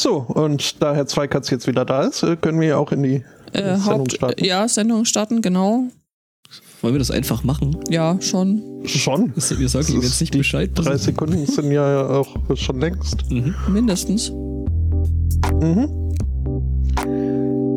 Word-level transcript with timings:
So, 0.00 0.16
und 0.16 0.82
da 0.82 0.94
Herr 0.94 1.06
Zweikatz 1.06 1.50
jetzt 1.50 1.66
wieder 1.66 1.84
da 1.84 2.04
ist, 2.04 2.22
äh, 2.22 2.34
können 2.36 2.58
wir 2.58 2.78
auch 2.78 2.90
in 2.90 3.02
die 3.02 3.22
Äh, 3.52 3.76
Sendung 3.76 3.84
Haupt, 3.84 4.12
starten. 4.14 4.44
ja, 4.44 4.66
Sendung 4.66 5.04
starten, 5.04 5.42
genau. 5.42 5.88
Wollen 6.80 6.94
wir 6.94 6.98
das 6.98 7.10
einfach 7.10 7.44
machen? 7.44 7.76
Ja, 7.90 8.16
schon. 8.22 8.62
Schon. 8.86 9.34
Wir 9.36 9.68
sagen 9.68 9.92
ihm 9.92 10.00
jetzt 10.00 10.18
nicht 10.22 10.32
die 10.32 10.38
Bescheid. 10.38 10.70
Drei 10.74 10.96
Sekunden 10.96 11.44
sind 11.44 11.70
ja 11.70 12.06
auch 12.08 12.34
schon 12.54 12.80
längst. 12.80 13.30
Mhm. 13.30 13.54
Mindestens. 13.68 14.30
Mhm. 15.60 15.90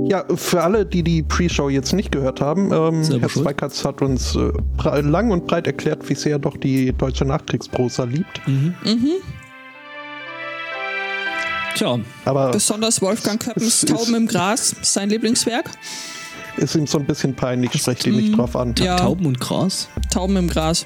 Ja, 0.07 0.23
für 0.33 0.63
alle, 0.63 0.85
die 0.85 1.03
die 1.03 1.23
Pre-Show 1.23 1.67
jetzt 1.67 1.91
nicht 1.91 2.13
gehört 2.13 2.39
haben, 2.39 2.71
ähm, 2.71 3.03
Herr. 3.19 3.27
Zweikatz 3.27 3.83
hat 3.83 4.01
uns 4.01 4.37
äh, 4.37 5.01
lang 5.01 5.31
und 5.31 5.45
breit 5.45 5.67
erklärt, 5.67 6.07
wie 6.09 6.15
sehr 6.15 6.33
er 6.33 6.39
doch 6.39 6.55
die 6.55 6.93
deutsche 6.93 7.25
Nachkriegsprosa 7.25 8.05
liebt. 8.05 8.41
Mhm. 8.47 8.75
Mhm. 8.85 9.09
Tja, 11.75 11.99
Aber 12.25 12.51
Besonders 12.51 13.01
Wolfgang 13.01 13.41
Köppens 13.41 13.81
Tauben 13.81 14.15
im 14.15 14.27
Gras, 14.27 14.75
sein 14.81 15.09
Lieblingswerk. 15.09 15.69
ist 16.57 16.75
ihm 16.75 16.85
so 16.87 16.99
ein 16.99 17.05
bisschen 17.05 17.35
peinlich, 17.35 17.73
sprecht 17.73 18.05
ihn 18.05 18.15
nicht 18.15 18.37
drauf 18.37 18.55
an. 18.55 18.75
Ja. 18.77 18.97
Tauben 18.97 19.25
und 19.25 19.39
Gras. 19.39 19.87
Tauben 20.11 20.35
im 20.37 20.47
Gras. 20.47 20.85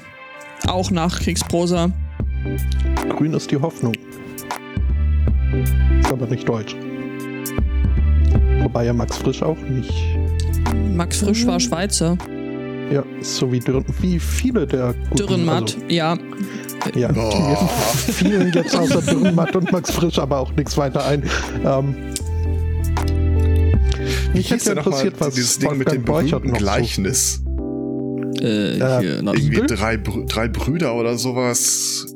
Auch 0.66 0.90
Nachkriegsprosa. 0.90 1.90
Grün 3.10 3.34
ist 3.34 3.50
die 3.50 3.56
Hoffnung. 3.56 3.94
Ist 6.00 6.10
aber 6.10 6.26
nicht 6.26 6.48
deutsch. 6.48 6.74
Wobei 8.60 8.84
ja 8.86 8.92
Max 8.92 9.18
Frisch 9.18 9.42
auch 9.42 9.58
nicht. 9.58 9.92
Max 10.94 11.18
Frisch 11.18 11.46
war 11.46 11.60
Schweizer. 11.60 12.16
Ja, 12.90 13.04
so 13.20 13.52
wie, 13.52 13.60
Dürren, 13.60 13.84
wie 14.00 14.18
viele 14.18 14.66
der 14.66 14.94
guten, 15.10 15.16
Dürrenmatt, 15.16 15.76
ja. 15.88 16.16
Also, 16.80 16.98
ja, 16.98 17.08
mir 17.12 17.56
fielen 18.14 18.52
jetzt 18.52 18.74
außer 18.76 19.02
Dürrenmatt 19.02 19.54
und 19.56 19.70
Max 19.72 19.90
Frisch 19.90 20.18
aber 20.18 20.38
auch 20.38 20.52
nichts 20.52 20.76
weiter 20.76 21.04
ein. 21.04 21.22
Ähm, 21.64 21.94
mich 24.32 24.50
hätte 24.50 24.64
ja 24.66 24.72
interessiert, 24.72 25.14
was 25.18 25.34
dieses 25.34 25.58
Ding 25.58 25.76
mit 25.76 25.90
dem 25.90 26.04
berühmten 26.04 26.48
noch 26.50 26.58
so 26.58 26.64
Gleichnis. 26.64 27.42
Äh, 28.40 28.78
Ja, 28.78 29.00
hier, 29.00 29.20
na, 29.22 29.34
Irgendwie 29.34 29.66
drei, 29.66 29.94
Brü- 29.96 30.26
drei 30.28 30.48
Brüder 30.48 30.94
oder 30.94 31.18
sowas. 31.18 32.06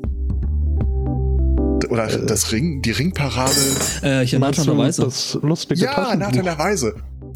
Oder 1.91 2.07
das 2.07 2.53
Ring, 2.53 2.81
die 2.81 2.93
Ringparade. 2.93 3.53
äh, 4.03 4.25
hier 4.25 4.39
du 4.67 4.79
Weise. 4.79 5.03
das 5.03 5.39
lustige 5.43 5.83
Ja, 5.85 5.93
der 6.45 6.59
Weise. 6.59 6.95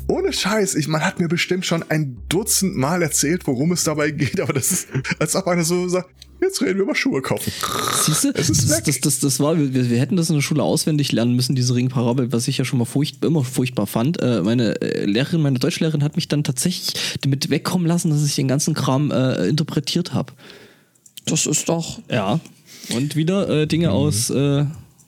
Ohne 0.08 0.32
Scheiß, 0.32 0.74
ich, 0.76 0.88
man 0.88 1.04
hat 1.04 1.18
mir 1.18 1.28
bestimmt 1.28 1.66
schon 1.66 1.84
ein 1.88 2.16
Dutzend 2.28 2.76
Mal 2.76 3.02
erzählt, 3.02 3.46
worum 3.46 3.72
es 3.72 3.84
dabei 3.84 4.10
geht, 4.10 4.40
aber 4.40 4.52
das 4.52 4.70
ist, 4.70 4.88
als 5.18 5.34
ob 5.34 5.46
einer 5.48 5.64
so 5.64 5.88
sagt, 5.88 6.08
jetzt 6.40 6.60
reden 6.62 6.76
wir 6.76 6.82
über 6.84 6.94
Schuhe 6.94 7.22
kaufen. 7.22 7.52
Siehst 8.04 8.24
du, 8.24 8.28
Es 8.34 8.48
ist 8.48 8.64
das, 8.64 8.76
weg. 8.76 8.84
das, 8.84 9.00
das, 9.00 9.18
das 9.18 9.40
war, 9.40 9.58
wir, 9.58 9.90
wir 9.90 9.98
hätten 9.98 10.16
das 10.16 10.28
in 10.28 10.36
der 10.36 10.42
Schule 10.42 10.62
auswendig 10.62 11.10
lernen 11.10 11.34
müssen, 11.34 11.56
diese 11.56 11.74
Ringparabel, 11.74 12.32
was 12.32 12.46
ich 12.46 12.58
ja 12.58 12.64
schon 12.64 12.78
mal 12.78 12.84
furcht, 12.84 13.24
immer 13.24 13.42
furchtbar 13.42 13.86
fand. 13.86 14.22
Äh, 14.22 14.42
meine 14.42 14.80
äh, 14.80 15.04
Lehrerin, 15.06 15.42
meine 15.42 15.58
Deutschlehrerin 15.58 16.04
hat 16.04 16.14
mich 16.14 16.28
dann 16.28 16.44
tatsächlich 16.44 17.18
damit 17.22 17.50
wegkommen 17.50 17.86
lassen, 17.86 18.10
dass 18.10 18.24
ich 18.24 18.36
den 18.36 18.48
ganzen 18.48 18.74
Kram 18.74 19.10
äh, 19.10 19.48
interpretiert 19.48 20.14
habe. 20.14 20.32
Das 21.24 21.46
ist 21.46 21.68
doch. 21.68 22.00
Ja. 22.10 22.38
Und 22.94 23.16
wieder 23.16 23.48
äh, 23.48 23.66
Dinge 23.66 23.90
aus 23.90 24.30
äh, 24.30 24.66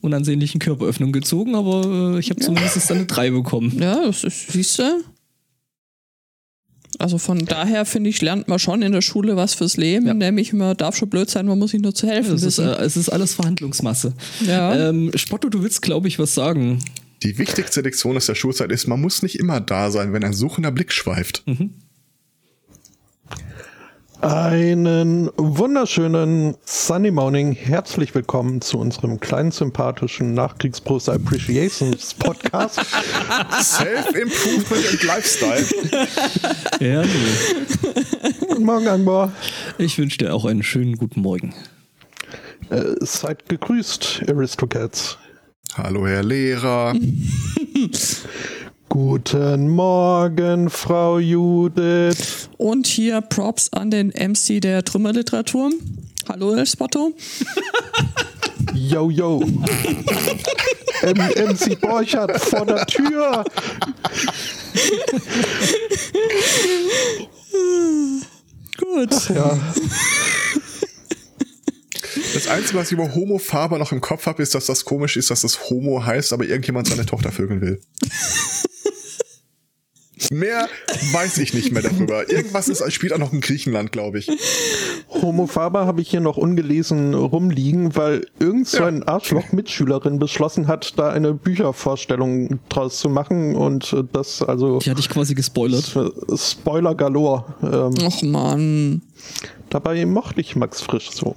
unansehnlichen 0.08 0.58
Körperöffnungen 0.58 1.12
gezogen, 1.12 1.54
aber 1.54 2.16
äh, 2.16 2.18
ich 2.18 2.30
habe 2.30 2.40
zumindest 2.40 2.90
dann 2.90 2.98
eine 2.98 3.06
3 3.06 3.30
bekommen. 3.30 3.78
Ja, 3.80 4.04
das 4.06 4.24
ist, 4.24 4.50
siehst 4.52 4.78
du? 4.78 4.82
Also 6.98 7.18
von 7.18 7.44
daher 7.44 7.84
finde 7.84 8.10
ich, 8.10 8.20
lernt 8.22 8.48
man 8.48 8.58
schon 8.58 8.82
in 8.82 8.92
der 8.92 9.02
Schule 9.02 9.36
was 9.36 9.54
fürs 9.54 9.76
Leben, 9.76 10.06
Ja. 10.06 10.14
nämlich 10.14 10.52
man 10.52 10.76
darf 10.76 10.96
schon 10.96 11.10
blöd 11.10 11.28
sein, 11.30 11.46
man 11.46 11.58
muss 11.58 11.70
sich 11.72 11.80
nur 11.82 11.94
zu 11.94 12.08
helfen 12.08 12.34
Es 12.34 12.42
ist, 12.42 12.58
äh, 12.58 12.72
es 12.78 12.96
ist 12.96 13.08
alles 13.10 13.34
Verhandlungsmasse. 13.34 14.14
ja. 14.44 14.88
Ähm, 14.88 15.10
Spotto, 15.14 15.48
du 15.48 15.62
willst, 15.62 15.82
glaube 15.82 16.08
ich, 16.08 16.18
was 16.18 16.34
sagen. 16.34 16.80
Die 17.22 17.36
wichtigste 17.38 17.82
Lektion 17.82 18.16
aus 18.16 18.26
der 18.26 18.34
Schulzeit 18.34 18.72
ist, 18.72 18.86
man 18.88 19.00
muss 19.00 19.22
nicht 19.22 19.38
immer 19.38 19.60
da 19.60 19.90
sein, 19.90 20.12
wenn 20.12 20.24
ein 20.24 20.32
suchender 20.32 20.70
Blick 20.72 20.92
schweift. 20.92 21.44
Einen 24.20 25.30
wunderschönen 25.36 26.56
Sunny 26.64 27.12
Morning. 27.12 27.52
Herzlich 27.52 28.16
willkommen 28.16 28.60
zu 28.60 28.78
unserem 28.78 29.20
kleinen 29.20 29.52
sympathischen 29.52 30.34
Nachkriegsprosa 30.34 31.12
Appreciations 31.12 32.14
Podcast. 32.14 32.80
Self-Improvement 33.62 34.88
and 34.90 35.02
Lifestyle. 35.04 35.64
Ja, 36.80 37.02
du. 37.02 38.46
Guten 38.48 38.64
Morgen, 38.64 38.88
Angbor. 38.88 39.30
Ich 39.78 39.96
wünsche 39.98 40.18
dir 40.18 40.34
auch 40.34 40.46
einen 40.46 40.64
schönen 40.64 40.96
guten 40.96 41.20
Morgen. 41.20 41.54
Äh, 42.70 42.96
seid 42.98 43.48
gegrüßt, 43.48 44.24
Aristocats. 44.28 45.16
Hallo, 45.74 46.08
Herr 46.08 46.24
Lehrer. 46.24 46.92
Guten 48.88 49.68
Morgen, 49.68 50.70
Frau 50.70 51.18
Judith. 51.18 52.48
Und 52.56 52.86
hier 52.86 53.20
Props 53.20 53.70
an 53.72 53.90
den 53.90 54.08
MC 54.08 54.60
der 54.60 54.82
Trümmerliteratur. 54.82 55.70
Hallo, 56.28 56.54
El 56.54 56.66
Spotto. 56.66 57.12
Yo, 58.74 59.10
yo. 59.10 59.40
M 61.02 61.16
MC 61.16 61.80
Borchardt 61.80 62.40
vor 62.40 62.66
der 62.66 62.86
Tür. 62.86 63.44
Gut. 68.76 69.28
Ja, 69.30 69.58
Das 72.34 72.46
Einzige, 72.48 72.78
was 72.78 72.88
ich 72.88 72.92
über 72.92 73.14
Homo 73.14 73.38
Faber 73.38 73.78
noch 73.78 73.92
im 73.92 74.00
Kopf 74.00 74.26
habe, 74.26 74.42
ist, 74.42 74.54
dass 74.54 74.66
das 74.66 74.84
komisch 74.84 75.16
ist, 75.16 75.30
dass 75.30 75.42
das 75.42 75.70
Homo 75.70 76.04
heißt, 76.04 76.32
aber 76.32 76.44
irgendjemand 76.44 76.88
seine 76.88 77.06
Tochter 77.06 77.32
vögeln 77.32 77.60
will. 77.60 77.80
Mehr 80.30 80.68
weiß 81.12 81.38
ich 81.38 81.54
nicht 81.54 81.72
mehr 81.72 81.82
darüber. 81.82 82.30
Irgendwas 82.30 82.68
ist, 82.68 82.92
spielt 82.92 83.12
auch 83.12 83.18
noch 83.18 83.32
in 83.32 83.40
Griechenland, 83.40 83.92
glaube 83.92 84.18
ich. 84.18 84.28
Homo 85.08 85.46
Faber 85.46 85.86
habe 85.86 86.02
ich 86.02 86.10
hier 86.10 86.20
noch 86.20 86.36
ungelesen 86.36 87.14
rumliegen, 87.14 87.96
weil 87.96 88.26
irgend 88.38 88.68
so 88.68 88.84
ein 88.84 89.02
Arschloch-Mitschülerin 89.02 90.18
beschlossen 90.18 90.66
hat, 90.66 90.98
da 90.98 91.10
eine 91.10 91.32
Büchervorstellung 91.34 92.60
draus 92.68 92.98
zu 92.98 93.08
machen 93.08 93.56
und 93.56 93.92
äh, 93.92 94.04
das 94.12 94.42
also 94.42 94.78
Die 94.80 94.90
hatte 94.90 95.00
ich 95.00 95.08
quasi 95.08 95.34
gespoilert. 95.34 95.96
Spoiler 96.36 96.94
galore. 96.94 97.44
Ähm, 97.62 98.06
Och 98.06 98.22
Mann. 98.22 99.02
dabei 99.70 100.04
mochte 100.04 100.40
ich 100.40 100.56
Max 100.56 100.82
Frisch 100.82 101.10
so. 101.10 101.36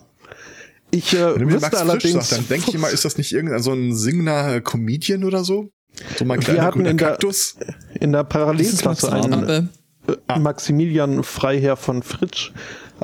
Ich 0.91 1.13
äh, 1.13 1.33
Wenn 1.35 1.39
du 1.39 1.45
mir 1.45 1.53
wüsste 1.53 1.61
Max 1.61 1.77
Frisch 1.79 1.89
allerdings, 1.89 2.13
sagst, 2.13 2.31
dann 2.33 2.47
denke 2.49 2.65
ich 2.69 2.75
immer, 2.75 2.89
ist 2.89 3.05
das 3.05 3.17
nicht 3.17 3.31
irgendein 3.31 3.63
so 3.63 3.71
ein 3.71 3.95
singender 3.95 4.59
Comedian 4.59 5.23
oder 5.23 5.43
so? 5.45 5.71
So 6.17 6.25
mein 6.25 6.39
Wir 6.39 6.45
kleiner 6.45 6.63
hatten 6.63 6.85
in 6.85 6.97
der- 6.97 7.09
Kaktus. 7.09 7.57
in 7.99 8.11
der 8.11 8.23
Parallelklasse 8.23 9.11
einen 9.11 9.69
äh, 10.07 10.39
Maximilian 10.39 11.23
Freiherr 11.23 11.77
von 11.77 12.01
Fritsch. 12.03 12.51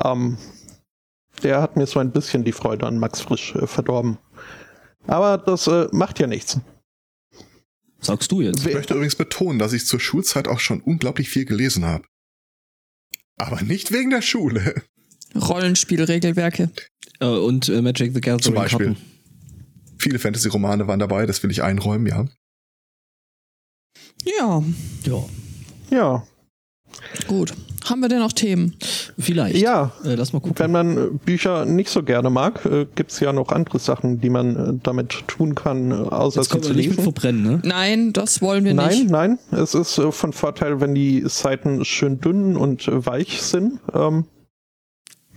Ähm, 0.04 0.38
der 1.42 1.62
hat 1.62 1.76
mir 1.76 1.86
so 1.86 2.00
ein 2.00 2.10
bisschen 2.10 2.44
die 2.44 2.52
Freude 2.52 2.86
an 2.86 2.98
Max 2.98 3.20
Frisch 3.20 3.54
äh, 3.54 3.66
verdorben. 3.66 4.18
Aber 5.06 5.38
das 5.38 5.66
äh, 5.68 5.86
macht 5.92 6.18
ja 6.18 6.26
nichts. 6.26 6.58
Sagst 8.00 8.30
du 8.32 8.40
jetzt? 8.40 8.66
Ich 8.66 8.74
möchte 8.74 8.94
übrigens 8.94 9.16
betonen, 9.16 9.58
dass 9.58 9.72
ich 9.72 9.86
zur 9.86 10.00
Schulzeit 10.00 10.48
auch 10.48 10.60
schon 10.60 10.80
unglaublich 10.80 11.28
viel 11.30 11.44
gelesen 11.44 11.84
habe. 11.84 12.04
Aber 13.36 13.62
nicht 13.62 13.92
wegen 13.92 14.10
der 14.10 14.22
Schule. 14.22 14.82
Rollenspielregelwerke. 15.36 16.70
Äh, 17.20 17.26
und 17.26 17.68
äh, 17.68 17.82
Magic 17.82 18.12
the 18.14 18.20
Gathering 18.20 18.40
Zum 18.42 18.54
Beispiel. 18.54 18.86
Karten. 18.94 19.02
Viele 19.98 20.18
Fantasy-Romane 20.18 20.86
waren 20.86 21.00
dabei, 21.00 21.26
das 21.26 21.42
will 21.42 21.50
ich 21.50 21.62
einräumen, 21.62 22.06
ja. 22.06 22.26
Ja, 24.38 24.62
Ja, 25.04 25.24
Ja, 25.90 26.22
gut. 27.26 27.54
Haben 27.84 28.00
wir 28.00 28.08
denn 28.08 28.18
noch 28.18 28.32
Themen? 28.32 28.76
vielleicht. 29.18 29.56
ja. 29.56 29.92
Äh, 30.04 30.14
lass 30.16 30.32
mal 30.34 30.40
gucken. 30.40 30.58
Wenn 30.58 30.72
man 30.72 30.96
äh, 30.98 31.00
Bücher 31.24 31.64
nicht 31.64 31.88
so 31.88 32.02
gerne 32.02 32.28
mag, 32.28 32.64
äh, 32.66 32.86
gibt 32.94 33.12
es 33.12 33.20
ja 33.20 33.32
noch 33.32 33.48
andere 33.50 33.78
Sachen, 33.78 34.20
die 34.20 34.28
man 34.28 34.56
äh, 34.56 34.80
damit 34.82 35.26
tun 35.26 35.54
kann, 35.54 35.90
äh, 35.90 35.94
außer 35.94 36.40
Jetzt 36.42 36.52
sie 36.52 36.60
zu 36.60 36.68
wir 36.70 36.76
nicht 36.76 36.88
mit 36.88 36.96
lesen. 36.98 37.02
verbrennen, 37.04 37.42
ne? 37.42 37.60
Nein, 37.64 38.12
das 38.12 38.42
wollen 38.42 38.64
wir 38.64 38.74
Nein, 38.74 38.88
nicht. 38.98 39.10
nein, 39.10 39.38
es 39.52 39.74
ist 39.74 39.96
äh, 39.96 40.12
von 40.12 40.32
Vorteil, 40.34 40.80
wenn 40.82 40.94
die 40.94 41.22
Seiten 41.26 41.82
schön 41.86 42.20
dünn 42.20 42.56
und 42.58 42.86
äh, 42.88 43.06
weich 43.06 43.40
sind. 43.42 43.80
Ähm, 43.94 44.24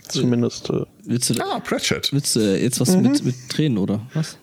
zumindest. 0.10 0.70
Äh, 0.72 0.84
Willst 1.06 1.30
du, 1.30 1.42
Ah, 1.42 1.60
Pratchett. 1.60 2.12
willst 2.12 2.36
du 2.36 2.40
äh, 2.42 2.62
jetzt 2.62 2.80
was 2.82 2.96
Mhm. 2.96 3.04
mit, 3.04 3.24
mit 3.24 3.36
Tränen, 3.50 3.78
oder 3.78 4.02
was? 4.14 4.38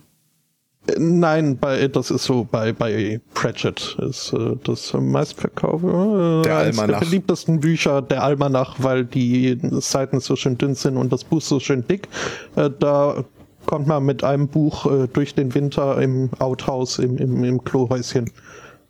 Nein, 0.96 1.58
bei, 1.58 1.88
das 1.88 2.10
ist 2.10 2.24
so 2.24 2.46
bei, 2.50 2.72
bei 2.72 3.20
Pratchett 3.34 3.96
ist 4.00 4.32
äh, 4.32 4.56
das 4.64 4.92
meistverkaufe. 4.94 5.86
Äh, 6.40 6.42
Der 6.46 6.56
Almanach. 6.56 6.86
der 7.00 7.06
beliebtesten 7.06 7.60
Bücher, 7.60 8.02
der 8.02 8.22
Almanach, 8.22 8.76
weil 8.78 9.04
die 9.04 9.58
Seiten 9.80 10.20
so 10.20 10.36
schön 10.36 10.56
dünn 10.56 10.74
sind 10.74 10.96
und 10.96 11.12
das 11.12 11.24
Buch 11.24 11.40
so 11.40 11.60
schön 11.60 11.86
dick. 11.86 12.08
Äh, 12.56 12.70
da 12.78 13.24
kommt 13.66 13.86
man 13.86 14.04
mit 14.04 14.24
einem 14.24 14.48
Buch 14.48 14.86
äh, 14.86 15.08
durch 15.12 15.34
den 15.34 15.54
Winter 15.54 16.00
im 16.00 16.30
Outhouse, 16.38 16.98
im, 16.98 17.18
im, 17.18 17.44
im 17.44 17.62
Klohäuschen 17.64 18.30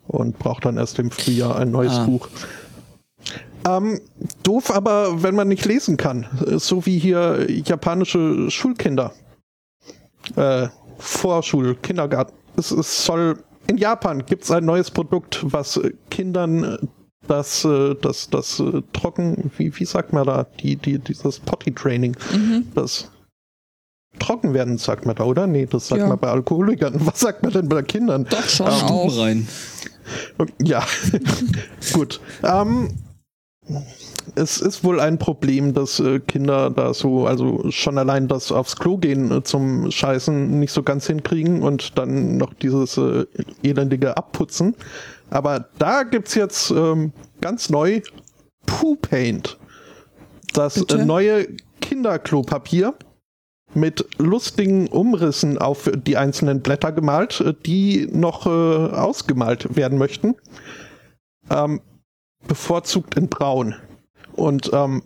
und 0.07 0.39
braucht 0.39 0.65
dann 0.65 0.77
erst 0.77 0.99
im 0.99 1.11
Frühjahr 1.11 1.57
ein 1.57 1.71
neues 1.71 1.93
Ah. 1.93 2.05
Buch. 2.05 2.29
Ähm, 3.67 3.99
doof, 4.43 4.73
aber 4.73 5.21
wenn 5.21 5.35
man 5.35 5.49
nicht 5.49 5.65
lesen 5.65 5.97
kann, 5.97 6.25
so 6.57 6.85
wie 6.85 6.97
hier 6.97 7.45
japanische 7.49 8.49
Schulkinder. 8.49 9.11
Äh, 10.35 10.67
Vorschul, 10.99 11.75
Kindergarten. 11.75 12.33
Es, 12.57 12.71
es 12.71 13.05
soll 13.05 13.43
in 13.67 13.77
Japan 13.77 14.25
gibt 14.25 14.43
es 14.43 14.51
ein 14.51 14.65
neues 14.65 14.89
Produkt, 14.91 15.39
was 15.43 15.77
äh, 15.77 15.91
Kindern 16.09 16.63
äh, 16.63 16.77
das, 17.27 17.63
äh, 17.65 17.95
das, 18.01 18.29
das 18.29 18.59
äh, 18.59 18.81
Trocken, 18.93 19.51
wie, 19.57 19.77
wie 19.79 19.85
sagt 19.85 20.11
man 20.13 20.25
da, 20.25 20.47
die, 20.59 20.75
die, 20.75 20.97
dieses 20.97 21.39
Potty-Training, 21.39 22.15
das 22.73 23.11
trocken 24.17 24.53
werden, 24.55 24.77
sagt 24.79 25.05
man 25.05 25.15
da, 25.15 25.23
oder? 25.25 25.45
Nee, 25.45 25.67
das 25.67 25.87
sagt 25.87 26.01
Ja. 26.01 26.07
man 26.07 26.17
bei 26.17 26.29
Alkoholikern. 26.29 26.95
Was 27.05 27.19
sagt 27.19 27.43
man 27.43 27.51
denn 27.53 27.69
bei 27.69 27.83
Kindern? 27.83 28.25
Doch 28.29 28.49
schon 28.49 28.65
Ähm, 28.67 28.73
auch. 28.85 29.17
rein. 29.19 29.47
Ja, 30.63 30.83
gut. 31.93 32.19
Ähm, 32.43 32.89
es 34.35 34.61
ist 34.61 34.83
wohl 34.83 34.99
ein 34.99 35.17
Problem, 35.17 35.73
dass 35.73 35.99
äh, 35.99 36.19
Kinder 36.19 36.69
da 36.69 36.93
so, 36.93 37.27
also 37.27 37.69
schon 37.71 37.97
allein 37.97 38.27
das 38.27 38.51
aufs 38.51 38.75
Klo 38.75 38.97
gehen 38.97 39.31
äh, 39.31 39.43
zum 39.43 39.91
Scheißen 39.91 40.59
nicht 40.59 40.71
so 40.71 40.83
ganz 40.83 41.07
hinkriegen 41.07 41.61
und 41.61 41.97
dann 41.97 42.37
noch 42.37 42.53
dieses 42.53 42.97
äh, 42.97 43.25
elendige 43.63 44.17
Abputzen. 44.17 44.75
Aber 45.29 45.67
da 45.77 46.03
gibt's 46.03 46.35
jetzt 46.35 46.71
ähm, 46.71 47.13
ganz 47.41 47.69
neu 47.69 48.01
Poo 48.65 48.95
Paint. 48.95 49.57
Das 50.53 50.77
äh, 50.77 51.05
neue 51.05 51.47
Kinderklopapier 51.81 52.93
mit 53.73 54.05
lustigen 54.17 54.87
Umrissen 54.87 55.57
auf 55.57 55.89
die 55.93 56.17
einzelnen 56.17 56.61
Blätter 56.61 56.91
gemalt, 56.91 57.43
die 57.65 58.07
noch 58.11 58.47
äh, 58.47 58.49
ausgemalt 58.49 59.75
werden 59.75 59.97
möchten. 59.97 60.35
Ähm, 61.51 61.81
bevorzugt 62.47 63.15
in 63.15 63.27
Braun. 63.27 63.75
Und 64.39 64.71
ähm, 64.73 65.03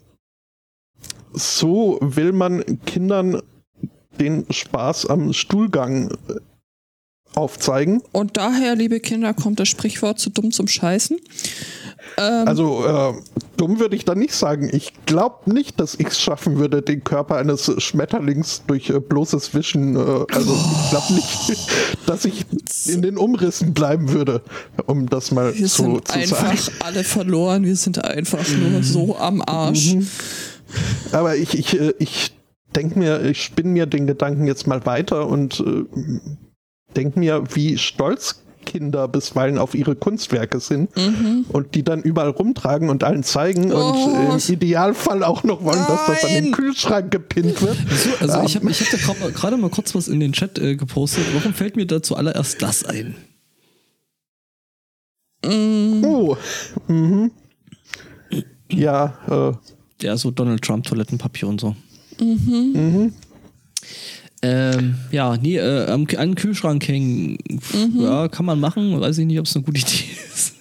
so 1.33 1.97
will 2.01 2.31
man 2.31 2.79
Kindern 2.85 3.41
den 4.19 4.45
Spaß 4.51 5.07
am 5.07 5.33
Stuhlgang 5.33 6.11
äh, 6.11 6.35
aufzeigen. 7.33 8.03
Und 8.11 8.37
daher, 8.37 8.75
liebe 8.75 8.99
Kinder, 8.99 9.33
kommt 9.33 9.59
das 9.59 9.67
Sprichwort 9.67 10.19
zu 10.19 10.29
dumm 10.29 10.51
zum 10.51 10.67
Scheißen. 10.67 11.17
Ähm, 12.17 12.47
Also 12.47 12.85
äh, 12.85 13.13
dumm 13.57 13.79
würde 13.79 13.95
ich 13.95 14.05
da 14.05 14.15
nicht 14.15 14.33
sagen. 14.33 14.69
Ich 14.71 14.93
glaube 15.05 15.51
nicht, 15.51 15.79
dass 15.79 15.95
ich 15.95 16.07
es 16.07 16.19
schaffen 16.19 16.57
würde, 16.57 16.81
den 16.81 17.03
Körper 17.03 17.37
eines 17.37 17.71
Schmetterlings 17.81 18.63
durch 18.67 18.89
äh, 18.89 18.99
bloßes 18.99 19.53
Wischen. 19.53 19.95
Äh, 19.95 19.99
also 19.99 20.53
ich 20.53 20.89
glaube 20.89 21.13
nicht, 21.13 21.69
dass 22.05 22.25
ich 22.25 22.45
in 22.87 23.01
den 23.01 23.17
Umrissen 23.17 23.73
bleiben 23.73 24.11
würde, 24.11 24.41
um 24.85 25.09
das 25.09 25.31
mal 25.31 25.57
wir 25.57 25.67
so 25.67 25.83
sind 25.83 26.07
zu 26.07 26.13
einfach 26.13 26.57
sagen. 26.57 26.77
alle 26.83 27.03
verloren. 27.03 27.63
Wir 27.63 27.75
sind 27.75 28.03
einfach 28.03 28.45
nur 28.57 28.83
so 28.83 29.17
am 29.17 29.41
Arsch. 29.41 29.95
Aber 31.11 31.35
ich, 31.35 31.57
ich, 31.57 31.79
äh, 31.79 31.93
ich 31.99 32.33
denke 32.75 32.97
mir, 32.99 33.23
ich 33.23 33.43
spinne 33.43 33.69
mir 33.69 33.85
den 33.85 34.07
Gedanken 34.07 34.47
jetzt 34.47 34.67
mal 34.67 34.85
weiter 34.85 35.27
und 35.27 35.59
äh, 35.59 35.85
denke 36.95 37.19
mir, 37.19 37.43
wie 37.53 37.77
stolz 37.77 38.42
Kinder 38.65 39.07
bisweilen 39.07 39.57
auf 39.57 39.75
ihre 39.75 39.95
Kunstwerke 39.95 40.59
sind 40.59 40.89
und 41.49 41.75
die 41.75 41.83
dann 41.83 42.01
überall 42.01 42.29
rumtragen 42.29 42.89
und 42.89 43.03
allen 43.03 43.23
zeigen 43.23 43.71
Oh, 43.71 43.91
und 43.91 44.35
es- 44.37 44.49
im 44.49 44.55
Idealfall 44.55 45.23
auch 45.23 45.43
noch 45.43 45.63
wollen, 45.63 45.85
dass 45.87 46.05
das 46.07 46.23
an 46.23 46.29
den 46.33 46.43
Nein. 46.45 46.51
Kühlschrank 46.53 47.11
gepinnt 47.11 47.61
wird. 47.61 47.77
So, 47.91 48.09
also 48.19 48.39
Ähm, 48.39 48.45
ich 48.45 48.55
habe 48.55 48.71
ich 48.71 48.81
hab 48.81 48.89
da 48.91 48.97
grad 48.97 49.19
mal- 49.19 49.31
gerade 49.31 49.57
mal 49.57 49.69
kurz 49.69 49.93
was 49.95 50.07
in 50.07 50.19
den 50.19 50.33
Chat 50.33 50.57
äh, 50.59 50.75
gepostet. 50.75 51.23
Warum 51.33 51.53
fällt 51.53 51.75
mir 51.75 51.85
da 51.85 52.01
zuallererst 52.01 52.61
das 52.61 52.83
ein? 52.85 53.15
Mm, 55.45 56.03
Oh. 56.05 56.37
Mhm. 56.87 57.31
Ja, 58.71 59.17
äh, 59.29 60.05
Ja, 60.05 60.17
so 60.17 60.31
Donald 60.31 60.61
Trump 60.63 60.85
Toilettenpapier 60.85 61.47
und 61.47 61.61
so. 61.61 61.75
mhm. 62.19 63.13
Ähm, 64.45 64.95
ja, 65.09 65.37
nee, 65.37 65.57
äh, 65.57 65.85
am, 65.85 66.01
an 66.01 66.07
den 66.07 66.35
Kühlschrank 66.35 66.85
hängen, 66.87 67.37
pf, 67.59 67.75
ja, 67.95 68.27
kann 68.27 68.45
man 68.45 68.59
machen. 68.59 68.99
Weiß 68.99 69.17
ich 69.17 69.25
nicht, 69.25 69.39
ob 69.39 69.45
es 69.45 69.55
eine 69.55 69.63
gute 69.63 69.79
Idee 69.79 70.03
ist. 70.33 70.53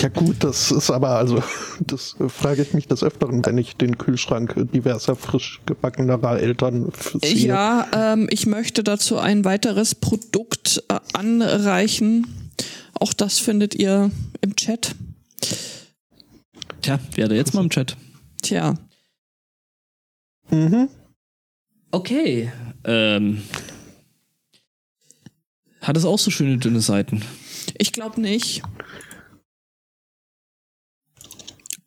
ja 0.00 0.08
gut, 0.08 0.36
das 0.40 0.70
ist 0.70 0.90
aber 0.90 1.10
also, 1.10 1.42
das 1.80 2.16
äh, 2.18 2.30
frage 2.30 2.62
ich 2.62 2.72
mich 2.72 2.88
des 2.88 3.02
Öfteren, 3.02 3.44
wenn 3.44 3.58
ich 3.58 3.76
den 3.76 3.98
Kühlschrank 3.98 4.54
diverser 4.72 5.16
frisch 5.16 5.60
gebackenerer 5.66 6.40
Eltern 6.40 6.90
sehe. 7.22 7.46
Ja, 7.48 7.86
ähm, 7.94 8.26
ich 8.30 8.46
möchte 8.46 8.82
dazu 8.82 9.18
ein 9.18 9.44
weiteres 9.44 9.94
Produkt 9.94 10.82
äh, 10.88 10.98
anreichen. 11.12 12.26
Auch 12.94 13.12
das 13.12 13.38
findet 13.38 13.74
ihr 13.74 14.10
im 14.40 14.56
Chat. 14.56 14.94
Tja, 16.80 16.98
werde 17.16 17.36
jetzt 17.36 17.52
mal 17.52 17.60
im 17.62 17.70
Chat. 17.70 17.96
Tja, 18.40 18.74
Mhm. 20.52 20.88
Okay. 21.92 22.50
Ähm, 22.84 23.42
hat 25.80 25.96
es 25.96 26.04
auch 26.04 26.18
so 26.18 26.30
schöne 26.30 26.58
dünne 26.58 26.80
Seiten? 26.80 27.22
ich 27.78 27.92
glaube 27.92 28.20
nicht. 28.20 28.62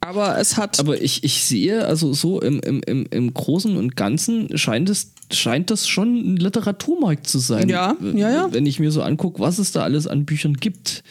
Aber 0.01 0.37
es 0.37 0.57
hat. 0.57 0.79
Aber 0.79 1.01
ich, 1.01 1.23
ich 1.23 1.43
sehe, 1.43 1.85
also 1.85 2.13
so 2.13 2.39
im, 2.39 2.59
im, 2.59 2.81
im, 2.85 3.07
im 3.09 3.33
Großen 3.33 3.75
und 3.75 3.95
Ganzen 3.95 4.55
scheint 4.57 4.89
es 4.89 5.13
scheint 5.31 5.71
das 5.71 5.87
schon 5.87 6.15
ein 6.15 6.37
Literaturmarkt 6.37 7.25
zu 7.25 7.39
sein. 7.39 7.67
Ja, 7.67 7.95
ja, 7.99 8.29
ja. 8.29 8.53
Wenn 8.53 8.67
ich 8.67 8.79
mir 8.79 8.91
so 8.91 9.01
angucke, 9.01 9.39
was 9.39 9.57
es 9.57 9.71
da 9.71 9.81
alles 9.81 10.05
an 10.05 10.25
Büchern 10.25 10.53
gibt. 10.53 11.03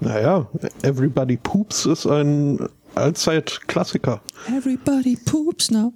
Naja, 0.00 0.48
Everybody 0.82 1.36
Poops 1.36 1.84
ist 1.84 2.06
ein 2.06 2.58
Allzeit-Klassiker. 2.94 4.22
Everybody 4.46 5.18
poops 5.26 5.70
now. 5.70 5.92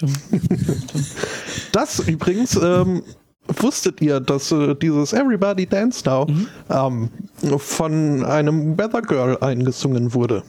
Das 1.72 1.98
übrigens, 2.00 2.56
ähm, 2.56 3.02
wusstet 3.48 4.00
ihr, 4.00 4.20
dass 4.20 4.52
äh, 4.52 4.74
dieses 4.74 5.12
Everybody 5.12 5.66
Dance 5.66 6.02
Now 6.04 6.26
ähm, 6.70 7.10
von 7.58 8.24
einem 8.24 8.78
Weather 8.78 9.02
Girl 9.02 9.38
eingesungen 9.38 10.14
wurde? 10.14 10.42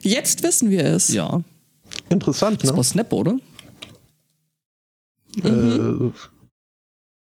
Jetzt 0.00 0.42
wissen 0.42 0.70
wir 0.70 0.84
es. 0.84 1.08
Ja. 1.08 1.42
Interessant, 2.08 2.62
Das 2.62 2.70
ne? 2.70 2.76
war 2.76 2.84
Snap, 2.84 3.12
oder? 3.12 3.36
Äh, 5.42 6.10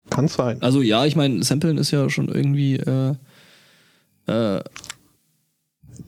kann 0.10 0.27
sein. 0.27 0.62
Also 0.62 0.81
ja, 0.81 1.06
ich 1.06 1.16
meine, 1.16 1.44
Samplen 1.44 1.77
ist 1.77 1.92
ja 1.92 2.10
schon 2.10 2.27
irgendwie 2.27 2.75
äh, 2.75 3.16
äh, 4.27 4.62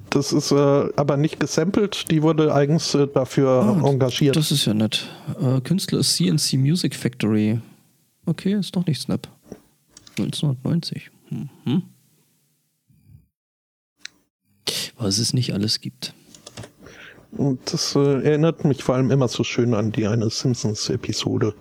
Das 0.10 0.32
ist 0.32 0.52
äh, 0.52 0.56
aber 0.96 1.18
nicht 1.18 1.40
gesampelt, 1.40 2.10
die 2.10 2.22
wurde 2.24 2.54
eigens 2.54 2.94
äh, 2.96 3.08
dafür 3.08 3.80
Ah, 3.84 3.88
engagiert. 3.88 4.36
Das 4.36 4.52
ist 4.52 4.66
ja 4.66 4.74
nett. 4.74 5.08
Äh, 5.42 5.60
Künstler 5.62 6.00
ist 6.00 6.16
CNC 6.16 6.54
Music 6.54 6.96
Factory. 6.96 7.60
Okay, 8.26 8.54
ist 8.54 8.76
doch 8.76 8.86
nicht 8.86 9.02
Snap. 9.02 9.28
1990. 10.18 11.12
Mhm. 11.30 11.84
Was 14.98 15.18
es 15.20 15.34
nicht 15.34 15.54
alles 15.54 15.80
gibt. 15.82 16.14
Und 17.32 17.60
das 17.72 17.96
äh, 17.96 18.00
erinnert 18.24 18.66
mich 18.66 18.84
vor 18.84 18.96
allem 18.96 19.12
immer 19.12 19.28
so 19.28 19.44
schön 19.44 19.74
an 19.74 19.92
die 19.92 20.08
eine 20.08 20.30
Simpsons-Episode. 20.30 21.54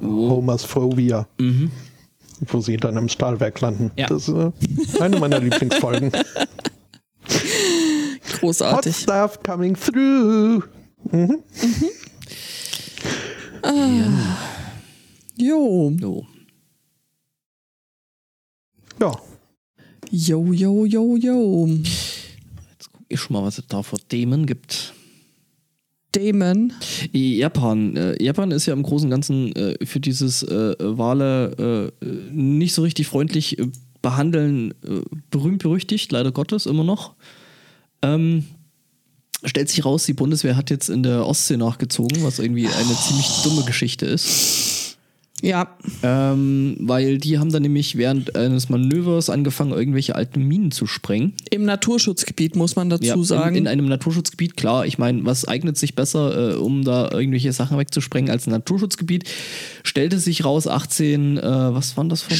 Oh. 0.00 0.30
Homer's 0.30 0.64
Phobia, 0.64 1.26
Mhm. 1.40 1.70
wo 2.40 2.60
sie 2.60 2.76
dann 2.76 2.96
im 2.96 3.08
Stahlwerk 3.08 3.60
landen. 3.60 3.90
Ja. 3.96 4.06
Das 4.08 4.28
ist 4.28 4.34
äh, 4.34 5.00
eine 5.00 5.18
meiner 5.18 5.38
Lieblingsfolgen. 5.40 6.12
Hot 8.36 8.40
Großartig. 8.40 8.96
stuff 8.96 9.42
coming 9.42 9.74
through. 9.76 10.62
Mhm. 11.10 11.42
Jo. 15.38 15.90
Jo. 16.00 16.26
Ja, 19.00 19.12
Jo, 20.10 20.52
jo, 20.52 20.84
jo, 20.84 21.16
jo. 21.16 21.66
Jetzt 21.66 22.92
guck 22.92 23.02
ich 23.08 23.20
schon 23.20 23.34
mal, 23.34 23.42
was 23.42 23.58
es 23.58 23.66
da 23.66 23.82
für 23.82 23.98
Themen 23.98 24.46
gibt. 24.46 24.94
Damon. 26.12 26.72
Japan. 27.12 27.96
Äh, 27.96 28.22
Japan 28.22 28.50
ist 28.52 28.66
ja 28.66 28.72
im 28.72 28.82
Großen 28.82 29.06
und 29.06 29.10
Ganzen 29.10 29.54
äh, 29.54 29.84
für 29.84 30.00
dieses 30.00 30.42
äh, 30.44 30.74
Wale 30.78 31.92
nicht 32.32 32.74
so 32.74 32.82
richtig 32.82 33.06
freundlich 33.08 33.56
behandeln 34.00 34.72
berühmt 35.30 35.62
berüchtigt, 35.62 36.12
leider 36.12 36.30
Gottes 36.30 36.66
immer 36.66 36.84
noch. 36.84 37.14
Ähm, 38.14 38.44
stellt 39.44 39.68
sich 39.68 39.84
raus, 39.84 40.04
die 40.06 40.14
Bundeswehr 40.14 40.56
hat 40.56 40.70
jetzt 40.70 40.88
in 40.88 41.02
der 41.02 41.26
Ostsee 41.26 41.56
nachgezogen, 41.56 42.22
was 42.24 42.38
irgendwie 42.38 42.66
eine 42.66 42.96
ziemlich 42.96 43.28
dumme 43.44 43.62
Geschichte 43.64 44.06
ist. 44.06 44.96
Ja. 45.42 45.68
Ähm, 46.02 46.78
weil 46.80 47.18
die 47.18 47.38
haben 47.38 47.52
dann 47.52 47.60
nämlich 47.60 47.96
während 47.98 48.34
eines 48.36 48.70
Manövers 48.70 49.28
angefangen, 49.28 49.72
irgendwelche 49.72 50.14
alten 50.16 50.42
Minen 50.48 50.70
zu 50.70 50.86
sprengen. 50.86 51.34
Im 51.50 51.66
Naturschutzgebiet 51.66 52.56
muss 52.56 52.74
man 52.74 52.88
dazu 52.88 53.04
Ja, 53.04 53.22
sagen. 53.22 53.54
In, 53.54 53.64
in 53.64 53.68
einem 53.68 53.86
Naturschutzgebiet, 53.86 54.56
klar. 54.56 54.86
Ich 54.86 54.96
meine, 54.96 55.26
was 55.26 55.46
eignet 55.46 55.76
sich 55.76 55.94
besser, 55.94 56.52
äh, 56.52 56.56
um 56.56 56.84
da 56.84 57.10
irgendwelche 57.12 57.52
Sachen 57.52 57.76
wegzusprengen 57.76 58.30
als 58.30 58.46
ein 58.46 58.52
Naturschutzgebiet? 58.52 59.24
Stellte 59.82 60.18
sich 60.20 60.42
raus, 60.42 60.66
18, 60.66 61.36
äh, 61.36 61.42
was 61.42 61.98
waren 61.98 62.08
das 62.08 62.22
für 62.22 62.30
Wale? 62.30 62.38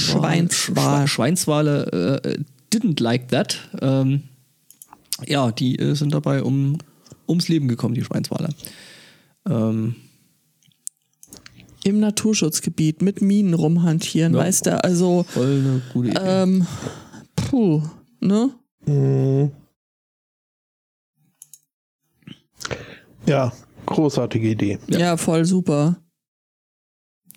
Schweinswal. 0.49 1.05
Schwe- 1.05 1.07
Schweinswale 1.09 2.21
äh, 2.25 2.39
didn't 2.75 3.03
like 3.03 3.29
that. 3.29 3.59
Ähm, 3.83 4.23
ja, 5.25 5.51
die 5.53 5.79
äh, 5.79 5.95
sind 5.95 6.13
dabei 6.13 6.43
um, 6.43 6.79
ums 7.29 7.49
Leben 7.49 7.69
gekommen, 7.69 7.95
die 7.95 8.05
Schweinswale. 8.05 8.49
Ähm, 9.49 9.97
Im 11.85 12.01
Naturschutzgebiet 12.01 13.01
mit 13.03 13.23
Minen 13.23 13.55
rumhantieren, 13.55 14.35
Ja. 14.35 14.41
weißt 14.41 14.67
du, 14.67 14.83
also 14.85 15.25
Voll 15.29 15.61
eine 15.61 15.83
gute 15.93 16.09
Idee. 16.11 16.21
ähm, 16.23 16.67
puh, 17.37 17.83
ne? 18.21 18.51
Mhm. 18.87 19.53
Ja, 23.27 23.53
großartige 23.87 24.51
Idee. 24.51 24.79
Ja. 24.89 24.99
Ja, 24.99 25.17
voll 25.17 25.45
super. 25.45 25.97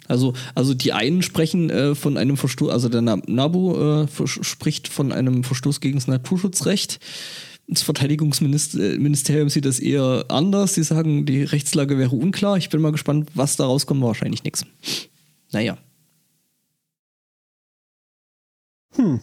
Also, 0.07 0.33
also 0.55 0.73
die 0.73 0.93
einen 0.93 1.21
sprechen 1.21 1.69
äh, 1.69 1.93
von 1.93 2.17
einem 2.17 2.35
Verstoß, 2.35 2.71
also 2.71 2.89
der 2.89 3.01
Na- 3.01 3.21
NABU 3.27 4.03
äh, 4.05 4.07
spricht 4.27 4.87
von 4.87 5.11
einem 5.11 5.43
Verstoß 5.43 5.81
gegen 5.81 5.97
das 5.99 6.07
Naturschutzrecht. 6.07 6.99
Das 7.71 7.83
Verteidigungsministerium 7.83 9.49
sieht 9.49 9.65
das 9.65 9.79
eher 9.79 10.25
anders. 10.29 10.73
Sie 10.73 10.83
sagen, 10.83 11.25
die 11.25 11.43
Rechtslage 11.43 11.97
wäre 11.99 12.15
unklar. 12.15 12.57
Ich 12.57 12.69
bin 12.69 12.81
mal 12.81 12.91
gespannt, 12.91 13.29
was 13.35 13.57
da 13.57 13.65
rauskommt. 13.65 14.01
Wahrscheinlich 14.01 14.43
nichts. 14.43 14.65
Naja. 15.51 15.77
Hm. 18.95 19.19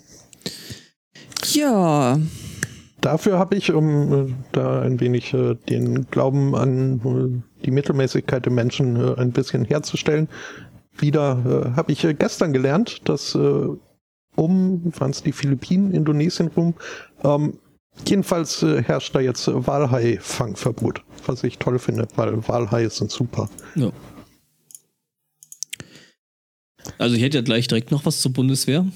Ja, 1.53 2.21
Dafür 3.07 3.39
habe 3.39 3.55
ich, 3.55 3.73
um 3.73 4.13
äh, 4.13 4.35
da 4.51 4.81
ein 4.83 4.99
wenig 4.99 5.33
äh, 5.33 5.55
den 5.69 6.11
Glauben 6.11 6.57
an 6.57 7.01
äh, 7.05 7.65
die 7.65 7.71
Mittelmäßigkeit 7.71 8.45
der 8.45 8.53
Menschen 8.53 8.97
äh, 8.97 9.15
ein 9.21 9.31
bisschen 9.31 9.65
herzustellen, 9.65 10.29
wieder 10.99 11.73
äh, 11.73 11.77
habe 11.77 11.93
ich 11.93 12.03
äh, 12.05 12.15
gestern 12.15 12.53
gelernt, 12.53 13.09
dass 13.09 13.37
äh, 13.37 13.69
um, 14.35 14.93
waren 14.99 15.13
es 15.13 15.23
die 15.23 15.31
Philippinen, 15.31 15.93
Indonesien 15.93 16.49
rum, 16.49 16.75
ähm, 17.23 17.59
jedenfalls 18.07 18.63
äh, 18.63 18.83
herrscht 18.83 19.15
da 19.15 19.21
jetzt 19.21 19.49
äh, 19.49 19.67
Walhai-Fangverbot, 19.67 21.03
was 21.27 21.45
ich 21.45 21.59
toll 21.59 21.79
finde, 21.79 22.07
weil 22.17 22.37
Walhaie 22.49 22.91
sind 22.91 23.11
super. 23.11 23.49
Ja. 23.75 23.91
Also 26.99 27.17
ich 27.17 27.23
hätte 27.23 27.39
ja 27.39 27.43
gleich 27.43 27.67
direkt 27.69 27.91
noch 27.91 28.07
was 28.07 28.21
zur 28.21 28.33
Bundeswehr. 28.33 28.87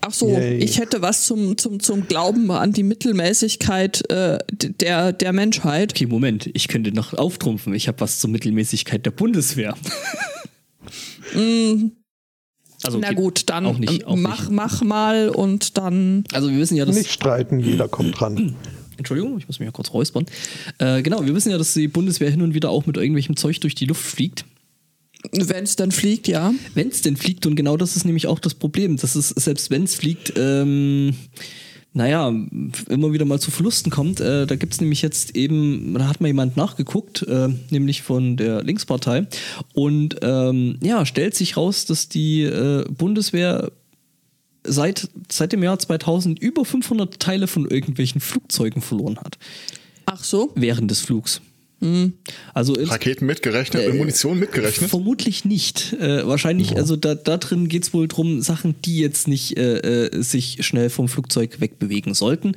ach 0.00 0.12
so, 0.12 0.28
Yay. 0.28 0.58
ich 0.58 0.78
hätte 0.78 1.02
was 1.02 1.26
zum, 1.26 1.58
zum, 1.58 1.80
zum 1.80 2.06
Glauben 2.06 2.50
an 2.50 2.72
die 2.72 2.84
Mittelmäßigkeit 2.84 4.08
äh, 4.10 4.38
der, 4.52 5.12
der 5.12 5.32
Menschheit. 5.32 5.92
Okay, 5.92 6.06
Moment, 6.06 6.48
ich 6.54 6.68
könnte 6.68 6.92
noch 6.92 7.14
auftrumpfen. 7.14 7.74
Ich 7.74 7.88
habe 7.88 8.00
was 8.00 8.20
zur 8.20 8.30
Mittelmäßigkeit 8.30 9.04
der 9.04 9.10
Bundeswehr. 9.10 9.76
Also, 12.84 12.98
Na 12.98 13.08
okay, 13.08 13.16
gut, 13.16 13.42
dann 13.46 13.66
auch 13.66 13.78
nicht, 13.78 14.04
auch 14.06 14.16
mach, 14.16 14.40
nicht. 14.40 14.50
mach 14.50 14.82
mal 14.82 15.28
und 15.28 15.78
dann. 15.78 16.24
Also 16.32 16.50
wir 16.50 16.58
wissen 16.58 16.76
ja, 16.76 16.84
dass 16.84 16.96
Nicht 16.96 17.12
streiten, 17.12 17.60
jeder 17.60 17.88
kommt 17.88 18.18
dran. 18.18 18.56
Entschuldigung, 18.98 19.38
ich 19.38 19.48
muss 19.48 19.58
mich 19.58 19.66
ja 19.66 19.72
kurz 19.72 19.92
räuspern. 19.92 20.26
Äh, 20.78 21.02
genau, 21.02 21.24
wir 21.24 21.34
wissen 21.34 21.50
ja, 21.50 21.58
dass 21.58 21.74
die 21.74 21.88
Bundeswehr 21.88 22.30
hin 22.30 22.42
und 22.42 22.54
wieder 22.54 22.70
auch 22.70 22.86
mit 22.86 22.96
irgendwelchem 22.96 23.36
Zeug 23.36 23.60
durch 23.60 23.74
die 23.74 23.86
Luft 23.86 24.02
fliegt. 24.02 24.44
Wenn 25.32 25.64
es 25.64 25.76
dann 25.76 25.92
fliegt, 25.92 26.28
ja. 26.28 26.52
Wenn 26.74 26.88
es 26.88 27.02
denn 27.02 27.16
fliegt, 27.16 27.46
und 27.46 27.56
genau 27.56 27.76
das 27.76 27.96
ist 27.96 28.04
nämlich 28.04 28.26
auch 28.26 28.38
das 28.38 28.54
Problem, 28.54 28.96
dass 28.96 29.14
es, 29.14 29.28
selbst 29.30 29.70
wenn 29.70 29.84
es 29.84 29.94
fliegt, 29.94 30.32
ähm, 30.36 31.14
naja, 31.94 32.32
immer 32.88 33.12
wieder 33.12 33.24
mal 33.24 33.38
zu 33.38 33.50
Verlusten 33.50 33.90
kommt. 33.90 34.20
Äh, 34.20 34.46
da 34.46 34.56
gibt 34.56 34.72
es 34.72 34.80
nämlich 34.80 35.02
jetzt 35.02 35.36
eben, 35.36 35.94
da 35.94 36.08
hat 36.08 36.20
mal 36.20 36.28
jemand 36.28 36.56
nachgeguckt, 36.56 37.22
äh, 37.22 37.48
nämlich 37.70 38.02
von 38.02 38.36
der 38.36 38.62
Linkspartei. 38.62 39.26
Und 39.74 40.16
ähm, 40.22 40.78
ja, 40.82 41.04
stellt 41.04 41.34
sich 41.34 41.56
raus, 41.56 41.84
dass 41.84 42.08
die 42.08 42.42
äh, 42.42 42.84
Bundeswehr 42.90 43.72
seit, 44.64 45.08
seit 45.30 45.52
dem 45.52 45.62
Jahr 45.62 45.78
2000 45.78 46.38
über 46.38 46.64
500 46.64 47.18
Teile 47.20 47.46
von 47.46 47.68
irgendwelchen 47.68 48.20
Flugzeugen 48.20 48.80
verloren 48.80 49.18
hat. 49.18 49.36
Ach 50.06 50.24
so. 50.24 50.50
Während 50.54 50.90
des 50.90 51.00
Flugs. 51.00 51.42
Also 52.54 52.74
ins- 52.76 52.90
Raketen 52.90 53.26
mitgerechnet, 53.26 53.82
Äh, 53.82 53.92
Munition 53.94 54.38
mitgerechnet. 54.38 54.88
Vermutlich 54.90 55.44
nicht. 55.44 55.92
Äh, 55.94 56.26
wahrscheinlich, 56.26 56.76
also 56.76 56.96
da, 56.96 57.14
da 57.14 57.36
drin 57.38 57.68
geht 57.68 57.82
es 57.82 57.92
wohl 57.94 58.06
drum, 58.08 58.40
Sachen, 58.40 58.74
die 58.84 58.98
jetzt 58.98 59.26
nicht 59.26 59.56
äh, 59.58 60.06
äh, 60.06 60.22
sich 60.22 60.64
schnell 60.64 60.90
vom 60.90 61.08
Flugzeug 61.08 61.60
wegbewegen 61.60 62.14
sollten. 62.14 62.52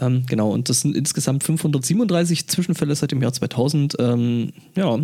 Ähm, 0.00 0.24
genau, 0.26 0.50
und 0.50 0.68
das 0.70 0.80
sind 0.80 0.96
insgesamt 0.96 1.44
537 1.44 2.46
Zwischenfälle 2.48 2.94
seit 2.96 3.12
dem 3.12 3.20
Jahr 3.22 3.32
2000. 3.32 3.96
Ähm, 3.98 4.52
ja, 4.76 4.98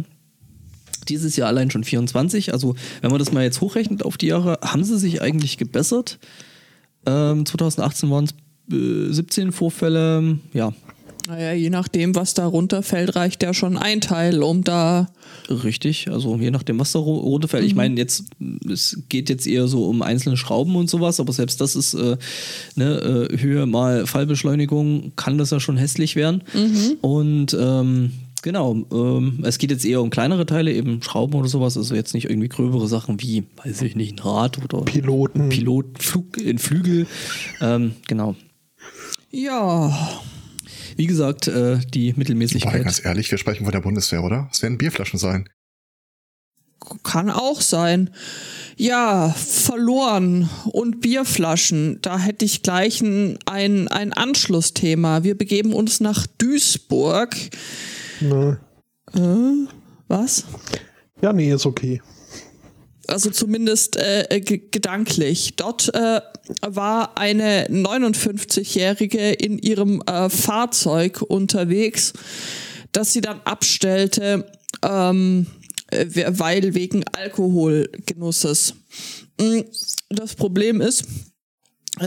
dieses 1.08 1.36
Jahr 1.36 1.48
allein 1.48 1.70
schon 1.70 1.84
24. 1.84 2.52
Also, 2.52 2.74
wenn 3.00 3.10
man 3.10 3.18
das 3.18 3.32
mal 3.32 3.42
jetzt 3.44 3.60
hochrechnet 3.60 4.02
auf 4.04 4.16
die 4.16 4.26
Jahre, 4.28 4.58
haben 4.62 4.84
sie 4.84 4.98
sich 4.98 5.20
eigentlich 5.22 5.58
gebessert. 5.58 6.18
Ähm, 7.06 7.46
2018 7.46 8.10
waren 8.10 8.24
es 8.24 8.32
äh, 8.74 9.12
17 9.12 9.52
Vorfälle. 9.52 10.38
Ja, 10.52 10.72
Naja, 11.28 11.52
je 11.52 11.70
nachdem, 11.70 12.14
was 12.14 12.34
da 12.34 12.46
runterfällt, 12.46 13.14
reicht 13.14 13.42
ja 13.42 13.54
schon 13.54 13.76
ein 13.76 14.00
Teil, 14.00 14.42
um 14.42 14.64
da. 14.64 15.08
Richtig, 15.48 16.08
also 16.10 16.36
je 16.36 16.50
nachdem, 16.50 16.78
was 16.78 16.92
da 16.92 16.98
ru- 16.98 17.20
runterfällt. 17.20 17.64
Ich 17.64 17.74
meine, 17.74 17.96
jetzt, 17.98 18.24
es 18.70 18.98
geht 19.08 19.28
jetzt 19.28 19.46
eher 19.46 19.68
so 19.68 19.84
um 19.86 20.02
einzelne 20.02 20.36
Schrauben 20.36 20.74
und 20.76 20.88
sowas, 20.90 21.20
aber 21.20 21.32
selbst 21.32 21.60
das 21.60 21.76
ist 21.76 21.94
äh, 21.94 22.16
ne, 22.74 23.28
äh, 23.30 23.38
Höhe 23.38 23.66
mal 23.66 24.06
Fallbeschleunigung, 24.06 25.12
kann 25.16 25.38
das 25.38 25.50
ja 25.50 25.60
schon 25.60 25.76
hässlich 25.76 26.16
werden. 26.16 26.42
Und 27.00 27.56
ähm, 27.58 28.12
genau, 28.42 28.76
ähm, 28.92 29.40
es 29.44 29.58
geht 29.58 29.70
jetzt 29.70 29.84
eher 29.84 30.00
um 30.02 30.10
kleinere 30.10 30.46
Teile, 30.46 30.72
eben 30.72 31.02
Schrauben 31.02 31.34
oder 31.34 31.48
sowas, 31.48 31.76
also 31.76 31.94
jetzt 31.94 32.14
nicht 32.14 32.28
irgendwie 32.30 32.48
gröbere 32.48 32.88
Sachen 32.88 33.20
wie, 33.20 33.44
weiß 33.64 33.82
ich 33.82 33.94
nicht, 33.94 34.14
ein 34.16 34.18
Rad 34.20 34.58
oder 34.64 34.82
Piloten. 34.84 35.48
Pilot, 35.48 35.86
Flug, 36.02 36.38
in 36.38 36.58
Flügel. 36.58 37.06
Ähm, 37.60 37.92
genau. 38.08 38.34
Ja. 39.30 40.20
Wie 41.00 41.06
gesagt, 41.06 41.48
äh, 41.48 41.78
die 41.94 42.12
Boah, 42.12 42.18
Mittelmäßigkeit. 42.18 42.84
ganz 42.84 43.02
ehrlich, 43.02 43.30
wir 43.30 43.38
sprechen 43.38 43.64
von 43.64 43.72
der 43.72 43.80
Bundeswehr, 43.80 44.22
oder? 44.22 44.50
Es 44.52 44.60
werden 44.60 44.76
Bierflaschen 44.76 45.18
sein. 45.18 45.48
Kann 47.02 47.30
auch 47.30 47.62
sein. 47.62 48.10
Ja, 48.76 49.30
verloren 49.30 50.50
und 50.66 51.00
Bierflaschen. 51.00 52.00
Da 52.02 52.18
hätte 52.18 52.44
ich 52.44 52.62
gleich 52.62 53.00
ein, 53.00 53.38
ein, 53.46 53.88
ein 53.88 54.12
Anschlussthema. 54.12 55.24
Wir 55.24 55.38
begeben 55.38 55.72
uns 55.72 56.00
nach 56.00 56.26
Duisburg. 56.36 57.34
Ne. 58.20 58.60
Was? 60.06 60.44
Ja, 61.22 61.32
nee, 61.32 61.50
ist 61.50 61.64
okay. 61.64 62.02
Also 63.06 63.30
zumindest 63.30 63.96
äh, 63.96 64.40
ge- 64.44 64.68
gedanklich. 64.70 65.54
Dort 65.56 65.92
äh, 65.94 66.20
war 66.62 67.16
eine 67.16 67.66
59-Jährige 67.68 69.32
in 69.32 69.58
ihrem 69.58 70.02
äh, 70.06 70.28
Fahrzeug 70.28 71.22
unterwegs, 71.22 72.12
das 72.92 73.12
sie 73.12 73.20
dann 73.20 73.40
abstellte, 73.44 74.50
ähm, 74.82 75.46
äh, 75.90 76.06
weil 76.28 76.74
wegen 76.74 77.04
Alkoholgenusses. 77.12 78.74
Mm, 79.40 79.60
Das 80.08 80.34
Problem 80.34 80.80
ist, 80.80 81.04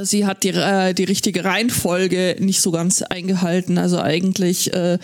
Sie 0.02 0.26
hat 0.26 0.44
die, 0.44 0.50
äh, 0.50 0.94
die 0.94 1.04
richtige 1.04 1.44
Reihenfolge 1.44 2.38
nicht 2.40 2.62
so 2.62 2.72
ganz 2.72 3.02
eingehalten. 3.02 3.78
Also 3.78 4.00
eigentlich 4.00 4.74
äh, 4.74 4.98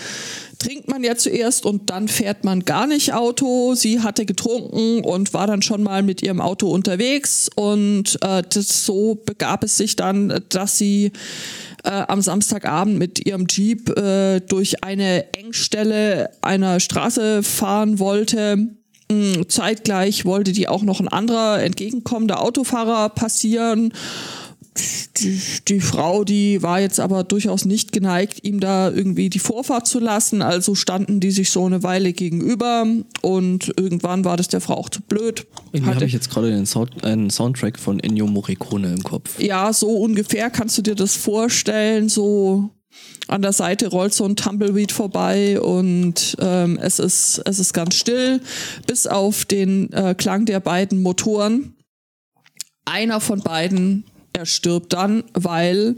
trinkt 0.57 0.87
man 0.87 1.03
ja 1.03 1.15
zuerst 1.15 1.65
und 1.65 1.89
dann 1.89 2.07
fährt 2.07 2.43
man 2.43 2.65
gar 2.65 2.87
nicht 2.87 3.13
Auto. 3.13 3.75
Sie 3.75 3.99
hatte 3.99 4.25
getrunken 4.25 5.03
und 5.03 5.33
war 5.33 5.47
dann 5.47 5.61
schon 5.61 5.83
mal 5.83 6.01
mit 6.01 6.21
ihrem 6.21 6.39
Auto 6.41 6.69
unterwegs 6.69 7.49
und 7.55 8.17
äh, 8.21 8.41
das, 8.49 8.85
so 8.85 9.15
begab 9.15 9.63
es 9.63 9.77
sich 9.77 9.95
dann, 9.95 10.43
dass 10.49 10.77
sie 10.77 11.11
äh, 11.83 11.89
am 11.89 12.21
Samstagabend 12.21 12.97
mit 12.97 13.25
ihrem 13.25 13.47
Jeep 13.49 13.89
äh, 13.97 14.39
durch 14.39 14.83
eine 14.83 15.33
Engstelle 15.33 16.31
einer 16.41 16.79
Straße 16.79 17.43
fahren 17.43 17.99
wollte. 17.99 18.69
Mm, 19.11 19.43
Zeitgleich 19.47 20.25
wollte 20.25 20.51
die 20.51 20.67
auch 20.67 20.83
noch 20.83 20.99
ein 20.99 21.07
anderer 21.07 21.61
entgegenkommender 21.61 22.41
Autofahrer 22.41 23.09
passieren 23.09 23.93
die, 25.17 25.41
die 25.67 25.79
Frau, 25.79 26.23
die 26.23 26.61
war 26.61 26.79
jetzt 26.79 26.99
aber 26.99 27.23
durchaus 27.23 27.65
nicht 27.65 27.91
geneigt, 27.91 28.43
ihm 28.43 28.59
da 28.59 28.89
irgendwie 28.89 29.29
die 29.29 29.39
Vorfahrt 29.39 29.87
zu 29.87 29.99
lassen. 29.99 30.41
Also 30.41 30.75
standen 30.75 31.19
die 31.19 31.31
sich 31.31 31.51
so 31.51 31.65
eine 31.65 31.83
Weile 31.83 32.13
gegenüber 32.13 32.85
und 33.21 33.71
irgendwann 33.77 34.25
war 34.25 34.37
das 34.37 34.47
der 34.47 34.61
Frau 34.61 34.75
auch 34.75 34.89
zu 34.89 35.01
blöd. 35.01 35.45
Irgendwie 35.71 35.85
Hatte- 35.87 35.95
habe 35.95 36.05
ich 36.05 36.13
jetzt 36.13 36.29
gerade 36.29 36.49
den 36.51 36.65
Sound, 36.65 37.03
einen 37.03 37.29
Soundtrack 37.29 37.79
von 37.79 37.99
Ennio 37.99 38.27
Morricone 38.27 38.93
im 38.93 39.03
Kopf. 39.03 39.39
ja, 39.39 39.71
so 39.73 39.89
ungefähr 39.89 40.49
kannst 40.49 40.77
du 40.77 40.81
dir 40.81 40.95
das 40.95 41.15
vorstellen. 41.15 42.09
So 42.09 42.69
an 43.27 43.43
der 43.43 43.53
Seite 43.53 43.87
rollt 43.87 44.13
so 44.13 44.25
ein 44.25 44.35
Tumbleweed 44.35 44.91
vorbei 44.91 45.61
und 45.61 46.35
ähm, 46.39 46.79
es, 46.81 46.97
ist, 46.97 47.39
es 47.45 47.59
ist 47.59 47.73
ganz 47.73 47.93
still, 47.95 48.41
bis 48.87 49.05
auf 49.05 49.45
den 49.45 49.93
äh, 49.93 50.15
Klang 50.15 50.45
der 50.45 50.59
beiden 50.59 51.01
Motoren. 51.03 51.75
Einer 52.85 53.19
von 53.21 53.41
beiden 53.41 54.03
er 54.39 54.45
stirbt 54.45 54.93
dann, 54.93 55.25
weil 55.33 55.97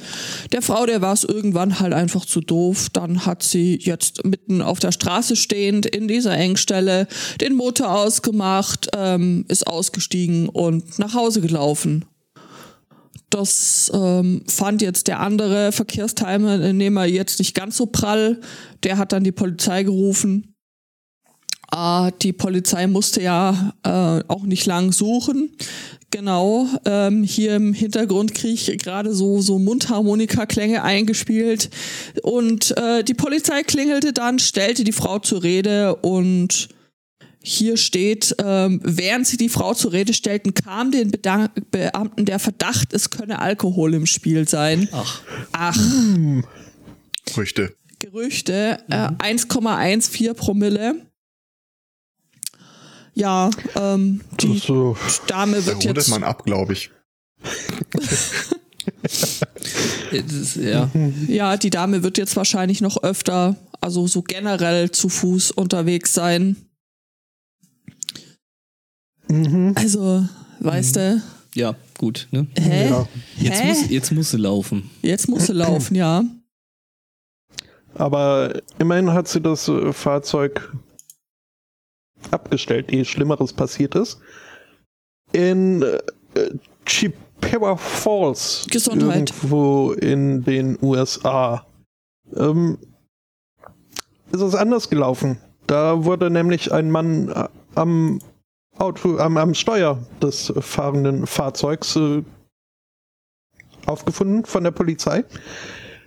der 0.51 0.63
Frau, 0.63 0.87
der 0.87 1.01
war 1.01 1.13
es 1.13 1.23
irgendwann 1.23 1.79
halt 1.79 1.93
einfach 1.93 2.25
zu 2.25 2.41
doof. 2.41 2.89
Dann 2.91 3.27
hat 3.27 3.43
sie 3.43 3.77
jetzt 3.79 4.25
mitten 4.25 4.63
auf 4.63 4.79
der 4.79 4.91
Straße 4.91 5.35
stehend 5.35 5.85
in 5.85 6.07
dieser 6.07 6.35
Engstelle 6.35 7.07
den 7.39 7.53
Motor 7.53 7.95
ausgemacht, 7.95 8.89
ähm, 8.97 9.45
ist 9.47 9.67
ausgestiegen 9.67 10.49
und 10.49 10.97
nach 10.97 11.13
Hause 11.13 11.41
gelaufen. 11.41 12.05
Das 13.29 13.91
ähm, 13.93 14.41
fand 14.47 14.81
jetzt 14.81 15.07
der 15.07 15.19
andere 15.19 15.71
Verkehrsteilnehmer 15.71 17.05
jetzt 17.05 17.37
nicht 17.37 17.53
ganz 17.53 17.77
so 17.77 17.85
prall. 17.85 18.41
Der 18.81 18.97
hat 18.97 19.11
dann 19.11 19.23
die 19.23 19.31
Polizei 19.31 19.83
gerufen. 19.83 20.50
Äh, 21.73 22.11
die 22.21 22.33
Polizei 22.33 22.87
musste 22.87 23.21
ja 23.21 23.73
äh, 23.83 24.23
auch 24.27 24.43
nicht 24.43 24.65
lang 24.65 24.91
suchen. 24.91 25.55
Genau, 26.11 26.67
ähm, 26.83 27.23
hier 27.23 27.55
im 27.55 27.73
Hintergrund 27.73 28.35
kriege 28.35 28.53
ich 28.53 28.77
gerade 28.79 29.13
so, 29.13 29.39
so 29.39 29.59
Mundharmonika-Klänge 29.59 30.83
eingespielt. 30.83 31.69
Und 32.21 32.77
äh, 32.77 33.03
die 33.03 33.13
Polizei 33.13 33.63
klingelte 33.63 34.11
dann, 34.11 34.37
stellte 34.37 34.83
die 34.83 34.91
Frau 34.91 35.19
zur 35.19 35.43
Rede 35.43 35.95
und 35.95 36.67
hier 37.43 37.77
steht, 37.77 38.35
ähm, 38.43 38.81
während 38.83 39.25
sie 39.25 39.37
die 39.37 39.49
Frau 39.49 39.73
zur 39.73 39.93
Rede 39.93 40.13
stellten, 40.13 40.53
kam 40.53 40.91
den 40.91 41.11
Beda 41.11 41.49
Beamten 41.71 42.25
der 42.25 42.39
Verdacht, 42.39 42.93
es 42.93 43.09
könne 43.09 43.39
Alkohol 43.39 43.93
im 43.93 44.05
Spiel 44.05 44.47
sein. 44.47 44.89
Ach. 44.91 45.21
Ach, 45.53 45.77
Früchte. 47.31 47.73
Gerüchte, 47.99 48.79
äh, 48.89 49.09
1,14 49.17 50.33
Promille. 50.33 50.95
Ja, 53.13 53.49
ähm, 53.75 54.21
die 54.39 54.57
So, 54.57 54.95
Dame 55.27 55.57
Da 55.57 55.65
wird 55.65 55.75
rundet 55.77 55.97
jetzt 55.97 56.09
man 56.09 56.23
ab, 56.23 56.45
glaube 56.45 56.73
ich. 56.73 56.91
Ist, 60.11 60.55
ja. 60.55 60.89
Ja, 61.27 61.57
die 61.57 61.69
Dame 61.69 62.03
wird 62.03 62.17
jetzt 62.17 62.35
wahrscheinlich 62.35 62.81
noch 62.81 63.03
öfter, 63.03 63.55
also 63.79 64.07
so 64.07 64.21
generell 64.21 64.91
zu 64.91 65.09
Fuß 65.09 65.51
unterwegs 65.51 66.13
sein. 66.13 66.55
mhm. 69.27 69.73
Also, 69.75 70.25
weißt 70.59 70.95
du, 70.95 71.21
ja, 71.55 71.75
gut. 71.97 72.27
Ne? 72.31 72.47
hä? 72.57 72.89
Ja. 72.89 73.07
Jetzt, 73.37 73.61
Hä? 73.61 73.67
muss, 73.67 73.89
jetzt 73.89 74.11
muss 74.11 74.31
sie 74.31 74.37
laufen. 74.37 74.89
Jetzt 75.01 75.27
muss 75.27 75.47
sie 75.47 75.53
laufen, 75.53 75.95
ja. 75.95 76.23
Aber 77.93 78.61
immerhin 78.79 79.11
hat 79.11 79.27
sie 79.27 79.41
das 79.41 79.67
äh, 79.67 79.91
Fahrzeug 79.91 80.71
abgestellt, 82.33 82.91
ehe 82.91 83.05
Schlimmeres 83.05 83.53
passiert 83.53 83.95
ist. 83.95 84.19
In 85.31 85.81
äh, 85.83 85.99
Chippewa 86.85 87.75
Falls, 87.77 88.67
Gesundheit. 88.69 89.31
irgendwo 89.31 89.91
in 89.93 90.43
den 90.43 90.77
USA, 90.81 91.65
ähm, 92.35 92.77
ist 94.31 94.41
es 94.41 94.55
anders 94.55 94.89
gelaufen. 94.89 95.37
Da 95.67 96.03
wurde 96.03 96.29
nämlich 96.29 96.71
ein 96.71 96.91
Mann 96.91 97.29
äh, 97.29 97.47
am 97.75 98.19
Auto, 98.77 99.17
am, 99.17 99.37
am 99.37 99.53
Steuer 99.53 99.99
des 100.21 100.53
fahrenden 100.59 101.27
Fahrzeugs 101.27 101.95
äh, 101.95 102.23
aufgefunden 103.85 104.45
von 104.45 104.63
der 104.63 104.71
Polizei. 104.71 105.23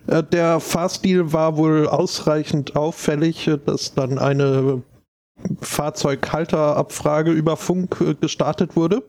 Äh, 0.07 0.23
Der 0.23 0.61
Fahrstil 0.61 1.33
war 1.33 1.57
wohl 1.57 1.87
ausreichend 1.88 2.76
auffällig, 2.76 3.47
äh, 3.49 3.59
dass 3.59 3.95
dann 3.95 4.19
eine 4.19 4.83
Fahrzeughalterabfrage 5.61 7.31
über 7.33 7.57
Funk 7.57 8.00
äh, 8.00 8.14
gestartet 8.14 8.76
wurde, 8.76 9.03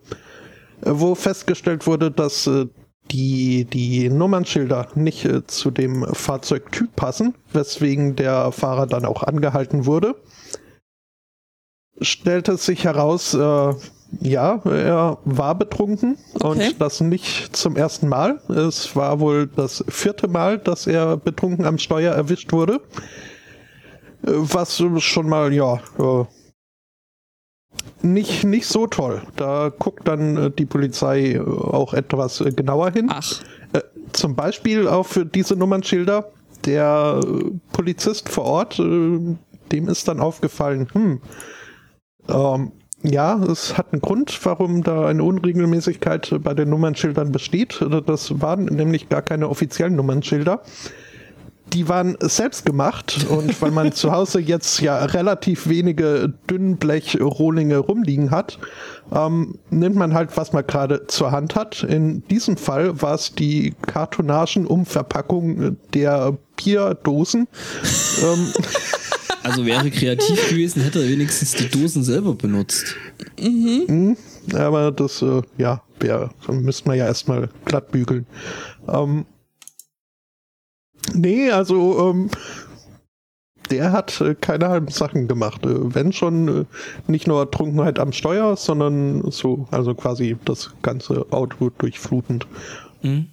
äh, 0.82 0.92
wo 0.92 1.16
festgestellt 1.16 1.88
wurde, 1.88 2.12
dass 2.12 2.48
äh, 2.48 2.66
die, 3.12 3.66
die 3.66 4.10
Nummernschilder 4.10 4.88
nicht 4.96 5.28
zu 5.48 5.70
dem 5.70 6.06
Fahrzeugtyp 6.14 6.96
passen, 6.96 7.36
weswegen 7.54 8.16
der 8.16 8.52
Fahrer 8.52 8.88
dann 8.88 9.06
auch 9.06 9.22
angehalten 9.22 9.86
wurde. 9.86 10.16
Stellte 12.02 12.54
es 12.54 12.66
sich 12.66 12.84
heraus, 12.84 13.36
äh, 13.36 13.74
ja, 14.22 14.62
er 14.66 15.20
war 15.24 15.56
betrunken 15.56 16.18
Okay. 16.36 16.48
und 16.70 16.82
das 16.82 17.00
nicht 17.02 17.56
zum 17.56 17.76
ersten 17.76 18.08
Mal. 18.08 18.42
Es 18.50 18.96
war 18.96 19.20
wohl 19.20 19.48
das 19.48 19.84
vierte 19.88 20.28
Mal, 20.28 20.58
dass 20.58 20.88
er 20.88 21.18
betrunken 21.18 21.66
am 21.66 21.78
Steuer 21.78 22.14
erwischt 22.14 22.52
wurde. 22.54 22.82
Was 24.28 24.82
schon 25.00 25.30
mal, 25.30 25.54
ja, 25.54 25.76
äh, 26.00 26.26
nicht, 28.02 28.44
nicht 28.44 28.68
so 28.68 28.88
toll. 28.88 29.22
Da 29.36 29.72
guckt 29.78 30.08
dann 30.08 30.38
äh, 30.38 30.52
die 30.52 30.66
Polizei 30.66 31.34
äh, 31.34 31.40
auch 31.40 31.94
etwas 31.94 32.44
genauer 32.56 32.92
hin. 32.92 33.10
Ach, 33.12 33.24
Zum 34.14 34.36
Beispiel 34.36 34.88
auf 34.88 35.20
diese 35.34 35.56
Nummernschilder. 35.56 36.32
Der 36.66 37.22
Polizist 37.74 38.30
vor 38.30 38.46
Ort, 38.46 38.80
dem 38.80 39.38
ist 39.88 40.08
dann 40.08 40.20
aufgefallen, 40.20 40.88
hm, 40.94 41.22
ähm, 42.28 42.72
ja, 43.04 43.38
es 43.44 43.78
hat 43.78 43.94
einen 43.94 44.02
Grund, 44.02 44.40
warum 44.46 44.82
da 44.82 45.06
eine 45.06 45.24
Unregelmäßigkeit 45.24 46.40
bei 46.42 46.56
den 46.56 46.70
Nummernschildern 46.70 47.32
besteht. 47.32 47.86
Das 48.08 48.42
waren 48.42 48.66
nämlich 48.66 49.10
gar 49.10 49.22
keine 49.22 49.48
offiziellen 49.48 49.96
Nummernschilder. 49.96 50.62
Die 51.74 51.90
waren 51.90 52.16
selbst 52.22 52.66
gemacht 52.66 53.26
und 53.30 53.62
weil 53.62 53.72
man 53.72 53.92
zu 53.92 54.12
Hause 54.12 54.40
jetzt 54.40 54.82
ja 54.82 55.04
relativ 55.04 55.68
wenige 55.68 56.34
Dünnblech-Rohlinge 56.50 57.78
rumliegen 57.78 58.32
hat, 58.32 58.60
ähm, 59.12 59.58
nimmt 59.72 59.96
man 59.96 60.14
halt, 60.14 60.38
was 60.38 60.54
man 60.54 60.66
gerade 60.66 61.08
zur 61.08 61.32
Hand 61.32 61.56
hat. 61.56 61.84
In 61.84 62.26
diesem 62.28 62.56
Fall 62.58 63.02
war 63.02 63.16
es 63.16 63.34
die 63.34 63.74
Kartonagenumverpackung 63.82 65.78
der 65.94 66.38
Bierdosen. 66.56 67.48
ähm, 68.24 68.54
Also 69.46 69.64
wäre 69.64 69.92
kreativ 69.92 70.50
gewesen, 70.50 70.82
hätte 70.82 71.04
er 71.04 71.10
wenigstens 71.10 71.54
die 71.54 71.70
Dosen 71.70 72.04
selber 72.04 72.34
benutzt. 72.34 72.96
aber 74.56 74.92
das, 74.92 75.22
äh, 75.22 75.44
ja, 75.60 75.84
wär, 76.00 76.32
müsste 76.50 76.88
man 76.88 76.98
ja 76.98 77.06
erstmal 77.06 77.50
glatt 77.64 77.92
bügeln. 77.92 78.26
Ähm, 78.88 79.28
nee, 81.14 81.52
also, 81.52 82.10
ähm, 82.10 82.30
der 83.70 83.92
hat 83.92 84.22
äh, 84.22 84.36
keine 84.36 84.70
halben 84.70 84.90
Sachen 84.90 85.28
gemacht. 85.28 85.66
Äh, 85.66 85.94
wenn 85.96 86.14
schon 86.14 86.48
äh, 86.48 86.66
nicht 87.08 87.28
nur 87.28 87.50
Trunkenheit 87.50 88.00
am 88.00 88.12
Steuer, 88.14 88.56
sondern 88.58 89.30
so, 89.32 89.68
also 89.72 89.96
quasi 89.96 90.38
das 90.46 90.72
ganze 90.82 91.26
Auto 91.32 91.70
durchflutend. 91.70 92.48
Mhm. 93.02 93.28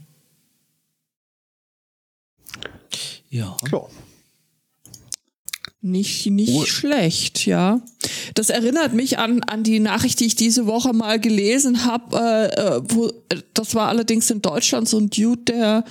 Ja. 3.28 3.56
Ja. 3.70 3.80
nicht, 5.80 6.26
nicht 6.26 6.54
Oh. 6.54 6.64
schlecht, 6.64 7.46
ja. 7.46 7.80
Das 8.34 8.50
erinnert 8.50 8.92
mich 8.92 9.18
an, 9.18 9.42
an 9.44 9.64
die 9.64 9.80
Nachricht, 9.80 10.20
die 10.20 10.26
ich 10.26 10.36
diese 10.36 10.66
Woche 10.66 10.92
mal 10.92 11.18
gelesen 11.18 11.84
habe. 11.84 12.16
Äh, 12.16 12.76
äh, 12.76 12.82
wo, 12.84 13.10
das 13.54 13.74
war 13.74 13.88
allerdings 13.88 14.30
in 14.30 14.42
Deutschland 14.42 14.88
so 14.88 14.98
ein 14.98 15.10
Dude, 15.10 15.42
der 15.42 15.84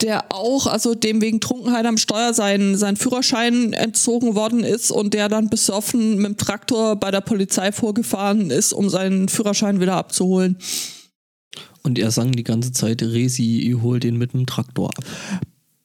der 0.00 0.32
auch, 0.32 0.66
also 0.66 0.94
dem 0.94 1.20
wegen 1.20 1.40
Trunkenheit 1.40 1.86
am 1.86 1.98
Steuer 1.98 2.34
sein, 2.34 2.76
sein 2.76 2.96
Führerschein 2.96 3.72
entzogen 3.72 4.34
worden 4.34 4.64
ist 4.64 4.90
und 4.90 5.14
der 5.14 5.28
dann 5.28 5.48
besoffen 5.48 6.16
mit 6.16 6.26
dem 6.26 6.36
Traktor 6.36 6.96
bei 6.96 7.10
der 7.10 7.20
Polizei 7.20 7.72
vorgefahren 7.72 8.50
ist, 8.50 8.72
um 8.72 8.88
seinen 8.88 9.28
Führerschein 9.28 9.80
wieder 9.80 9.94
abzuholen. 9.94 10.58
Und 11.82 11.98
er 11.98 12.10
sang 12.10 12.32
die 12.32 12.44
ganze 12.44 12.72
Zeit, 12.72 13.02
Resi, 13.02 13.60
ich 13.60 13.82
hol 13.82 14.00
den 14.00 14.16
mit 14.16 14.32
dem 14.32 14.46
Traktor 14.46 14.88
ab. 14.88 15.04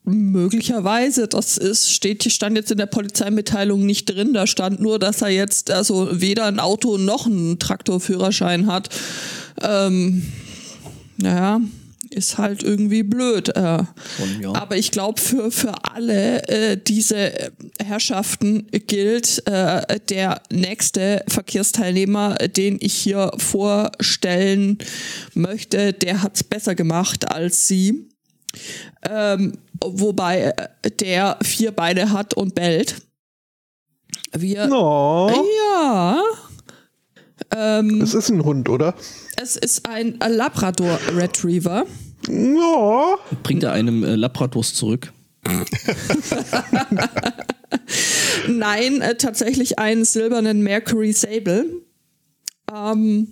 Möglicherweise, 0.06 1.28
das 1.28 1.58
ist, 1.58 1.92
steht, 1.92 2.24
stand 2.32 2.56
jetzt 2.56 2.72
in 2.72 2.78
der 2.78 2.88
Polizeimitteilung 2.88 3.86
nicht 3.86 4.06
drin. 4.06 4.34
Da 4.34 4.48
stand 4.48 4.80
nur, 4.80 4.98
dass 4.98 5.22
er 5.22 5.30
jetzt 5.30 5.70
also 5.70 6.10
weder 6.12 6.46
ein 6.46 6.60
Auto 6.60 6.98
noch 6.98 7.28
einen 7.28 7.60
Traktorführerschein 7.60 8.66
hat. 8.66 8.90
Ähm, 9.62 10.24
naja, 11.18 11.62
ist 12.12 12.38
halt 12.38 12.64
irgendwie 12.64 13.04
blöd. 13.04 13.50
Äh. 13.50 13.84
Schon, 14.18 14.42
ja. 14.42 14.54
Aber 14.54 14.78
ich 14.78 14.92
glaube, 14.92 15.20
für, 15.22 15.52
für 15.52 15.74
alle 15.92 16.48
äh, 16.48 16.78
diese 16.78 17.52
Herrschaften 17.84 18.68
gilt 18.88 19.46
äh, 19.48 20.00
der 20.10 20.42
nächste 20.52 21.24
Verkehrsteilnehmer, 21.28 22.36
den 22.36 22.78
ich 22.82 22.94
hier 22.94 23.32
vorstellen 23.38 24.78
möchte, 25.34 25.94
der 25.94 26.22
hat 26.22 26.36
es 26.36 26.44
besser 26.44 26.76
gemacht 26.76 27.32
als 27.32 27.68
sie. 27.68 28.10
Ähm, 29.08 29.60
wobei 29.84 30.54
äh, 30.82 30.92
der 30.92 31.38
vier 31.42 31.72
Beine 31.72 32.12
hat 32.12 32.34
und 32.34 32.56
bellt. 32.56 32.96
Wir. 34.32 34.68
No, 34.68 35.32
Ja. 35.68 36.24
Ähm, 37.56 38.02
es 38.02 38.14
ist 38.14 38.30
ein 38.30 38.44
Hund, 38.44 38.70
oder? 38.70 38.96
es 39.42 39.56
ist 39.56 39.88
ein 39.88 40.20
Labrador 40.20 41.00
Retriever. 41.16 41.86
No. 42.28 43.18
Bringt 43.44 43.64
er 43.64 43.72
einem 43.72 44.04
äh, 44.04 44.16
Labradors 44.16 44.74
zurück? 44.74 45.14
Nein, 48.48 49.02
äh, 49.02 49.16
tatsächlich 49.16 49.80
einen 49.80 50.04
silbernen 50.04 50.62
Mercury 50.64 51.14
Sable. 51.14 51.66
Ähm, 52.74 53.30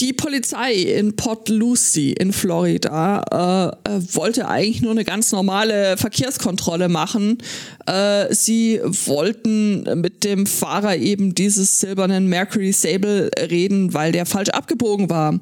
die 0.00 0.12
Polizei 0.14 0.72
in 0.72 1.14
Port 1.14 1.48
Lucie 1.48 2.12
in 2.12 2.32
Florida 2.32 3.74
äh, 3.84 3.90
äh, 3.90 4.00
wollte 4.14 4.48
eigentlich 4.48 4.80
nur 4.80 4.92
eine 4.92 5.04
ganz 5.04 5.30
normale 5.30 5.96
Verkehrskontrolle 5.98 6.88
machen. 6.88 7.38
Äh, 7.86 8.32
sie 8.34 8.80
wollten 8.82 10.00
mit 10.00 10.24
dem 10.24 10.46
Fahrer 10.46 10.96
eben 10.96 11.34
dieses 11.34 11.80
silbernen 11.80 12.28
Mercury 12.28 12.72
Sable 12.72 13.30
reden, 13.38 13.92
weil 13.92 14.12
der 14.12 14.24
falsch 14.24 14.50
abgebogen 14.50 15.10
war. 15.10 15.38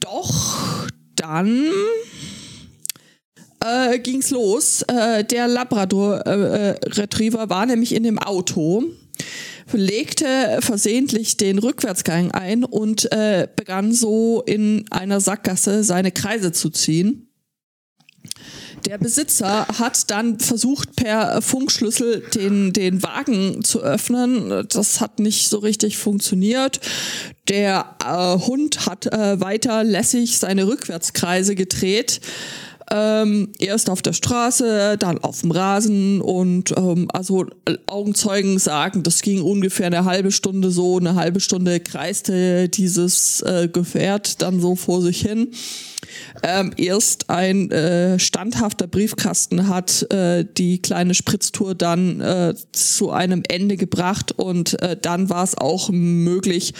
Doch 0.00 0.88
dann 1.16 1.66
äh, 3.64 3.98
ging's 3.98 4.30
los. 4.30 4.82
Äh, 4.82 5.24
der 5.24 5.46
Labrador 5.46 6.20
äh, 6.20 6.78
Retriever 6.86 7.50
war 7.50 7.66
nämlich 7.66 7.94
in 7.94 8.02
dem 8.02 8.18
Auto, 8.18 8.84
legte 9.72 10.58
versehentlich 10.60 11.36
den 11.36 11.58
Rückwärtsgang 11.58 12.30
ein 12.32 12.64
und 12.64 13.10
äh, 13.12 13.48
begann 13.54 13.92
so 13.92 14.42
in 14.46 14.84
einer 14.90 15.20
Sackgasse 15.20 15.84
seine 15.84 16.12
Kreise 16.12 16.52
zu 16.52 16.70
ziehen. 16.70 17.28
Der 18.86 18.98
Besitzer 18.98 19.66
hat 19.78 20.10
dann 20.10 20.38
versucht, 20.38 20.96
per 20.96 21.40
Funkschlüssel 21.40 22.22
den, 22.34 22.72
den 22.74 23.02
Wagen 23.02 23.64
zu 23.64 23.80
öffnen. 23.80 24.66
Das 24.68 25.00
hat 25.00 25.20
nicht 25.20 25.48
so 25.48 25.58
richtig 25.58 25.96
funktioniert. 25.96 26.80
Der 27.48 27.96
äh, 28.04 28.46
Hund 28.46 28.84
hat 28.84 29.06
äh, 29.06 29.40
weiter 29.40 29.84
lässig 29.84 30.38
seine 30.38 30.66
Rückwärtskreise 30.66 31.54
gedreht. 31.54 32.20
Ähm, 32.96 33.48
erst 33.58 33.90
auf 33.90 34.02
der 34.02 34.12
Straße, 34.12 34.96
dann 35.00 35.18
auf 35.18 35.40
dem 35.40 35.50
Rasen 35.50 36.20
und 36.20 36.72
ähm, 36.76 37.08
also 37.12 37.44
Augenzeugen 37.86 38.60
sagen, 38.60 39.02
das 39.02 39.20
ging 39.20 39.42
ungefähr 39.42 39.88
eine 39.88 40.04
halbe 40.04 40.30
Stunde 40.30 40.70
so, 40.70 40.98
eine 40.98 41.16
halbe 41.16 41.40
Stunde 41.40 41.80
kreiste 41.80 42.68
dieses 42.68 43.40
äh, 43.40 43.66
Gefährt 43.66 44.42
dann 44.42 44.60
so 44.60 44.76
vor 44.76 45.02
sich 45.02 45.20
hin. 45.20 45.48
Ähm, 46.44 46.72
erst 46.76 47.30
ein 47.30 47.68
äh, 47.72 48.20
standhafter 48.20 48.86
Briefkasten 48.86 49.66
hat 49.66 50.08
äh, 50.12 50.44
die 50.44 50.80
kleine 50.80 51.14
Spritztour 51.14 51.74
dann 51.74 52.20
äh, 52.20 52.54
zu 52.70 53.10
einem 53.10 53.42
Ende 53.48 53.76
gebracht 53.76 54.30
und 54.30 54.80
äh, 54.82 54.96
dann 55.00 55.30
war 55.30 55.42
es 55.42 55.58
auch 55.58 55.90
möglich, 55.90 56.74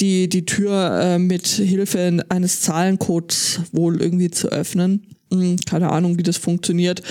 die, 0.00 0.30
die 0.30 0.46
Tür 0.46 0.98
äh, 0.98 1.18
mit 1.18 1.46
Hilfe 1.46 2.24
eines 2.30 2.62
Zahlencodes 2.62 3.60
wohl 3.72 4.00
irgendwie 4.00 4.30
zu 4.30 4.48
öffnen. 4.48 5.06
Hm, 5.32 5.56
keine 5.68 5.90
Ahnung, 5.90 6.18
wie 6.18 6.22
das 6.22 6.36
funktioniert. 6.36 7.02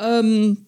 Ähm, 0.00 0.58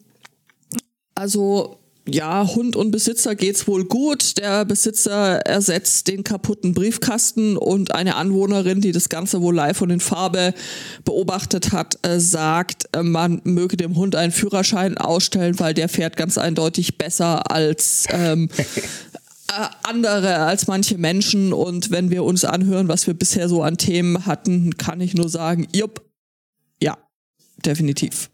also 1.14 1.78
ja, 2.10 2.48
Hund 2.54 2.74
und 2.74 2.90
Besitzer 2.90 3.34
geht's 3.34 3.68
wohl 3.68 3.84
gut. 3.84 4.38
Der 4.38 4.64
Besitzer 4.64 5.40
ersetzt 5.46 6.08
den 6.08 6.24
kaputten 6.24 6.72
Briefkasten 6.72 7.56
und 7.56 7.94
eine 7.94 8.16
Anwohnerin, 8.16 8.80
die 8.80 8.92
das 8.92 9.08
Ganze 9.08 9.42
wohl 9.42 9.54
live 9.54 9.82
und 9.82 9.90
in 9.90 10.00
Farbe 10.00 10.54
beobachtet 11.04 11.72
hat, 11.72 11.98
äh, 12.06 12.18
sagt, 12.18 12.88
äh, 12.92 13.02
man 13.02 13.40
möge 13.44 13.76
dem 13.76 13.96
Hund 13.96 14.16
einen 14.16 14.32
Führerschein 14.32 14.96
ausstellen, 14.96 15.58
weil 15.60 15.74
der 15.74 15.88
fährt 15.88 16.16
ganz 16.16 16.38
eindeutig 16.38 16.96
besser 16.96 17.50
als 17.50 18.06
ähm, 18.10 18.48
äh, 19.48 19.66
andere, 19.82 20.38
als 20.38 20.66
manche 20.66 20.96
Menschen. 20.96 21.52
Und 21.52 21.90
wenn 21.90 22.10
wir 22.10 22.24
uns 22.24 22.44
anhören, 22.44 22.88
was 22.88 23.06
wir 23.06 23.14
bisher 23.14 23.48
so 23.48 23.62
an 23.62 23.76
Themen 23.76 24.24
hatten, 24.24 24.78
kann 24.78 25.00
ich 25.00 25.14
nur 25.14 25.28
sagen, 25.28 25.66
jupp, 25.74 26.07
definitiv. 27.64 28.30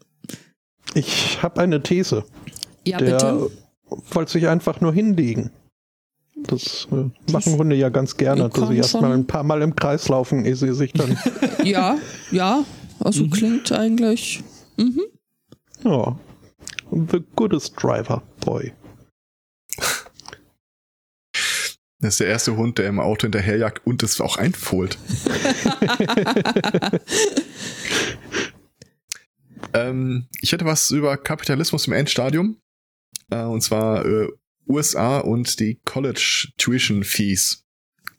Ich 0.93 1.41
habe 1.41 1.61
eine 1.61 1.81
These. 1.81 2.23
Ja, 2.85 2.97
der 2.99 3.11
bitte. 3.11 3.51
wollte 4.11 4.31
sich 4.31 4.47
einfach 4.47 4.81
nur 4.81 4.93
hinlegen. 4.93 5.51
Das 6.35 6.87
äh, 6.91 7.31
machen 7.31 7.57
Hunde 7.57 7.75
ja 7.75 7.89
ganz 7.89 8.17
gerne, 8.17 8.49
dass 8.49 8.69
sie 8.69 8.77
erstmal 8.77 9.13
ein 9.13 9.25
paar 9.25 9.43
Mal 9.43 9.61
im 9.61 9.75
Kreis 9.75 10.07
laufen, 10.09 10.45
ehe 10.45 10.55
sie 10.55 10.73
sich 10.73 10.93
dann. 10.93 11.17
Ja, 11.63 11.97
ja, 12.31 12.63
also 12.99 13.27
klingt 13.27 13.71
eigentlich. 13.71 14.43
Mhm. 14.77 15.01
ja. 15.83 16.19
The 16.91 17.23
goodest 17.35 17.73
driver, 17.81 18.21
boy. 18.41 18.71
Das 21.99 22.13
ist 22.13 22.19
der 22.19 22.27
erste 22.27 22.55
Hund, 22.55 22.77
der 22.77 22.87
im 22.87 22.99
Auto 22.99 23.23
hinterherjagt 23.23 23.81
und 23.87 24.03
es 24.03 24.21
auch 24.21 24.37
einfohlt. 24.37 24.99
ähm, 29.75 30.27
ich 30.41 30.51
hätte 30.51 30.65
was 30.65 30.91
über 30.91 31.17
Kapitalismus 31.17 31.87
im 31.87 31.93
Endstadium. 31.93 32.57
Äh, 33.29 33.43
und 33.43 33.61
zwar 33.61 34.05
äh, 34.05 34.27
USA 34.67 35.19
und 35.19 35.59
die 35.59 35.79
College 35.85 36.49
Tuition 36.57 37.03
Fees. 37.03 37.63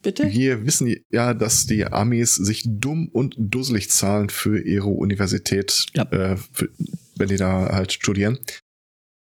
Bitte? 0.02 0.30
Wir 0.30 0.64
wissen 0.66 0.94
ja, 1.10 1.34
dass 1.34 1.66
die 1.66 1.84
Amis 1.84 2.34
sich 2.36 2.64
dumm 2.66 3.08
und 3.08 3.34
dusselig 3.38 3.90
zahlen 3.90 4.28
für 4.28 4.60
ihre 4.60 4.86
Universität, 4.88 5.86
Ja. 5.94 6.04
äh, 6.12 6.36
für, 6.36 6.68
wenn 7.16 7.28
die 7.28 7.36
da 7.36 7.70
halt 7.72 7.92
studieren. 7.92 8.38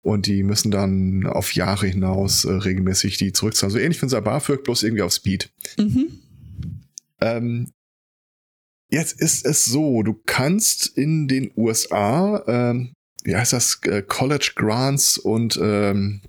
Und 0.02 0.26
die 0.26 0.44
müssen 0.44 0.70
dann 0.70 1.26
auf 1.26 1.54
Jahre 1.54 1.86
hinaus 1.88 2.44
äh, 2.44 2.52
regelmäßig 2.52 3.16
die 3.18 3.32
zurückzahlen. 3.32 3.72
So 3.72 3.78
ähnlich 3.78 4.00
wie 4.00 4.06
unser 4.06 4.22
BAföG, 4.22 4.62
bloß 4.62 4.84
irgendwie 4.84 5.02
auf 5.02 5.12
Speed. 5.12 5.50
Mhm. 5.76 6.20
Ähm, 7.20 7.72
jetzt 8.90 9.20
ist 9.20 9.44
es 9.44 9.64
so, 9.64 10.02
du 10.02 10.14
kannst 10.26 10.86
in 10.86 11.28
den 11.28 11.50
USA, 11.56 12.42
ähm, 12.46 12.92
wie 13.24 13.36
heißt 13.36 13.52
das, 13.52 13.80
äh, 13.84 14.02
College 14.02 14.52
Grants 14.54 15.18
und 15.18 15.58
ähm, 15.62 16.22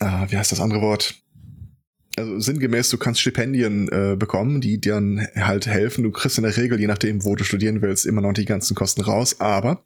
äh, 0.00 0.26
wie 0.28 0.36
heißt 0.36 0.52
das 0.52 0.60
andere 0.60 0.80
Wort? 0.80 1.22
Also 2.16 2.40
sinngemäß, 2.40 2.90
du 2.90 2.98
kannst 2.98 3.20
Stipendien 3.20 3.88
äh, 3.88 4.16
bekommen, 4.16 4.60
die 4.60 4.80
dir 4.80 4.94
dann 4.94 5.28
halt 5.36 5.66
helfen. 5.66 6.02
Du 6.02 6.10
kriegst 6.10 6.36
in 6.36 6.44
der 6.44 6.56
Regel, 6.56 6.80
je 6.80 6.88
nachdem, 6.88 7.24
wo 7.24 7.36
du 7.36 7.44
studieren 7.44 7.80
willst, 7.80 8.06
immer 8.06 8.20
noch 8.20 8.32
die 8.32 8.44
ganzen 8.44 8.74
Kosten 8.74 9.02
raus. 9.02 9.40
Aber 9.40 9.84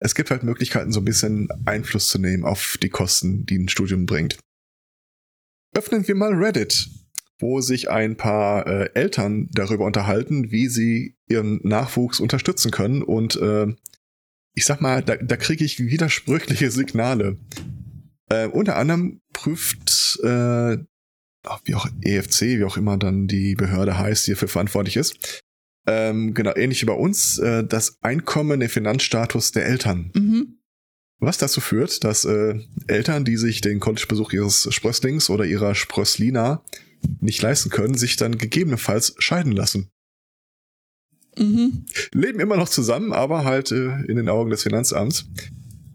es 0.00 0.16
gibt 0.16 0.30
halt 0.30 0.42
Möglichkeiten, 0.42 0.90
so 0.90 1.00
ein 1.00 1.04
bisschen 1.04 1.48
Einfluss 1.64 2.08
zu 2.08 2.18
nehmen 2.18 2.44
auf 2.44 2.76
die 2.82 2.88
Kosten, 2.88 3.46
die 3.46 3.58
ein 3.58 3.68
Studium 3.68 4.06
bringt. 4.06 4.36
Öffnen 5.76 6.06
wir 6.06 6.14
mal 6.16 6.32
Reddit 6.32 6.88
wo 7.38 7.60
sich 7.60 7.90
ein 7.90 8.16
paar 8.16 8.66
äh, 8.66 8.90
Eltern 8.94 9.48
darüber 9.52 9.84
unterhalten, 9.84 10.50
wie 10.50 10.68
sie 10.68 11.16
ihren 11.28 11.60
Nachwuchs 11.62 12.20
unterstützen 12.20 12.70
können. 12.70 13.02
Und 13.02 13.36
äh, 13.36 13.66
ich 14.54 14.64
sag 14.64 14.80
mal, 14.80 15.02
da, 15.02 15.16
da 15.16 15.36
kriege 15.36 15.64
ich 15.64 15.80
widersprüchliche 15.80 16.70
Signale. 16.70 17.38
Äh, 18.30 18.46
unter 18.46 18.76
anderem 18.76 19.20
prüft, 19.32 20.20
äh, 20.22 20.78
wie 21.64 21.74
auch 21.74 21.88
EFC, 22.02 22.42
wie 22.58 22.64
auch 22.64 22.76
immer 22.76 22.96
dann 22.96 23.26
die 23.26 23.54
Behörde 23.54 23.98
heißt, 23.98 24.26
die 24.26 24.30
dafür 24.30 24.48
verantwortlich 24.48 24.96
ist, 24.96 25.42
ähm, 25.86 26.32
genau, 26.32 26.54
ähnlich 26.56 26.80
wie 26.82 26.86
bei 26.86 26.94
uns, 26.94 27.38
äh, 27.38 27.64
das 27.64 27.98
Einkommen, 28.00 28.60
den 28.60 28.68
Finanzstatus 28.68 29.52
der 29.52 29.66
Eltern. 29.66 30.10
Mhm. 30.14 30.58
Was 31.18 31.38
dazu 31.38 31.60
führt, 31.60 32.04
dass 32.04 32.24
äh, 32.24 32.60
Eltern, 32.86 33.24
die 33.24 33.36
sich 33.36 33.60
den 33.60 33.80
Collegebesuch 33.80 34.32
ihres 34.32 34.68
Sprösslings 34.70 35.30
oder 35.30 35.44
ihrer 35.44 35.74
Sprösslina 35.74 36.62
nicht 37.20 37.42
leisten 37.42 37.70
können, 37.70 37.94
sich 37.94 38.16
dann 38.16 38.38
gegebenenfalls 38.38 39.14
scheiden 39.18 39.52
lassen. 39.52 39.90
Mhm. 41.36 41.86
Leben 42.12 42.40
immer 42.40 42.56
noch 42.56 42.68
zusammen, 42.68 43.12
aber 43.12 43.44
halt 43.44 43.72
äh, 43.72 44.02
in 44.02 44.16
den 44.16 44.28
Augen 44.28 44.50
des 44.50 44.62
Finanzamts. 44.62 45.26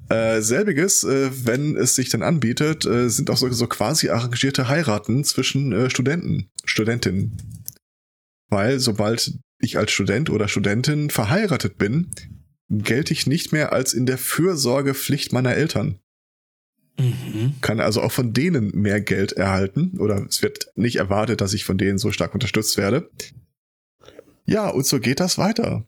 Äh, 0.10 0.42
selbiges, 0.42 1.04
äh, 1.04 1.30
wenn 1.46 1.78
es 1.78 1.96
sich 1.96 2.10
dann 2.10 2.24
anbietet, 2.24 2.86
äh, 2.86 3.10
sind 3.10 3.30
auch 3.30 3.38
so, 3.38 3.50
so 3.52 3.68
quasi 3.68 4.10
arrangierte 4.10 4.68
Heiraten 4.68 5.24
zwischen 5.24 5.72
äh, 5.72 5.90
Studenten, 5.90 6.50
Studentinnen. 6.66 7.38
Weil 8.50 8.80
sobald 8.80 9.38
ich 9.60 9.78
als 9.78 9.92
Student 9.92 10.30
oder 10.32 10.48
Studentin 10.48 11.12
verheiratet 11.12 11.78
bin, 11.78 12.10
gelte 12.70 13.14
ich 13.14 13.28
nicht 13.28 13.52
mehr 13.52 13.72
als 13.72 13.94
in 13.94 14.08
der 14.08 14.18
Fürsorgepflicht 14.18 15.32
meiner 15.32 15.54
Eltern. 15.54 16.00
Mhm. 17.00 17.56
Kann 17.62 17.80
also 17.80 18.02
auch 18.02 18.12
von 18.12 18.34
denen 18.34 18.72
mehr 18.72 19.02
Geld 19.02 19.34
erhalten 19.34 19.98
oder 20.00 20.26
es 20.28 20.42
wird 20.42 20.72
nicht 20.76 20.98
erwartet, 20.98 21.42
dass 21.42 21.54
ich 21.54 21.66
von 21.66 21.78
denen 21.78 21.98
so 21.98 22.12
stark 22.12 22.34
unterstützt 22.34 22.78
werde. 22.78 23.10
Ja, 24.46 24.70
und 24.70 24.86
so 24.86 25.00
geht 25.00 25.20
das 25.20 25.38
weiter. 25.38 25.88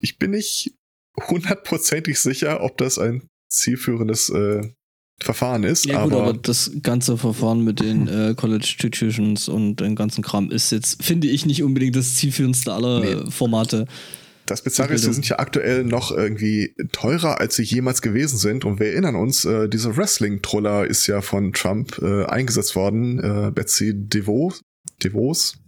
Ich 0.00 0.18
bin 0.18 0.32
nicht 0.32 0.74
hundertprozentig 1.28 2.18
sicher, 2.18 2.62
ob 2.62 2.78
das 2.78 2.98
ein 2.98 3.28
zielführendes 3.48 4.30
äh, 4.30 4.72
Verfahren 5.20 5.62
ist, 5.62 5.86
Ja 5.86 6.02
gut, 6.02 6.12
aber, 6.12 6.22
aber 6.22 6.32
das 6.34 6.72
ganze 6.82 7.16
Verfahren 7.16 7.62
mit 7.62 7.80
den 7.80 8.08
äh, 8.30 8.34
College 8.36 8.74
Tuitions 8.78 9.48
und 9.48 9.76
den 9.76 9.94
ganzen 9.94 10.22
Kram 10.22 10.50
ist 10.50 10.72
jetzt, 10.72 11.02
finde 11.02 11.28
ich, 11.28 11.46
nicht 11.46 11.62
unbedingt 11.62 11.96
das 11.96 12.16
zielführendste 12.16 12.72
aller 12.72 13.00
Nee. 13.00 13.30
Formate. 13.30 13.86
Das 14.46 14.62
Bizarre 14.62 14.92
ist, 14.94 15.02
die 15.02 15.06
Bildung. 15.06 15.14
sind 15.14 15.28
ja 15.28 15.38
aktuell 15.38 15.84
noch 15.84 16.10
irgendwie 16.10 16.74
teurer, 16.92 17.40
als 17.40 17.56
sie 17.56 17.62
jemals 17.62 18.02
gewesen 18.02 18.38
sind. 18.38 18.64
Und 18.64 18.80
wir 18.80 18.88
erinnern 18.88 19.14
uns, 19.16 19.44
äh, 19.44 19.68
dieser 19.68 19.96
Wrestling-Troller 19.96 20.86
ist 20.86 21.06
ja 21.06 21.20
von 21.20 21.52
Trump 21.52 21.98
äh, 22.02 22.24
eingesetzt 22.24 22.74
worden, 22.76 23.18
äh, 23.18 23.50
Betsy 23.52 23.92
DeVos. 23.94 24.60
DeVos. 25.02 25.58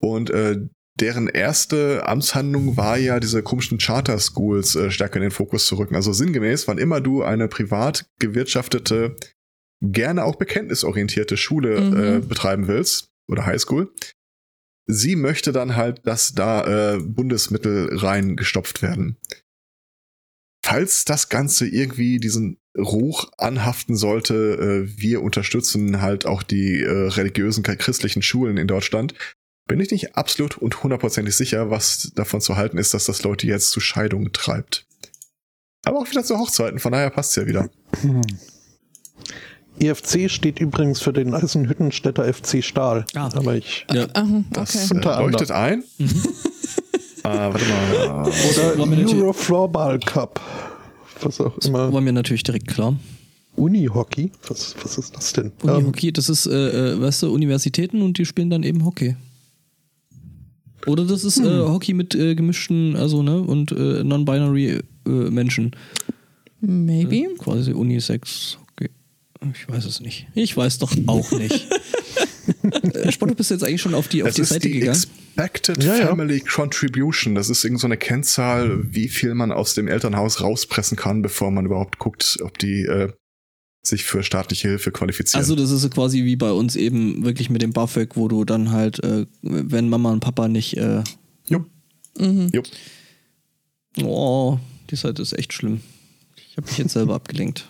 Und 0.00 0.30
äh, 0.30 0.58
deren 0.98 1.28
erste 1.28 2.06
Amtshandlung 2.08 2.76
war 2.76 2.96
ja, 2.96 3.20
diese 3.20 3.42
komischen 3.42 3.78
Charter 3.78 4.18
Schools 4.18 4.74
äh, 4.74 4.90
stärker 4.90 5.16
in 5.16 5.22
den 5.22 5.30
Fokus 5.30 5.66
zu 5.66 5.76
rücken. 5.76 5.94
Also 5.94 6.12
sinngemäß, 6.12 6.66
wann 6.68 6.78
immer 6.78 7.00
du 7.00 7.22
eine 7.22 7.48
privat 7.48 8.06
gewirtschaftete, 8.18 9.16
gerne 9.82 10.24
auch 10.24 10.36
bekenntnisorientierte 10.36 11.36
Schule 11.36 11.80
Mhm. 11.80 11.96
äh, 11.96 12.20
betreiben 12.20 12.66
willst 12.68 13.08
oder 13.28 13.44
Highschool, 13.44 13.92
sie 14.86 15.16
möchte 15.16 15.52
dann 15.52 15.76
halt, 15.76 16.06
dass 16.06 16.34
da 16.34 16.94
äh, 16.94 16.98
Bundesmittel 16.98 17.96
reingestopft 17.96 18.82
werden. 18.82 19.16
Falls 20.64 21.04
das 21.04 21.28
Ganze 21.28 21.66
irgendwie 21.66 22.18
diesen 22.18 22.58
Ruch 22.76 23.30
anhaften 23.38 23.96
sollte, 23.96 24.34
äh, 24.86 25.00
wir 25.00 25.22
unterstützen 25.22 26.00
halt 26.00 26.26
auch 26.26 26.42
die 26.42 26.82
äh, 26.82 27.08
religiösen 27.08 27.62
christlichen 27.62 28.22
Schulen 28.22 28.56
in 28.56 28.66
Deutschland, 28.66 29.14
bin 29.68 29.80
ich 29.80 29.90
nicht 29.90 30.16
absolut 30.16 30.58
und 30.58 30.82
hundertprozentig 30.82 31.34
sicher, 31.34 31.70
was 31.70 32.12
davon 32.14 32.40
zu 32.40 32.56
halten 32.56 32.78
ist, 32.78 32.94
dass 32.94 33.06
das 33.06 33.22
Leute 33.22 33.46
jetzt 33.46 33.70
zu 33.70 33.80
Scheidungen 33.80 34.32
treibt. 34.32 34.86
Aber 35.84 35.98
auch 35.98 36.10
wieder 36.10 36.24
zu 36.24 36.38
Hochzeiten, 36.38 36.78
von 36.78 36.92
daher 36.92 37.10
passt's 37.10 37.36
ja 37.36 37.46
wieder. 37.46 37.70
EFC 39.78 40.30
steht 40.30 40.60
übrigens 40.60 41.00
für 41.00 41.12
den 41.12 41.34
Eisenhüttenstädter 41.34 42.32
FC 42.32 42.62
Stahl. 42.62 43.04
Ah. 43.14 43.28
Aber 43.34 43.56
ich. 43.56 43.86
Ja. 43.92 44.06
Aha, 44.14 44.44
Das 44.50 44.90
okay. 44.90 45.08
äh, 45.08 45.22
leuchtet 45.22 45.50
ein. 45.50 45.84
Ah, 47.22 47.52
warte 47.52 47.64
mal. 47.66 48.30
Oder 48.76 49.16
Euro 49.18 49.32
Floorball 49.32 49.98
Cup. 49.98 50.40
Was 51.22 51.40
auch 51.40 51.58
immer. 51.58 51.92
War 51.92 52.00
mir 52.00 52.12
natürlich 52.12 52.44
direkt 52.44 52.68
klar. 52.68 52.94
Unihockey? 53.56 54.30
Was, 54.46 54.76
was 54.80 54.96
ist 54.96 55.16
das 55.16 55.32
denn? 55.32 55.50
Uni-Hockey, 55.62 56.12
das 56.12 56.28
ist, 56.28 56.46
äh, 56.46 56.92
äh, 56.92 57.00
weißt 57.00 57.24
du, 57.24 57.32
Universitäten 57.32 58.02
und 58.02 58.18
die 58.18 58.26
spielen 58.26 58.50
dann 58.50 58.62
eben 58.62 58.84
Hockey. 58.84 59.16
Oder 60.86 61.04
das 61.04 61.24
ist 61.24 61.38
äh, 61.38 61.60
Hockey 61.62 61.94
mit 61.94 62.14
äh, 62.14 62.34
gemischten, 62.36 62.94
also, 62.94 63.22
ne, 63.22 63.40
und 63.40 63.72
äh, 63.72 64.04
non-binary 64.04 64.82
äh, 65.06 65.08
Menschen. 65.08 65.72
Maybe. 66.60 67.34
Quasi 67.38 67.72
Unisex. 67.72 68.58
Ich 69.52 69.68
weiß 69.68 69.84
es 69.84 70.00
nicht. 70.00 70.26
Ich 70.34 70.56
weiß 70.56 70.78
doch 70.78 70.92
auch 71.06 71.30
nicht. 71.32 71.66
äh, 72.94 73.12
Spotto, 73.12 73.34
bist 73.34 73.50
du 73.50 73.54
jetzt 73.54 73.64
eigentlich 73.64 73.82
schon 73.82 73.94
auf 73.94 74.08
die, 74.08 74.22
auf 74.22 74.34
die 74.34 74.44
Seite 74.44 74.68
die 74.68 74.80
gegangen? 74.80 74.96
Expected 74.96 75.82
Ja, 75.82 75.96
ja. 75.96 76.06
Family 76.06 76.40
Contribution. 76.40 77.34
Das 77.34 77.50
ist 77.50 77.64
irgend 77.64 77.80
so 77.80 77.86
eine 77.86 77.96
Kennzahl, 77.96 78.92
wie 78.92 79.08
viel 79.08 79.34
man 79.34 79.52
aus 79.52 79.74
dem 79.74 79.88
Elternhaus 79.88 80.40
rauspressen 80.40 80.96
kann, 80.96 81.22
bevor 81.22 81.50
man 81.50 81.66
überhaupt 81.66 81.98
guckt, 81.98 82.38
ob 82.42 82.58
die 82.58 82.82
äh, 82.82 83.12
sich 83.82 84.04
für 84.04 84.22
staatliche 84.22 84.68
Hilfe 84.68 84.90
qualifizieren. 84.90 85.40
Also 85.40 85.54
das 85.54 85.70
ist 85.70 85.82
so 85.82 85.88
quasi 85.90 86.24
wie 86.24 86.36
bei 86.36 86.50
uns 86.52 86.76
eben 86.76 87.24
wirklich 87.24 87.50
mit 87.50 87.62
dem 87.62 87.72
BAföG, 87.72 88.16
wo 88.16 88.28
du 88.28 88.44
dann 88.44 88.72
halt, 88.72 89.02
äh, 89.04 89.26
wenn 89.42 89.88
Mama 89.88 90.12
und 90.12 90.20
Papa 90.20 90.48
nicht, 90.48 90.76
äh, 90.76 91.02
Jupp. 91.48 91.66
Mhm. 92.18 92.50
Jupp. 92.52 92.66
oh, 94.02 94.58
die 94.90 94.96
Seite 94.96 95.22
ist 95.22 95.38
echt 95.38 95.52
schlimm. 95.52 95.80
Ich 96.36 96.56
habe 96.56 96.66
mich 96.66 96.78
jetzt 96.78 96.92
selber 96.94 97.14
abgelenkt. 97.16 97.66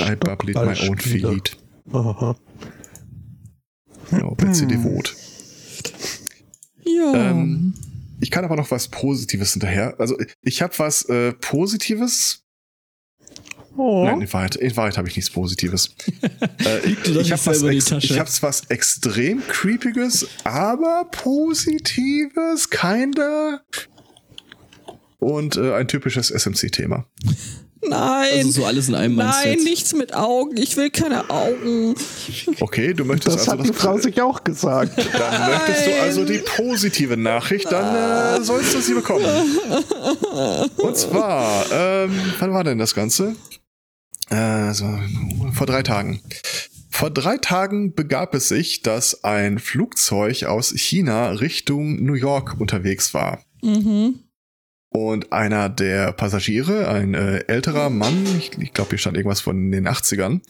I 0.00 0.14
bubbly 0.16 0.54
my 0.54 0.88
own 0.88 0.98
feet. 0.98 1.56
Aha. 1.92 2.36
Ja, 4.10 4.30
Betsy 4.34 4.66
Devot. 4.66 5.14
Ja. 6.84 7.14
Ähm, 7.14 7.74
ich 8.20 8.30
kann 8.30 8.44
aber 8.44 8.56
noch 8.56 8.70
was 8.70 8.88
Positives 8.88 9.52
hinterher. 9.52 9.94
Also 9.98 10.16
ich 10.42 10.62
habe 10.62 10.72
was 10.78 11.04
äh, 11.08 11.32
Positives. 11.32 12.42
Oh. 13.76 14.04
Nein, 14.04 14.20
in 14.20 14.32
Wahrheit, 14.32 14.54
in 14.56 14.76
Wahrheit 14.76 14.96
habe 14.96 15.08
ich 15.08 15.16
nichts 15.16 15.30
Positives. 15.30 15.94
äh, 16.64 16.78
ich 16.86 17.08
nicht 17.08 17.32
habe 17.32 17.46
was, 17.46 17.62
ex 17.62 17.90
ich 17.90 18.18
hab's 18.18 18.42
was 18.42 18.66
extrem 18.70 19.42
creepiges, 19.48 20.28
aber 20.44 21.08
positives, 21.10 22.70
kinda. 22.70 23.62
Und 25.18 25.56
äh, 25.56 25.74
ein 25.74 25.88
typisches 25.88 26.28
SMC-Thema. 26.28 27.06
Nein. 27.88 28.28
Also 28.32 28.50
so 28.50 28.64
alles 28.64 28.88
in 28.88 28.94
einem 28.94 29.16
Nein, 29.16 29.52
jetzt? 29.52 29.64
nichts 29.64 29.94
mit 29.94 30.14
Augen. 30.14 30.56
Ich 30.56 30.76
will 30.76 30.90
keine 30.90 31.28
Augen. 31.30 31.94
Okay, 32.60 32.94
du 32.94 33.04
möchtest 33.04 33.36
Das 33.36 33.48
also 33.48 33.62
hat 33.62 33.68
die 33.68 33.72
Frau 33.72 33.98
sich 33.98 34.20
auch 34.20 34.44
gesagt. 34.44 34.96
Dann 35.12 35.50
möchtest 35.50 35.86
du 35.86 36.02
also 36.02 36.24
die 36.24 36.38
positive 36.38 37.16
Nachricht, 37.16 37.70
dann 37.70 38.40
äh, 38.40 38.44
sollst 38.44 38.74
du 38.74 38.80
sie 38.80 38.94
bekommen. 38.94 39.26
Und 40.76 40.96
zwar, 40.96 41.64
ähm, 41.72 42.20
wann 42.38 42.52
war 42.52 42.64
denn 42.64 42.78
das 42.78 42.94
Ganze? 42.94 43.34
Äh, 44.30 44.72
so, 44.72 44.86
vor 45.52 45.66
drei 45.66 45.82
Tagen. 45.82 46.20
Vor 46.90 47.10
drei 47.10 47.38
Tagen 47.38 47.94
begab 47.94 48.34
es 48.34 48.48
sich, 48.48 48.82
dass 48.82 49.24
ein 49.24 49.58
Flugzeug 49.58 50.44
aus 50.44 50.70
China 50.70 51.30
Richtung 51.30 52.02
New 52.04 52.14
York 52.14 52.56
unterwegs 52.60 53.12
war. 53.14 53.40
Mhm. 53.62 54.20
Und 54.96 55.32
einer 55.32 55.68
der 55.68 56.12
Passagiere, 56.12 56.88
ein 56.88 57.14
äh, 57.14 57.38
älterer 57.48 57.90
Mann, 57.90 58.24
ich, 58.38 58.56
ich 58.58 58.72
glaube, 58.72 58.90
hier 58.90 58.98
stand 58.98 59.16
irgendwas 59.16 59.40
von 59.40 59.72
den 59.72 59.88
80ern, 59.88 60.40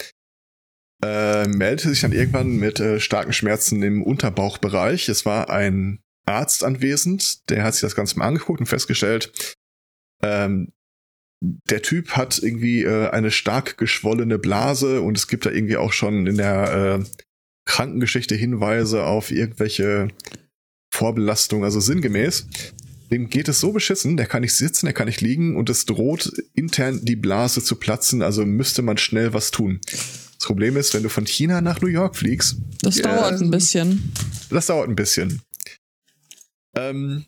äh, 1.02 1.48
meldete 1.48 1.88
sich 1.88 2.02
dann 2.02 2.12
irgendwann 2.12 2.56
mit 2.56 2.78
äh, 2.78 3.00
starken 3.00 3.32
Schmerzen 3.32 3.82
im 3.82 4.02
Unterbauchbereich. 4.02 5.08
Es 5.08 5.24
war 5.24 5.48
ein 5.48 6.00
Arzt 6.26 6.62
anwesend, 6.62 7.48
der 7.48 7.64
hat 7.64 7.74
sich 7.74 7.80
das 7.80 7.96
Ganze 7.96 8.18
mal 8.18 8.26
angeguckt 8.26 8.60
und 8.60 8.66
festgestellt, 8.66 9.56
ähm, 10.22 10.72
der 11.40 11.82
Typ 11.82 12.12
hat 12.12 12.38
irgendwie 12.38 12.84
äh, 12.84 13.08
eine 13.10 13.30
stark 13.30 13.76
geschwollene 13.76 14.38
Blase 14.38 15.00
und 15.00 15.16
es 15.16 15.28
gibt 15.28 15.46
da 15.46 15.50
irgendwie 15.50 15.76
auch 15.76 15.92
schon 15.92 16.26
in 16.26 16.36
der 16.36 17.00
äh, 17.00 17.04
Krankengeschichte 17.66 18.34
Hinweise 18.34 19.04
auf 19.04 19.30
irgendwelche 19.30 20.08
Vorbelastung, 20.92 21.64
also 21.64 21.80
sinngemäß. 21.80 22.46
Dem 23.14 23.28
geht 23.28 23.46
es 23.48 23.60
so 23.60 23.70
beschissen, 23.70 24.16
der 24.16 24.26
kann 24.26 24.42
nicht 24.42 24.54
sitzen, 24.54 24.86
der 24.86 24.92
kann 24.92 25.06
nicht 25.06 25.20
liegen 25.20 25.54
und 25.56 25.70
es 25.70 25.84
droht 25.86 26.32
intern 26.54 26.98
die 27.04 27.14
Blase 27.14 27.62
zu 27.62 27.76
platzen, 27.76 28.22
also 28.22 28.44
müsste 28.44 28.82
man 28.82 28.96
schnell 28.98 29.32
was 29.32 29.52
tun. 29.52 29.80
Das 30.36 30.46
Problem 30.48 30.76
ist, 30.76 30.94
wenn 30.94 31.04
du 31.04 31.08
von 31.08 31.24
China 31.24 31.60
nach 31.60 31.80
New 31.80 31.86
York 31.86 32.16
fliegst, 32.16 32.56
Das 32.82 32.96
Ja, 32.96 33.04
dauert 33.04 33.40
ein 33.40 33.52
bisschen. 33.52 34.12
das 34.50 34.66
dauert 34.66 34.88
ein 34.88 34.96
bisschen. 34.96 35.42
Ähm, 36.76 37.24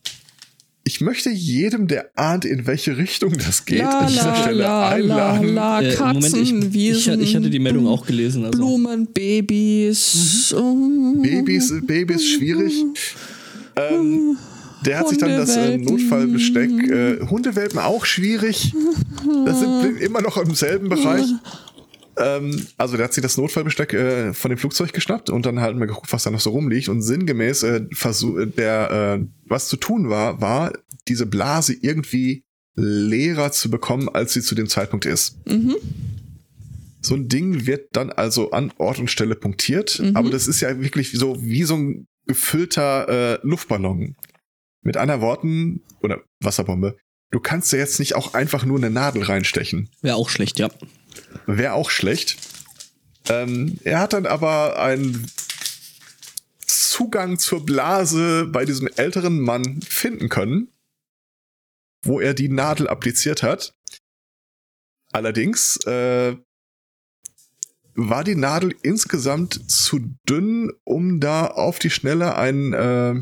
ich 0.82 1.00
möchte 1.00 1.30
jedem, 1.30 1.86
der 1.86 2.10
ahnt, 2.18 2.44
in 2.44 2.66
welche 2.66 2.96
Richtung 2.96 3.38
das 3.38 3.64
geht, 3.64 3.78
La, 3.78 4.00
an 4.00 4.08
dieser 4.08 4.24
la, 4.26 4.42
Stelle 4.42 4.58
la, 4.58 4.68
la, 4.68 4.90
einladen. 4.90 5.54
la, 5.54 5.82
Äh, 5.82 5.94
Katzen, 5.94 6.14
Moment, 6.20 6.36
ich, 6.36 6.52
ich, 6.52 6.72
Wiesen, 6.72 7.20
ich 7.20 7.36
hatte 7.36 7.48
die 7.48 7.60
Meldung 7.60 7.86
auch 7.86 8.04
gelesen. 8.04 8.44
Also. 8.44 8.58
Blumen, 8.58 9.06
Babys. 9.06 10.52
oh. 10.52 11.14
Babys, 11.22 11.72
Babys 11.86 12.24
schwierig. 12.28 12.72
Ähm, 13.76 14.36
der 14.86 14.98
hat 14.98 15.08
sich 15.08 15.18
dann 15.18 15.30
das 15.30 15.56
äh. 15.56 15.78
Notfallbesteck. 15.78 16.70
Äh, 16.70 17.26
Hundewelpen 17.28 17.78
auch 17.78 18.04
schwierig. 18.04 18.74
Das 19.44 19.60
sind 19.60 20.00
immer 20.00 20.22
noch 20.22 20.36
im 20.36 20.54
selben 20.54 20.88
Bereich. 20.88 21.26
Ähm, 22.18 22.66
also 22.78 22.96
der 22.96 23.04
hat 23.04 23.12
sich 23.12 23.22
das 23.22 23.36
Notfallbesteck 23.36 23.92
äh, 23.92 24.32
von 24.32 24.48
dem 24.50 24.58
Flugzeug 24.58 24.92
geschnappt 24.92 25.28
und 25.28 25.44
dann 25.44 25.60
halt 25.60 25.76
mal 25.76 25.86
geguckt, 25.86 26.10
was 26.12 26.22
da 26.22 26.30
noch 26.30 26.40
so 26.40 26.50
rumliegt. 26.50 26.88
Und 26.88 27.02
sinngemäß 27.02 27.62
äh, 27.64 27.82
versuch, 27.92 28.38
äh, 28.38 28.46
der, 28.46 29.18
äh, 29.20 29.26
was 29.46 29.68
zu 29.68 29.76
tun 29.76 30.08
war, 30.08 30.40
war 30.40 30.72
diese 31.08 31.26
Blase 31.26 31.74
irgendwie 31.74 32.44
leerer 32.74 33.52
zu 33.52 33.70
bekommen, 33.70 34.08
als 34.08 34.32
sie 34.34 34.42
zu 34.42 34.54
dem 34.54 34.68
Zeitpunkt 34.68 35.06
ist. 35.06 35.36
Mhm. 35.46 35.76
So 37.00 37.14
ein 37.14 37.28
Ding 37.28 37.66
wird 37.66 37.88
dann 37.92 38.10
also 38.10 38.50
an 38.50 38.72
Ort 38.78 38.98
und 38.98 39.10
Stelle 39.10 39.34
punktiert, 39.34 40.00
Mhm. 40.00 40.16
aber 40.16 40.30
das 40.30 40.48
ist 40.48 40.60
ja 40.60 40.80
wirklich 40.80 41.12
so 41.12 41.36
wie 41.40 41.62
so 41.64 41.74
ein 41.76 42.06
gefüllter 42.26 43.08
äh, 43.08 43.38
Luftballon. 43.42 44.16
Mit 44.86 44.96
anderen 44.96 45.20
Worten, 45.20 45.82
oder 46.00 46.22
Wasserbombe, 46.38 46.96
du 47.32 47.40
kannst 47.40 47.72
ja 47.72 47.78
jetzt 47.80 47.98
nicht 47.98 48.14
auch 48.14 48.34
einfach 48.34 48.64
nur 48.64 48.78
eine 48.78 48.88
Nadel 48.88 49.24
reinstechen. 49.24 49.90
Wäre 50.00 50.14
auch 50.14 50.28
schlecht, 50.28 50.60
ja. 50.60 50.70
Wäre 51.46 51.72
auch 51.72 51.90
schlecht. 51.90 52.36
Ähm, 53.28 53.80
er 53.82 53.98
hat 53.98 54.12
dann 54.12 54.26
aber 54.26 54.80
einen 54.80 55.26
Zugang 56.60 57.36
zur 57.36 57.66
Blase 57.66 58.46
bei 58.46 58.64
diesem 58.64 58.88
älteren 58.94 59.40
Mann 59.40 59.80
finden 59.82 60.28
können, 60.28 60.68
wo 62.04 62.20
er 62.20 62.32
die 62.32 62.48
Nadel 62.48 62.86
appliziert 62.86 63.42
hat. 63.42 63.74
Allerdings 65.10 65.78
äh, 65.84 66.36
war 67.96 68.22
die 68.22 68.36
Nadel 68.36 68.72
insgesamt 68.82 69.68
zu 69.68 69.98
dünn, 70.28 70.70
um 70.84 71.18
da 71.18 71.48
auf 71.48 71.80
die 71.80 71.90
Schnelle 71.90 72.36
einen, 72.36 72.72
äh, 72.72 73.20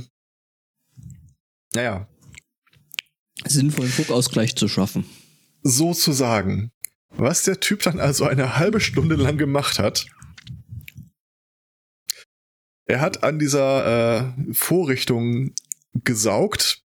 naja, 1.75 2.09
Sinnvollen 3.47 3.93
Druckausgleich 3.93 4.57
zu 4.57 4.69
schaffen. 4.69 5.05
so 5.63 5.93
zu 5.93 6.13
sagen. 6.13 6.71
Was 7.11 7.45
der 7.45 7.61
Typ 7.61 7.83
dann 7.83 8.01
also 8.01 8.25
eine 8.25 8.57
halbe 8.57 8.81
Stunde 8.81 9.15
lang 9.15 9.39
gemacht 9.39 9.79
hat. 9.79 10.07
Er 12.87 13.01
hat 13.01 13.23
an 13.23 13.39
dieser 13.39 14.35
äh, 14.49 14.53
Vorrichtung 14.53 15.55
gesaugt, 15.93 16.83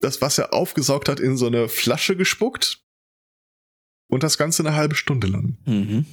das, 0.00 0.20
was 0.22 0.38
er 0.38 0.54
aufgesaugt 0.54 1.08
hat, 1.08 1.20
in 1.20 1.36
so 1.36 1.46
eine 1.46 1.68
Flasche 1.68 2.16
gespuckt 2.16 2.82
und 4.08 4.22
das 4.22 4.38
Ganze 4.38 4.62
eine 4.62 4.76
halbe 4.76 4.94
Stunde 4.94 5.26
lang. 5.26 5.58
Mhm. 5.66 6.06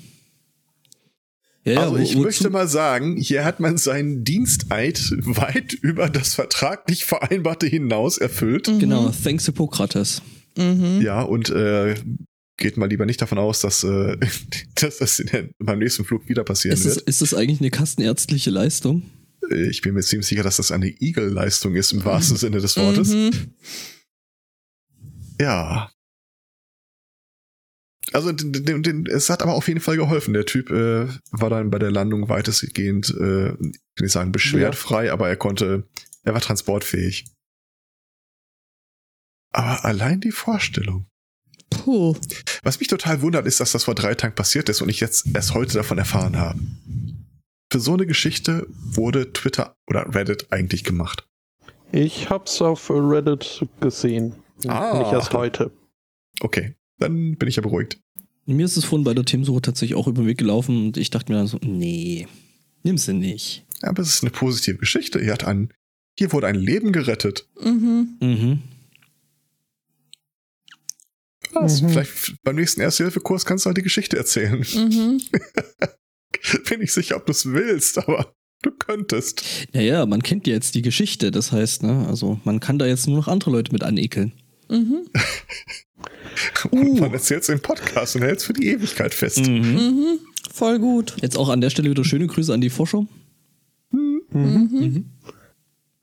Ja, 1.65 1.83
also 1.83 1.97
ich 1.97 2.09
wozu- 2.15 2.23
möchte 2.23 2.49
mal 2.49 2.67
sagen, 2.67 3.15
hier 3.17 3.45
hat 3.45 3.59
man 3.59 3.77
seinen 3.77 4.23
Diensteid 4.23 4.99
weit 5.23 5.73
über 5.73 6.09
das 6.09 6.35
vertraglich 6.35 7.05
Vereinbarte 7.05 7.67
hinaus 7.67 8.17
erfüllt. 8.17 8.65
Genau, 8.79 9.11
thanks 9.23 9.45
Hippokrates. 9.45 10.21
Mhm. 10.57 10.99
Ja, 11.01 11.21
und 11.21 11.49
äh, 11.49 11.95
geht 12.57 12.77
mal 12.77 12.87
lieber 12.89 13.05
nicht 13.05 13.21
davon 13.21 13.37
aus, 13.37 13.61
dass, 13.61 13.83
äh, 13.83 14.17
dass 14.75 14.97
das 14.97 15.19
in 15.19 15.27
der, 15.27 15.49
beim 15.59 15.79
nächsten 15.79 16.03
Flug 16.05 16.27
wieder 16.27 16.43
passieren 16.43 16.75
Ist 16.77 16.85
das, 16.85 16.95
wird. 16.97 17.07
ist 17.07 17.21
das 17.21 17.33
eigentlich 17.33 17.61
eine 17.61 17.71
kastenärztliche 17.71 18.49
Leistung? 18.49 19.03
Äh, 19.49 19.69
Ich 19.69 19.81
bin 19.81 19.93
mir 19.93 20.01
ziemlich 20.03 20.27
sicher, 20.27 20.43
dass 20.43 20.57
das 20.57 20.71
eine 20.71 20.89
Eagle-Leistung 20.89 21.75
ist 21.75 21.93
im 21.93 22.03
wahrsten 22.03 22.35
Sinne 22.37 22.59
des 22.59 22.75
Wortes. 22.77 23.07
Mhm. 23.09 23.31
Ja. 25.39 25.89
Also 28.11 28.31
den, 28.31 28.65
den, 28.65 28.83
den, 28.83 29.05
es 29.05 29.29
hat 29.29 29.41
aber 29.41 29.53
auf 29.53 29.67
jeden 29.67 29.79
Fall 29.79 29.95
geholfen. 29.95 30.33
Der 30.33 30.45
Typ 30.45 30.69
äh, 30.69 31.07
war 31.31 31.49
dann 31.49 31.69
bei 31.69 31.79
der 31.79 31.91
Landung 31.91 32.27
weitestgehend, 32.29 33.09
äh, 33.09 33.49
ich 33.49 33.57
will 33.57 33.73
nicht 34.01 34.11
sagen 34.11 34.31
beschwertfrei, 34.31 35.11
aber 35.11 35.29
er 35.29 35.37
konnte, 35.37 35.87
er 36.23 36.33
war 36.33 36.41
transportfähig. 36.41 37.25
Aber 39.51 39.85
allein 39.85 40.19
die 40.19 40.31
Vorstellung. 40.31 41.07
Puh. 41.69 42.15
Was 42.63 42.79
mich 42.79 42.87
total 42.87 43.21
wundert, 43.21 43.45
ist, 43.45 43.59
dass 43.59 43.71
das 43.71 43.85
vor 43.85 43.95
drei 43.95 44.15
Tagen 44.15 44.35
passiert 44.35 44.69
ist 44.69 44.81
und 44.81 44.89
ich 44.89 44.99
jetzt 44.99 45.27
erst 45.33 45.53
heute 45.53 45.73
davon 45.73 45.97
erfahren 45.97 46.37
habe. 46.37 46.59
Für 47.71 47.79
so 47.79 47.93
eine 47.93 48.05
Geschichte 48.05 48.67
wurde 48.69 49.33
Twitter 49.33 49.75
oder 49.87 50.13
Reddit 50.13 50.51
eigentlich 50.51 50.83
gemacht. 50.83 51.27
Ich 51.91 52.29
hab's 52.29 52.61
auf 52.61 52.89
Reddit 52.89 53.65
gesehen. 53.79 54.35
Ah. 54.67 54.99
Nicht 54.99 55.11
erst 55.11 55.33
heute. 55.33 55.71
Okay, 56.39 56.75
dann 56.99 57.35
bin 57.37 57.49
ich 57.49 57.55
ja 57.55 57.61
beruhigt. 57.61 57.99
Mir 58.45 58.65
ist 58.65 58.77
es 58.77 58.85
vorhin 58.85 59.05
bei 59.05 59.13
der 59.13 59.25
Themensuche 59.25 59.61
tatsächlich 59.61 59.97
auch 59.97 60.07
über 60.07 60.21
den 60.23 60.27
Weg 60.27 60.37
gelaufen 60.37 60.87
und 60.87 60.97
ich 60.97 61.09
dachte 61.09 61.31
mir 61.31 61.37
dann 61.37 61.47
so, 61.47 61.59
nee, 61.61 62.27
nimm 62.83 62.97
sie 62.97 63.13
nicht. 63.13 63.65
Aber 63.81 64.01
es 64.01 64.09
ist 64.09 64.23
eine 64.23 64.31
positive 64.31 64.77
Geschichte. 64.77 65.19
Hier, 65.21 65.33
hat 65.33 65.45
ein, 65.45 65.73
hier 66.17 66.31
wurde 66.31 66.47
ein 66.47 66.55
Leben 66.55 66.91
gerettet. 66.91 67.47
Mhm. 67.61 68.17
Mhm. 68.21 68.59
Was? 71.53 71.81
Mhm. 71.81 71.89
Vielleicht 71.89 72.43
beim 72.43 72.55
nächsten 72.55 72.81
Erste-Hilfe-Kurs 72.81 73.45
kannst 73.45 73.65
du 73.65 73.67
halt 73.67 73.77
die 73.77 73.83
Geschichte 73.83 74.17
erzählen. 74.17 74.65
Mhm. 74.75 75.21
Bin 76.69 76.79
nicht 76.79 76.93
sicher, 76.93 77.15
ob 77.17 77.25
du 77.25 77.31
es 77.31 77.45
willst, 77.45 77.97
aber 77.97 78.33
du 78.61 78.71
könntest. 78.71 79.43
Naja, 79.73 80.05
man 80.05 80.23
kennt 80.23 80.47
ja 80.47 80.53
jetzt 80.53 80.75
die 80.75 80.81
Geschichte, 80.81 81.31
das 81.31 81.51
heißt, 81.51 81.83
ne, 81.83 82.07
also 82.07 82.39
man 82.43 82.59
kann 82.59 82.79
da 82.79 82.85
jetzt 82.85 83.07
nur 83.07 83.17
noch 83.17 83.27
andere 83.27 83.51
Leute 83.51 83.71
mit 83.71 83.83
anekeln. 83.83 84.33
Mhm. 84.73 85.07
Und 86.71 86.99
man 86.99 87.13
erzählt 87.13 87.43
es 87.43 87.49
im 87.49 87.59
Podcast 87.59 88.15
und 88.15 88.23
hält 88.23 88.39
es 88.39 88.45
für 88.45 88.53
die 88.53 88.67
Ewigkeit 88.67 89.13
fest. 89.13 89.39
Mhm. 89.39 89.75
Mhm. 89.75 90.19
Voll 90.51 90.79
gut. 90.79 91.15
Jetzt 91.21 91.37
auch 91.37 91.49
an 91.49 91.61
der 91.61 91.69
Stelle 91.69 91.89
wieder 91.89 92.03
schöne 92.03 92.27
Grüße 92.27 92.53
an 92.53 92.61
die 92.61 92.69
Forscher. 92.69 93.05
Mhm. 93.91 95.05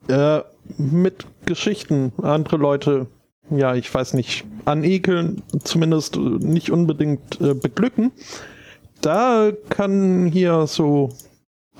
Äh, 0.07 0.41
mit 0.77 1.25
Geschichten 1.45 2.13
andere 2.21 2.57
Leute, 2.57 3.07
ja, 3.49 3.75
ich 3.75 3.93
weiß 3.93 4.13
nicht, 4.13 4.45
anekeln, 4.65 5.43
zumindest 5.63 6.15
äh, 6.15 6.19
nicht 6.19 6.71
unbedingt 6.71 7.39
äh, 7.41 7.53
beglücken. 7.53 8.11
Da 9.01 9.51
kann 9.69 10.27
hier 10.31 10.67
so 10.67 11.09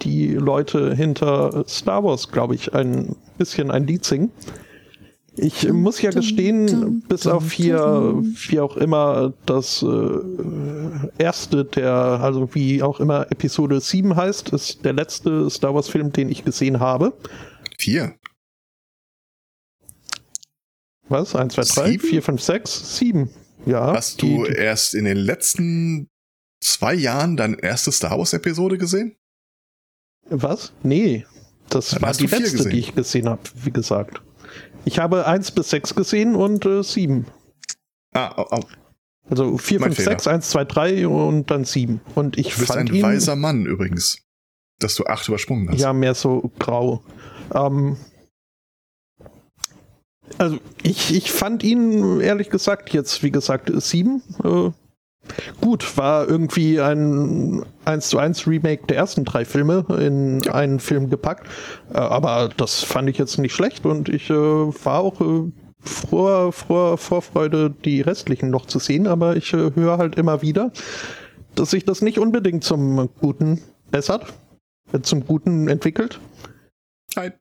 die 0.02 0.34
Leute 0.34 0.96
hinter 0.96 1.64
Star 1.68 2.04
Wars, 2.04 2.30
glaube 2.30 2.56
ich, 2.56 2.74
ein 2.74 3.16
bisschen 3.38 3.72
ein 3.72 3.88
Lied 3.88 4.04
singen. 4.04 4.32
Ich 5.38 5.68
muss 5.72 6.02
ja 6.02 6.12
gestehen, 6.12 7.04
bis 7.08 7.26
auf 7.26 7.52
hier, 7.54 8.16
wie 8.50 8.60
auch 8.60 8.76
immer, 8.76 9.34
das 9.46 9.82
äh, 9.82 10.18
erste 11.18 11.64
der, 11.64 11.94
also 11.94 12.54
wie 12.54 12.84
auch 12.84 13.00
immer 13.00 13.32
Episode 13.32 13.80
7 13.80 14.16
heißt, 14.16 14.50
ist 14.50 14.84
der 14.84 14.92
letzte 14.94 15.50
Star 15.50 15.74
Wars 15.74 15.88
Film, 15.88 16.12
den 16.12 16.30
ich 16.30 16.44
gesehen 16.44 16.82
habe. 16.82 17.14
Vier. 17.78 18.16
Was? 21.08 21.36
1, 21.36 21.54
2, 21.54 21.62
3, 21.64 21.92
Sieben? 21.92 22.08
4, 22.08 22.22
5, 22.24 22.42
6, 22.42 22.98
7. 22.98 23.30
Ja. 23.66 23.94
Hast 23.94 24.22
du 24.22 24.44
die- 24.46 24.52
erst 24.52 24.94
in 24.96 25.06
den 25.06 25.18
letzten 25.18 26.10
zwei 26.62 26.94
Jahren 26.94 27.38
deine 27.38 27.62
erste 27.62 27.92
Star 27.92 28.18
Wars-Episode 28.18 28.78
gesehen? 28.78 29.16
Was? 30.30 30.74
Nee. 30.84 31.26
Das 31.70 31.90
Dann 31.92 32.02
war 32.02 32.14
die 32.14 32.28
letzte, 32.28 32.70
die 32.70 32.80
ich 32.80 32.96
gesehen 32.96 33.30
habe, 33.30 33.42
wie 33.64 33.72
gesagt. 33.72 34.22
Ich 34.86 35.00
habe 35.00 35.26
1 35.28 35.52
bis 35.52 35.70
6 35.70 35.96
gesehen 35.96 36.36
und 36.36 36.66
äh, 36.66 36.84
7. 36.84 37.26
Ah, 38.14 38.32
au, 38.38 38.58
au. 38.58 38.60
Also 39.30 39.58
4, 39.58 39.80
Mein 39.80 39.90
5, 39.94 39.96
Fehler. 39.98 40.12
6, 40.12 40.28
1, 40.28 40.50
2, 40.50 40.66
3 40.66 41.08
und 41.08 41.52
dann 41.52 41.64
7. 41.64 42.02
Und 42.16 42.38
ich 42.38 42.54
du 42.54 42.60
bist 42.60 42.76
ein 42.76 42.88
ihn 42.88 43.04
weiser 43.04 43.36
Mann 43.36 43.66
übrigens, 43.66 44.18
dass 44.80 44.96
du 44.96 45.06
acht 45.06 45.28
übersprungen 45.28 45.70
hast. 45.70 45.80
ja 45.80 45.94
mehr 45.94 46.16
so 46.16 46.52
grau. 46.60 47.04
Ähm, 47.54 47.98
also 50.38 50.58
ich, 50.82 51.14
ich 51.14 51.32
fand 51.32 51.64
ihn 51.64 52.20
ehrlich 52.20 52.50
gesagt 52.50 52.92
jetzt, 52.92 53.22
wie 53.24 53.32
gesagt, 53.32 53.72
7. 53.74 54.22
Äh, 54.44 54.72
gut, 55.62 55.98
war 55.98 56.28
irgendwie 56.28 56.80
ein 56.80 57.64
1 57.86 58.10
zu 58.10 58.18
1 58.18 58.48
Remake 58.48 58.88
der 58.88 58.98
ersten 58.98 59.24
drei 59.24 59.46
Filme 59.46 59.86
in 60.00 60.42
Ja. 60.44 60.54
einen 60.54 60.80
Film 60.80 61.10
gepackt. 61.10 61.48
Äh, 61.94 61.98
aber 61.98 62.50
das 62.58 62.84
fand 62.84 63.10
ich 63.10 63.18
jetzt 63.18 63.38
nicht 63.38 63.54
schlecht 63.54 63.86
und 63.86 64.10
ich 64.10 64.30
äh, 64.30 64.34
war 64.34 65.00
auch 65.00 65.22
äh, 65.22 65.52
froher, 65.80 66.52
froher 66.52 66.98
Vorfreude, 66.98 67.70
die 67.70 68.02
restlichen 68.02 68.50
noch 68.50 68.66
zu 68.66 68.80
sehen, 68.80 69.08
aber 69.08 69.36
ich 69.36 69.54
äh, 69.54 69.72
höre 69.76 69.98
halt 69.98 70.16
immer 70.16 70.42
wieder, 70.42 70.72
dass 71.56 71.72
sich 71.72 71.86
das 71.86 72.02
nicht 72.02 72.20
unbedingt 72.20 72.64
zum 72.64 73.10
Guten 73.20 73.62
bessert, 73.90 74.34
äh, 74.94 75.02
zum 75.02 75.26
Guten 75.26 75.68
entwickelt. 75.68 76.20
Nein. 77.16 77.34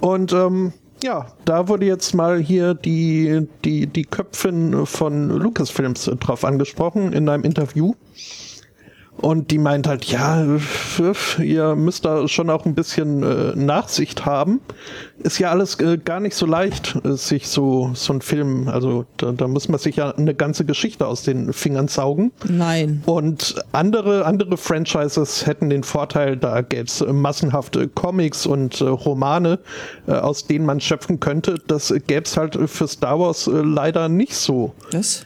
Und 0.00 0.32
ähm, 0.32 0.72
ja, 1.02 1.26
da 1.44 1.68
wurde 1.68 1.86
jetzt 1.86 2.14
mal 2.14 2.38
hier 2.38 2.74
die, 2.74 3.48
die, 3.64 3.86
die 3.86 4.04
Köpfin 4.04 4.86
von 4.86 5.30
Lucasfilms 5.30 6.10
drauf 6.20 6.44
angesprochen 6.44 7.12
in 7.12 7.28
einem 7.28 7.44
Interview. 7.44 7.94
Und 9.20 9.50
die 9.50 9.58
meint 9.58 9.86
halt, 9.86 10.06
ja, 10.06 10.46
ihr 11.38 11.74
müsst 11.74 12.04
da 12.04 12.26
schon 12.26 12.48
auch 12.48 12.64
ein 12.64 12.74
bisschen 12.74 13.22
äh, 13.22 13.54
Nachsicht 13.54 14.24
haben. 14.24 14.60
Ist 15.18 15.38
ja 15.38 15.50
alles 15.50 15.78
äh, 15.78 15.98
gar 15.98 16.20
nicht 16.20 16.34
so 16.34 16.46
leicht, 16.46 16.96
äh, 17.04 17.12
sich 17.12 17.48
so, 17.48 17.90
so 17.94 18.14
ein 18.14 18.22
Film, 18.22 18.68
also 18.68 19.04
da, 19.18 19.32
da 19.32 19.46
muss 19.46 19.68
man 19.68 19.78
sich 19.78 19.96
ja 19.96 20.10
eine 20.10 20.34
ganze 20.34 20.64
Geschichte 20.64 21.06
aus 21.06 21.22
den 21.22 21.52
Fingern 21.52 21.88
saugen. 21.88 22.32
Nein. 22.48 23.02
Und 23.04 23.62
andere, 23.72 24.24
andere 24.24 24.56
Franchises 24.56 25.46
hätten 25.46 25.68
den 25.68 25.82
Vorteil, 25.82 26.38
da 26.38 26.62
gäbe 26.62 26.84
es 26.84 27.04
massenhafte 27.06 27.88
Comics 27.88 28.46
und 28.46 28.80
äh, 28.80 28.84
Romane, 28.84 29.58
äh, 30.06 30.12
aus 30.12 30.46
denen 30.46 30.64
man 30.64 30.80
schöpfen 30.80 31.20
könnte. 31.20 31.56
Das 31.66 31.92
gäbe 32.06 32.22
es 32.24 32.38
halt 32.38 32.58
für 32.70 32.88
Star 32.88 33.20
Wars 33.20 33.50
leider 33.52 34.08
nicht 34.08 34.34
so. 34.34 34.72
Was? 34.92 35.24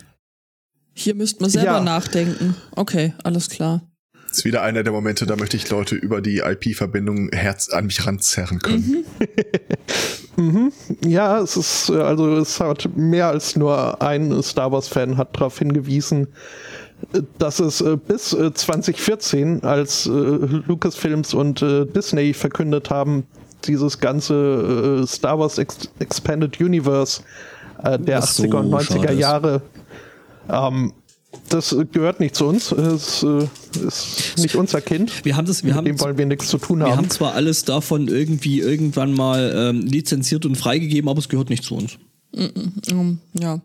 Hier 0.94 1.14
müsste 1.14 1.42
man 1.42 1.50
selber 1.50 1.72
Ja. 1.72 1.80
nachdenken. 1.80 2.54
Okay, 2.76 3.12
alles 3.24 3.48
klar. 3.48 3.82
Das 4.28 4.38
ist 4.38 4.44
wieder 4.44 4.62
einer 4.62 4.82
der 4.82 4.92
Momente, 4.92 5.26
da 5.26 5.36
möchte 5.36 5.56
ich 5.56 5.68
Leute 5.70 5.94
über 5.94 6.20
die 6.20 6.38
IP-Verbindung 6.38 7.28
Herz 7.32 7.68
an 7.68 7.86
mich 7.86 8.06
ranzerren 8.06 8.58
können. 8.60 9.04
Mhm. 10.36 10.72
Ja, 11.06 11.38
es 11.38 11.56
ist, 11.56 11.90
äh, 11.90 11.94
also 12.00 12.38
es 12.38 12.58
hat 12.58 12.88
mehr 12.96 13.28
als 13.28 13.54
nur 13.54 14.02
ein 14.02 14.42
Star 14.42 14.72
Wars-Fan 14.72 15.16
hat 15.16 15.36
darauf 15.36 15.60
hingewiesen, 15.60 16.26
dass 17.38 17.60
es 17.60 17.80
äh, 17.80 17.96
bis 17.96 18.32
äh, 18.32 18.52
2014, 18.52 19.62
als 19.62 20.06
äh, 20.06 20.10
Lucasfilms 20.10 21.34
und 21.34 21.60
Disney 21.94 22.34
verkündet 22.34 22.90
haben, 22.90 23.26
dieses 23.64 24.00
ganze 24.00 25.04
Star 25.06 25.38
Wars 25.38 25.58
Ex 25.58 25.88
Expanded 26.00 26.60
Universe 26.60 27.22
der 27.82 28.18
Was 28.22 28.36
so 28.36 28.42
80er 28.42 28.54
und 28.56 28.74
90er 28.74 29.20
schade 29.20 29.62
ist. 29.64 29.83
Ähm, 30.48 30.92
das 31.48 31.76
gehört 31.92 32.20
nicht 32.20 32.34
zu 32.34 32.46
uns, 32.46 32.72
es 32.72 33.22
äh, 33.22 33.48
ist 33.84 34.38
nicht 34.38 34.54
unser 34.54 34.80
Kind. 34.80 35.24
Wir 35.24 35.36
haben 35.36 35.46
das, 35.46 35.62
wir 35.62 35.68
Mit 35.68 35.76
haben, 35.76 35.84
dem 35.84 36.00
wollen 36.00 36.16
wir 36.16 36.26
nichts 36.26 36.48
zu 36.48 36.58
tun 36.58 36.78
wir 36.78 36.86
haben. 36.86 36.96
haben 36.96 37.10
zwar 37.10 37.34
alles 37.34 37.64
davon 37.64 38.08
irgendwie 38.08 38.60
irgendwann 38.60 39.12
mal 39.12 39.52
ähm, 39.56 39.80
lizenziert 39.82 40.46
und 40.46 40.56
freigegeben, 40.56 41.08
aber 41.08 41.18
es 41.18 41.28
gehört 41.28 41.50
nicht 41.50 41.64
zu 41.64 41.76
uns. 41.76 41.98
Ja. 43.38 43.60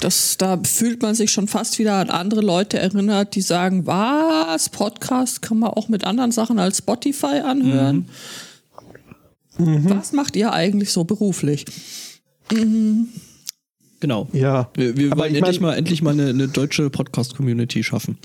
Das, 0.00 0.36
da 0.38 0.60
fühlt 0.62 1.02
man 1.02 1.14
sich 1.14 1.32
schon 1.32 1.48
fast 1.48 1.78
wieder 1.78 1.94
an 1.94 2.10
andere 2.10 2.40
Leute 2.40 2.78
erinnert, 2.78 3.34
die 3.34 3.40
sagen, 3.40 3.86
was, 3.86 4.68
Podcast 4.68 5.42
kann 5.42 5.58
man 5.58 5.70
auch 5.70 5.88
mit 5.88 6.04
anderen 6.04 6.30
Sachen 6.30 6.58
als 6.58 6.78
Spotify 6.78 7.40
anhören. 7.44 8.08
Was 9.58 10.12
macht 10.12 10.36
ihr 10.36 10.52
eigentlich 10.52 10.92
so 10.92 11.02
beruflich? 11.02 11.64
Genau. 14.00 14.28
ja, 14.32 14.70
Wir, 14.74 14.96
wir 14.96 15.12
Aber 15.12 15.22
wollen 15.22 15.32
ich 15.32 15.38
endlich 15.38 15.60
mein- 15.60 15.70
mal 15.70 15.76
endlich 15.76 16.02
mal 16.02 16.12
eine, 16.12 16.28
eine 16.28 16.48
deutsche 16.48 16.88
Podcast-Community 16.90 17.82
schaffen. 17.82 18.16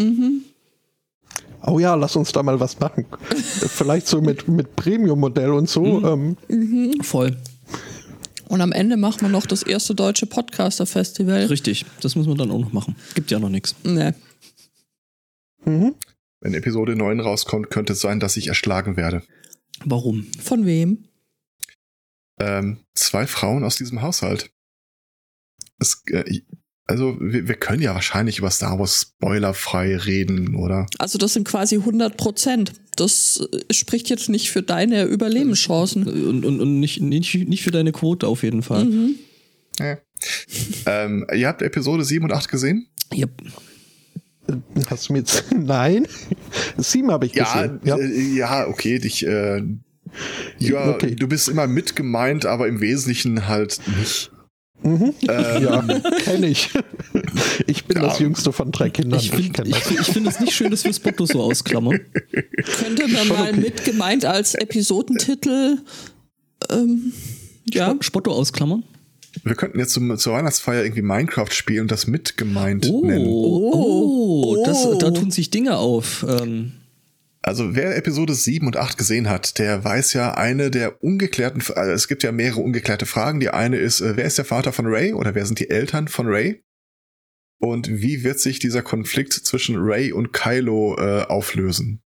Oh 1.66 1.80
ja, 1.80 1.96
lass 1.96 2.16
uns 2.16 2.32
da 2.32 2.44
mal 2.44 2.60
was 2.60 2.80
machen. 2.80 3.06
Vielleicht 3.36 4.08
so 4.08 4.22
mit, 4.22 4.48
mit 4.48 4.76
Premium-Modell 4.76 5.52
und 5.52 5.70
so. 5.70 6.04
Ähm, 6.06 6.38
Voll. 7.02 7.38
Und 8.50 8.62
am 8.62 8.72
Ende 8.72 8.98
machen 8.98 9.22
wir 9.22 9.30
noch 9.30 9.48
das 9.48 9.64
erste 9.64 9.96
deutsche 9.96 10.26
Podcaster-Festival. 10.28 11.46
Richtig. 11.46 11.86
Das 12.02 12.16
müssen 12.16 12.30
wir 12.30 12.36
dann 12.36 12.52
auch 12.52 12.60
noch 12.60 12.74
machen. 12.74 12.96
Gibt 13.16 13.32
ja 13.32 13.40
noch 13.40 13.50
nichts. 13.50 13.76
Ne. 13.84 14.14
mhm. 15.66 15.96
Wenn 16.42 16.54
Episode 16.54 16.96
9 16.98 17.22
rauskommt, 17.22 17.70
könnte 17.72 17.94
es 17.94 18.02
sein, 18.02 18.20
dass 18.20 18.36
ich 18.36 18.48
erschlagen 18.50 18.98
werde. 18.98 19.24
Warum? 19.86 20.28
Von 20.42 20.66
wem? 20.66 21.06
Ähm, 22.40 22.80
zwei 22.96 23.26
Frauen 23.28 23.64
aus 23.64 23.78
diesem 23.78 24.02
Haushalt. 24.02 24.52
Es, 25.80 26.04
äh, 26.12 26.42
also, 26.86 27.18
wir, 27.20 27.48
wir 27.48 27.56
können 27.56 27.82
ja 27.82 27.94
wahrscheinlich 27.94 28.40
über 28.40 28.52
Star 28.52 28.78
Wars 28.78 29.14
spoilerfrei 29.18 29.96
reden, 29.96 30.56
oder? 30.56 30.86
Also 31.00 31.18
das 31.18 31.34
sind 31.34 31.48
quasi 31.48 31.76
100 31.78 32.18
Prozent. 32.18 32.74
Das 32.98 33.48
äh, 33.52 33.74
spricht 33.74 34.10
jetzt 34.10 34.30
nicht 34.30 34.52
für 34.52 34.62
deine 34.62 35.04
Überlebenschancen. 35.06 36.08
Und, 36.08 36.46
und, 36.46 36.60
und 36.62 36.80
nicht, 36.80 37.02
nicht, 37.02 37.36
nicht 37.48 37.64
für 37.64 37.72
deine 37.72 37.92
Quote 37.94 38.28
auf 38.28 38.44
jeden 38.44 38.64
Fall. 38.64 38.86
Mhm. 38.86 39.16
Ja. 39.80 39.98
ähm, 40.86 41.26
ihr 41.34 41.48
habt 41.48 41.62
Episode 41.62 42.04
7 42.04 42.26
und 42.26 42.34
8 42.34 42.50
gesehen? 42.50 42.88
Yep. 43.16 43.32
Hast 44.90 45.08
du 45.10 45.14
mir 45.14 45.20
jetzt. 45.20 45.46
Nein. 45.56 46.06
Sieben 46.78 47.12
habe 47.12 47.26
ich 47.26 47.34
Ja, 47.34 47.46
gesehen. 47.66 47.80
Ja. 47.86 47.98
Äh, 47.98 48.36
ja, 48.36 48.68
okay, 48.68 49.00
dich, 49.00 49.26
äh, 49.26 49.64
ja, 50.60 50.90
Okay. 50.90 51.16
du 51.16 51.28
bist 51.28 51.48
immer 51.48 51.66
mit 51.66 51.96
gemeint, 51.96 52.46
aber 52.46 52.68
im 52.68 52.82
Wesentlichen 52.82 53.48
halt 53.48 53.80
nicht. 53.98 54.32
Ähm, 54.84 55.14
Ja, 55.22 55.82
kenne 56.24 56.48
ich. 56.48 56.70
Ich 57.68 57.86
bin 57.86 57.98
Ja. 57.98 58.08
das 58.08 58.20
jüngste 58.20 58.52
von 58.52 58.72
drei 58.72 58.90
Kindern. 58.90 59.20
Ich 59.20 59.28
Ich, 59.34 59.36
finde 59.36 59.64
das. 59.64 59.78
find- 59.80 60.00
ich 60.02 60.08
find 60.08 60.28
es 60.28 60.40
nicht 60.40 60.54
schön, 60.54 60.72
dass 60.72 60.84
wir 60.84 60.94
Spotto 60.94 61.26
so 61.26 61.42
ausklammern. 61.42 62.00
Könnte 62.80 63.08
man 63.08 63.28
mal 63.28 63.54
mit 63.54 63.84
gemeint 63.86 64.26
als 64.26 64.56
Episodentitel. 64.56 65.78
Ähm, 66.70 67.14
ja. 67.66 67.96
Spotto 68.02 68.32
ausklammern? 68.32 68.84
wir 69.44 69.56
könnten 69.56 69.80
jetzt 69.80 69.94
zum, 69.94 70.16
zur 70.18 70.34
Weihnachtsfeier 70.34 70.84
irgendwie 70.84 71.02
Minecraft 71.02 71.52
spielen 71.52 71.82
und 71.82 71.92
das 71.92 72.06
mit 72.06 72.38
gemeint 72.38 72.88
Oh, 72.90 73.04
nennen. 73.04 73.26
oh, 73.28 74.64
Das, 74.64 74.86
Oh. 74.86 74.94
da 74.96 75.10
tun 75.12 75.32
sich 75.32 75.50
Dinge 75.50 75.78
auf. 75.78 76.24
Ähm, 76.30 76.74
Also 77.46 77.76
wer 77.76 77.98
Episode 77.98 78.34
7 78.34 78.66
und 78.66 78.78
8 78.78 78.98
gesehen 78.98 79.30
hat, 79.30 79.60
der 79.60 79.84
weiß 79.84 80.14
ja 80.14 80.34
eine 80.36 80.72
der 80.72 81.04
ungeklärten, 81.04 81.62
also 81.76 81.92
es 81.92 82.08
gibt 82.08 82.24
ja 82.24 82.32
mehrere 82.32 82.62
ungeklärte 82.62 83.06
Fragen. 83.06 83.42
Die 83.42 83.50
eine 83.50 83.78
ist, 83.78 84.00
äh, 84.00 84.16
wer 84.16 84.24
ist 84.26 84.38
der 84.38 84.46
Vater 84.46 84.72
von 84.72 84.86
Ray 84.88 85.12
oder 85.14 85.36
wer 85.36 85.46
sind 85.46 85.60
die 85.60 85.70
Eltern 85.70 86.08
von 86.08 86.28
Ray? 86.28 86.64
Und 87.60 87.90
wie 87.90 88.24
wird 88.24 88.40
sich 88.40 88.60
dieser 88.60 88.82
Konflikt 88.82 89.34
zwischen 89.34 89.76
Ray 89.78 90.14
und 90.14 90.32
Kylo 90.32 90.96
äh, 90.98 91.24
auflösen? 91.24 92.02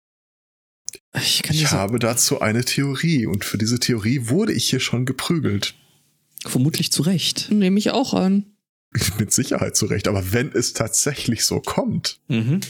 ich 1.14 1.42
kann 1.42 1.56
Ich 1.56 1.70
habe 1.70 1.98
dazu 1.98 2.40
eine 2.42 2.64
Theorie 2.64 3.26
und 3.26 3.44
für 3.46 3.56
diese 3.58 3.78
Theorie 3.80 4.28
wurde 4.28 4.52
ich 4.52 4.68
hier 4.68 4.80
schon 4.80 5.06
geprügelt. 5.06 5.74
vermutlich 6.44 6.92
zu 6.92 7.02
Recht. 7.02 7.50
Nehme 7.50 7.78
ich 7.78 7.90
auch 7.90 8.12
an. 8.12 8.56
Mit 9.18 9.32
Sicherheit 9.32 9.76
zurecht, 9.76 10.08
aber 10.08 10.32
wenn 10.32 10.52
es 10.52 10.74
tatsächlich 10.74 11.46
so 11.46 11.60
kommt, 11.60 12.20
Mhm. 12.28 12.60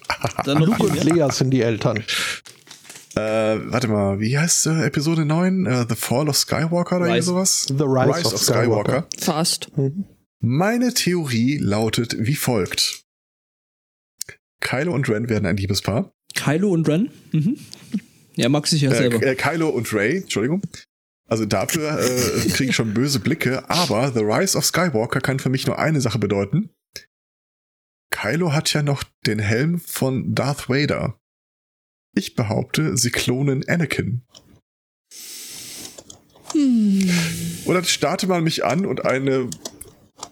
Dann 0.44 0.58
noch 0.60 0.78
Luke 0.78 0.92
und. 0.92 1.04
Lea 1.04 1.26
sind 1.30 1.50
die 1.50 1.62
Eltern. 1.62 1.98
äh, 3.16 3.20
warte 3.20 3.88
mal, 3.88 4.20
wie 4.20 4.38
heißt 4.38 4.66
äh, 4.66 4.84
Episode 4.86 5.24
9? 5.24 5.66
Äh, 5.66 5.86
The 5.88 5.94
Fall 5.96 6.28
of 6.28 6.36
Skywalker 6.36 6.96
oder 6.96 7.14
Rise. 7.14 7.26
sowas? 7.26 7.66
The 7.68 7.74
Rise 7.84 8.34
of 8.34 8.40
Skywalker. 8.42 9.06
Fast. 9.18 9.70
Meine 10.40 10.92
Theorie 10.94 11.58
lautet 11.58 12.16
wie 12.18 12.34
folgt. 12.34 13.02
Kylo 14.60 14.94
und 14.94 15.08
Ren 15.08 15.28
werden 15.28 15.46
ein 15.46 15.56
Liebespaar. 15.56 16.12
Kylo 16.34 16.70
und 16.70 16.88
Ren? 16.88 17.10
Mhm. 17.32 17.58
Ja, 18.36 18.48
mag 18.48 18.66
sich 18.66 18.80
ja 18.82 18.90
Äh, 18.90 18.96
selber. 18.96 19.22
äh, 19.22 19.34
Kylo 19.34 19.68
und 19.68 19.92
Ray, 19.92 20.18
Entschuldigung. 20.18 20.62
Also 21.28 21.44
dafür 21.46 21.98
äh, 21.98 22.48
kriege 22.50 22.70
ich 22.70 22.76
schon 22.76 22.94
böse 22.94 23.18
Blicke, 23.20 23.68
aber 23.70 24.12
The 24.12 24.20
Rise 24.20 24.56
of 24.56 24.64
Skywalker 24.64 25.20
kann 25.20 25.38
für 25.38 25.48
mich 25.48 25.66
nur 25.66 25.78
eine 25.78 26.00
Sache 26.00 26.18
bedeuten. 26.18 26.70
Kylo 28.22 28.52
hat 28.52 28.72
ja 28.72 28.84
noch 28.84 29.02
den 29.26 29.40
Helm 29.40 29.80
von 29.80 30.32
Darth 30.32 30.68
Vader. 30.68 31.18
Ich 32.14 32.36
behaupte, 32.36 32.96
sie 32.96 33.10
klonen 33.10 33.68
Anakin. 33.68 34.22
Hm. 36.52 37.10
Oder 37.64 37.82
starte 37.82 38.28
man 38.28 38.44
mich 38.44 38.64
an 38.64 38.86
und 38.86 39.04
eine, 39.04 39.50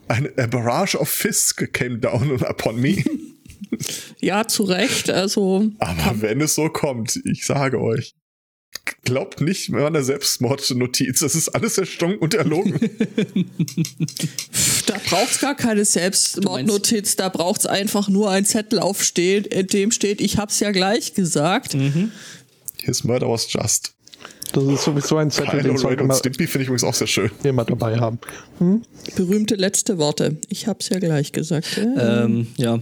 eine 0.07 0.32
a 0.38 0.47
barrage 0.47 1.01
of 1.01 1.09
Fisk 1.09 1.72
came 1.72 1.99
down 1.99 2.30
upon 2.45 2.80
me. 2.80 3.03
Ja, 4.18 4.47
zu 4.49 4.64
Recht. 4.64 5.11
Also, 5.11 5.70
Aber 5.78 6.20
wenn 6.22 6.41
es 6.41 6.57
so 6.57 6.68
kommt, 6.68 7.20
ich 7.24 7.47
sage 7.47 7.80
euch, 7.80 8.14
glaubt 9.05 9.41
nicht 9.41 9.72
an 9.72 9.93
der 9.93 10.03
Selbstmordnotiz. 10.03 11.20
Das 11.20 11.34
ist 11.34 11.49
alles 11.51 11.78
erstunken 11.78 12.18
und 12.18 12.34
erlogen. 12.34 12.78
da 14.91 14.97
braucht's 15.09 15.41
gar 15.41 15.55
keine 15.55 15.84
Selbstmordnotiz. 15.84 17.16
Da 17.16 17.28
braucht's 17.28 17.66
einfach 17.66 18.09
nur 18.09 18.30
ein 18.30 18.45
Zettel 18.45 18.78
aufstehen, 18.78 19.45
in 19.45 19.66
dem 19.66 19.91
steht, 19.93 20.20
ich 20.20 20.36
hab's 20.38 20.61
ja 20.61 20.70
gleich 20.70 21.14
gesagt. 21.14 21.76
His 22.82 23.05
murder 23.05 23.28
was 23.28 23.53
just. 23.53 23.95
Das 24.53 24.64
ist 24.64 24.82
sowieso 24.84 25.16
ein 25.16 25.30
Zettel, 25.30 25.61
Kylo 25.61 25.62
den 25.74 25.78
sollte 25.78 26.03
und 26.03 26.09
man 26.09 26.16
Stimpy 26.16 26.47
finde 26.49 26.62
ich 26.62 26.68
übrigens 26.68 26.82
auch 26.84 26.95
sehr 26.95 27.07
schön. 27.07 27.30
immer 27.45 27.64
dabei 27.64 27.99
haben. 27.99 28.18
Berühmte 29.14 29.55
letzte 29.55 29.99
Worte. 29.99 30.38
Ich 30.49 30.66
hab's 30.66 30.88
ja 30.88 30.99
gleich 30.99 31.30
gesagt. 31.32 31.76
Ja. 31.76 32.24
Ähm, 32.24 32.49
ja. 32.57 32.80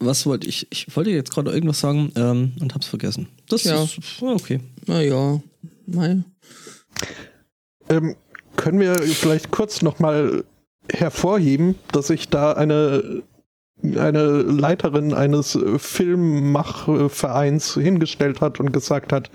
Was 0.00 0.26
wollte 0.26 0.48
ich? 0.48 0.66
Ich 0.70 0.94
wollte 0.96 1.10
jetzt 1.10 1.30
gerade 1.30 1.50
irgendwas 1.52 1.80
sagen 1.80 2.12
ähm, 2.16 2.52
und 2.60 2.74
hab's 2.74 2.86
vergessen. 2.86 3.28
Das 3.48 3.64
Ja. 3.64 3.84
ist 3.84 3.98
ja, 4.20 4.28
okay. 4.28 4.60
Naja. 4.86 5.40
Mal. 5.86 6.24
Ähm, 7.88 8.16
können 8.62 8.78
wir 8.80 9.02
vielleicht 9.02 9.50
kurz 9.50 9.82
nochmal 9.82 10.44
hervorheben, 10.90 11.74
dass 11.92 12.06
sich 12.08 12.28
da 12.28 12.52
eine, 12.52 13.22
eine 13.82 14.42
Leiterin 14.42 15.12
eines 15.14 15.58
Filmmachvereins 15.76 17.74
hingestellt 17.74 18.40
hat 18.40 18.60
und 18.60 18.72
gesagt 18.72 19.12
hat, 19.12 19.30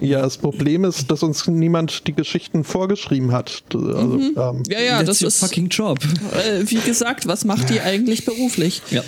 ja, 0.00 0.20
das 0.20 0.36
Problem 0.36 0.84
ist, 0.84 1.10
dass 1.10 1.22
uns 1.22 1.46
niemand 1.46 2.06
die 2.06 2.12
Geschichten 2.14 2.64
vorgeschrieben 2.64 3.32
hat. 3.32 3.62
Also, 3.72 4.18
ähm, 4.18 4.62
Ja, 4.68 4.80
ja, 4.80 5.02
das 5.02 5.22
ist, 5.22 5.38
fucking 5.38 5.68
job. 5.68 5.98
äh, 6.34 6.62
wie 6.66 6.80
gesagt, 6.80 7.26
was 7.26 7.46
macht 7.46 7.70
die 7.70 7.80
eigentlich 7.80 8.26
beruflich? 8.26 8.82
Ja. 8.90 9.02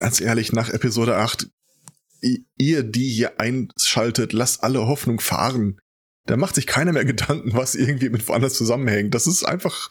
Ganz 0.00 0.20
ehrlich, 0.20 0.52
nach 0.52 0.68
Episode 0.70 1.16
8, 1.16 1.46
i- 2.24 2.44
ihr, 2.58 2.82
die 2.82 3.08
hier 3.08 3.40
einschaltet, 3.40 4.32
lasst 4.32 4.64
alle 4.64 4.86
Hoffnung 4.88 5.20
fahren. 5.20 5.78
Da 6.26 6.36
macht 6.36 6.54
sich 6.54 6.66
keiner 6.66 6.92
mehr 6.92 7.04
Gedanken, 7.14 7.52
was 7.54 7.74
irgendwie 7.74 8.08
mit 8.10 8.26
woanders 8.28 8.54
zusammenhängt. 8.54 9.14
Das 9.14 9.26
ist 9.26 9.44
einfach 9.44 9.90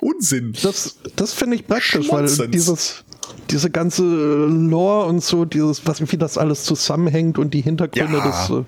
Unsinn. 0.00 0.54
Das, 0.62 0.98
das 1.16 1.32
finde 1.32 1.56
ich 1.56 1.66
praktisch, 1.66 1.94
weil 2.10 2.26
Schmonzens. 2.28 2.50
dieses, 2.50 3.04
diese 3.50 3.70
ganze 3.70 4.02
Lore 4.02 5.06
und 5.06 5.22
so, 5.22 5.44
dieses, 5.44 5.86
was, 5.86 6.10
wie 6.10 6.16
das 6.16 6.38
alles 6.38 6.64
zusammenhängt 6.64 7.38
und 7.38 7.54
die 7.54 7.60
Hintergründe, 7.60 8.18
Ja. 8.18 8.24
das 8.26 8.50
äh, 8.50 8.64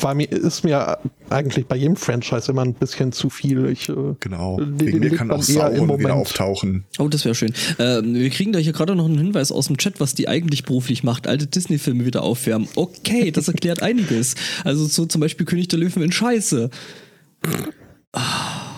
war 0.00 0.14
mir, 0.14 0.30
ist 0.30 0.64
mir 0.64 0.98
eigentlich 1.30 1.66
bei 1.66 1.76
jedem 1.76 1.96
Franchise 1.96 2.50
immer 2.50 2.62
ein 2.62 2.74
bisschen 2.74 3.12
zu 3.12 3.30
viel. 3.30 3.66
Ich, 3.66 3.88
äh, 3.88 3.94
Genau. 4.20 4.58
Die- 4.60 4.86
Wegen 4.86 4.98
mir 5.00 5.10
kann 5.10 5.26
man 5.26 5.38
auch 5.38 5.42
Sauron 5.42 5.72
wieder 5.74 5.86
Moment. 5.86 6.10
auftauchen. 6.10 6.84
Oh, 6.98 7.08
das 7.08 7.24
wäre 7.24 7.34
schön. 7.34 7.52
Ähm, 7.78 8.14
wir 8.14 8.30
kriegen 8.30 8.52
da 8.52 8.58
hier 8.58 8.72
gerade 8.72 8.94
noch 8.96 9.04
einen 9.06 9.18
Hinweis 9.18 9.50
aus 9.52 9.66
dem 9.66 9.76
Chat, 9.76 10.00
was 10.00 10.14
die 10.14 10.28
eigentlich 10.28 10.64
beruflich 10.64 11.02
macht. 11.04 11.26
Alte 11.26 11.46
Disney-Filme 11.46 12.06
wieder 12.06 12.22
aufwärmen. 12.22 12.68
Okay, 12.76 13.30
das 13.32 13.48
erklärt 13.48 13.82
einiges. 13.82 14.34
Also 14.64 14.84
so 14.86 15.06
zum 15.06 15.20
Beispiel 15.20 15.46
König 15.46 15.68
der 15.68 15.78
Löwen 15.78 16.02
in 16.02 16.12
Scheiße. 16.12 16.70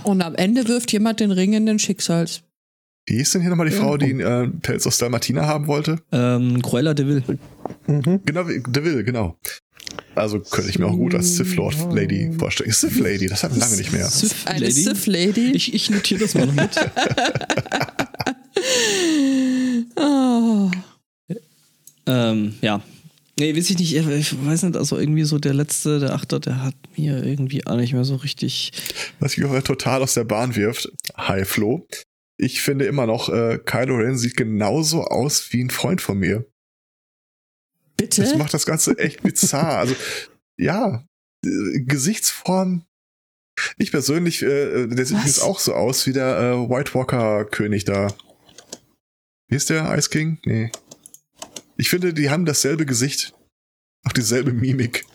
Und 0.05 0.23
am 0.23 0.35
Ende 0.35 0.67
wirft 0.69 0.93
jemand 0.93 1.21
den 1.21 1.31
Ring 1.31 1.53
in 1.53 1.67
den 1.67 1.79
Schicksals. 1.79 2.43
Wie 3.07 3.17
hieß 3.17 3.33
denn 3.33 3.41
hier 3.41 3.51
nochmal 3.51 3.69
die. 3.71 3.75
Frau, 3.75 3.97
die 3.97 4.07
einen 4.11 4.21
äh, 4.21 4.49
Pelz 4.61 4.87
aus 4.87 4.99
Dalmatina 4.99 5.47
haben 5.47 5.67
wollte? 5.67 5.99
Ähm, 6.13 6.61
Cruella 6.61 6.93
de 6.93 7.07
Vil. 7.07 7.23
mhm. 7.87 8.21
Genau, 8.27 8.47
wie- 8.49 8.63
De 8.67 8.85
Vil, 8.85 9.03
genau. 9.05 9.39
Also 10.19 10.41
könnte 10.41 10.71
ich 10.71 10.79
mir 10.79 10.87
auch 10.87 10.97
gut 10.97 11.15
als 11.15 11.37
Sith 11.37 11.55
Lord 11.55 11.77
Lady 11.93 12.31
vorstellen. 12.39 12.73
Sith 12.73 12.99
Lady, 12.99 13.27
das 13.27 13.45
hatten 13.45 13.55
wir 13.55 13.61
lange 13.61 13.77
nicht 13.77 13.93
mehr. 13.93 14.07
Sith 14.07 14.35
Eine 14.45 14.61
Lady. 14.61 14.73
Sith 14.73 15.07
Lady. 15.07 15.51
Ich, 15.53 15.75
ich 15.75 15.91
notiere 15.91 16.21
das 16.21 16.35
mal 16.35 16.47
noch 16.47 16.55
mit. 16.55 16.71
Ah. 19.97 20.71
ähm, 22.07 22.55
ja. 22.61 22.83
Nee, 23.39 23.57
weiß 23.57 23.71
ich 23.71 23.79
nicht, 23.79 23.95
ich 23.95 24.05
weiß 24.45 24.65
nicht, 24.65 24.77
also 24.77 24.99
irgendwie 24.99 25.23
so 25.23 25.39
der 25.39 25.55
letzte, 25.55 26.01
der 26.01 26.15
Achter, 26.15 26.41
der 26.41 26.65
hat 26.65 26.75
mir 26.97 27.25
irgendwie 27.25 27.65
auch 27.67 27.77
nicht 27.77 27.93
mehr 27.93 28.05
so 28.05 28.17
richtig. 28.17 28.73
Was 29.21 29.37
mich 29.37 29.47
auch 29.47 29.63
total 29.63 30.03
aus 30.03 30.15
der 30.15 30.25
Bahn 30.25 30.57
wirft. 30.57 30.91
Hi 31.17 31.45
Flo. 31.45 31.87
Ich 32.37 32.63
finde 32.63 32.87
immer 32.87 33.07
noch, 33.07 33.29
äh, 33.29 33.59
Kylo 33.65 33.97
Ren 33.97 34.19
sieht 34.19 34.37
genauso 34.37 35.05
aus 35.05 35.53
wie 35.53 35.63
ein 35.63 35.71
Freund 35.71 36.01
von 36.01 36.19
mir. 36.19 36.47
Das 37.99 38.17
Bitte? 38.17 38.39
macht 38.39 38.55
das 38.55 38.65
Ganze 38.65 38.97
echt 38.99 39.23
bizarr. 39.23 39.79
Also, 39.79 39.95
ja, 40.59 41.05
äh, 41.45 41.81
Gesichtsform. 41.81 42.85
Ich 43.77 43.91
persönlich, 43.91 44.43
äh, 44.43 44.87
der 44.87 45.05
sieht 45.05 45.17
übrigens 45.17 45.41
auch 45.41 45.59
so 45.59 45.75
aus 45.75 46.07
wie 46.07 46.13
der 46.13 46.39
äh, 46.39 46.71
White 46.71 46.95
Walker 46.95 47.45
König 47.45 47.85
da. 47.85 48.15
Wie 49.49 49.57
ist 49.57 49.71
der 49.71 49.97
Ice 49.97 50.11
King? 50.11 50.39
Nee. 50.45 50.71
Ich 51.77 51.91
finde, 51.91 52.15
die 52.15 52.31
haben 52.31 52.45
dasselbe 52.45 52.87
Gesicht. 52.87 53.35
Auch 54.07 54.13
dieselbe 54.13 54.53
Mimik. 54.53 55.07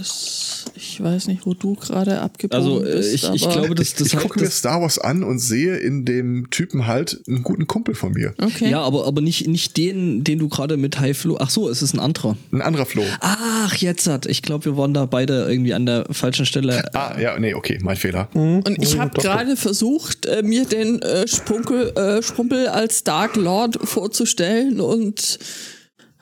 Das, 0.00 0.64
ich 0.76 1.02
weiß 1.02 1.26
nicht, 1.28 1.44
wo 1.44 1.52
du 1.52 1.74
gerade 1.74 2.20
abgebogen 2.22 2.56
Also, 2.64 2.82
äh, 2.84 2.96
bist. 2.96 3.12
ich, 3.14 3.30
ich 3.34 3.44
aber- 3.44 3.52
glaube, 3.52 3.74
das, 3.74 3.92
das 3.94 4.06
ich 4.08 4.14
hat- 4.16 4.22
gucke 4.22 4.40
mir 4.40 4.50
Star 4.50 4.80
Wars 4.80 4.98
an 4.98 5.22
und 5.22 5.38
sehe 5.38 5.76
in 5.76 6.06
dem 6.06 6.48
Typen 6.50 6.86
halt 6.86 7.20
einen 7.28 7.42
guten 7.42 7.66
Kumpel 7.66 7.94
von 7.94 8.12
mir. 8.12 8.32
Okay. 8.40 8.70
Ja, 8.70 8.80
aber, 8.80 9.06
aber 9.06 9.20
nicht, 9.20 9.46
nicht 9.46 9.76
den, 9.76 10.24
den 10.24 10.38
du 10.38 10.48
gerade 10.48 10.78
mit 10.78 10.98
High 10.98 11.16
Flo. 11.16 11.36
Ach 11.38 11.50
so, 11.50 11.68
es 11.68 11.82
ist 11.82 11.92
ein 11.92 12.00
anderer. 12.00 12.36
Ein 12.50 12.62
anderer 12.62 12.86
Flo. 12.86 13.02
Ach, 13.20 13.74
jetzt 13.76 14.06
hat. 14.06 14.24
Ich 14.24 14.40
glaube, 14.40 14.64
wir 14.64 14.76
waren 14.78 14.94
da 14.94 15.04
beide 15.04 15.46
irgendwie 15.50 15.74
an 15.74 15.84
der 15.84 16.06
falschen 16.10 16.46
Stelle. 16.46 16.82
Ah, 16.94 17.20
ja, 17.20 17.38
nee, 17.38 17.52
okay, 17.52 17.78
mein 17.82 17.96
Fehler. 17.96 18.28
Und 18.32 18.66
ich 18.82 18.94
Mhm, 18.96 19.00
habe 19.00 19.20
gerade 19.20 19.56
versucht, 19.56 20.24
äh, 20.24 20.42
mir 20.42 20.64
den 20.64 21.02
äh, 21.02 21.28
Spunkel, 21.28 21.90
äh, 21.96 22.22
Schrumpel 22.22 22.68
als 22.68 23.04
Dark 23.04 23.36
Lord 23.36 23.78
vorzustellen 23.84 24.80
und 24.80 25.38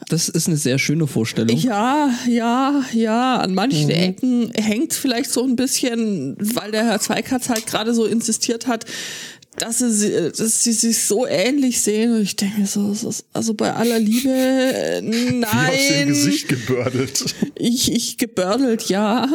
Das 0.09 0.29
ist 0.29 0.47
eine 0.47 0.57
sehr 0.57 0.79
schöne 0.79 1.07
Vorstellung. 1.07 1.57
ja, 1.59 2.11
ja, 2.29 2.83
ja, 2.93 3.37
an 3.39 3.55
manchen 3.55 3.85
Mhm. 3.87 3.91
Ecken 3.91 4.51
hängt 4.55 4.95
vielleicht 4.95 5.31
so 5.31 5.43
ein 5.45 5.55
bisschen, 5.57 6.37
weil 6.39 6.71
der 6.71 6.85
Herr 6.87 7.01
Zweikatz 7.01 7.49
halt 7.49 7.67
gerade 7.67 7.93
so 7.95 8.07
insistiert 8.07 8.67
hat, 8.67 8.85
dass 9.59 9.79
sie, 9.81 10.11
dass 10.37 10.63
sie 10.63 10.73
sich 10.73 11.03
so 11.05 11.27
ähnlich 11.27 11.81
sehen 11.81 12.15
und 12.15 12.23
ich 12.23 12.37
denke 12.37 12.61
mir 12.61 12.67
so, 12.67 12.91
es 12.93 13.03
ist- 13.05 13.25
also 13.33 13.55
bei 13.55 13.73
aller 13.75 13.99
Liebe, 13.99 14.31
äh, 14.31 15.03
Wie 15.05 15.09
aus 15.09 15.27
dem 15.27 15.41
nein, 15.41 16.09
Gesicht 16.09 16.49
gebördelt. 16.49 17.35
ich, 17.57 17.93
ich 17.93 18.17
gebördelt, 18.19 18.89
ja. 18.89 19.29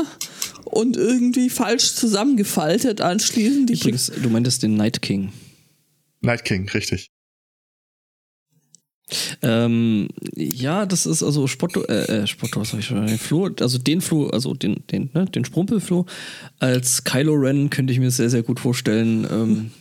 und 0.65 0.95
irgendwie 0.97 1.49
falsch 1.49 1.93
zusammengefaltet 1.93 2.99
anschließend. 3.01 3.69
Übrigens, 3.69 4.11
du 4.23 4.29
meintest 4.29 4.63
den 4.63 4.75
Night 4.75 5.01
King. 5.01 5.31
Night 6.21 6.45
King, 6.45 6.67
richtig. 6.69 7.09
Ähm, 9.41 10.07
ja, 10.35 10.85
das 10.85 11.05
ist 11.05 11.23
also 11.23 11.47
Spotto, 11.47 11.83
äh, 11.83 12.23
äh 12.23 12.27
Spotto, 12.27 12.61
was 12.61 12.69
sag 12.69 12.79
ich 12.79 12.85
schon, 12.85 13.05
den 13.05 13.17
Flo, 13.17 13.49
also 13.59 13.77
den 13.77 14.01
Flo, 14.01 14.27
also 14.27 14.53
den, 14.53 14.83
den, 14.91 15.09
ne, 15.13 15.25
den 15.25 15.45
Sprumpelflo 15.45 16.05
als 16.59 17.03
Kylo 17.03 17.33
Ren 17.33 17.69
könnte 17.69 17.93
ich 17.93 17.99
mir 17.99 18.11
sehr, 18.11 18.29
sehr 18.29 18.43
gut 18.43 18.59
vorstellen. 18.59 19.27
Ähm, 19.29 19.71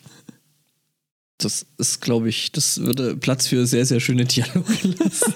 das 1.38 1.66
ist, 1.78 2.00
glaube 2.00 2.28
ich, 2.28 2.52
das 2.52 2.80
würde 2.80 3.16
Platz 3.16 3.46
für 3.46 3.66
sehr, 3.66 3.86
sehr 3.86 4.00
schöne 4.00 4.24
Dialoge 4.24 4.76
lassen. 4.98 5.34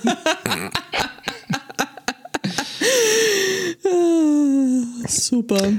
Super. 5.08 5.72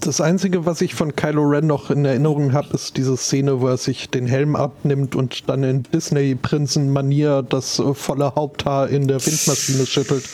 Das 0.00 0.20
Einzige, 0.20 0.66
was 0.66 0.80
ich 0.80 0.94
von 0.94 1.16
Kylo 1.16 1.42
Ren 1.42 1.66
noch 1.66 1.90
in 1.90 2.04
Erinnerung 2.04 2.52
habe, 2.52 2.74
ist 2.74 2.96
diese 2.96 3.16
Szene, 3.16 3.60
wo 3.60 3.68
er 3.68 3.76
sich 3.76 4.10
den 4.10 4.26
Helm 4.26 4.54
abnimmt 4.54 5.14
und 5.14 5.48
dann 5.48 5.62
in 5.62 5.82
Disney-Prinzen-Manier 5.84 7.42
das 7.42 7.78
äh, 7.78 7.94
volle 7.94 8.34
Haupthaar 8.34 8.88
in 8.88 9.08
der 9.08 9.24
Windmaschine 9.24 9.86
schüttelt. 9.86 10.24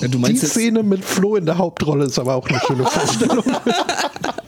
Ja, 0.00 0.08
Die 0.08 0.36
Szene 0.36 0.82
mit 0.82 1.04
Flo 1.04 1.36
in 1.36 1.46
der 1.46 1.58
Hauptrolle 1.58 2.04
ist 2.04 2.18
aber 2.18 2.34
auch 2.34 2.46
eine 2.48 2.60
schöne 2.60 2.84
Vorstellung. 2.84 3.44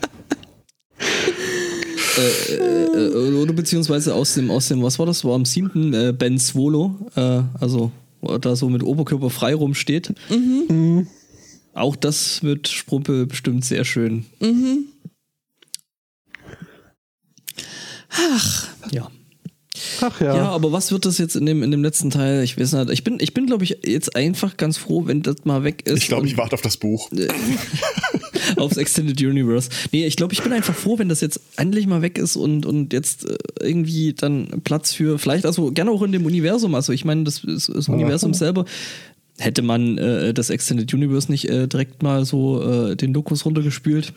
äh, 2.17 2.77
äh, 2.97 3.41
oder 3.41 3.53
beziehungsweise 3.53 4.13
aus 4.13 4.33
dem, 4.33 4.51
aus 4.51 4.67
dem, 4.67 4.81
was 4.83 4.99
war 4.99 5.05
das, 5.05 5.23
war 5.23 5.35
am 5.35 5.45
7. 5.45 5.93
Äh, 5.93 6.13
Ben 6.13 6.37
Swolo, 6.37 6.95
äh, 7.15 7.41
also 7.59 7.91
wo 8.21 8.31
er 8.31 8.39
da 8.39 8.55
so 8.55 8.69
mit 8.69 8.83
Oberkörper 8.83 9.29
frei 9.29 9.53
rumsteht. 9.53 10.13
Auch 11.77 11.95
das 11.95 12.43
wird 12.43 12.67
Sprumpel 12.67 13.25
bestimmt 13.27 13.63
sehr 13.63 13.85
schön. 13.85 14.25
Ach, 18.09 18.67
Ja. 18.91 19.11
Ach 20.01 20.19
ja. 20.21 20.35
Ja, 20.35 20.49
aber 20.49 20.71
was 20.71 20.91
wird 20.91 21.05
das 21.05 21.19
jetzt 21.19 21.35
in 21.35 21.45
dem, 21.45 21.61
in 21.61 21.69
dem 21.69 21.83
letzten 21.83 22.09
Teil? 22.09 22.43
Ich 22.43 22.57
weiß 22.59 22.73
nicht. 22.73 22.89
Ich 22.89 23.03
bin, 23.03 23.17
ich 23.19 23.35
bin 23.35 23.45
glaube 23.45 23.63
ich, 23.63 23.77
jetzt 23.85 24.15
einfach 24.15 24.57
ganz 24.57 24.77
froh, 24.77 25.05
wenn 25.05 25.21
das 25.21 25.45
mal 25.45 25.63
weg 25.63 25.83
ist. 25.85 25.99
Ich 25.99 26.07
glaube, 26.07 26.25
ich 26.25 26.35
warte 26.35 26.55
auf 26.55 26.61
das 26.61 26.77
Buch. 26.77 27.11
aufs 28.55 28.77
Extended 28.77 29.19
Universe. 29.21 29.69
Nee, 29.91 30.05
ich 30.05 30.15
glaube, 30.15 30.33
ich 30.33 30.41
bin 30.41 30.53
einfach 30.53 30.75
froh, 30.75 30.97
wenn 30.97 31.09
das 31.09 31.21
jetzt 31.21 31.41
endlich 31.57 31.85
mal 31.85 32.01
weg 32.01 32.17
ist 32.17 32.35
und, 32.35 32.65
und 32.65 32.93
jetzt 32.93 33.29
äh, 33.29 33.37
irgendwie 33.59 34.13
dann 34.13 34.61
Platz 34.63 34.93
für, 34.93 35.19
vielleicht 35.19 35.45
also 35.45 35.71
gerne 35.71 35.91
auch 35.91 36.01
in 36.01 36.11
dem 36.11 36.25
Universum. 36.25 36.73
Also 36.75 36.93
ich 36.93 37.05
meine, 37.05 37.23
das, 37.23 37.41
das, 37.45 37.67
das 37.67 37.87
Universum 37.87 38.33
selber. 38.33 38.65
Hätte 39.39 39.61
man 39.61 39.97
äh, 39.97 40.33
das 40.33 40.49
Extended 40.49 40.91
Universe 40.93 41.31
nicht 41.31 41.47
äh, 41.49 41.67
direkt 41.67 42.01
mal 42.01 42.25
so 42.25 42.61
äh, 42.63 42.95
den 42.95 43.13
Lokus 43.13 43.45
runtergespült, 43.45 44.13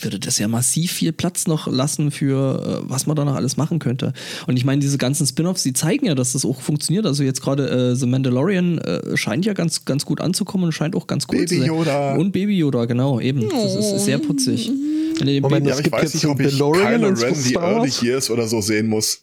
würde 0.00 0.18
das 0.18 0.38
ja 0.38 0.46
massiv 0.46 0.92
viel 0.92 1.12
Platz 1.12 1.46
noch 1.46 1.66
lassen 1.66 2.10
für 2.10 2.82
äh, 2.84 2.90
was 2.90 3.06
man 3.06 3.16
da 3.16 3.24
noch 3.24 3.34
alles 3.34 3.56
machen 3.56 3.78
könnte. 3.78 4.12
Und 4.46 4.56
ich 4.56 4.64
meine, 4.64 4.80
diese 4.80 4.98
ganzen 4.98 5.26
Spin-offs, 5.26 5.62
die 5.62 5.72
zeigen 5.72 6.06
ja, 6.06 6.14
dass 6.14 6.32
das 6.32 6.44
auch 6.44 6.60
funktioniert. 6.60 7.06
Also 7.06 7.24
jetzt 7.24 7.42
gerade 7.42 7.68
äh, 7.68 7.96
The 7.96 8.06
Mandalorian 8.06 8.78
äh, 8.78 9.16
scheint 9.16 9.44
ja 9.44 9.52
ganz, 9.52 9.84
ganz 9.84 10.04
gut 10.06 10.20
anzukommen 10.20 10.66
und 10.66 10.72
scheint 10.72 10.94
auch 10.94 11.06
ganz 11.06 11.26
cool 11.30 11.38
zu 11.38 11.54
Baby 11.54 11.58
sein. 11.58 11.66
Yoda. 11.66 12.14
Und 12.16 12.32
Baby 12.32 12.56
Yoda, 12.58 12.84
genau, 12.84 13.20
eben. 13.20 13.48
Das 13.48 13.74
ist 13.74 14.04
sehr 14.04 14.18
putzig. 14.18 14.70
Moment, 15.18 15.42
Baby, 15.42 15.68
Ja, 15.68 15.76
ich 15.76 15.82
gibt 15.82 15.94
weiß 15.94 16.02
jetzt 16.02 16.14
nicht, 16.14 16.26
ob 16.26 16.40
ich 16.40 16.50
Kylo 16.50 16.70
Ren 16.70 17.14
die 17.44 17.54
Early? 17.54 17.90
Years 18.02 18.30
oder 18.30 18.46
so 18.46 18.60
sehen 18.60 18.86
muss. 18.86 19.20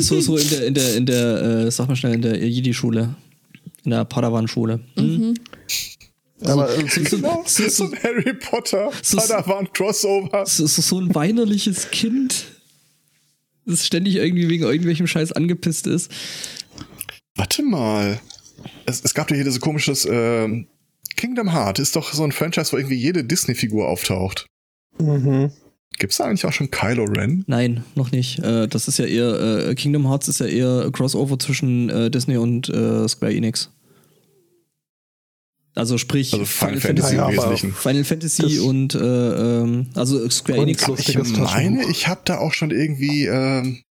so, 0.00 0.20
so 0.20 0.36
in 0.36 0.48
der, 0.48 0.66
in 0.66 0.74
der, 0.74 0.94
in 0.96 1.06
der, 1.06 1.42
äh, 1.42 1.70
sag 1.70 1.88
mal 1.88 1.96
schnell, 1.96 2.14
in 2.14 2.22
der 2.22 2.36
Jedi-Schule. 2.36 3.14
In 3.84 3.90
der 3.90 4.04
Padawan-Schule. 4.04 4.80
Hm? 4.96 5.34
aber 6.42 6.68
äh, 6.76 6.88
So, 6.88 7.04
so, 7.04 7.16
Genau, 7.16 7.42
so, 7.46 7.62
so 7.64 7.68
so, 7.68 7.84
ein 7.84 8.02
Harry 8.02 8.34
Potter, 8.34 8.90
so- 9.02 9.16
Padawan 9.18 9.72
Crossover. 9.72 10.44
so, 10.46 10.66
so, 10.66 10.82
so 10.82 10.98
ein 11.00 11.14
weinerliches 11.14 11.90
Kind, 11.90 12.46
das 13.66 13.86
ständig 13.86 14.16
irgendwie 14.16 14.48
wegen 14.48 14.64
irgendwelchem 14.64 15.06
Scheiß 15.06 15.32
angepisst 15.32 15.86
ist. 15.86 16.10
Warte 17.36 17.62
mal. 17.62 18.20
Es, 18.86 19.00
es 19.04 19.14
gab 19.14 19.30
ja 19.30 19.36
hier 19.36 19.44
dieses 19.44 19.60
komisches 19.60 20.06
ähm, 20.10 20.66
Kingdom 21.16 21.52
Heart 21.52 21.78
ist 21.78 21.96
doch 21.96 22.12
so 22.12 22.24
ein 22.24 22.32
Franchise, 22.32 22.72
wo 22.72 22.76
irgendwie 22.76 22.96
jede 22.96 23.24
Disney-Figur 23.24 23.88
auftaucht. 23.88 24.46
mhm. 24.98 25.50
Gibt's 25.96 26.16
da 26.16 26.24
eigentlich 26.24 26.44
auch 26.44 26.52
schon 26.52 26.72
Kylo 26.72 27.04
Ren? 27.04 27.44
Nein, 27.46 27.84
noch 27.94 28.10
nicht. 28.10 28.40
Äh, 28.40 28.66
das 28.66 28.88
ist 28.88 28.98
ja 28.98 29.04
eher, 29.04 29.68
äh, 29.68 29.74
Kingdom 29.76 30.08
Hearts 30.08 30.26
ist 30.26 30.40
ja 30.40 30.46
eher 30.46 30.90
Crossover 30.90 31.38
zwischen 31.38 31.88
äh, 31.88 32.10
Disney 32.10 32.36
und 32.36 32.68
äh, 32.68 33.06
Square 33.06 33.32
Enix. 33.32 33.70
Also 35.76 35.98
sprich 35.98 36.32
Also 36.32 36.44
Final 36.44 36.80
Fantasy 36.80 37.16
Ja, 37.16 37.28
im 37.28 37.36
Wesentlichen. 37.36 37.72
Final 37.72 38.04
Fantasy 38.04 38.58
und 38.60 38.94
äh, 38.94 38.98
ähm, 39.62 39.90
also 39.94 40.28
Square 40.30 40.62
Enix. 40.62 40.86
Ich 40.98 41.16
meine, 41.38 41.88
ich 41.90 42.06
habe 42.06 42.20
da 42.24 42.38
auch 42.38 42.52
schon 42.52 42.70
irgendwie 42.70 43.26
ähm, 43.26 43.82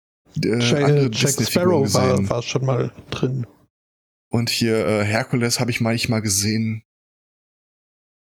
äh, 0.42 0.60
Jack, 1.12 1.42
Sparrow 1.46 1.94
war, 1.94 2.12
gesehen. 2.12 2.30
war 2.30 2.42
schon 2.42 2.66
mal 2.66 2.92
drin. 3.12 3.46
Und 4.32 4.50
hier 4.50 4.86
äh, 4.88 5.04
Herkules 5.04 5.60
habe 5.60 5.72
ich 5.72 5.82
manchmal 5.82 6.22
gesehen. 6.22 6.84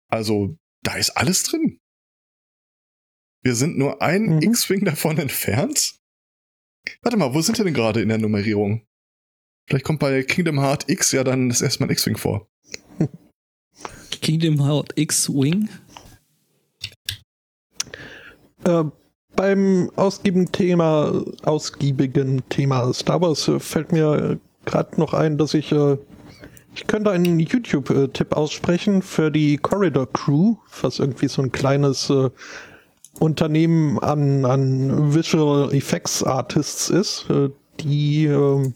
Also, 0.09 0.57
da 0.83 0.95
ist 0.95 1.11
alles 1.11 1.43
drin. 1.43 1.79
Wir 3.43 3.55
sind 3.55 3.77
nur 3.77 4.01
ein 4.01 4.37
Mhm. 4.37 4.41
X-Wing 4.41 4.85
davon 4.85 5.17
entfernt. 5.19 5.99
Warte 7.01 7.17
mal, 7.17 7.33
wo 7.33 7.41
sind 7.41 7.57
wir 7.57 7.65
denn 7.65 7.73
gerade 7.75 8.01
in 8.01 8.09
der 8.09 8.17
Nummerierung? 8.17 8.85
Vielleicht 9.67 9.85
kommt 9.85 9.99
bei 9.99 10.23
Kingdom 10.23 10.59
Heart 10.59 10.89
X 10.89 11.11
ja 11.11 11.23
dann 11.23 11.49
das 11.49 11.61
erste 11.61 11.81
Mal 11.81 11.87
ein 11.87 11.91
X-Wing 11.93 12.17
vor. 12.17 12.47
Kingdom 14.21 14.65
Heart 14.65 14.93
X-Wing. 14.95 15.69
Äh, 18.63 18.83
beim 19.35 19.91
ausgiebigen 19.95 20.51
Thema, 20.51 21.23
ausgiebigen 21.43 22.47
Thema 22.49 22.93
Star 22.93 23.21
Wars 23.21 23.47
äh, 23.47 23.59
fällt 23.59 23.91
mir 23.91 24.39
gerade 24.65 24.99
noch 24.99 25.13
ein, 25.13 25.37
dass 25.37 25.53
ich, 25.53 25.71
äh, 25.71 25.97
ich 26.73 26.87
könnte 26.87 27.11
einen 27.11 27.39
YouTube-Tipp 27.39 28.33
aussprechen 28.33 29.01
für 29.01 29.31
die 29.31 29.57
Corridor 29.57 30.11
Crew, 30.11 30.55
was 30.81 30.99
irgendwie 30.99 31.27
so 31.27 31.41
ein 31.41 31.51
kleines 31.51 32.09
äh, 32.09 32.29
Unternehmen 33.19 33.99
an, 33.99 34.45
an 34.45 35.13
Visual 35.13 35.73
Effects 35.73 36.23
Artists 36.23 36.89
ist, 36.89 37.29
äh, 37.29 37.49
die 37.79 38.25
ähm, 38.25 38.73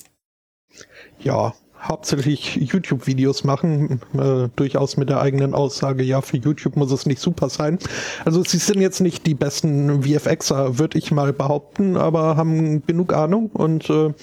ja 1.19 1.53
hauptsächlich 1.81 2.55
YouTube-Videos 2.55 3.43
machen, 3.43 4.01
äh, 4.13 4.49
durchaus 4.55 4.97
mit 4.97 5.09
der 5.09 5.21
eigenen 5.21 5.53
Aussage, 5.53 6.03
ja, 6.03 6.21
für 6.21 6.37
YouTube 6.37 6.75
muss 6.75 6.91
es 6.91 7.05
nicht 7.05 7.19
super 7.21 7.49
sein. 7.49 7.79
Also 8.25 8.43
sie 8.43 8.57
sind 8.57 8.81
jetzt 8.81 8.99
nicht 8.99 9.25
die 9.25 9.33
besten 9.33 10.03
VFXer, 10.03 10.77
würde 10.77 10.97
ich 10.97 11.11
mal 11.11 11.31
behaupten, 11.33 11.95
aber 11.97 12.35
haben 12.35 12.85
genug 12.85 13.13
Ahnung 13.13 13.47
und 13.53 13.89
äh, 13.89 14.13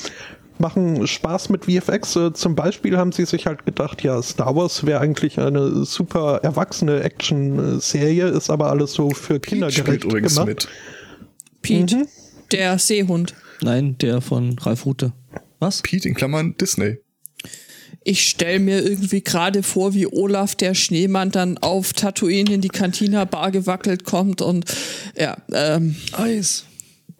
machen 0.59 1.07
Spaß 1.07 1.49
mit 1.51 1.65
VFX. 1.67 2.17
Äh, 2.17 2.33
zum 2.35 2.55
Beispiel 2.55 2.97
haben 2.99 3.13
sie 3.13 3.25
sich 3.25 3.47
halt 3.47 3.65
gedacht, 3.65 4.03
ja, 4.03 4.21
Star 4.23 4.55
Wars 4.55 4.85
wäre 4.87 5.01
eigentlich 5.01 5.39
eine 5.41 5.85
super 5.85 6.41
erwachsene 6.43 7.03
Action-Serie, 7.03 8.27
ist 8.29 8.51
aber 8.51 8.71
alles 8.71 8.93
so 8.93 9.11
für 9.11 9.41
Kinder 9.41 9.69
gerecht 9.69 9.87
spielt 9.87 10.05
übrigens 10.05 10.35
gemacht. 10.35 10.49
mit. 10.49 10.69
Pete, 11.63 11.97
Mhm. 11.97 12.07
der 12.53 12.79
Seehund. 12.79 13.35
Nein, 13.63 13.97
der 13.99 14.21
von 14.21 14.59
Ralf 14.59 14.85
Rute. 14.87 15.13
Was? 15.59 15.81
Pete 15.83 16.09
in 16.09 16.15
Klammern 16.15 16.55
Disney. 16.61 16.99
Ich 18.09 18.29
stelle 18.29 18.61
mir 18.61 18.85
irgendwie 18.85 19.21
gerade 19.21 19.65
vor, 19.65 19.93
wie 19.93 20.07
Olaf 20.07 20.55
der 20.55 20.75
Schneemann 20.75 21.33
dann 21.33 21.59
auf 21.59 21.93
Tatooine 21.93 22.55
in 22.55 22.61
die 22.61 22.69
Cantina-Bar 22.69 23.51
gewackelt 23.51 24.05
kommt 24.05 24.41
und 24.41 24.65
ja, 25.19 25.37
ähm, 25.53 25.97
Eis. 26.13 26.67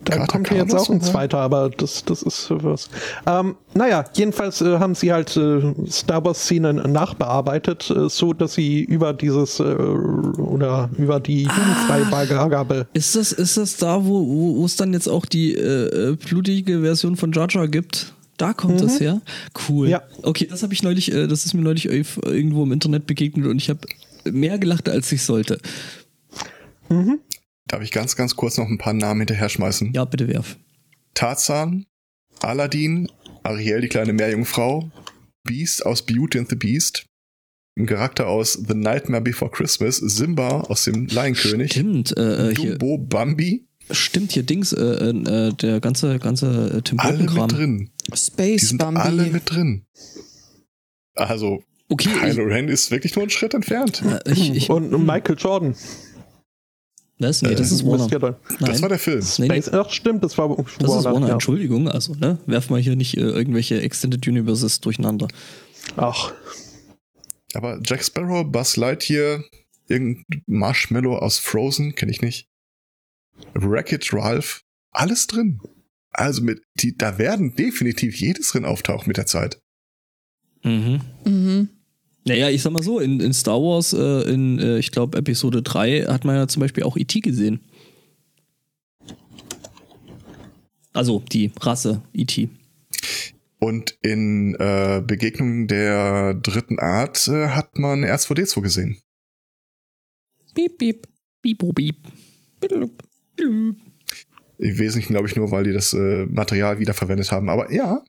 Da 0.05 0.19
Kater 0.19 0.27
kommt 0.27 0.51
ja 0.51 0.59
jetzt 0.59 0.75
auch 0.77 0.89
ein 0.89 0.99
oder? 0.99 1.07
zweiter, 1.07 1.39
aber 1.39 1.71
das, 1.71 2.05
das 2.05 2.23
ist 2.23 2.47
was. 2.51 2.89
Ähm, 3.27 3.57
naja, 3.75 4.05
jedenfalls 4.15 4.61
äh, 4.61 4.79
haben 4.79 4.95
sie 4.95 5.13
halt 5.13 5.37
äh, 5.37 5.75
Star 5.91 6.25
Wars-Szenen 6.25 6.77
nachbearbeitet, 6.93 7.91
äh, 7.91 8.09
so 8.09 8.33
dass 8.33 8.55
sie 8.55 8.83
über 8.83 9.13
dieses 9.13 9.59
äh, 9.59 9.65
oder 9.65 10.89
über 10.99 11.19
die 11.19 11.49
Jugendfreigabe. 11.49 12.87
Ist 12.93 13.17
das, 13.17 13.33
ist 13.33 13.57
das 13.57 13.77
da, 13.79 14.05
wo, 14.05 14.25
wo 14.25 14.57
wo 14.59 14.65
es 14.65 14.77
dann 14.77 14.93
jetzt 14.93 15.09
auch 15.09 15.27
die 15.27 15.55
äh, 15.55 16.11
äh, 16.11 16.17
blutige 16.17 16.83
Version 16.83 17.17
von 17.17 17.33
Jar 17.33 17.49
Jar 17.51 17.67
gibt? 17.67 18.15
Da 18.37 18.53
kommt 18.53 18.81
das 18.81 19.01
her? 19.01 19.23
Cool. 19.69 19.89
Ja. 19.89 20.03
Okay, 20.23 20.47
das 20.47 20.63
habe 20.63 20.75
ich 20.75 20.83
neulich, 20.83 21.13
äh, 21.13 21.27
das 21.27 21.47
ist 21.47 21.55
mir 21.55 21.63
neulich 21.63 21.87
irgendwo 21.87 22.63
im 22.63 22.73
Internet 22.73 23.07
begegnet 23.07 23.47
und 23.47 23.57
ich 23.57 23.71
habe 23.71 23.81
mehr 24.25 24.59
gelacht, 24.59 24.89
als 24.89 25.11
ich 25.13 25.23
sollte. 25.23 25.59
Darf 27.67 27.83
ich 27.83 27.91
ganz, 27.91 28.17
ganz 28.17 28.37
kurz 28.37 28.59
noch 28.59 28.69
ein 28.69 28.79
paar 28.79 28.93
Namen 28.93 29.21
hinterher 29.21 29.49
schmeißen? 29.49 29.93
Ja, 29.93 30.05
bitte 30.05 30.29
werf. 30.29 30.57
Tarzan, 31.15 31.87
Aladdin, 32.41 33.11
Ariel, 33.43 33.81
die 33.81 33.89
kleine 33.89 34.13
Meerjungfrau, 34.13 34.91
Beast 35.45 35.85
aus 35.87 36.05
Beauty 36.05 36.39
and 36.39 36.49
the 36.49 36.57
Beast, 36.57 37.07
ein 37.79 37.87
Charakter 37.87 38.29
aus 38.29 38.53
The 38.55 38.75
Nightmare 38.75 39.23
Before 39.23 39.51
Christmas, 39.51 39.97
Simba 39.97 40.61
aus 40.63 40.85
dem 40.85 41.07
Lionkönig, 41.07 41.73
Stimmt, 41.73 42.17
äh, 42.17 42.51
äh, 42.51 42.55
hier, 42.55 42.79
Dumbo, 42.79 42.99
Bambi, 42.99 43.67
stimmt 43.91 44.33
hier 44.33 44.43
Dings, 44.43 44.73
äh, 44.73 44.83
äh, 45.11 45.53
der 45.53 45.81
ganze, 45.81 46.19
ganze 46.19 46.79
äh, 46.79 46.83
Tim 46.83 46.99
alle 47.01 47.19
mit 47.25 47.53
drin. 47.53 47.91
Die 48.13 48.17
Space 48.17 48.69
sind 48.69 48.79
Bambi. 48.79 49.01
alle 49.01 49.27
mit 49.27 49.51
drin. 49.51 49.85
Also, 51.15 51.63
Okay, 51.89 52.09
ich, 52.13 52.21
Kylo 52.21 52.45
Ren 52.45 52.69
ist 52.69 52.91
wirklich 52.91 53.15
nur 53.15 53.23
einen 53.23 53.31
Schritt 53.31 53.55
entfernt. 53.55 54.03
äh, 54.03 54.33
ich, 54.33 54.51
ich, 54.55 54.71
Und 54.71 54.91
Michael 55.07 55.37
Jordan. 55.39 55.77
was? 57.19 57.43
Nee, 57.43 57.55
das 57.55 57.71
Äh, 57.71 57.75
ist 57.77 57.87
Warner. 57.87 58.09
Nein. 58.59 58.71
Das 58.73 58.83
war 58.83 58.89
der 58.89 58.99
Film. 58.99 59.21
Nee, 59.39 59.47
nee, 59.49 59.63
Space, 59.63 59.73
ach 59.73 59.91
stimmt, 59.91 60.25
das 60.25 60.37
war 60.37 60.49
das 60.57 60.67
ist 60.97 61.05
Warner, 61.05 61.29
ja. 61.29 61.33
Entschuldigung. 61.35 61.89
Also, 61.89 62.15
ne? 62.15 62.39
Werf 62.47 62.71
mal 62.71 62.81
hier 62.81 62.97
nicht 62.97 63.17
äh, 63.17 63.21
irgendwelche 63.21 63.81
Extended 63.81 64.27
Universes 64.27 64.81
durcheinander. 64.81 65.29
Ach, 65.97 66.33
Aber 67.55 67.79
Jack 67.85 68.05
Sparrow, 68.05 68.45
Buzz 68.45 68.77
Lightyear, 68.77 69.45
irgendein 69.89 70.43
Marshmallow 70.47 71.17
aus 71.19 71.39
Frozen, 71.39 71.95
kenne 71.95 72.11
ich 72.11 72.21
nicht. 72.21 72.49
Wreck-It 73.55 74.13
Ralph, 74.13 74.63
alles 74.91 75.27
drin. 75.27 75.61
Also 76.11 76.43
mit, 76.43 76.63
die, 76.75 76.97
da 76.97 77.19
werden 77.19 77.57
definitiv 77.57 78.17
jedes 78.17 78.51
drin 78.51 78.65
auftauchen 78.65 79.09
mit 79.09 79.17
der 79.17 79.27
Zeit. 79.27 79.61
Mhm. 80.63 81.01
Mhm. 81.25 81.69
Naja, 82.25 82.51
ich 82.51 82.63
sag 82.63 82.73
mal 82.73 82.83
so, 82.83 82.99
in, 82.99 83.21
in 83.21 83.33
Star 83.33 83.61
Wars, 83.61 83.93
äh, 83.93 84.33
in, 84.33 84.59
äh, 84.59 84.79
ich 84.79 84.91
glaube, 84.91 85.19
Episode 85.19 85.63
3 85.63 86.07
hat 86.07 86.25
man 86.25 86.35
ja 86.35 86.49
zum 86.49 86.61
Beispiel 86.61 86.83
auch 86.83 86.97
E.T. 86.97 87.21
gesehen. 87.21 87.61
Also 90.93 91.23
die 91.31 91.53
Rasse 91.61 92.03
E.T. 92.15 92.49
Und 93.59 93.97
in 94.03 94.55
äh, 94.55 95.03
Begegnungen 95.07 95.69
der 95.69 96.35
dritten 96.35 96.79
Art 96.79 97.29
äh, 97.29 97.49
hat 97.49 97.79
man 97.79 98.05
R2D2 98.05 98.61
gesehen. 98.61 98.99
Piep, 100.55 100.79
piep. 100.79 101.07
Bipo, 101.43 101.73
biep. 101.73 101.97
Im 103.39 103.77
Wesentlichen 104.59 105.13
glaube 105.13 105.29
ich 105.29 105.37
nur, 105.37 105.51
weil 105.51 105.65
die 105.65 105.73
das 105.73 105.93
äh, 105.93 106.27
Material 106.27 106.79
wiederverwendet 106.79 107.31
haben. 107.31 107.49
Aber 107.49 107.73
ja. 107.73 108.03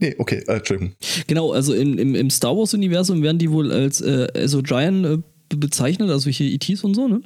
Nee, 0.00 0.14
okay, 0.18 0.44
äh, 0.46 0.56
Entschuldigung. 0.56 0.94
Genau, 1.26 1.52
also 1.52 1.74
im, 1.74 1.98
im, 1.98 2.14
im 2.14 2.30
Star 2.30 2.56
Wars-Universum 2.56 3.22
werden 3.22 3.38
die 3.38 3.50
wohl 3.50 3.72
als 3.72 4.00
äh, 4.00 4.28
Esogian 4.34 5.04
äh, 5.04 5.18
be- 5.48 5.56
bezeichnet, 5.56 6.10
also 6.10 6.30
hier 6.30 6.52
ETs 6.52 6.84
und 6.84 6.94
so, 6.94 7.08
ne? 7.08 7.20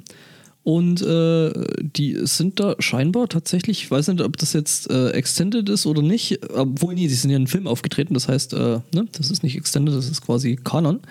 Und 0.63 1.01
äh, 1.01 1.51
die 1.81 2.17
sind 2.25 2.57
da 2.61 2.77
scheinbar 2.79 3.27
tatsächlich, 3.27 3.83
ich 3.83 3.91
weiß 3.91 4.07
nicht, 4.07 4.21
ob 4.21 4.37
das 4.37 4.53
jetzt 4.53 4.89
äh, 4.89 5.09
Extended 5.09 5.67
ist 5.67 5.85
oder 5.85 6.01
nicht, 6.01 6.39
obwohl, 6.53 6.93
nee, 6.95 7.07
die 7.07 7.13
sind 7.13 7.31
ja 7.31 7.35
in 7.35 7.41
einem 7.41 7.47
Film 7.47 7.67
aufgetreten, 7.67 8.13
das 8.13 8.29
heißt, 8.29 8.53
äh, 8.53 8.79
ne, 8.93 9.05
das 9.11 9.29
ist 9.29 9.43
nicht 9.43 9.57
Extended, 9.57 9.93
das 9.93 10.09
ist 10.09 10.21
quasi 10.21 10.55
Kanon. 10.55 11.01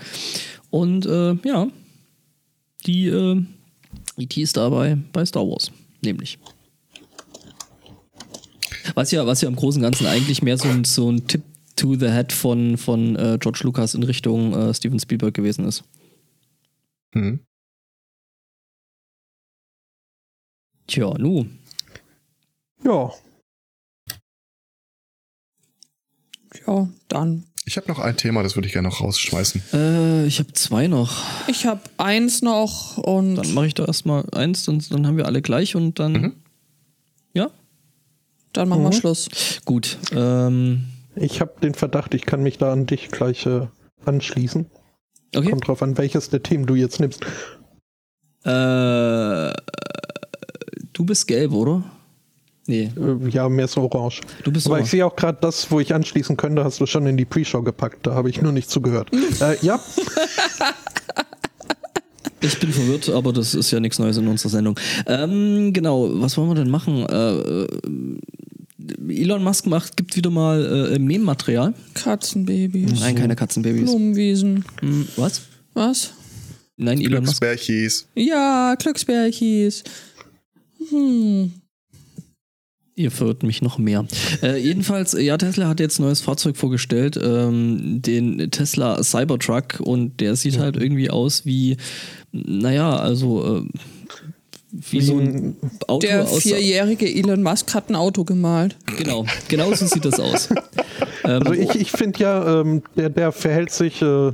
Und 0.70 1.04
äh, 1.04 1.34
ja, 1.44 1.68
die 2.86 3.08
äh, 4.16 4.22
ETs 4.22 4.52
dabei 4.52 4.96
bei 5.12 5.24
Star 5.24 5.46
Wars, 5.46 5.70
nämlich. 6.02 6.38
Was 8.94 9.10
ja, 9.10 9.26
was 9.26 9.40
ja 9.40 9.48
im 9.48 9.56
Großen 9.56 9.80
und 9.80 9.84
Ganzen 9.84 10.06
eigentlich 10.06 10.42
mehr 10.42 10.58
so 10.58 10.68
ein, 10.68 10.84
so 10.84 11.10
ein 11.10 11.26
Tipp 11.26 11.42
to 11.76 11.94
the 11.94 12.10
Head 12.10 12.32
von, 12.32 12.76
von 12.76 13.16
äh, 13.16 13.38
George 13.40 13.60
Lucas 13.62 13.94
in 13.94 14.02
Richtung 14.02 14.54
äh, 14.54 14.74
Steven 14.74 14.98
Spielberg 14.98 15.34
gewesen 15.34 15.64
ist. 15.64 15.84
Hm. 17.14 17.40
Tja, 20.86 21.16
nu. 21.18 21.46
ja. 22.84 23.10
Ja, 26.66 26.88
dann. 27.08 27.44
Ich 27.64 27.76
habe 27.76 27.86
noch 27.88 28.00
ein 28.00 28.16
Thema, 28.16 28.42
das 28.42 28.56
würde 28.56 28.66
ich 28.66 28.72
gerne 28.72 28.88
noch 28.88 29.00
rausschmeißen. 29.00 29.62
Äh, 29.72 30.26
ich 30.26 30.40
habe 30.40 30.52
zwei 30.52 30.88
noch. 30.88 31.22
Ich 31.46 31.64
habe 31.66 31.80
eins 31.96 32.42
noch 32.42 32.98
und 32.98 33.36
Dann 33.36 33.54
mache 33.54 33.68
ich 33.68 33.74
da 33.74 33.84
erstmal 33.84 34.24
eins 34.32 34.66
und 34.66 34.92
dann 34.92 35.06
haben 35.06 35.16
wir 35.16 35.26
alle 35.26 35.42
gleich 35.42 35.76
und 35.76 35.98
dann. 35.98 36.12
Mhm. 36.12 36.32
Ja? 37.34 37.50
dann 38.52 38.68
machen 38.68 38.82
wir 38.82 38.88
Mhm. 38.88 38.92
Schluss. 38.94 39.28
Gut. 39.64 39.96
Ähm, 40.12 40.84
Ich 41.14 41.40
habe 41.40 41.52
den 41.62 41.74
Verdacht, 41.74 42.14
ich 42.14 42.26
kann 42.26 42.42
mich 42.42 42.58
da 42.58 42.72
an 42.72 42.86
dich 42.86 43.08
gleich 43.10 43.46
äh, 43.46 43.66
anschließen. 44.04 44.66
okay. 45.36 45.50
Kommt 45.50 45.68
drauf 45.68 45.82
an, 45.82 45.96
welches 45.98 46.30
der 46.30 46.42
Themen 46.42 46.66
du 46.66 46.74
jetzt 46.74 46.98
nimmst. 47.00 47.22
Äh, 48.44 49.52
du 50.92 51.04
bist 51.04 51.28
gelb, 51.28 51.52
oder? 51.52 51.84
Nee, 52.66 52.90
Äh, 52.96 53.28
ja, 53.30 53.48
mehr 53.48 53.66
so 53.66 53.80
orange. 53.82 54.20
du 54.44 54.52
bist 54.52 54.66
Aber 54.66 54.76
so. 54.78 54.84
ich 54.84 54.90
sehe 54.90 55.04
auch 55.04 55.16
gerade 55.16 55.38
das, 55.40 55.70
wo 55.70 55.80
ich 55.80 55.92
anschließen 55.94 56.36
könnte, 56.36 56.62
hast 56.64 56.80
du 56.80 56.86
schon 56.86 57.06
in 57.06 57.16
die 57.16 57.24
Pre-Show 57.24 57.62
gepackt. 57.62 58.06
Da 58.06 58.14
habe 58.14 58.30
ich 58.30 58.40
nur 58.40 58.52
nicht 58.52 58.70
zugehört. 58.70 59.10
äh, 59.40 59.56
ja, 59.62 59.80
Ich 62.40 62.58
bin 62.58 62.72
verwirrt, 62.72 63.08
aber 63.08 63.32
das 63.32 63.54
ist 63.54 63.70
ja 63.70 63.78
nichts 63.78 63.98
Neues 64.00 64.16
in 64.16 64.26
unserer 64.26 64.50
Sendung. 64.50 64.78
Ähm, 65.06 65.72
genau, 65.72 66.10
was 66.20 66.36
wollen 66.36 66.48
wir 66.50 66.54
denn 66.56 66.70
machen? 66.70 67.06
Äh, 67.06 67.38
äh, 67.38 67.66
Elon 69.08 69.44
Musk 69.44 69.66
macht, 69.66 69.96
gibt 69.96 70.16
wieder 70.16 70.30
mal 70.30 70.92
äh, 70.92 70.98
Meme-Material. 70.98 71.72
Katzenbabys, 71.94 72.98
Nein, 73.00 73.14
keine 73.14 73.36
Katzenbabys. 73.36 73.84
Blumenwiesen. 73.90 74.64
Hm, 74.80 75.06
was? 75.16 75.42
Was? 75.74 76.12
Nein, 76.76 76.98
Elon 77.00 77.24
Musk. 77.24 77.40
Glücksbärchis. 77.40 78.08
Ja, 78.16 78.74
Glücksbärchis. 78.76 79.84
Hm. 80.90 81.52
Ihr 83.02 83.10
verwirrt 83.10 83.42
mich 83.42 83.62
noch 83.62 83.78
mehr. 83.78 84.06
Äh, 84.42 84.58
jedenfalls, 84.58 85.12
ja, 85.18 85.36
Tesla 85.36 85.66
hat 85.66 85.80
jetzt 85.80 85.98
ein 85.98 86.04
neues 86.04 86.20
Fahrzeug 86.20 86.56
vorgestellt, 86.56 87.18
ähm, 87.20 88.00
den 88.00 88.50
Tesla 88.52 89.02
Cybertruck 89.02 89.80
und 89.80 90.20
der 90.20 90.36
sieht 90.36 90.58
halt 90.58 90.76
irgendwie 90.76 91.10
aus 91.10 91.44
wie, 91.44 91.76
naja, 92.30 92.96
also 92.96 93.58
äh, 93.58 93.68
wie, 94.70 95.00
so 95.00 95.18
ein 95.18 95.56
Auto 95.88 96.06
Der 96.06 96.22
aus. 96.22 96.42
vierjährige 96.42 97.06
Elon 97.12 97.42
Musk 97.42 97.74
hat 97.74 97.90
ein 97.90 97.96
Auto 97.96 98.22
gemalt. 98.24 98.76
Genau, 98.96 99.26
genau 99.48 99.74
so 99.74 99.86
sieht 99.86 100.04
das 100.04 100.20
aus. 100.20 100.48
ähm, 101.24 101.42
also 101.42 101.52
ich, 101.52 101.74
ich 101.74 101.90
finde 101.90 102.20
ja, 102.20 102.60
ähm, 102.60 102.82
der, 102.96 103.10
der 103.10 103.32
verhält 103.32 103.70
sich. 103.70 104.00
Äh, 104.00 104.32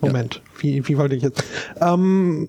Moment, 0.00 0.42
wie, 0.58 0.86
wie 0.86 0.98
wollte 0.98 1.14
ich 1.16 1.22
jetzt? 1.22 1.42
Ähm, 1.80 2.48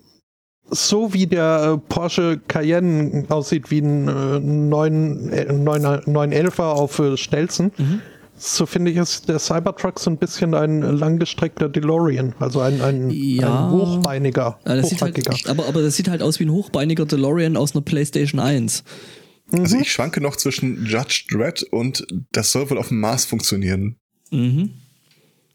so 0.70 1.12
wie 1.14 1.26
der 1.26 1.74
äh, 1.74 1.88
Porsche 1.88 2.40
Cayenne 2.48 3.24
aussieht 3.28 3.70
wie 3.70 3.78
ein 3.80 4.08
äh, 4.08 4.40
9, 4.40 5.28
äh, 5.30 5.52
9, 5.52 5.82
911er 6.04 6.62
auf 6.62 6.98
äh, 6.98 7.16
Stelzen, 7.16 7.72
Mhm. 7.78 8.00
so 8.36 8.66
finde 8.66 8.90
ich 8.90 8.96
ist 8.96 9.28
der 9.28 9.38
Cybertruck 9.38 9.98
so 10.00 10.10
ein 10.10 10.18
bisschen 10.18 10.54
ein 10.54 10.82
langgestreckter 10.82 11.68
DeLorean, 11.68 12.34
also 12.40 12.60
ein, 12.60 12.80
ein, 12.82 13.10
Ja. 13.10 13.66
ein 13.66 13.70
hochbeiniger, 13.72 14.58
Ja, 14.66 14.76
das 14.76 14.88
sieht 14.90 14.98
hochbackiger. 15.00 15.32
halt, 15.32 15.48
aber, 15.48 15.66
aber 15.66 15.82
das 15.82 15.96
sieht 15.96 16.08
halt 16.08 16.22
aus 16.22 16.40
wie 16.40 16.44
ein 16.44 16.50
hochbeiniger 16.52 17.06
DeLorean 17.06 17.56
aus 17.56 17.74
einer 17.74 17.82
PlayStation 17.82 18.40
1. 18.40 18.82
Also 19.52 19.78
ich 19.78 19.92
schwanke 19.92 20.20
noch 20.20 20.34
zwischen 20.36 20.84
Judge 20.86 21.26
Dredd 21.30 21.62
und 21.62 22.04
das 22.32 22.50
soll 22.50 22.68
wohl 22.68 22.78
auf 22.78 22.88
dem 22.88 22.98
Mars 22.98 23.24
funktionieren. 23.24 23.96
Mhm. 24.32 24.70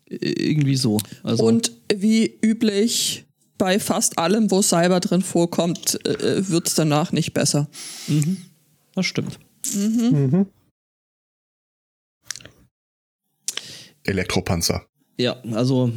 Irgendwie 0.05 0.75
so. 0.75 0.99
Also, 1.23 1.43
Und 1.45 1.73
wie 1.93 2.37
üblich 2.43 3.25
bei 3.61 3.77
fast 3.77 4.17
allem, 4.17 4.49
wo 4.49 4.63
Cyber 4.63 4.99
drin 4.99 5.21
vorkommt, 5.21 6.03
äh, 6.03 6.49
wird 6.49 6.67
es 6.67 6.73
danach 6.73 7.11
nicht 7.11 7.31
besser. 7.33 7.69
mhm. 8.07 8.37
das 8.95 9.05
stimmt. 9.05 9.37
Mhm. 9.75 10.47
Elektropanzer. 14.03 14.87
Ja, 15.19 15.39
also, 15.51 15.91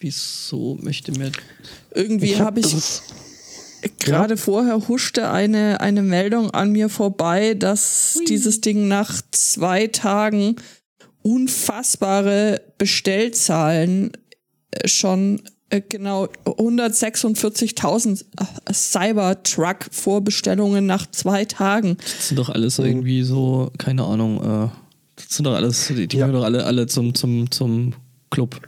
wieso 0.00 0.78
möchte 0.82 1.12
mir. 1.12 1.30
Irgendwie 1.94 2.32
Ich 2.32 2.40
hab 2.40 2.46
habe 2.46 2.60
ich 2.60 2.74
gerade 4.00 4.36
vorher 4.36 4.88
huschte 4.88 5.30
eine, 5.30 5.80
eine 5.80 6.02
Meldung 6.02 6.50
an 6.50 6.72
mir 6.72 6.88
vorbei, 6.88 7.54
dass 7.54 8.18
dieses 8.26 8.60
Ding 8.60 8.88
nach 8.88 9.22
zwei 9.30 9.86
Tagen 9.86 10.56
unfassbare 11.22 12.62
Bestellzahlen 12.78 14.10
äh, 14.72 14.88
schon 14.88 15.40
äh, 15.44 15.50
genau 15.88 16.26
146.000 16.44 18.24
Cybertruck-Vorbestellungen 18.72 20.86
nach 20.86 21.10
zwei 21.10 21.44
Tagen. 21.44 21.96
Das 22.02 22.28
sind 22.28 22.38
doch 22.38 22.48
alles 22.50 22.78
irgendwie 22.78 23.22
so, 23.22 23.70
keine 23.78 24.04
Ahnung, 24.04 24.38
äh, 24.42 24.68
das 25.16 25.28
sind 25.30 25.44
doch 25.46 25.54
alles, 25.54 25.88
die, 25.88 26.06
die 26.06 26.16
Ja. 26.18 26.26
gehören 26.26 26.40
doch 26.40 26.44
alle, 26.46 26.64
alle 26.64 26.86
zum, 26.86 27.14
zum, 27.14 27.50
zum 27.50 27.94
Club. 28.30 28.60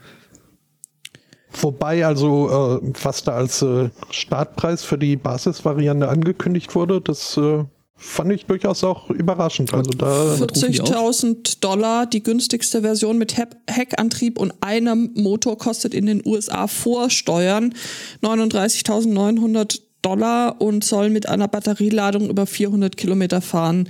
Wobei 1.60 2.04
also, 2.04 2.80
äh, 2.82 2.92
was 3.02 3.22
da 3.24 3.32
als 3.32 3.62
äh, 3.62 3.90
Startpreis 4.10 4.84
für 4.84 4.98
die 4.98 5.16
Basisvariante 5.16 6.08
angekündigt 6.08 6.74
wurde, 6.74 7.00
das 7.00 7.36
äh, 7.36 7.64
fand 8.00 8.32
ich 8.32 8.46
durchaus 8.46 8.84
auch 8.84 9.10
überraschend. 9.10 9.74
Also 9.74 9.90
da, 9.90 10.06
Was 10.06 10.40
rufen 10.40 10.72
die 10.72 10.80
auf? 10.80 10.88
40.000 10.88 11.60
Dollar, 11.60 12.06
die 12.06 12.22
günstigste 12.22 12.82
Version 12.82 13.18
mit 13.18 13.36
Heck- 13.36 13.56
Heckantrieb 13.68 14.38
und 14.38 14.52
einem 14.60 15.10
Motor 15.14 15.58
kostet 15.58 15.94
in 15.94 16.06
den 16.06 16.22
USA 16.24 16.66
vor 16.68 17.10
Steuern 17.10 17.74
39.900 18.22 19.80
Dollar 20.02 20.60
und 20.60 20.84
soll 20.84 21.10
mit 21.10 21.28
einer 21.28 21.48
Batterieladung 21.48 22.30
über 22.30 22.46
400 22.46 22.96
Kilometer 22.96 23.40
fahren. 23.40 23.88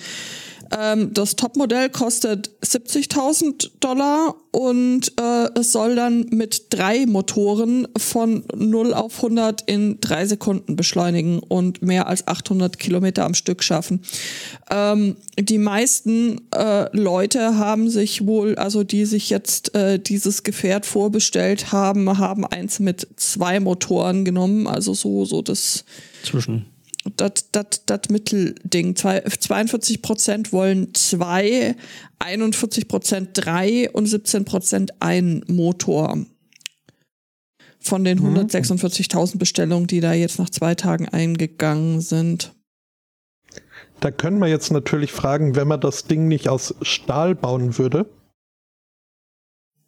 Ähm, 0.76 1.12
das 1.14 1.36
Topmodell 1.36 1.88
kostet 1.90 2.50
70.000 2.62 3.70
Dollar 3.80 4.34
und 4.50 5.12
äh, 5.20 5.48
es 5.58 5.72
soll 5.72 5.94
dann 5.94 6.26
mit 6.30 6.66
drei 6.70 7.06
Motoren 7.06 7.88
von 7.96 8.44
0 8.54 8.92
auf 8.94 9.16
100 9.16 9.62
in 9.62 10.00
drei 10.00 10.26
Sekunden 10.26 10.76
beschleunigen 10.76 11.38
und 11.38 11.82
mehr 11.82 12.06
als 12.06 12.26
800 12.26 12.78
Kilometer 12.78 13.24
am 13.24 13.34
Stück 13.34 13.62
schaffen. 13.62 14.02
Ähm, 14.70 15.16
die 15.38 15.58
meisten 15.58 16.40
äh, 16.54 16.94
Leute 16.96 17.56
haben 17.56 17.88
sich 17.88 18.26
wohl, 18.26 18.56
also 18.56 18.84
die 18.84 19.04
sich 19.04 19.30
jetzt 19.30 19.74
äh, 19.74 19.98
dieses 19.98 20.42
Gefährt 20.42 20.86
vorbestellt 20.86 21.72
haben, 21.72 22.18
haben 22.18 22.44
eins 22.44 22.80
mit 22.80 23.06
zwei 23.16 23.60
Motoren 23.60 24.24
genommen, 24.24 24.66
also 24.66 24.94
so 24.94 25.24
so 25.24 25.42
das 25.42 25.84
Zwischen. 26.24 26.66
Das, 27.16 27.44
Mittelding. 28.10 28.96
Zwei- 28.96 29.20
42 29.20 30.02
Prozent 30.02 30.52
wollen 30.52 30.94
zwei, 30.94 31.76
41 32.18 32.88
Prozent 32.88 33.30
drei 33.34 33.90
und 33.90 34.06
17 34.06 34.44
Prozent 34.44 34.92
ein 35.00 35.44
Motor. 35.48 36.18
Von 37.80 38.04
den 38.04 38.18
146.000 38.20 39.38
Bestellungen, 39.38 39.86
die 39.86 40.00
da 40.00 40.12
jetzt 40.12 40.38
nach 40.38 40.50
zwei 40.50 40.74
Tagen 40.74 41.08
eingegangen 41.08 42.00
sind. 42.00 42.52
Da 44.00 44.10
können 44.10 44.38
wir 44.40 44.48
jetzt 44.48 44.70
natürlich 44.72 45.12
fragen, 45.12 45.56
wenn 45.56 45.68
man 45.68 45.80
das 45.80 46.04
Ding 46.04 46.28
nicht 46.28 46.48
aus 46.48 46.74
Stahl 46.82 47.34
bauen 47.34 47.78
würde, 47.78 48.06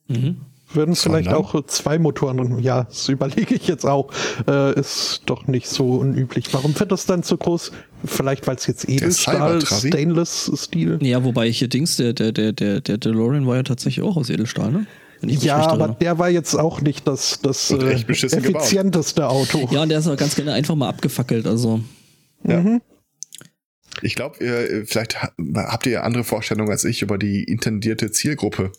Mhm. 0.08 0.40
Würden 0.74 0.94
vielleicht 0.96 1.30
Sondern? 1.30 1.44
auch 1.44 1.66
zwei 1.66 1.98
Motoren 1.98 2.36
drin. 2.36 2.58
Ja, 2.60 2.84
das 2.84 3.08
überlege 3.08 3.54
ich 3.54 3.66
jetzt 3.66 3.84
auch. 3.86 4.10
Äh, 4.48 4.78
ist 4.78 5.22
doch 5.26 5.46
nicht 5.46 5.68
so 5.68 5.94
unüblich. 5.96 6.52
Warum 6.52 6.78
wird 6.78 6.92
das 6.92 7.06
dann 7.06 7.22
so 7.22 7.36
groß? 7.36 7.72
Vielleicht, 8.04 8.46
weil 8.46 8.56
es 8.56 8.66
jetzt 8.66 8.88
Edelstahl? 8.88 9.60
Stainless-Stil. 9.64 10.98
Ja, 11.02 11.24
wobei 11.24 11.50
hier 11.50 11.68
Dings, 11.68 11.96
der, 11.96 12.12
der, 12.12 12.32
der, 12.32 12.52
der, 12.52 12.80
der 12.80 12.98
DeLorean 12.98 13.46
war 13.46 13.56
ja 13.56 13.62
tatsächlich 13.62 14.04
auch 14.04 14.16
aus 14.16 14.30
Edelstahl, 14.30 14.72
ne? 14.72 14.86
Ja, 15.22 15.66
aber 15.68 15.88
der 15.88 16.18
war 16.18 16.30
jetzt 16.30 16.54
auch 16.54 16.80
nicht 16.80 17.06
das, 17.06 17.40
das 17.42 17.70
Und 17.70 17.82
äh, 17.82 18.02
beschissen 18.06 18.42
gebaut. 18.42 18.62
effizienteste 18.62 19.28
Auto. 19.28 19.68
Ja, 19.70 19.82
und 19.82 19.90
der 19.90 19.98
ist 19.98 20.08
auch 20.08 20.16
ganz 20.16 20.34
gerne 20.34 20.54
einfach 20.54 20.74
mal 20.76 20.88
abgefackelt, 20.88 21.46
also. 21.46 21.80
Mhm. 22.42 22.80
Ich 24.02 24.14
glaube, 24.14 24.42
ihr, 24.42 24.86
vielleicht 24.86 25.22
ha- 25.22 25.32
habt 25.56 25.84
ihr 25.84 25.92
ja 25.92 26.00
andere 26.04 26.24
Vorstellungen 26.24 26.70
als 26.70 26.84
ich 26.84 27.02
über 27.02 27.18
die 27.18 27.44
intendierte 27.44 28.10
Zielgruppe. 28.10 28.72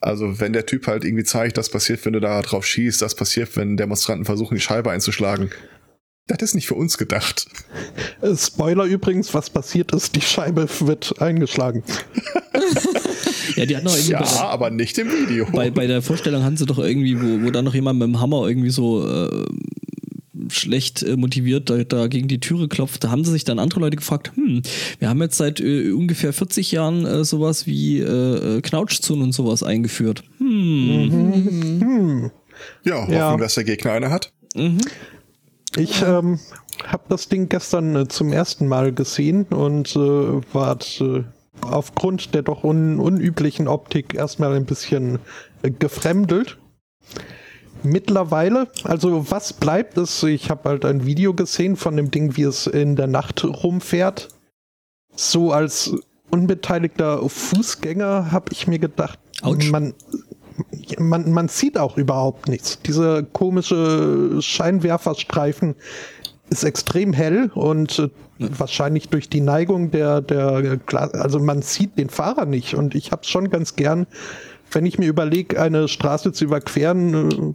Also, 0.00 0.40
wenn 0.40 0.52
der 0.54 0.64
Typ 0.66 0.86
halt 0.86 1.04
irgendwie 1.04 1.24
zeigt, 1.24 1.58
das 1.58 1.68
passiert, 1.70 2.04
wenn 2.06 2.14
du 2.14 2.20
da 2.20 2.40
drauf 2.42 2.64
schießt, 2.66 3.02
das 3.02 3.14
passiert, 3.14 3.54
wenn 3.56 3.76
Demonstranten 3.76 4.24
versuchen, 4.24 4.54
die 4.54 4.60
Scheibe 4.60 4.90
einzuschlagen. 4.90 5.50
Das 6.26 6.38
ist 6.42 6.54
nicht 6.54 6.68
für 6.68 6.74
uns 6.76 6.96
gedacht. 6.96 7.46
Äh, 8.22 8.36
Spoiler 8.36 8.84
übrigens, 8.84 9.34
was 9.34 9.50
passiert 9.50 9.92
ist, 9.92 10.14
die 10.16 10.20
Scheibe 10.20 10.68
wird 10.80 11.20
eingeschlagen. 11.20 11.82
Ja, 13.56 13.66
die 13.66 13.76
hatten 13.76 13.88
auch 13.88 13.94
irgendwie 13.96 14.12
Ja, 14.12 14.20
bei, 14.20 14.26
der, 14.30 14.40
aber 14.44 14.70
nicht 14.70 14.96
im 14.98 15.08
Video. 15.10 15.46
bei, 15.52 15.70
bei 15.70 15.86
der 15.88 16.02
Vorstellung 16.02 16.44
hatten 16.44 16.56
sie 16.56 16.66
doch 16.66 16.78
irgendwie, 16.78 17.20
wo, 17.20 17.44
wo 17.44 17.50
dann 17.50 17.64
noch 17.64 17.74
jemand 17.74 17.98
mit 17.98 18.06
dem 18.06 18.20
Hammer 18.20 18.46
irgendwie 18.46 18.70
so 18.70 19.06
äh, 19.06 19.44
schlecht 20.48 21.02
äh, 21.02 21.16
motiviert 21.16 21.70
da, 21.70 21.84
da 21.84 22.06
gegen 22.06 22.28
die 22.28 22.40
Türe 22.40 22.68
klopft. 22.68 23.04
Da 23.04 23.10
haben 23.10 23.24
sie 23.24 23.32
sich 23.32 23.44
dann 23.44 23.58
andere 23.58 23.80
Leute 23.80 23.96
gefragt, 23.96 24.32
hm, 24.34 24.62
wir 24.98 25.08
haben 25.08 25.20
jetzt 25.20 25.36
seit 25.36 25.60
äh, 25.60 25.92
ungefähr 25.92 26.32
40 26.32 26.72
Jahren 26.72 27.04
äh, 27.06 27.24
sowas 27.24 27.66
wie 27.66 27.98
äh, 28.00 28.58
äh, 28.58 28.60
Knautschzonen 28.60 29.24
und 29.24 29.32
sowas 29.32 29.62
eingeführt. 29.62 30.24
Hm. 30.38 31.80
Hm. 31.80 32.30
ja, 32.84 33.02
hoffen, 33.02 33.12
Ja. 33.12 33.36
dass 33.36 33.54
der 33.54 33.64
Gegner 33.64 33.92
eine 33.92 34.10
hat. 34.10 34.32
Mhm. 34.54 34.78
Ich 35.76 36.02
ähm, 36.02 36.40
habe 36.86 37.04
das 37.08 37.28
Ding 37.28 37.48
gestern 37.48 37.94
äh, 37.94 38.08
zum 38.08 38.32
ersten 38.32 38.66
Mal 38.66 38.92
gesehen 38.92 39.44
und 39.44 39.94
äh, 39.94 39.98
war 40.52 40.78
äh, 41.00 41.22
aufgrund 41.60 42.34
der 42.34 42.42
doch 42.42 42.64
un 42.64 42.98
unüblichen 42.98 43.68
Optik 43.68 44.14
erstmal 44.14 44.54
ein 44.54 44.64
bisschen 44.64 45.18
äh, 45.62 45.70
gefremdelt. 45.70 46.58
Mittlerweile, 47.82 48.68
also 48.84 49.30
was 49.30 49.52
bleibt 49.52 49.96
ist, 49.96 50.22
ich 50.22 50.50
habe 50.50 50.68
halt 50.68 50.84
ein 50.84 51.06
Video 51.06 51.34
gesehen 51.34 51.76
von 51.76 51.96
dem 51.96 52.10
Ding, 52.10 52.36
wie 52.36 52.42
es 52.42 52.66
in 52.66 52.96
der 52.96 53.06
Nacht 53.06 53.44
rumfährt. 53.44 54.28
So 55.14 55.52
als 55.52 55.94
unbeteiligter 56.30 57.28
Fußgänger 57.28 58.30
habe 58.30 58.52
ich 58.52 58.66
mir 58.66 58.78
gedacht, 58.78 59.18
man, 59.70 59.94
man, 60.98 61.32
man 61.32 61.48
sieht 61.48 61.78
auch 61.78 61.96
überhaupt 61.96 62.48
nichts. 62.48 62.80
Diese 62.82 63.24
komische 63.24 64.40
Scheinwerferstreifen 64.40 65.74
ist 66.50 66.64
extrem 66.64 67.12
hell 67.12 67.50
und 67.54 67.98
äh, 67.98 68.08
wahrscheinlich 68.38 69.08
durch 69.08 69.28
die 69.28 69.40
Neigung 69.40 69.90
der, 69.90 70.20
der 70.20 70.80
also 70.92 71.38
man 71.38 71.62
sieht 71.62 71.96
den 71.96 72.10
Fahrer 72.10 72.44
nicht 72.44 72.74
und 72.74 72.94
ich 72.94 73.12
habe 73.12 73.24
schon 73.24 73.50
ganz 73.50 73.76
gern, 73.76 74.06
wenn 74.72 74.86
ich 74.86 74.98
mir 74.98 75.08
überlege, 75.08 75.60
eine 75.60 75.88
Straße 75.88 76.32
zu 76.32 76.44
überqueren, 76.44 77.30
äh, 77.30 77.54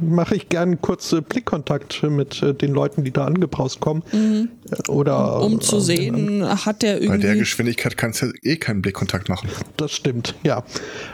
mache 0.00 0.36
ich 0.36 0.48
gern 0.48 0.80
kurze 0.80 1.22
Blickkontakt 1.22 2.02
mit 2.04 2.42
äh, 2.42 2.54
den 2.54 2.72
Leuten, 2.72 3.04
die 3.04 3.10
da 3.10 3.24
angebraust 3.24 3.80
kommen. 3.80 4.02
Mhm. 4.12 4.48
Äh, 4.70 4.90
Oder 4.90 5.40
Um 5.42 5.60
zu 5.60 5.76
äh, 5.78 5.80
sehen, 5.80 6.64
hat 6.64 6.82
der 6.82 6.94
Bei 6.94 7.00
der 7.00 7.14
irgendwie. 7.16 7.38
Geschwindigkeit 7.40 7.96
kannst 7.96 8.22
du 8.22 8.26
ja 8.26 8.32
eh 8.42 8.56
keinen 8.56 8.80
Blickkontakt 8.82 9.28
machen. 9.28 9.48
Das 9.76 9.92
stimmt, 9.92 10.34
ja. 10.44 10.62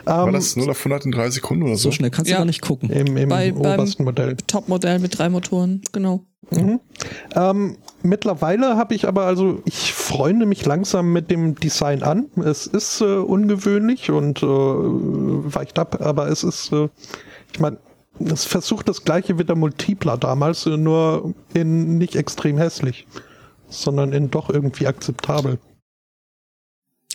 War 0.04 0.26
Ähm, 0.26 0.32
das 0.34 0.56
0 0.56 0.70
auf 0.70 0.78
100 0.78 1.06
in 1.06 1.12
drei 1.12 1.30
Sekunden 1.30 1.64
oder 1.64 1.76
so? 1.76 1.84
So 1.88 1.92
schnell 1.92 2.10
kannst 2.10 2.30
Ja. 2.30 2.36
du 2.36 2.40
gar 2.40 2.46
nicht 2.46 2.62
gucken. 2.62 2.90
Im, 2.90 3.16
im 3.16 3.28
Bei- 3.28 3.50
beim- 3.52 3.60
obersten 3.60 4.04
Modell. 4.04 4.36
Topmodell 4.46 4.98
mit 4.98 5.18
drei 5.18 5.28
Motoren, 5.28 5.80
genau. 5.92 6.24
Mhm. 6.50 6.78
Ähm, 7.34 7.78
mittlerweile 8.02 8.76
habe 8.76 8.94
ich 8.94 9.08
aber 9.08 9.24
also, 9.24 9.62
ich 9.64 9.94
freunde 9.94 10.44
mich 10.44 10.66
langsam 10.66 11.10
mit 11.10 11.30
dem 11.30 11.54
Design 11.54 12.02
an. 12.02 12.26
Es 12.44 12.66
ist 12.66 13.00
äh, 13.00 13.04
ungewöhnlich 13.04 14.10
und 14.10 14.42
äh, 14.42 14.46
weicht 14.46 15.78
ab, 15.78 16.02
aber 16.02 16.28
es 16.28 16.44
ist, 16.44 16.70
äh, 16.72 16.88
ich 17.52 17.60
meine, 17.60 17.78
es 18.20 18.44
versucht 18.44 18.88
das 18.88 19.04
gleiche 19.04 19.38
wie 19.38 19.44
der 19.44 19.56
Multipler 19.56 20.16
damals, 20.16 20.66
nur 20.66 21.34
in 21.52 21.98
nicht 21.98 22.16
extrem 22.16 22.58
hässlich, 22.58 23.06
sondern 23.68 24.12
in 24.12 24.30
doch 24.30 24.50
irgendwie 24.50 24.86
akzeptabel. 24.86 25.58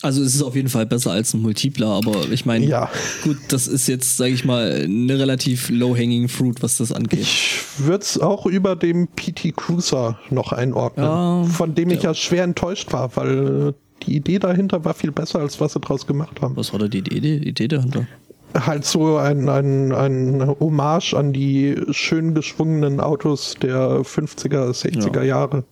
Also 0.02 0.22
es 0.22 0.34
ist 0.34 0.42
auf 0.42 0.56
jeden 0.56 0.70
Fall 0.70 0.86
besser 0.86 1.10
als 1.10 1.34
ein 1.34 1.42
Multipler, 1.42 1.88
aber 1.88 2.30
ich 2.30 2.46
meine, 2.46 2.64
Ja, 2.64 2.90
gut, 3.22 3.36
das 3.48 3.68
ist 3.68 3.86
jetzt, 3.86 4.16
sage 4.16 4.32
ich 4.32 4.46
mal, 4.46 4.84
eine 4.84 5.18
relativ 5.18 5.68
low-hanging 5.68 6.28
fruit, 6.28 6.62
was 6.62 6.78
das 6.78 6.90
angeht. 6.90 7.20
ich 7.20 7.60
würde 7.76 8.02
es 8.02 8.18
auch 8.18 8.46
über 8.46 8.76
dem 8.76 9.08
PT 9.08 9.54
Cruiser 9.54 10.18
noch 10.30 10.52
einordnen, 10.52 11.04
Ja, 11.04 11.44
von 11.44 11.74
dem 11.74 11.90
ich 11.90 12.02
ja. 12.02 12.10
ja 12.10 12.14
schwer 12.14 12.44
enttäuscht 12.44 12.92
war, 12.94 13.14
weil 13.16 13.74
die 14.04 14.16
Idee 14.16 14.38
dahinter 14.38 14.86
war 14.86 14.94
viel 14.94 15.12
besser, 15.12 15.40
als 15.40 15.60
was 15.60 15.74
sie 15.74 15.80
draus 15.80 16.06
gemacht 16.06 16.40
haben. 16.40 16.56
was 16.56 16.72
war 16.72 16.80
da 16.80 16.88
die 16.88 16.98
Idee, 16.98 17.20
die 17.20 17.48
Idee 17.48 17.68
dahinter? 17.68 18.06
Halt 18.54 18.84
so 18.84 19.16
ein, 19.16 19.48
ein, 19.48 19.92
ein 19.92 20.46
Hommage 20.60 21.14
an 21.14 21.32
die 21.32 21.76
schön 21.90 22.34
geschwungenen 22.34 23.00
Autos 23.00 23.54
der 23.60 24.00
50er, 24.02 24.70
60er 24.70 25.16
Ja. 25.18 25.22
Jahre. 25.22 25.64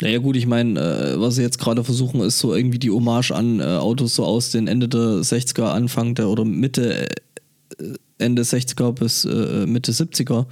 Naja 0.00 0.18
gut, 0.18 0.34
ich 0.36 0.46
meine, 0.46 0.80
äh, 0.80 1.20
was 1.20 1.36
sie 1.36 1.42
jetzt 1.42 1.58
gerade 1.58 1.84
versuchen, 1.84 2.20
ist 2.22 2.38
so 2.40 2.54
irgendwie 2.54 2.80
die 2.80 2.90
Hommage 2.90 3.30
an 3.30 3.60
äh, 3.60 3.64
Autos 3.64 4.16
so 4.16 4.24
aus 4.24 4.50
den 4.50 4.66
Ende 4.66 4.88
der 4.88 5.00
60er, 5.22 5.66
Anfang 5.66 6.14
der 6.16 6.28
oder 6.28 6.44
Mitte, 6.44 7.08
äh, 7.08 7.94
Ende 8.18 8.42
60er 8.42 8.92
bis 8.92 9.24
äh, 9.24 9.64
Mitte 9.66 9.92
70er 9.92 10.46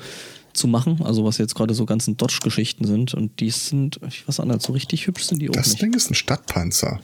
zu 0.52 0.68
machen. 0.68 1.00
Also 1.02 1.24
was 1.24 1.38
jetzt 1.38 1.56
gerade 1.56 1.74
so 1.74 1.84
ganzen 1.84 2.16
Dodge-Geschichten 2.16 2.84
sind. 2.84 3.14
Und 3.14 3.40
die 3.40 3.50
sind, 3.50 3.98
ich 4.06 4.26
weiß 4.28 4.38
nicht, 4.44 4.62
so 4.62 4.72
richtig 4.72 5.06
hübsch 5.08 5.24
sind 5.24 5.42
die 5.42 5.48
auch 5.48 5.54
Das 5.54 5.70
nicht. 5.70 5.82
Ding 5.82 5.94
ist 5.94 6.10
ein 6.10 6.14
Stadtpanzer. 6.14 7.00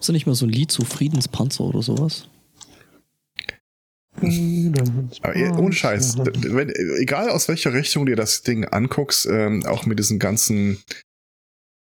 Ist 0.00 0.08
da 0.08 0.12
nicht 0.12 0.26
mal 0.26 0.34
so 0.34 0.46
ein 0.46 0.50
Lied 0.50 0.70
zu 0.70 0.84
Friedenspanzer 0.84 1.64
oder 1.64 1.82
sowas? 1.82 2.28
Aber 5.22 5.58
ohne 5.60 5.72
Scheiß, 5.72 6.16
wenn, 6.18 6.70
egal 7.00 7.30
aus 7.30 7.46
welcher 7.48 7.72
Richtung 7.72 8.04
du 8.06 8.12
dir 8.12 8.16
das 8.16 8.42
Ding 8.42 8.64
anguckst, 8.64 9.26
ähm, 9.30 9.64
auch 9.66 9.86
mit 9.86 9.98
diesen 9.98 10.18
ganzen. 10.18 10.78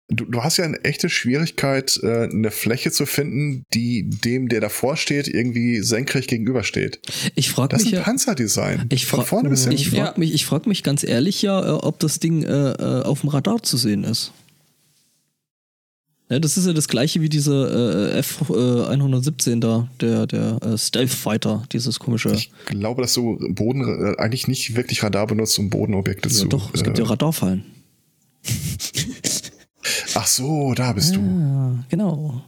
Du, 0.09 0.26
du 0.26 0.42
hast 0.44 0.59
ja 0.59 0.64
eine 0.64 0.84
echte 0.84 1.09
Schwierigkeit, 1.09 1.98
äh, 2.03 2.24
eine 2.30 2.50
Fläche 2.50 2.92
zu 2.92 3.07
finden, 3.07 3.64
die 3.72 4.09
dem, 4.09 4.48
der 4.48 4.61
davor 4.61 4.96
steht, 4.96 5.26
irgendwie 5.26 5.80
senkrecht 5.80 6.28
gegenübersteht. 6.28 7.00
Ich 7.34 7.50
frage 7.50 7.70
Das 7.70 7.80
ist 7.82 7.86
mich 7.86 7.94
ein 7.94 7.98
ja. 8.00 8.05
Panzerdesign. 8.05 8.86
Ich 8.90 9.07
Von 9.07 9.20
fra- 9.20 9.26
vorne 9.26 9.48
bis 9.48 9.62
hinten. 9.62 9.76
Ich 9.76 9.88
frage 9.88 9.98
Ja. 10.03 10.14
mich, 10.18 10.34
ich 10.34 10.44
frag 10.44 10.66
mich 10.66 10.82
ganz 10.82 11.03
ehrlich 11.03 11.40
ja, 11.42 11.64
äh, 11.66 11.70
ob 11.70 11.98
das 11.98 12.20
Ding 12.20 12.42
äh, 12.42 12.72
äh, 12.72 13.03
auf 13.03 13.22
dem 13.22 13.30
Radar 13.30 13.62
zu 13.62 13.76
sehen 13.78 14.05
ist. 14.05 14.32
Ja, 16.32 16.38
das 16.38 16.56
ist 16.56 16.66
ja 16.66 16.72
das 16.72 16.88
gleiche 16.88 17.20
wie 17.20 17.28
diese 17.28 18.10
äh, 18.14 18.18
F-117 18.20 19.60
da, 19.60 19.86
der, 20.00 20.26
der 20.26 20.56
äh, 20.62 20.78
Stealth 20.78 21.10
Fighter, 21.10 21.64
dieses 21.72 21.98
komische. 21.98 22.32
Ich 22.32 22.50
glaube, 22.64 23.02
dass 23.02 23.12
du 23.12 23.36
Boden 23.50 23.82
äh, 23.82 24.16
eigentlich 24.16 24.48
nicht 24.48 24.74
wirklich 24.74 25.02
Radar 25.02 25.26
benutzt, 25.26 25.58
um 25.58 25.68
Bodenobjekte 25.68 26.30
ja, 26.30 26.34
zu. 26.34 26.48
doch, 26.48 26.72
es 26.72 26.84
gibt 26.84 26.98
äh, 26.98 27.02
ja 27.02 27.08
Radarfallen. 27.08 27.66
Ach 30.14 30.26
so, 30.26 30.72
da 30.72 30.94
bist 30.94 31.14
du. 31.16 31.20
Ah, 31.20 31.84
genau. 31.90 32.42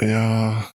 Ja. 0.00 0.70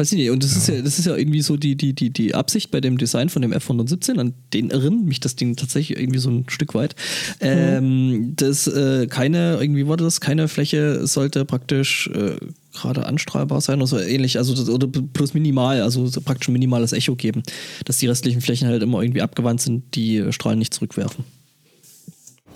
Weiß 0.00 0.12
ich 0.12 0.18
nicht. 0.18 0.30
Und 0.30 0.42
das 0.42 0.56
ist 0.56 0.66
ja, 0.66 0.80
das 0.80 0.98
ist 0.98 1.04
ja 1.04 1.14
irgendwie 1.14 1.42
so 1.42 1.58
die, 1.58 1.76
die, 1.76 1.92
die, 1.92 2.08
die 2.08 2.34
Absicht 2.34 2.70
bei 2.70 2.80
dem 2.80 2.96
Design 2.96 3.28
von 3.28 3.42
dem 3.42 3.52
F117, 3.52 4.18
an 4.18 4.32
den 4.54 4.70
erinnert 4.70 5.04
mich 5.04 5.20
das 5.20 5.36
Ding 5.36 5.56
tatsächlich 5.56 5.98
irgendwie 5.98 6.18
so 6.18 6.30
ein 6.30 6.46
Stück 6.48 6.72
weit. 6.72 6.96
Ähm, 7.40 8.32
das 8.34 8.66
äh, 8.66 9.08
keine, 9.08 9.58
irgendwie 9.60 9.86
wurde 9.86 10.02
das, 10.04 10.22
keine 10.22 10.48
Fläche 10.48 11.06
sollte 11.06 11.44
praktisch 11.44 12.08
äh, 12.14 12.36
gerade 12.72 13.04
anstrahlbar 13.04 13.60
sein 13.60 13.80
oder 13.80 13.88
so 13.88 13.98
ähnlich, 13.98 14.38
also 14.38 14.54
das, 14.54 14.70
oder 14.70 14.86
plus 15.12 15.34
minimal, 15.34 15.82
also 15.82 16.06
so 16.06 16.22
praktisch 16.22 16.48
ein 16.48 16.54
minimales 16.54 16.94
Echo 16.94 17.14
geben, 17.14 17.42
dass 17.84 17.98
die 17.98 18.06
restlichen 18.06 18.40
Flächen 18.40 18.68
halt 18.68 18.82
immer 18.82 19.02
irgendwie 19.02 19.20
abgewandt 19.20 19.60
sind, 19.60 19.94
die 19.96 20.24
Strahlen 20.32 20.58
nicht 20.60 20.72
zurückwerfen. 20.72 21.24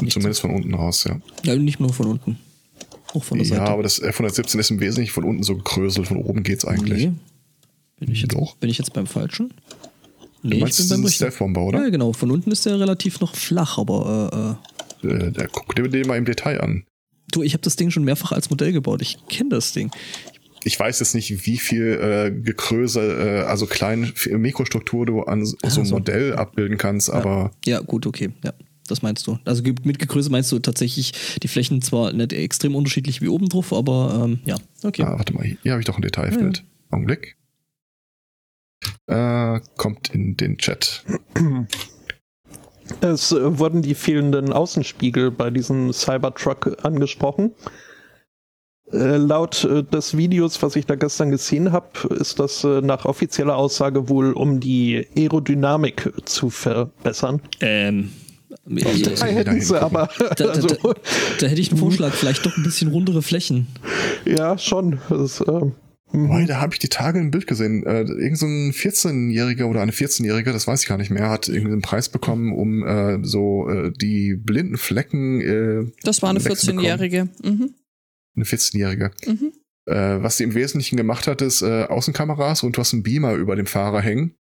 Zumindest 0.09 0.41
von 0.41 0.51
unten 0.55 0.73
raus, 0.73 1.05
ja. 1.05 1.21
Ja, 1.45 1.57
nicht 1.57 1.79
nur 1.79 1.93
von 1.93 2.07
unten. 2.07 2.39
Auch 3.13 3.23
von 3.23 3.37
der 3.37 3.47
Ja, 3.47 3.57
Seite. 3.57 3.71
aber 3.71 3.83
das 3.83 4.03
F117 4.03 4.59
ist 4.59 4.71
im 4.71 4.81
Wesentlichen 4.81 5.13
von 5.13 5.25
unten 5.25 5.43
so 5.43 5.57
gekröselt, 5.57 6.09
von 6.09 6.17
oben 6.17 6.43
geht's 6.43 6.65
eigentlich. 6.65 7.09
Nee. 7.09 7.13
Bin 7.99 8.11
ich, 8.11 8.23
jetzt, 8.23 8.35
Doch. 8.35 8.57
bin 8.57 8.71
ich 8.71 8.79
jetzt 8.79 8.93
beim 8.93 9.07
Falschen? 9.07 9.51
Du 10.43 10.49
Nee, 10.49 10.61
meinst 10.61 10.79
ich 10.81 10.89
bin 10.89 11.03
beim 11.03 11.57
oder? 11.57 11.85
Ja, 11.85 11.89
genau. 11.89 12.13
Von 12.13 12.31
unten 12.31 12.51
ist 12.51 12.67
der 12.67 12.79
relativ 12.79 13.21
noch 13.21 13.35
flach, 13.35 13.79
aber 13.79 14.59
äh, 15.03 15.07
äh, 15.07 15.27
Äh, 15.29 15.49
guck 15.51 15.75
dir 15.75 15.89
den 15.89 16.07
mal 16.07 16.19
im 16.19 16.25
Detail 16.27 16.61
an. 16.61 16.85
du, 17.33 17.43
ich 17.43 17.53
habe 17.55 17.63
das 17.63 17.77
Ding 17.77 17.91
schon 17.91 18.05
mehrfach 18.05 18.33
als 18.33 18.51
Modell 18.51 18.73
gebaut. 18.73 19.01
Ich 19.03 19.19
kenne 19.29 19.51
das 19.51 19.73
Ding. 19.73 19.91
Ich 20.65 20.79
weiß 20.81 21.01
jetzt 21.01 21.15
nicht, 21.15 21.47
wie 21.47 21.59
viel 21.59 21.99
äh, 22.01 22.31
Gekrösel, 22.31 23.11
äh, 23.21 23.41
also 23.45 23.67
kleine 23.67 24.13
Mikrostruktur 24.33 25.05
du 25.07 25.23
an 25.23 25.45
so 25.45 25.57
Ah, 25.63 25.71
so 25.71 25.81
einem. 25.83 25.91
Modell 25.91 26.33
abbilden 26.35 26.79
kannst, 26.79 27.11
aber 27.11 27.51
Ja, 27.67 27.81
gut, 27.81 28.07
okay. 28.07 28.31
Ja, 28.45 28.53
das 28.87 29.03
meinst 29.03 29.27
du. 29.27 29.39
Also 29.45 29.63
mit 29.63 29.99
Gegröße 29.99 30.31
meinst 30.31 30.51
du 30.53 30.59
tatsächlich 30.59 31.13
die 31.43 31.49
Flächen 31.49 31.81
zwar 31.83 32.13
nicht 32.13 32.33
extrem 32.33 32.75
unterschiedlich 32.77 33.21
wie 33.23 33.29
oben 33.29 33.49
drauf, 33.49 33.73
aber 33.73 34.23
ähm, 34.25 34.41
ja, 34.47 34.57
okay. 34.83 35.03
Ah, 35.03 35.15
warte 35.17 35.35
mal, 35.35 35.45
hier 35.63 35.73
habe 35.73 35.81
ich 35.81 35.87
doch 35.87 35.97
ein 35.97 36.03
Detailbild. 36.03 36.65
Augenblick. 36.91 37.37
Äh, 39.07 39.61
kommt 39.77 40.15
in 40.15 40.37
den 40.37 40.59
Chat. 40.59 41.05
Es 43.01 43.33
äh, 43.33 43.59
wurden 43.59 43.83
die 43.83 43.95
fehlenden 43.95 44.53
Außenspiegel 44.53 45.31
bei 45.31 45.51
diesem 45.51 45.93
Cybertruck 45.93 46.85
angesprochen. 46.85 47.53
Äh, 48.93 49.17
laut 49.17 49.65
äh, 49.65 49.83
des 49.83 50.17
Videos, 50.17 50.63
was 50.63 50.77
ich 50.77 50.87
da 50.87 50.95
gestern 50.95 51.31
gesehen 51.31 51.73
habe, 51.73 51.89
ist 52.11 52.39
das 52.39 52.63
äh, 52.65 52.81
nach 52.81 53.07
offizieller 53.07 53.57
Aussage 53.57 54.09
wohl 54.09 54.33
um 54.33 54.61
die 54.61 55.07
Aerodynamik 55.17 56.13
zu 56.27 56.51
verbessern. 56.51 57.41
Ähm, 57.61 58.11
Da 58.67 59.27
hätten 59.27 59.61
sie 59.61 59.81
aber, 59.81 60.09
da, 60.19 60.29
da, 60.35 60.45
also, 60.47 60.69
da, 60.69 60.77
da 61.41 61.47
hätte 61.47 61.61
ich 61.61 61.71
einen 61.71 61.81
Vorschlag, 61.81 62.13
vielleicht 62.13 62.45
doch 62.45 62.57
ein 62.57 62.63
bisschen 62.63 62.91
rundere 62.91 63.23
Flächen. 63.23 63.67
ja, 64.27 64.59
schon. 64.59 65.01
Das, 65.09 65.43
ähm, 65.49 65.73
Wobei, 66.23 66.45
da 66.45 66.61
habe 66.61 66.75
ich 66.75 66.79
die 66.79 66.89
Tage 66.89 67.19
ein 67.19 67.31
Bild 67.31 67.47
gesehen. 67.47 67.85
Äh, 67.85 68.03
irgend 68.03 68.39
so 68.39 68.47
ein 68.47 68.73
14-Jähriger 68.73 69.65
oder 69.65 69.81
eine 69.81 69.93
14-Jährige, 69.93 70.53
das 70.53 70.67
weiß 70.67 70.83
ich 70.83 70.89
gar 70.89 70.99
nicht 70.99 71.11
mehr, 71.11 71.29
hat 71.29 71.49
irgendwie 71.49 71.73
einen 71.73 71.83
Preis 71.83 72.09
bekommen, 72.09 72.53
um 72.53 72.87
äh, 72.87 73.19
so 73.23 73.69
äh, 73.69 73.91
die 73.93 74.35
blinden 74.35 74.77
Flecken. 74.77 75.41
Äh, 75.41 75.93
Das 76.03 76.23
war 76.23 76.31
eine 76.31 76.45
wegzubekommen. 76.45 76.85
14-Jährige. 76.85 77.29
Mhm. 77.43 77.75
Eine 78.37 78.45
14-Jährige. 78.45 79.11
Mhm. 79.27 79.53
Äh, 79.87 80.23
was 80.23 80.37
sie 80.37 80.45
im 80.45 80.55
Wesentlichen 80.55 80.97
gemacht 80.97 81.27
hat, 81.27 81.43
ist 81.43 81.63
äh, 81.63 81.85
Außenkameras 81.85 82.63
und 82.63 82.77
du 82.77 82.81
hast 82.81 82.95
einen 82.95 83.03
Beamer 83.03 83.35
über 83.35 83.57
dem 83.57 83.67
Fahrer 83.67 84.01
hängen, 84.01 84.35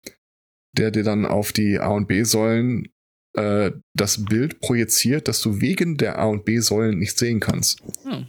der 0.78 0.91
dir 0.91 1.03
dann 1.03 1.26
auf 1.26 1.51
die 1.51 1.80
A 1.80 1.88
und 1.88 2.07
B-Säulen 2.07 2.89
äh, 3.34 3.72
das 3.95 4.26
Bild 4.26 4.59
projiziert, 4.59 5.28
dass 5.28 5.41
du 5.41 5.61
wegen 5.61 5.97
der 5.97 6.19
A 6.19 6.26
und 6.26 6.45
B-Säulen 6.45 6.99
nicht 6.99 7.17
sehen 7.17 7.39
kannst. 7.39 7.82
Hm. 8.03 8.28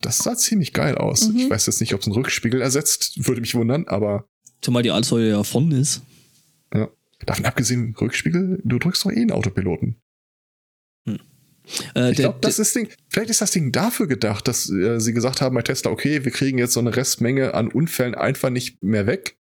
Das 0.00 0.18
sah 0.18 0.36
ziemlich 0.36 0.72
geil 0.72 0.96
aus. 0.96 1.28
Mhm. 1.28 1.36
Ich 1.38 1.50
weiß 1.50 1.66
jetzt 1.66 1.80
nicht, 1.80 1.94
ob 1.94 2.00
es 2.00 2.06
einen 2.06 2.14
Rückspiegel 2.14 2.60
ersetzt, 2.60 3.26
würde 3.26 3.40
mich 3.40 3.54
wundern, 3.54 3.86
aber 3.88 4.28
Zumal 4.60 4.82
die 4.82 4.90
Allsäule 4.90 5.28
ja 5.30 5.42
vorne 5.44 5.78
ist. 5.78 6.02
davon 7.24 7.44
abgesehen, 7.44 7.94
Rückspiegel, 8.00 8.60
du 8.64 8.78
drückst 8.78 9.04
doch 9.04 9.10
eh 9.10 9.20
einen 9.20 9.32
Autopiloten. 9.32 9.96
Äh, 11.94 12.10
Ich 12.10 12.16
glaube, 12.18 12.38
das 12.40 12.58
ist 12.58 12.74
Ding, 12.74 12.88
vielleicht 13.08 13.30
ist 13.30 13.40
das 13.40 13.50
Ding 13.50 13.72
dafür 13.72 14.06
gedacht, 14.06 14.46
dass 14.48 14.70
äh, 14.70 15.00
sie 15.00 15.12
gesagt 15.12 15.40
haben 15.40 15.54
bei 15.54 15.62
Tesla, 15.62 15.90
okay, 15.90 16.24
wir 16.24 16.32
kriegen 16.32 16.58
jetzt 16.58 16.74
so 16.74 16.80
eine 16.80 16.94
Restmenge 16.94 17.54
an 17.54 17.68
Unfällen 17.68 18.14
einfach 18.14 18.50
nicht 18.50 18.82
mehr 18.82 19.06
weg. 19.06 19.38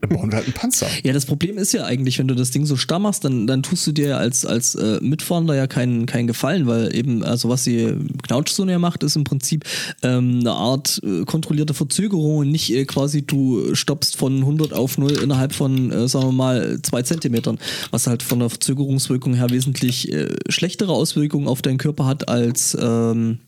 Dann 0.00 0.10
bauen 0.10 0.30
wir 0.30 0.36
halt 0.36 0.46
einen 0.46 0.54
Panzer. 0.54 0.86
Ja, 1.02 1.12
das 1.12 1.26
Problem 1.26 1.58
ist 1.58 1.72
ja 1.72 1.84
eigentlich, 1.84 2.18
wenn 2.18 2.28
du 2.28 2.34
das 2.34 2.50
Ding 2.50 2.66
so 2.66 2.76
starr 2.76 2.98
machst, 2.98 3.24
dann, 3.24 3.46
dann 3.46 3.62
tust 3.62 3.86
du 3.86 3.92
dir 3.92 4.16
als, 4.16 4.46
als 4.46 4.74
äh, 4.74 5.00
Mitfahrender 5.02 5.54
ja 5.54 5.66
keinen, 5.66 6.06
keinen 6.06 6.26
Gefallen, 6.26 6.66
weil 6.66 6.94
eben, 6.94 7.24
also 7.24 7.48
was 7.48 7.64
die 7.64 7.94
Knautschzone 8.22 8.72
ja 8.72 8.78
macht, 8.78 9.02
ist 9.02 9.16
im 9.16 9.24
Prinzip 9.24 9.64
ähm, 10.02 10.40
eine 10.40 10.52
Art 10.52 11.00
äh, 11.04 11.24
kontrollierte 11.24 11.74
Verzögerung 11.74 12.38
und 12.38 12.50
nicht 12.50 12.72
äh, 12.72 12.84
quasi 12.84 13.22
du 13.22 13.74
stoppst 13.74 14.16
von 14.16 14.38
100 14.38 14.72
auf 14.72 14.98
0 14.98 15.12
innerhalb 15.12 15.52
von, 15.52 15.90
äh, 15.90 16.08
sagen 16.08 16.26
wir 16.26 16.32
mal, 16.32 16.78
zwei 16.82 17.02
Zentimetern, 17.02 17.58
was 17.90 18.06
halt 18.06 18.22
von 18.22 18.38
der 18.38 18.50
Verzögerungswirkung 18.50 19.34
her 19.34 19.50
wesentlich 19.50 20.12
äh, 20.12 20.34
schlechtere 20.48 20.92
Auswirkungen 20.92 21.48
auf 21.48 21.62
deinen 21.62 21.78
Körper 21.78 22.06
hat, 22.06 22.28
als, 22.28 22.76
ähm, 22.80 23.38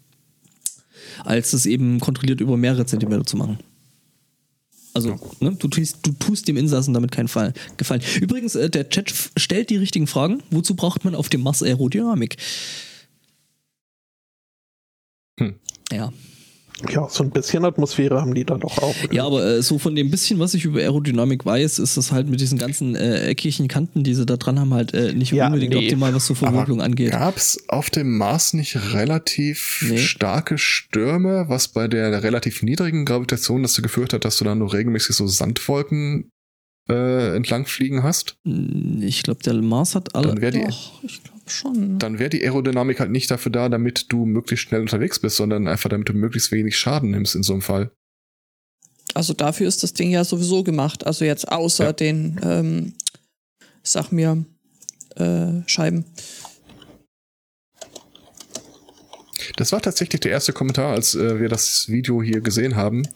als 1.24 1.53
es 1.53 1.66
eben 1.66 2.01
kontrolliert 2.01 2.40
über 2.40 2.57
mehrere 2.57 2.86
Zentimeter 2.86 3.24
zu 3.24 3.36
machen. 3.36 3.59
Also, 4.95 5.18
ne, 5.40 5.57
du, 5.57 5.66
tust, 5.66 5.99
du 6.07 6.12
tust 6.12 6.47
dem 6.47 6.57
Insassen 6.57 6.95
damit 6.95 7.11
keinen 7.11 7.26
Fall, 7.26 7.53
Gefallen. 7.76 8.03
Übrigens, 8.20 8.55
äh, 8.55 8.70
der 8.70 8.88
Chat 8.88 9.12
stellt 9.36 9.70
die 9.70 9.76
richtigen 9.76 10.07
Fragen. 10.07 10.42
Wozu 10.51 10.76
braucht 10.76 11.05
man 11.05 11.16
auf 11.16 11.28
dem 11.28 11.42
Mars 11.42 11.62
Aerodynamik? 11.64 12.36
Hm. 15.40 15.57
Ja. 15.90 16.12
Ja, 16.91 17.09
so 17.09 17.22
ein 17.22 17.31
bisschen 17.31 17.64
Atmosphäre 17.64 18.20
haben 18.20 18.35
die 18.35 18.45
da 18.45 18.57
doch 18.59 18.79
auch. 18.79 18.95
Ja, 19.12 19.25
aber 19.27 19.45
äh, 19.47 19.62
so 19.62 19.79
von 19.79 19.95
dem 19.95 20.11
bisschen, 20.11 20.39
was 20.41 20.55
ich 20.55 20.64
über 20.64 20.81
Aerodynamik 20.81 21.47
weiß, 21.47 21.79
ist 21.79 21.97
das 21.97 22.11
halt 22.11 22.29
mit 22.29 22.41
diesen 22.41 22.59
ganzen 22.59 22.97
äh, 22.97 23.27
eckigen 23.29 23.68
Kanten, 23.68 24.03
die 24.03 24.12
sie 24.14 24.27
da 24.27 24.37
dran 24.37 24.59
haben, 24.59 24.75
halt 24.75 24.93
äh, 24.93 25.12
nicht 25.12 25.33
Ja, 25.33 25.47
unbedingt 25.47 25.72
nee. 25.75 25.85
optimal, 25.85 26.12
was 26.14 26.27
so 26.27 26.35
Verwirbelung 26.35 26.81
angeht. 26.83 27.12
Gab 27.12 27.37
es 27.37 27.62
auf 27.68 27.91
dem 27.91 28.16
Mars 28.18 28.55
nicht 28.55 28.77
relativ 28.93 29.85
Nee. 29.89 29.99
starke 29.99 30.59
Stürme, 30.59 31.45
was 31.49 31.68
bei 31.68 31.87
der 31.89 32.22
relativ 32.25 32.62
niedrigen 32.62 33.05
Gravitation 33.05 33.62
dazu 33.62 33.81
geführt 33.81 34.12
hat, 34.12 34.25
dass 34.25 34.39
du 34.39 34.45
dann 34.45 34.59
nur 34.59 34.72
regelmäßig 34.72 35.14
so 35.16 35.27
Sandwolken 35.29 36.29
äh, 36.91 37.37
entlang 37.37 37.66
fliegen 37.66 38.03
hast? 38.03 38.37
Ich 39.01 39.22
glaube, 39.22 39.43
der 39.43 39.55
Mars 39.55 39.95
hat 39.95 40.14
alle. 40.14 40.29
Dann 40.29 40.41
wär 40.43 40.51
die- 40.51 40.64
Doch, 40.64 41.03
ich 41.05 41.22
glaube 41.22 41.34
schon. 41.47 41.99
Dann 41.99 42.18
wäre 42.18 42.30
die 42.30 42.42
Aerodynamik 42.42 43.01
halt 43.01 43.11
nicht 43.11 43.30
dafür 43.30 43.53
da, 43.53 43.68
damit 43.68 44.12
du 44.12 44.24
möglichst 44.26 44.66
schnell 44.68 44.80
unterwegs 44.80 45.18
bist, 45.18 45.36
sondern 45.36 45.68
einfach 45.68 45.90
damit 45.90 46.09
du 46.09 46.12
möglichst 46.12 46.53
wenig 46.53 46.76
Schaden 46.76 47.11
nimmst 47.11 47.34
in 47.34 47.42
so 47.42 47.53
einem 47.53 47.62
Fall. 47.62 47.90
Also 49.14 49.32
dafür 49.32 49.68
ist 49.68 49.82
das 49.82 49.92
Ding 49.95 50.11
ja 50.11 50.24
sowieso 50.24 50.64
gemacht. 50.64 51.07
Also 51.07 51.24
jetzt 51.24 51.51
außer 51.51 51.84
Ja. 51.84 51.92
den, 51.92 52.40
ähm, 52.42 52.92
sag 53.82 54.11
mir, 54.11 54.45
äh, 55.16 55.62
Scheiben. 55.66 56.05
Das 59.57 59.70
war 59.72 59.80
tatsächlich 59.80 60.20
der 60.20 60.32
erste 60.32 60.53
Kommentar, 60.53 60.92
als 60.92 61.14
äh, 61.14 61.38
wir 61.40 61.49
das 61.49 61.88
Video 61.88 62.22
hier 62.22 62.40
gesehen 62.40 62.74
haben, 62.74 63.07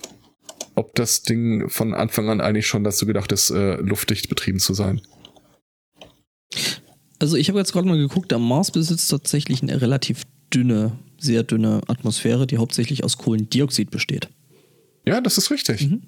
ob 0.76 0.94
das 0.94 1.22
Ding 1.22 1.68
von 1.68 1.94
Anfang 1.94 2.28
an 2.28 2.40
eigentlich 2.40 2.66
schon 2.68 2.84
dazu 2.84 3.06
gedacht 3.06 3.32
ist, 3.32 3.50
äh, 3.50 3.74
luftdicht 3.76 4.28
betrieben 4.28 4.60
zu 4.60 4.74
sein. 4.74 5.00
Also 7.18 7.36
ich 7.36 7.48
habe 7.48 7.58
jetzt 7.58 7.72
gerade 7.72 7.88
mal 7.88 7.96
geguckt, 7.98 8.30
der 8.30 8.38
Mars 8.38 8.70
besitzt 8.70 9.10
tatsächlich 9.10 9.62
eine 9.62 9.80
relativ 9.80 10.22
dünne, 10.54 10.98
sehr 11.18 11.42
dünne 11.42 11.80
Atmosphäre, 11.88 12.46
die 12.46 12.58
hauptsächlich 12.58 13.02
aus 13.04 13.18
Kohlendioxid 13.18 13.90
besteht. 13.90 14.28
Ja, 15.06 15.20
das 15.20 15.36
ist 15.38 15.50
richtig. 15.50 15.88
Mhm. 15.88 16.02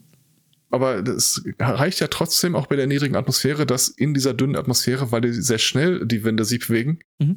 Aber 0.70 1.02
das 1.02 1.42
reicht 1.58 1.98
ja 1.98 2.06
trotzdem 2.06 2.54
auch 2.54 2.66
bei 2.68 2.76
der 2.76 2.86
niedrigen 2.86 3.16
Atmosphäre, 3.16 3.66
dass 3.66 3.88
in 3.88 4.14
dieser 4.14 4.34
dünnen 4.34 4.54
Atmosphäre, 4.54 5.10
weil 5.10 5.20
die 5.22 5.32
sehr 5.32 5.58
schnell 5.58 6.06
die 6.06 6.22
Winde 6.22 6.44
sich 6.44 6.60
bewegen, 6.66 7.00
Mhm. 7.18 7.36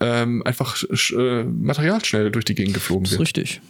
ähm, 0.00 0.42
einfach 0.44 0.82
äh, 0.82 1.44
Material 1.44 2.04
schnell 2.04 2.30
durch 2.30 2.44
die 2.44 2.54
Gegend 2.54 2.74
geflogen 2.74 3.04
Das 3.04 3.12
ist 3.12 3.18
wird. 3.18 3.28
richtig. 3.28 3.62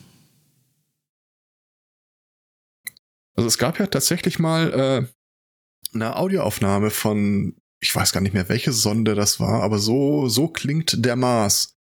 Also 3.37 3.47
es 3.49 3.59
gab 3.59 3.79
ja 3.79 3.87
tatsächlich 3.87 4.39
mal 4.39 4.73
äh, 4.73 5.95
eine 5.95 6.17
Audioaufnahme 6.17 6.91
von, 6.91 7.55
ich 7.85 7.95
weiß 7.95 8.13
gar 8.13 8.23
nicht 8.23 8.33
mehr, 8.33 8.49
welche 8.49 8.73
Sonde 8.73 9.15
das 9.15 9.41
war, 9.41 9.63
aber 9.63 9.79
so, 9.79 10.27
so 10.29 10.49
klingt 10.49 11.05
der 11.05 11.17
Mars. 11.17 11.77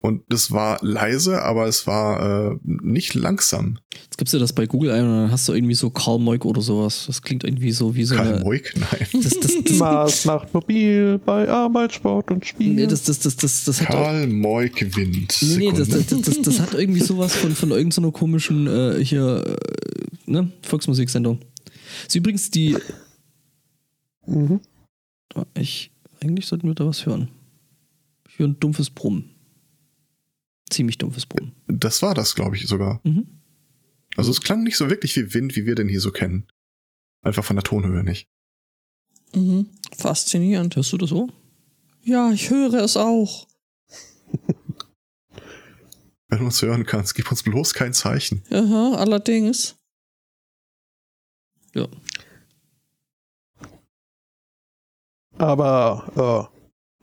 Und 0.00 0.22
es 0.32 0.50
war 0.50 0.78
leise, 0.82 1.42
aber 1.42 1.66
es 1.66 1.86
war 1.86 2.52
äh, 2.52 2.58
nicht 2.62 3.14
langsam. 3.14 3.78
Jetzt 3.94 4.18
gibst 4.18 4.34
du 4.34 4.38
das 4.38 4.52
bei 4.52 4.66
Google 4.66 4.90
ein 4.90 5.02
und 5.02 5.16
dann 5.16 5.30
hast 5.30 5.48
du 5.48 5.54
irgendwie 5.54 5.74
so 5.74 5.88
Karl 5.88 6.18
Moik 6.18 6.44
oder 6.44 6.60
sowas. 6.60 7.04
Das 7.06 7.22
klingt 7.22 7.42
irgendwie 7.44 7.72
so 7.72 7.94
wie 7.94 8.04
so 8.04 8.14
Karl 8.14 8.34
eine. 8.34 8.44
Moik, 8.44 8.74
nein. 8.76 9.06
Das, 9.12 9.38
das, 9.40 9.52
das, 9.64 9.76
Mars 9.78 10.24
macht 10.26 10.52
mobil 10.52 11.18
bei 11.24 11.48
Arbeit, 11.48 11.94
Sport 11.94 12.30
und 12.30 12.44
Spiel. 12.44 12.74
nee, 12.74 12.86
das, 12.86 13.02
das, 13.04 13.18
das, 13.20 13.36
das, 13.36 13.64
das 13.64 13.80
hat. 13.80 13.88
Karl 13.88 14.26
Moik 14.26 14.94
Wind. 14.94 15.38
Nee, 15.40 15.56
nee, 15.56 15.72
das, 15.72 15.88
das, 15.88 16.06
das, 16.06 16.20
das, 16.20 16.42
das 16.42 16.60
hat 16.60 16.74
irgendwie 16.74 17.00
sowas 17.00 17.34
von, 17.34 17.54
von 17.54 17.70
irgendeiner 17.70 18.12
komischen 18.12 18.66
äh, 18.66 19.02
hier, 19.02 19.42
äh, 19.46 20.30
ne, 20.30 20.50
Volksmusiksendung. 20.62 21.40
Ist 22.06 22.14
übrigens 22.14 22.50
die. 22.50 22.76
Mhm. 24.26 24.60
Ich. 25.54 25.92
Eigentlich 26.22 26.46
sollten 26.46 26.68
wir 26.68 26.74
da 26.74 26.86
was 26.86 27.06
hören. 27.06 27.30
Ich 28.28 28.38
höre 28.38 28.48
ein 28.48 28.60
dumpfes 28.60 28.90
Brummen. 28.90 29.34
Ziemlich 30.70 30.98
dumpfes 30.98 31.26
Brummen. 31.26 31.52
Das 31.66 32.02
war 32.02 32.14
das, 32.14 32.34
glaube 32.34 32.56
ich, 32.56 32.66
sogar. 32.66 33.00
Mhm. 33.04 33.26
Also 34.16 34.30
es 34.30 34.40
klang 34.40 34.62
nicht 34.62 34.76
so 34.76 34.90
wirklich 34.90 35.16
wie 35.16 35.34
Wind, 35.34 35.56
wie 35.56 35.66
wir 35.66 35.74
den 35.74 35.88
hier 35.88 36.00
so 36.00 36.10
kennen. 36.10 36.46
Einfach 37.22 37.44
von 37.44 37.56
der 37.56 37.64
Tonhöhe 37.64 38.04
nicht. 38.04 38.28
Mhm. 39.34 39.68
Faszinierend. 39.96 40.76
Hörst 40.76 40.92
du 40.92 40.98
das 40.98 41.10
so? 41.10 41.28
Ja, 42.02 42.32
ich 42.32 42.50
höre 42.50 42.74
es 42.74 42.96
auch. 42.96 43.48
Wenn 46.28 46.38
du 46.38 46.44
uns 46.46 46.62
hören 46.62 46.86
kannst, 46.86 47.14
gib 47.14 47.30
uns 47.30 47.42
bloß 47.42 47.74
kein 47.74 47.92
Zeichen. 47.92 48.42
Aha, 48.50 48.94
allerdings. 48.96 49.76
Ja. 51.74 51.88
Aber 55.38 56.48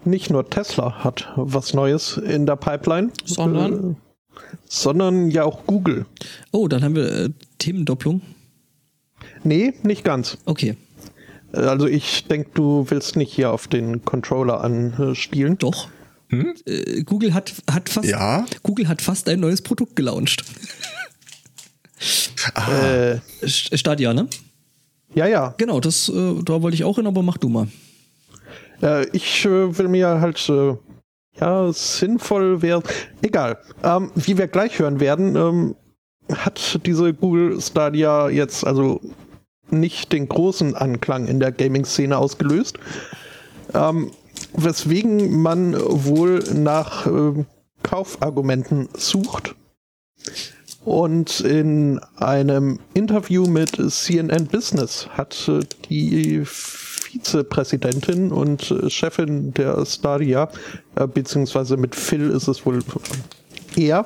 äh, 0.05 0.09
nicht 0.09 0.29
nur 0.29 0.49
Tesla 0.49 1.03
hat 1.03 1.31
was 1.35 1.73
Neues 1.73 2.17
in 2.17 2.45
der 2.45 2.55
Pipeline, 2.55 3.11
Sondern? 3.25 3.91
äh, 3.91 3.95
sondern 4.67 5.29
ja 5.31 5.43
auch 5.43 5.65
Google. 5.67 6.05
Oh, 6.51 6.67
dann 6.67 6.83
haben 6.83 6.95
wir 6.95 7.11
äh, 7.11 7.29
Themendopplung. 7.57 8.21
Nee, 9.43 9.73
nicht 9.83 10.03
ganz. 10.03 10.37
Okay. 10.45 10.77
Also 11.51 11.85
ich 11.87 12.25
denke, 12.27 12.49
du 12.53 12.85
willst 12.89 13.15
nicht 13.17 13.33
hier 13.33 13.51
auf 13.51 13.67
den 13.67 14.05
Controller 14.05 14.61
anspielen. 14.63 15.57
Doch. 15.57 15.89
Hm? 16.29 16.53
Äh, 16.65 17.03
Google 17.03 17.33
hat, 17.33 17.53
hat 17.69 17.89
fast 17.89 18.07
Ja. 18.07 18.45
Google 18.63 18.87
hat 18.87 19.01
fast 19.01 19.27
ein 19.27 19.41
neues 19.41 19.61
Produkt 19.61 19.95
gelauncht. 19.95 20.43
Ah, 22.55 22.71
Äh, 22.71 23.19
St- 23.43 23.77
Stadia, 23.77 24.13
ne? 24.13 24.27
ja, 25.13 25.27
ja. 25.27 25.53
Genau, 25.57 25.79
das, 25.79 26.09
äh, 26.09 26.41
da 26.43 26.61
wollte 26.63 26.73
ich 26.75 26.83
auch 26.83 26.95
hin, 26.95 27.05
aber 27.05 27.21
mach 27.21 27.37
du 27.37 27.49
mal. 27.49 27.67
Äh, 28.81 29.07
ich 29.13 29.45
äh, 29.45 29.77
will 29.77 29.87
mir 29.87 30.21
halt, 30.21 30.49
äh, 30.49 30.75
ja, 31.39 31.71
sinnvoll 31.71 32.61
wäre. 32.61 32.83
Egal. 33.21 33.57
Ähm, 33.83 34.11
wie 34.15 34.37
wir 34.37 34.47
gleich 34.47 34.79
hören 34.79 34.99
werden, 34.99 35.35
ähm, 35.35 35.75
hat 36.33 36.79
diese 36.85 37.13
Google 37.13 37.59
Stadia 37.61 38.29
jetzt 38.29 38.65
also 38.65 39.01
nicht 39.69 40.11
den 40.11 40.27
großen 40.27 40.75
Anklang 40.75 41.27
in 41.27 41.39
der 41.39 41.51
Gaming-Szene 41.51 42.17
ausgelöst. 42.17 42.77
Ähm, 43.73 44.11
weswegen 44.53 45.41
man 45.41 45.75
wohl 45.79 46.39
nach 46.53 47.07
ähm, 47.07 47.45
Kaufargumenten 47.83 48.89
sucht. 48.93 49.55
Und 50.83 51.41
in 51.41 51.99
einem 52.15 52.79
Interview 52.93 53.45
mit 53.45 53.79
CNN 53.91 54.47
Business 54.47 55.07
hat 55.11 55.47
äh, 55.47 55.61
die 55.89 56.43
Vizepräsidentin 57.11 58.31
und 58.31 58.71
äh, 58.71 58.89
Chefin 58.89 59.53
der 59.53 59.85
Stadia, 59.85 60.49
äh, 60.95 61.07
beziehungsweise 61.07 61.77
mit 61.77 61.95
Phil 61.95 62.29
ist 62.29 62.47
es 62.47 62.65
wohl 62.65 62.79
er, 63.75 64.05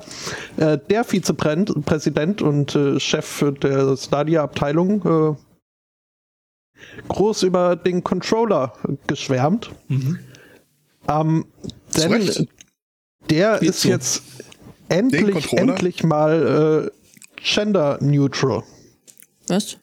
äh, 0.58 0.78
der 0.90 1.04
Vizepräsident 1.04 2.42
und 2.42 2.78
Chef 3.02 3.44
der 3.62 3.98
Stadia-Abteilung, 3.98 5.38
groß 7.08 7.44
über 7.44 7.76
den 7.76 8.04
Controller 8.04 8.74
geschwärmt. 9.08 9.72
Ähm, 11.08 11.46
Zu 11.90 12.02
denn 12.10 12.48
der 13.30 13.60
Geht 13.60 13.70
ist 13.70 13.82
so. 13.82 13.90
jetzt 13.90 14.24
endlich, 14.90 15.52
endlich 15.54 16.04
mal 16.04 16.92
äh, 16.92 17.42
gender 17.42 17.98
neutral. 18.02 18.64
Was? 19.48 19.78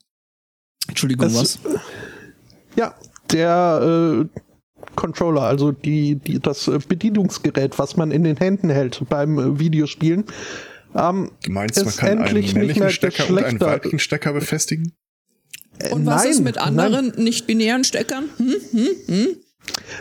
Entschuldigung, 0.88 1.26
Es- 1.26 1.34
was? 1.64 1.74
Ja, 2.76 2.94
der 3.32 4.24
äh, 4.24 4.40
Controller, 4.96 5.42
also 5.42 5.72
die, 5.72 6.16
die, 6.16 6.40
das 6.40 6.68
äh, 6.68 6.78
Bedienungsgerät, 6.86 7.78
was 7.78 7.96
man 7.96 8.10
in 8.10 8.24
den 8.24 8.36
Händen 8.36 8.70
hält 8.70 9.02
beim 9.08 9.38
äh, 9.38 9.58
Videospielen. 9.58 10.24
Ähm, 10.94 11.30
du 11.44 11.52
meinst, 11.52 11.78
man 11.78 11.88
ist 11.88 11.98
kann 11.98 12.18
einen 12.22 12.34
männlichen 12.34 12.90
Stecker 12.90 13.28
und 13.28 13.38
einen 13.42 13.60
weiblichen 13.60 13.98
Stecker 13.98 14.32
befestigen? 14.32 14.92
äh, 15.78 15.90
Und 15.90 16.04
was 16.06 16.24
ist 16.24 16.36
nein, 16.36 16.44
mit 16.44 16.56
nein, 16.56 16.78
anderen 16.78 17.12
nicht-binären 17.16 17.84
Steckern? 17.84 18.24
Hm? 18.36 18.54
Hm? 18.72 18.88
Hm? 19.06 19.28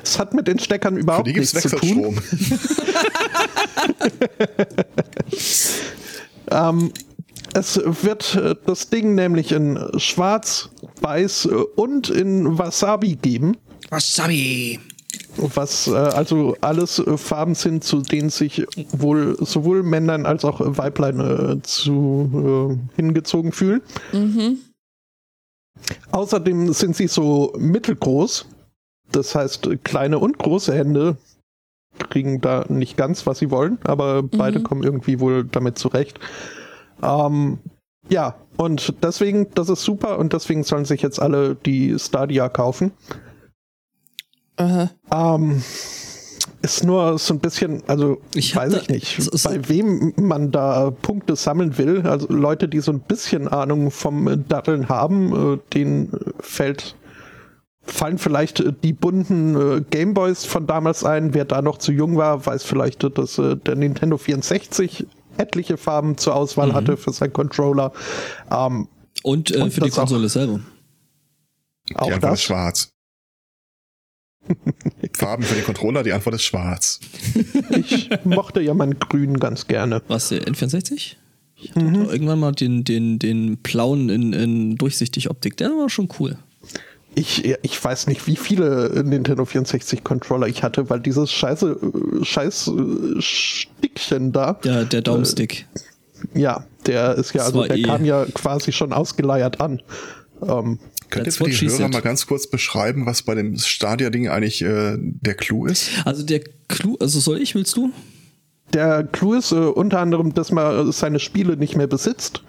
Es 0.04 0.18
hat 0.20 0.34
mit 0.34 0.48
den 0.48 0.60
Steckern 0.60 0.96
Für 0.96 1.02
überhaupt 1.02 1.28
die 1.28 1.34
gibt's 1.34 1.54
nichts 1.54 1.70
zu 1.70 1.78
tun. 1.78 2.16
Wechselstrom. 2.18 2.68
Ähm, 6.52 6.92
es 7.54 7.82
wird 8.04 8.36
äh, 8.36 8.56
das 8.66 8.90
Ding 8.90 9.16
nämlich 9.16 9.52
in 9.52 9.80
Schwarz, 9.98 10.70
Weiß 11.02 11.46
äh, 11.46 11.50
und 11.50 12.10
in 12.10 12.58
Wasabi 12.58 13.16
geben. 13.16 13.58
Wasabi. 13.90 14.80
Was 15.38 15.88
äh, 15.88 15.96
also 15.96 16.56
alles 16.62 17.02
Farben 17.18 17.56
sind, 17.56 17.84
zu 17.84 18.02
denen 18.02 18.30
sich 18.30 18.66
wohl 18.92 19.38
sowohl 19.40 19.84
Männlein 19.84 20.26
als 20.26 20.46
auch 20.46 20.60
Weiblein 20.62 21.62
zu 21.64 22.80
hingezogen 22.96 23.52
fühlen. 23.52 23.82
Außerdem 26.12 26.74
sind 26.74 26.96
sie 26.96 27.08
so 27.08 27.54
mittelgroß. 27.58 28.46
Das 29.12 29.36
heißt, 29.36 29.70
kleine 29.84 30.20
und 30.20 30.38
große 30.38 30.74
Hände 30.74 31.18
kriegen 32.10 32.40
da 32.40 32.66
nicht 32.70 32.96
ganz, 32.96 33.26
was 33.26 33.40
sie 33.40 33.52
wollen, 33.52 33.78
aber 33.84 34.24
beide 34.24 34.62
kommen 34.62 34.84
irgendwie 34.84 35.20
wohl 35.20 35.44
damit 35.44 35.78
zurecht. 35.78 36.20
Ähm, 37.04 37.60
ja, 38.10 38.36
und 38.58 38.94
deswegen, 39.04 39.48
das 39.54 39.70
ist 39.70 39.84
super 39.84 40.18
und 40.20 40.34
deswegen 40.34 40.64
sollen 40.64 40.86
sich 40.86 41.02
jetzt 41.02 41.22
alle 41.22 41.56
die 41.56 41.98
Stadia 42.00 42.50
kaufen. 42.50 42.92
Äh, 44.58 44.88
Ähm, 45.12 45.64
ist 46.62 46.84
nur 46.84 47.18
so 47.18 47.34
ein 47.34 47.40
bisschen, 47.40 47.84
also 47.88 48.22
Ich 48.36 48.56
weiß 48.56 48.74
ich 48.74 48.90
nicht, 48.90 49.22
so- 49.22 49.36
so- 49.36 49.50
bei 49.50 49.68
wem 49.70 50.14
man 50.18 50.52
da 50.52 50.92
Punkte 50.92 51.36
sammeln 51.36 51.78
will. 51.78 52.02
Also 52.06 52.28
Leute, 52.32 52.68
die 52.68 52.80
so 52.82 52.92
ein 52.92 53.00
bisschen 53.00 53.48
Ahnung 53.48 53.92
vom 53.92 54.46
Datteln 54.48 54.90
haben, 54.90 55.56
äh, 55.56 55.60
denen 55.74 56.14
äh, 56.14 56.18
fällt 56.40 56.96
fallen 57.84 58.20
vielleicht 58.20 58.60
äh, 58.60 58.74
die 58.84 58.94
bunten 58.94 59.56
äh, 59.56 59.82
Gameboys 59.90 60.46
von 60.46 60.68
damals 60.68 61.04
ein. 61.04 61.34
Wer 61.34 61.46
da 61.46 61.64
noch 61.64 61.80
zu 61.80 61.92
jung 61.92 62.16
war, 62.16 62.46
weiß 62.46 62.64
vielleicht, 62.64 63.04
dass 63.18 63.40
äh, 63.40 63.56
der 63.58 63.76
Nintendo 63.76 64.18
64 64.18 65.08
etliche 65.42 65.78
Farben 65.78 66.18
zur 66.18 66.36
Auswahl 66.36 66.70
Mhm. 66.70 66.74
hatte 66.74 66.98
für 66.98 67.12
seinen 67.12 67.34
Controller. 67.34 67.92
Ähm, 68.52 68.88
Und, 69.24 69.52
äh, 69.52 69.60
Und 69.62 69.72
für 69.74 69.82
die 69.82 69.90
das 69.90 69.98
auch- 70.00 70.04
Konsole 70.04 70.30
selber. 70.30 70.62
auch 71.96 72.08
die 72.08 72.14
Antwort 72.14 72.24
das. 72.34 72.40
ist 72.40 72.44
schwarz. 72.46 72.90
Farben 75.16 75.44
für 75.44 75.54
den 75.56 75.64
Controller, 75.66 76.02
die 76.04 76.14
Antwort 76.14 76.36
ist 76.36 76.44
schwarz. 76.44 77.00
Ich 77.70 78.10
mochte 78.24 78.62
ja 78.62 78.74
mein 78.74 78.98
Grün 79.00 79.40
ganz 79.40 79.68
gerne. 79.68 80.02
Was, 80.08 80.30
der 80.30 80.42
N64? 80.48 81.16
Ich 81.56 81.70
hatte 81.72 81.80
Mhm. 81.86 81.94
doch 82.06 82.12
irgendwann 82.12 82.40
mal 82.40 82.52
den, 82.54 82.84
den, 82.84 83.20
den 83.20 83.58
blauen 83.58 84.10
in, 84.10 84.34
in 84.34 84.76
durchsichtig 84.78 85.30
Optik. 85.30 85.58
Der 85.58 85.70
war 85.70 85.90
schon 85.90 86.10
cool. 86.20 86.38
Ich, 87.14 87.44
ich 87.46 87.84
weiß 87.84 88.08
nicht, 88.08 88.26
wie 88.28 88.38
viele 88.38 89.04
Nintendo 89.04 89.44
64 89.44 90.04
Controller 90.04 90.48
ich 90.48 90.64
hatte, 90.64 90.90
weil 90.90 91.02
dieses 91.02 91.32
scheiße, 91.32 91.78
äh, 92.22 92.24
scheiß 92.26 92.68
äh, 92.70 93.22
Stickchen 93.22 94.32
da, 94.32 94.54
Der, 94.64 94.86
der 94.86 95.02
Daumenstick. 95.02 95.68
ja, 96.34 96.66
der 96.86 97.16
ist 97.16 97.34
ja, 97.34 97.40
Das 97.40 97.48
also 97.48 97.64
der 97.68 97.76
eh- 97.78 97.82
kam 97.82 98.06
ja 98.06 98.26
quasi 98.34 98.72
schon 98.72 98.94
ausgeleiert 98.94 99.60
an. 99.60 99.82
Ähm, 100.42 100.80
Könnt 101.10 101.28
ihr 101.28 101.34
für 101.34 101.44
die 101.44 101.56
Hörer 101.70 101.90
mal 101.90 102.02
ganz 102.02 102.26
kurz 102.26 102.48
beschreiben, 102.48 103.06
was 103.06 103.24
bei 103.24 103.36
dem 103.36 103.58
Stadia-Ding 103.58 104.30
eigentlich 104.30 104.62
äh, 104.62 104.96
der 104.98 105.34
Clou 105.34 105.66
ist? 105.66 105.90
Also 106.06 106.24
der 106.24 106.40
Clou, 106.70 106.96
also 107.02 107.20
soll 107.20 107.42
ich, 107.42 107.54
willst 107.56 107.76
du? 107.76 107.92
Der 108.74 109.04
Clou 109.04 109.34
ist 109.34 109.52
äh, 109.52 109.56
unter 109.56 110.00
anderem, 110.00 110.34
dass 110.34 110.54
man 110.54 110.88
äh, 110.88 110.92
seine 110.94 111.20
Spiele 111.20 111.58
nicht 111.58 111.76
mehr 111.76 111.88
besitzt, 111.88 112.42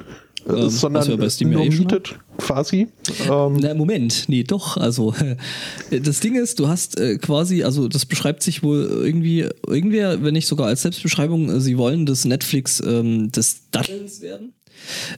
äh, 0.47 0.53
Ähm, 0.53 0.66
was 0.66 0.80
sondern 0.80 1.20
wir 1.20 1.30
Steam 1.30 1.53
ja 1.53 1.59
nur 1.59 1.66
mietet, 1.66 2.18
quasi. 2.38 2.88
Ähm, 3.28 3.57
Na, 3.61 3.74
Moment, 3.74 4.24
nee, 4.28 4.43
doch. 4.45 4.76
Also, 4.76 5.14
das 5.90 6.20
Ding 6.20 6.34
ist, 6.34 6.59
du 6.59 6.68
hast 6.68 6.99
äh, 6.99 7.18
quasi, 7.18 7.62
also 7.62 7.88
das 7.88 8.07
beschreibt 8.07 8.43
sich 8.43 8.62
wohl 8.62 8.84
irgendwie, 9.05 9.49
irgendwer, 9.66 10.22
wenn 10.22 10.34
nicht 10.34 10.47
sogar 10.47 10.66
als 10.66 10.82
Selbstbeschreibung, 10.82 11.51
äh, 11.51 11.61
sie 11.61 11.78
wollen 11.78 12.07
das 12.07 12.24
Netflix 12.24 12.82
ähm, 12.84 13.30
des 13.32 13.70
Dattelns 13.70 14.20
werden. 14.20 14.53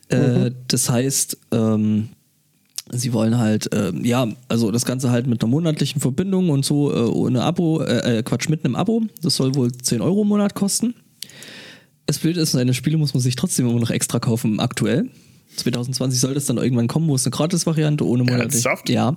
Äh, 0.08 0.50
das 0.68 0.90
heißt, 0.90 1.38
ähm, 1.52 2.08
sie 2.90 3.12
wollen 3.12 3.38
halt, 3.38 3.70
ähm, 3.72 4.04
ja, 4.04 4.28
also 4.48 4.70
das 4.70 4.84
Ganze 4.84 5.10
halt 5.10 5.26
mit 5.26 5.42
einer 5.42 5.50
monatlichen 5.50 6.00
Verbindung 6.00 6.50
und 6.50 6.64
so, 6.64 6.92
äh, 6.92 6.98
ohne 6.98 7.42
Abo, 7.42 7.80
äh, 7.80 8.18
äh, 8.18 8.22
Quatsch, 8.22 8.48
mit 8.48 8.64
einem 8.64 8.76
Abo. 8.76 9.02
Das 9.22 9.36
soll 9.36 9.54
wohl 9.54 9.72
10 9.72 10.00
Euro 10.00 10.22
im 10.22 10.28
Monat 10.28 10.54
kosten. 10.54 10.94
Das 12.06 12.18
Blöde 12.18 12.40
ist, 12.40 12.52
seine 12.52 12.74
Spiele 12.74 12.98
muss 12.98 13.14
man 13.14 13.22
sich 13.22 13.36
trotzdem 13.36 13.68
immer 13.68 13.80
noch 13.80 13.90
extra 13.90 14.18
kaufen, 14.18 14.60
aktuell. 14.60 15.08
2020 15.56 16.20
soll 16.20 16.34
das 16.34 16.46
dann 16.46 16.56
irgendwann 16.56 16.88
kommen, 16.88 17.08
wo 17.08 17.14
es 17.14 17.24
eine 17.24 17.30
Gratis-Variante 17.30 18.06
ohne 18.06 18.24
monatlich. 18.24 18.64
Ernsthaft? 18.64 18.88
Ja. 18.88 19.16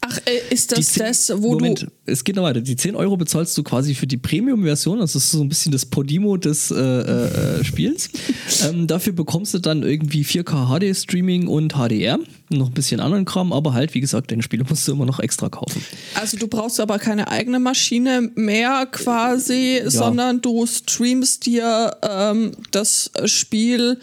ach, 0.00 0.18
äh, 0.24 0.52
ist 0.52 0.72
das 0.72 0.92
10 0.92 1.02
das, 1.04 1.32
wo 1.36 1.52
Moment, 1.52 1.82
du. 1.82 1.86
es 2.06 2.24
geht 2.24 2.36
noch 2.36 2.42
weiter. 2.42 2.60
Die 2.60 2.76
10 2.76 2.96
Euro 2.96 3.16
bezahlst 3.16 3.56
du 3.56 3.62
quasi 3.62 3.94
für 3.94 4.06
die 4.06 4.16
Premium-Version. 4.16 4.98
Das 4.98 5.14
ist 5.14 5.30
so 5.30 5.40
ein 5.40 5.48
bisschen 5.48 5.72
das 5.72 5.86
Podimo 5.86 6.36
des 6.36 6.70
äh, 6.70 6.76
äh, 6.76 7.60
äh, 7.60 7.64
Spiels. 7.64 8.10
ähm, 8.68 8.86
dafür 8.86 9.12
bekommst 9.12 9.54
du 9.54 9.58
dann 9.58 9.82
irgendwie 9.82 10.24
4K 10.24 10.68
HD-Streaming 10.68 11.46
und 11.46 11.74
HDR. 11.74 12.18
Noch 12.50 12.68
ein 12.68 12.74
bisschen 12.74 13.00
anderen 13.00 13.24
Kram, 13.24 13.52
aber 13.52 13.72
halt, 13.72 13.94
wie 13.94 14.00
gesagt, 14.00 14.30
deine 14.30 14.42
Spiele 14.42 14.64
musst 14.68 14.86
du 14.86 14.92
immer 14.92 15.06
noch 15.06 15.20
extra 15.20 15.48
kaufen. 15.48 15.82
Also 16.14 16.36
du 16.36 16.48
brauchst 16.48 16.80
aber 16.80 16.98
keine 16.98 17.28
eigene 17.28 17.58
Maschine 17.58 18.30
mehr 18.34 18.86
quasi, 18.90 19.82
sondern 19.86 20.40
du 20.42 20.66
streamst 20.66 21.46
dir 21.46 21.96
ähm, 22.02 22.52
das 22.70 23.10
Spiel 23.24 23.98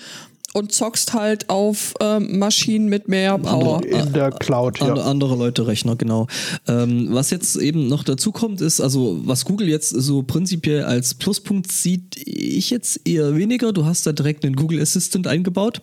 und 0.54 0.72
zockst 0.72 1.14
halt 1.14 1.50
auf 1.50 1.94
ähm, 2.00 2.40
Maschinen 2.40 2.90
mit 2.90 3.08
mehr 3.08 3.38
Power. 3.38 3.84
In 3.84 4.14
der 4.14 4.32
Cloud, 4.32 4.80
ja. 4.80 4.88
And, 4.88 5.00
andere 5.00 5.36
Leute 5.36 5.68
Rechner, 5.68 5.96
genau. 5.96 6.28
Ähm, 6.68 7.08
was 7.12 7.30
jetzt 7.30 7.56
eben 7.56 7.88
noch 7.88 8.04
dazu 8.04 8.32
kommt, 8.32 8.62
ist, 8.62 8.82
also 8.82 9.20
was 9.24 9.46
Google 9.46 9.68
jetzt 9.68 9.90
so 9.90 10.24
prinzipiell 10.24 10.84
als 10.84 11.14
Pluspunkt 11.14 11.72
sieht, 11.72 12.18
ich 12.26 12.70
jetzt 12.70 13.08
eher 13.08 13.36
weniger. 13.36 13.74
Du 13.74 13.86
hast 13.86 14.06
da 14.06 14.12
direkt 14.12 14.44
einen 14.44 14.56
Google 14.56 14.82
Assistant 14.82 15.28
eingebaut. 15.28 15.82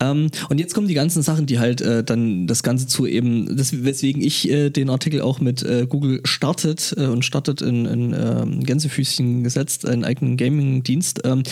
Ähm, 0.00 0.30
und 0.48 0.60
jetzt 0.60 0.74
kommen 0.74 0.88
die 0.88 0.94
ganzen 0.94 1.22
Sachen, 1.22 1.46
die 1.46 1.58
halt 1.58 1.80
äh, 1.80 2.04
dann 2.04 2.46
das 2.46 2.62
Ganze 2.62 2.86
zu 2.86 3.06
eben, 3.06 3.56
das, 3.56 3.84
weswegen 3.84 4.22
ich 4.22 4.48
äh, 4.50 4.70
den 4.70 4.90
Artikel 4.90 5.20
auch 5.22 5.40
mit 5.40 5.62
äh, 5.62 5.86
Google 5.88 6.20
startet 6.24 6.94
äh, 6.96 7.06
und 7.06 7.24
startet 7.24 7.62
in, 7.62 7.86
in 7.86 8.14
ähm, 8.14 8.64
Gänsefüßchen 8.64 9.42
gesetzt, 9.42 9.86
einen 9.86 10.04
eigenen 10.04 10.36
Gaming-Dienst. 10.36 11.22
Ähm, 11.24 11.42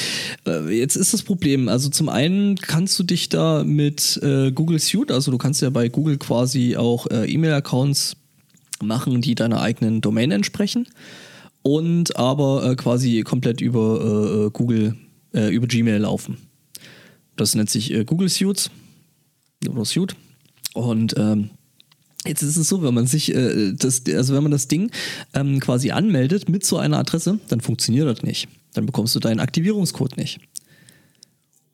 äh, 0.47 0.77
jetzt 0.77 0.97
ist 0.97 1.15
das 1.15 1.23
Problem, 1.23 1.69
also 1.69 1.89
zum 1.89 2.09
einen 2.09 2.57
kannst 2.57 2.99
du 2.99 3.03
dich 3.03 3.29
da 3.29 3.65
mit 3.65 4.21
äh, 4.23 4.53
Google 4.53 4.79
Suite, 4.79 5.11
also 5.11 5.31
du 5.31 5.39
kannst 5.39 5.63
ja 5.63 5.71
bei 5.71 5.89
Google 5.89 6.19
quasi 6.19 6.77
auch 6.77 7.07
E-Mail-Accounts 7.11 8.17
machen, 8.83 9.21
die 9.21 9.35
deiner 9.35 9.61
eigenen 9.61 10.01
Domain 10.01 10.31
entsprechen 10.31 10.89
und 11.63 12.17
aber 12.17 12.77
quasi 12.77 13.23
komplett 13.23 13.61
über 13.61 14.51
Google, 14.53 14.97
über 15.33 15.67
Gmail 15.67 15.99
laufen. 15.99 16.39
Das 17.37 17.55
nennt 17.55 17.71
sich 17.71 17.93
äh, 17.93 18.05
Google 18.05 18.29
Suits 18.29 18.71
oder 19.69 19.85
Suite. 19.85 20.17
Und 20.75 21.15
ähm, 21.17 21.51
Jetzt 22.27 22.43
ist 22.43 22.57
es 22.57 22.69
so, 22.69 22.83
wenn 22.83 22.95
man 22.95 23.07
sich 23.07 23.35
äh, 23.35 23.73
das, 23.75 24.03
also 24.07 24.35
wenn 24.35 24.43
man 24.43 24.53
das 24.53 24.67
Ding 24.67 24.91
ähm, 25.35 25.61
quasi 25.61 25.91
anmeldet 25.91 26.49
mit 26.49 26.65
so 26.65 26.79
einer 26.79 26.99
Adresse, 26.99 27.39
dann 27.49 27.61
funktioniert 27.61 28.09
das 28.09 28.23
nicht. 28.23 28.49
Dann 28.73 28.87
bekommst 28.87 29.15
du 29.15 29.21
deinen 29.21 29.41
Aktivierungscode 29.41 30.17
nicht. 30.17 30.41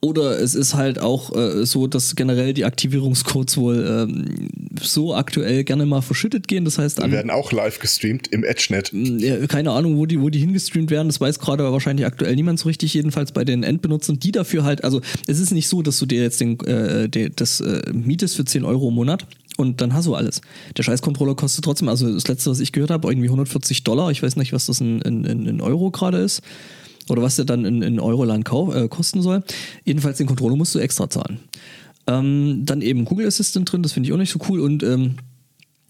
Oder 0.03 0.40
es 0.40 0.55
ist 0.55 0.74
halt 0.74 0.98
auch 0.98 1.36
äh, 1.36 1.66
so, 1.66 1.86
dass 1.86 2.16
generell 2.16 2.55
die 2.55 2.64
Aktivierungscodes 2.64 3.59
wohl 3.59 3.86
ähm, 3.86 4.48
so 4.80 5.14
aktuell 5.14 5.62
gerne 5.62 5.84
mal 5.84 6.01
verschüttet 6.01 6.48
gehen. 6.48 6.64
Das 6.64 6.78
heißt, 6.78 7.03
die 7.05 7.12
werden 7.12 7.30
auch 7.30 7.53
live 7.53 7.78
gestreamt 7.80 8.28
im 8.28 8.42
EdgeNet. 8.42 8.92
Ja, 8.94 9.46
keine 9.46 9.72
Ahnung, 9.72 9.98
wo 9.98 10.07
die, 10.07 10.18
wo 10.22 10.30
die 10.30 10.38
hingestreamt 10.38 10.90
werden. 10.90 11.09
Das 11.09 11.20
weiß 11.20 11.38
gerade 11.38 11.70
wahrscheinlich 11.70 12.07
aktuell 12.07 12.34
niemand 12.34 12.59
so 12.59 12.68
richtig. 12.68 12.94
Jedenfalls 12.94 13.32
bei 13.32 13.44
den 13.44 13.62
Endbenutzern, 13.62 14.18
die 14.18 14.32
dafür 14.32 14.64
halt, 14.64 14.84
also 14.84 15.03
es 15.26 15.38
ist 15.38 15.53
nicht 15.53 15.68
so, 15.68 15.82
dass 15.82 15.98
du 15.98 16.07
dir 16.07 16.22
jetzt 16.22 16.40
den, 16.40 16.59
äh, 16.61 17.07
den, 17.11 17.32
das 17.36 17.61
äh, 17.61 17.82
mietest 17.92 18.36
für 18.36 18.46
10 18.46 18.64
Euro 18.64 18.88
im 18.88 18.94
Monat 18.94 19.26
und 19.59 19.82
dann 19.82 19.92
hast 19.92 20.07
du 20.07 20.14
alles. 20.14 20.40
Der 20.78 20.82
Scheiß-Controller 20.82 21.34
kostet 21.34 21.62
trotzdem, 21.62 21.90
also 21.90 22.11
das 22.11 22.26
letzte, 22.26 22.51
was 22.51 22.61
ich 22.61 22.72
gehört 22.72 22.90
habe, 22.90 23.07
irgendwie 23.11 23.28
140 23.28 23.84
Dollar. 23.84 24.11
Ich 24.11 24.22
weiß 24.22 24.36
nicht, 24.36 24.55
was 24.55 24.64
das 24.64 24.80
in, 24.80 25.03
in, 25.03 25.24
in 25.26 25.61
Euro 25.61 25.90
gerade 25.90 26.18
ist 26.18 26.40
oder 27.11 27.23
was 27.23 27.37
der 27.37 27.45
dann 27.45 27.65
in, 27.65 27.83
in 27.83 28.01
Euroland 28.01 28.49
äh, 28.49 28.89
kosten 28.89 29.23
soll. 29.23 29.43
Jedenfalls 29.85 30.19
den 30.19 30.27
Controller 30.27 30.57
musst 30.57 30.75
du 30.75 30.79
extra 30.79 31.09
zahlen. 31.09 31.41
Ähm, 32.07 32.63
dann 32.65 32.83
eben 32.83 33.05
Google 33.05 33.27
Assistant 33.27 33.71
drin, 33.71 33.83
das 33.83 33.93
finde 33.93 34.09
ich 34.09 34.13
auch 34.13 34.19
nicht 34.19 34.33
so 34.33 34.41
cool 34.49 34.61
und 34.61 34.83
ähm, 34.83 35.17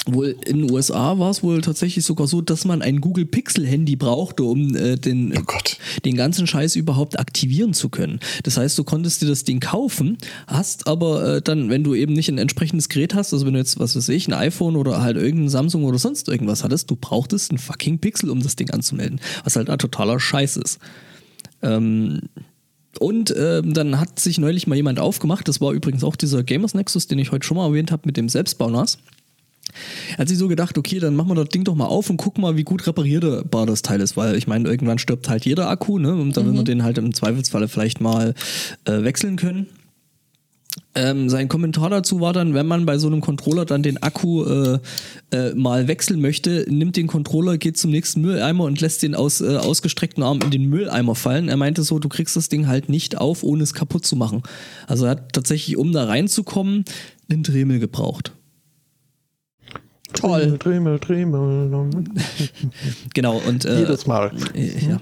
Wohl 0.07 0.35
in 0.47 0.63
den 0.63 0.71
USA 0.71 1.19
war 1.19 1.31
es 1.31 1.43
wohl 1.43 1.61
tatsächlich 1.61 2.07
sogar 2.07 2.27
so, 2.27 2.41
dass 2.41 2.65
man 2.65 2.81
ein 2.81 3.03
Google 3.03 3.27
Pixel 3.27 3.67
Handy 3.67 3.97
brauchte, 3.97 4.45
um 4.45 4.75
äh, 4.75 4.97
den, 4.97 5.37
oh 5.37 5.59
den 6.07 6.17
ganzen 6.17 6.47
Scheiß 6.47 6.77
überhaupt 6.77 7.19
aktivieren 7.19 7.75
zu 7.75 7.91
können. 7.91 8.19
Das 8.45 8.57
heißt, 8.57 8.79
du 8.79 8.85
konntest 8.85 9.21
dir 9.21 9.27
das 9.27 9.45
Ding 9.45 9.61
kaufen, 9.61 10.17
hast 10.47 10.87
aber 10.87 11.37
äh, 11.37 11.43
dann, 11.43 11.69
wenn 11.69 11.85
du 11.85 11.95
eben 11.95 12.15
nicht 12.15 12.31
ein 12.31 12.39
entsprechendes 12.39 12.89
Gerät 12.89 13.15
hast, 13.15 13.35
also 13.35 13.45
wenn 13.45 13.53
du 13.53 13.59
jetzt, 13.59 13.79
was 13.79 13.95
weiß 13.95 14.09
ich, 14.09 14.27
ein 14.27 14.33
iPhone 14.33 14.77
oder 14.77 15.03
halt 15.03 15.19
irgendein 15.19 15.51
Samsung 15.51 15.85
oder 15.85 15.99
sonst 15.99 16.29
irgendwas 16.29 16.65
hattest, 16.65 16.91
du 16.91 16.97
brauchtest 16.97 17.53
ein 17.53 17.59
fucking 17.59 17.99
Pixel, 17.99 18.31
um 18.31 18.43
das 18.43 18.57
Ding 18.57 18.71
anzumelden. 18.71 19.21
Was 19.45 19.57
halt 19.57 19.69
ein 19.69 19.79
totaler 19.79 20.19
Scheiß 20.19 20.57
ist. 20.57 20.79
Ähm, 21.63 22.21
und 22.99 23.35
ähm, 23.37 23.73
dann 23.73 24.01
hat 24.01 24.19
sich 24.19 24.39
neulich 24.39 24.67
mal 24.67 24.75
jemand 24.75 24.99
aufgemacht, 24.99 25.47
das 25.49 25.61
war 25.61 25.73
übrigens 25.73 26.05
auch 26.05 26.17
dieser 26.17 26.43
Gamers 26.43 26.75
Nexus, 26.75 27.07
den 27.07 27.19
ich 27.19 27.31
heute 27.33 27.47
schon 27.47 27.57
mal 27.57 27.67
erwähnt 27.67 27.93
habe 27.93 28.03
mit 28.05 28.17
dem 28.17 28.29
Selbstbau-NAS. 28.29 28.99
Er 30.13 30.19
hat 30.19 30.29
sich 30.29 30.39
so 30.39 30.49
gedacht, 30.49 30.77
okay, 30.77 30.99
dann 30.99 31.15
machen 31.15 31.31
wir 31.31 31.37
das 31.37 31.49
Ding 31.49 31.63
doch 31.63 31.77
mal 31.77 31.87
auf 31.87 32.11
und 32.11 32.17
gucken 32.17 32.43
mal, 32.43 32.57
wie 32.57 32.65
gut 32.65 32.87
reparierbar 32.87 33.67
das 33.67 33.83
Teil 33.83 34.01
ist, 34.01 34.17
weil 34.17 34.35
ich 34.35 34.49
meine, 34.49 34.69
irgendwann 34.69 34.99
stirbt 34.99 35.29
halt 35.29 35.45
jeder 35.45 35.69
Akku, 35.69 35.99
ne? 35.99 36.13
Und 36.15 36.37
dann 36.37 36.45
mhm. 36.45 36.49
will 36.49 36.57
man 36.57 36.65
den 36.65 36.83
halt 36.83 36.99
im 36.99 37.15
Zweifelsfalle 37.15 37.69
vielleicht 37.69 38.01
mal 38.01 38.35
äh, 38.85 39.03
wechseln 39.05 39.37
können. 39.37 39.69
Ähm, 40.95 41.29
sein 41.29 41.49
Kommentar 41.49 41.91
dazu 41.91 42.21
war 42.21 42.33
dann, 42.33 42.55
wenn 42.55 42.67
man 42.67 42.87
bei 42.87 42.99
so 42.99 43.09
einem 43.09 43.21
Controller 43.21 43.65
dann 43.65 43.83
den 43.83 44.03
Akku 44.03 44.45
äh, 44.45 44.79
äh, 45.33 45.55
mal 45.55 45.89
wechseln 45.89 46.21
möchte, 46.21 46.65
nimmt 46.69 46.97
den 46.97 47.07
Controller, 47.07 47.59
geht 47.59 47.77
zum 47.77 47.91
nächsten 47.91 48.21
Mülleimer 48.21 48.65
und 48.65 48.81
lässt 48.81 49.03
den 49.03 49.15
aus 49.15 49.41
äh, 49.41 49.57
ausgestreckten 49.57 50.23
Arm 50.23 50.41
in 50.45 50.51
den 50.51 50.69
Mülleimer 50.69 51.15
fallen. 51.15 51.49
Er 51.49 51.57
meinte 51.57 51.83
so, 51.83 51.99
du 51.99 52.09
kriegst 52.09 52.37
das 52.37 52.49
Ding 52.49 52.67
halt 52.67 52.89
nicht 52.89 53.19
auf, 53.19 53.43
ohne 53.43 53.63
es 53.63 53.75
kaputt 53.75 54.05
zu 54.05 54.17
machen. 54.17 54.43
Also 54.87 55.07
er 55.07 55.13
hat 55.13 55.33
tatsächlich, 55.33 55.77
um 55.77 55.93
da 55.93 56.05
reinzukommen, 56.05 56.85
einen 57.29 57.43
Dremel 57.43 57.79
gebraucht. 57.79 58.33
Toll. 60.13 60.57
Dremel, 60.59 60.99
Dremel. 60.99 61.71
genau, 63.15 63.41
und 63.47 63.65
äh, 63.65 63.81
jedes 63.81 64.07
Mal. 64.07 64.33
Äh, 64.55 64.87
ja. 64.87 65.01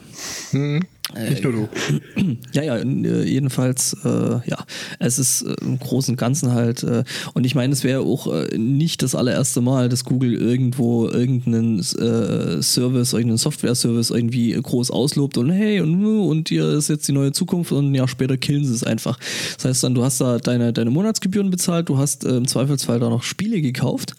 Hm. 0.51 0.83
Nicht 1.15 1.45
nur 1.45 1.53
du. 1.53 1.69
Ja, 2.53 2.63
ja, 2.63 2.77
äh, 2.77 3.25
jedenfalls, 3.25 3.97
äh, 4.05 4.09
ja, 4.47 4.65
es 4.99 5.19
ist 5.19 5.43
äh, 5.43 5.55
im 5.63 5.79
Großen 5.79 6.13
und 6.13 6.19
Ganzen 6.19 6.53
halt, 6.53 6.83
äh, 6.83 7.05
und 7.35 7.45
ich 7.45 7.55
meine, 7.55 7.73
es 7.73 7.85
wäre 7.85 8.01
auch 8.01 8.33
äh, 8.33 8.57
nicht 8.57 9.03
das 9.03 9.15
allererste 9.15 9.61
Mal, 9.61 9.89
dass 9.89 10.05
Google 10.05 10.35
irgendwo 10.35 11.09
irgendeinen 11.09 11.79
äh, 11.79 12.63
Service, 12.63 13.13
irgendeinen 13.13 13.39
Software-Service 13.39 14.11
irgendwie 14.11 14.53
groß 14.53 14.91
auslobt 14.91 15.39
und 15.39 15.51
hey, 15.51 15.81
und, 15.81 16.05
und 16.05 16.49
hier 16.49 16.69
ist 16.71 16.89
jetzt 16.89 17.09
die 17.09 17.13
neue 17.13 17.33
Zukunft 17.33 17.73
und 17.73 17.91
ein 17.91 17.95
Jahr 17.95 18.09
später 18.09 18.37
killen 18.37 18.65
sie 18.65 18.75
es 18.75 18.85
einfach. 18.85 19.19
Das 19.57 19.65
heißt 19.65 19.85
dann, 19.85 19.95
du 19.95 20.05
hast 20.05 20.21
da 20.21 20.39
deine, 20.39 20.73
deine 20.73 20.91
Monatsgebühren 20.91 21.51
bezahlt, 21.51 21.89
du 21.89 21.99
hast 21.99 22.25
im 22.25 22.47
Zweifelsfall 22.47 23.01
da 23.01 23.09
noch 23.09 23.23
Spiele 23.23 23.61
gekauft 23.61 24.15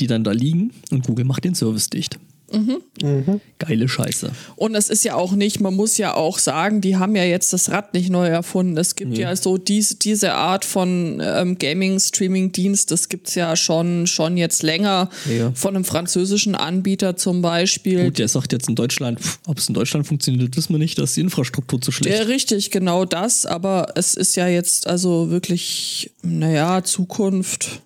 die 0.00 0.06
dann 0.06 0.24
da 0.24 0.32
liegen 0.32 0.72
und 0.90 1.06
Google 1.06 1.24
macht 1.24 1.44
den 1.44 1.54
Service 1.54 1.90
dicht. 1.90 2.18
Mhm. 2.54 2.82
Mhm. 3.02 3.40
Geile 3.58 3.88
Scheiße. 3.88 4.30
Und 4.56 4.74
es 4.74 4.88
ist 4.88 5.04
ja 5.04 5.14
auch 5.14 5.32
nicht, 5.32 5.60
man 5.60 5.74
muss 5.74 5.96
ja 5.98 6.14
auch 6.14 6.38
sagen, 6.38 6.80
die 6.80 6.96
haben 6.96 7.16
ja 7.16 7.24
jetzt 7.24 7.52
das 7.52 7.70
Rad 7.70 7.94
nicht 7.94 8.10
neu 8.10 8.26
erfunden. 8.26 8.76
Es 8.76 8.96
gibt 8.96 9.12
mhm. 9.12 9.16
ja 9.16 9.36
so 9.36 9.58
dies, 9.58 9.98
diese 9.98 10.34
Art 10.34 10.64
von 10.64 11.20
ähm, 11.24 11.58
Gaming-Streaming-Dienst, 11.58 12.90
das 12.90 13.08
gibt 13.08 13.28
es 13.28 13.34
ja 13.34 13.56
schon, 13.56 14.06
schon 14.06 14.36
jetzt 14.36 14.62
länger 14.62 15.10
ja. 15.28 15.52
von 15.54 15.74
einem 15.74 15.84
französischen 15.84 16.54
Anbieter 16.54 17.16
zum 17.16 17.42
Beispiel. 17.42 18.04
Gut, 18.04 18.18
der 18.18 18.28
sagt 18.28 18.52
jetzt 18.52 18.68
in 18.68 18.74
Deutschland, 18.74 19.20
ob 19.46 19.58
es 19.58 19.68
in 19.68 19.74
Deutschland 19.74 20.06
funktioniert, 20.06 20.56
wissen 20.56 20.72
wir 20.72 20.78
nicht, 20.78 20.98
dass 20.98 21.14
die 21.14 21.20
Infrastruktur 21.20 21.80
zu 21.80 21.92
schlecht. 21.92 22.18
Ja, 22.18 22.24
richtig, 22.24 22.70
genau 22.70 23.04
das. 23.04 23.46
Aber 23.46 23.92
es 23.94 24.14
ist 24.14 24.36
ja 24.36 24.48
jetzt 24.48 24.86
also 24.86 25.30
wirklich, 25.30 26.12
naja, 26.22 26.82
Zukunft. 26.84 27.82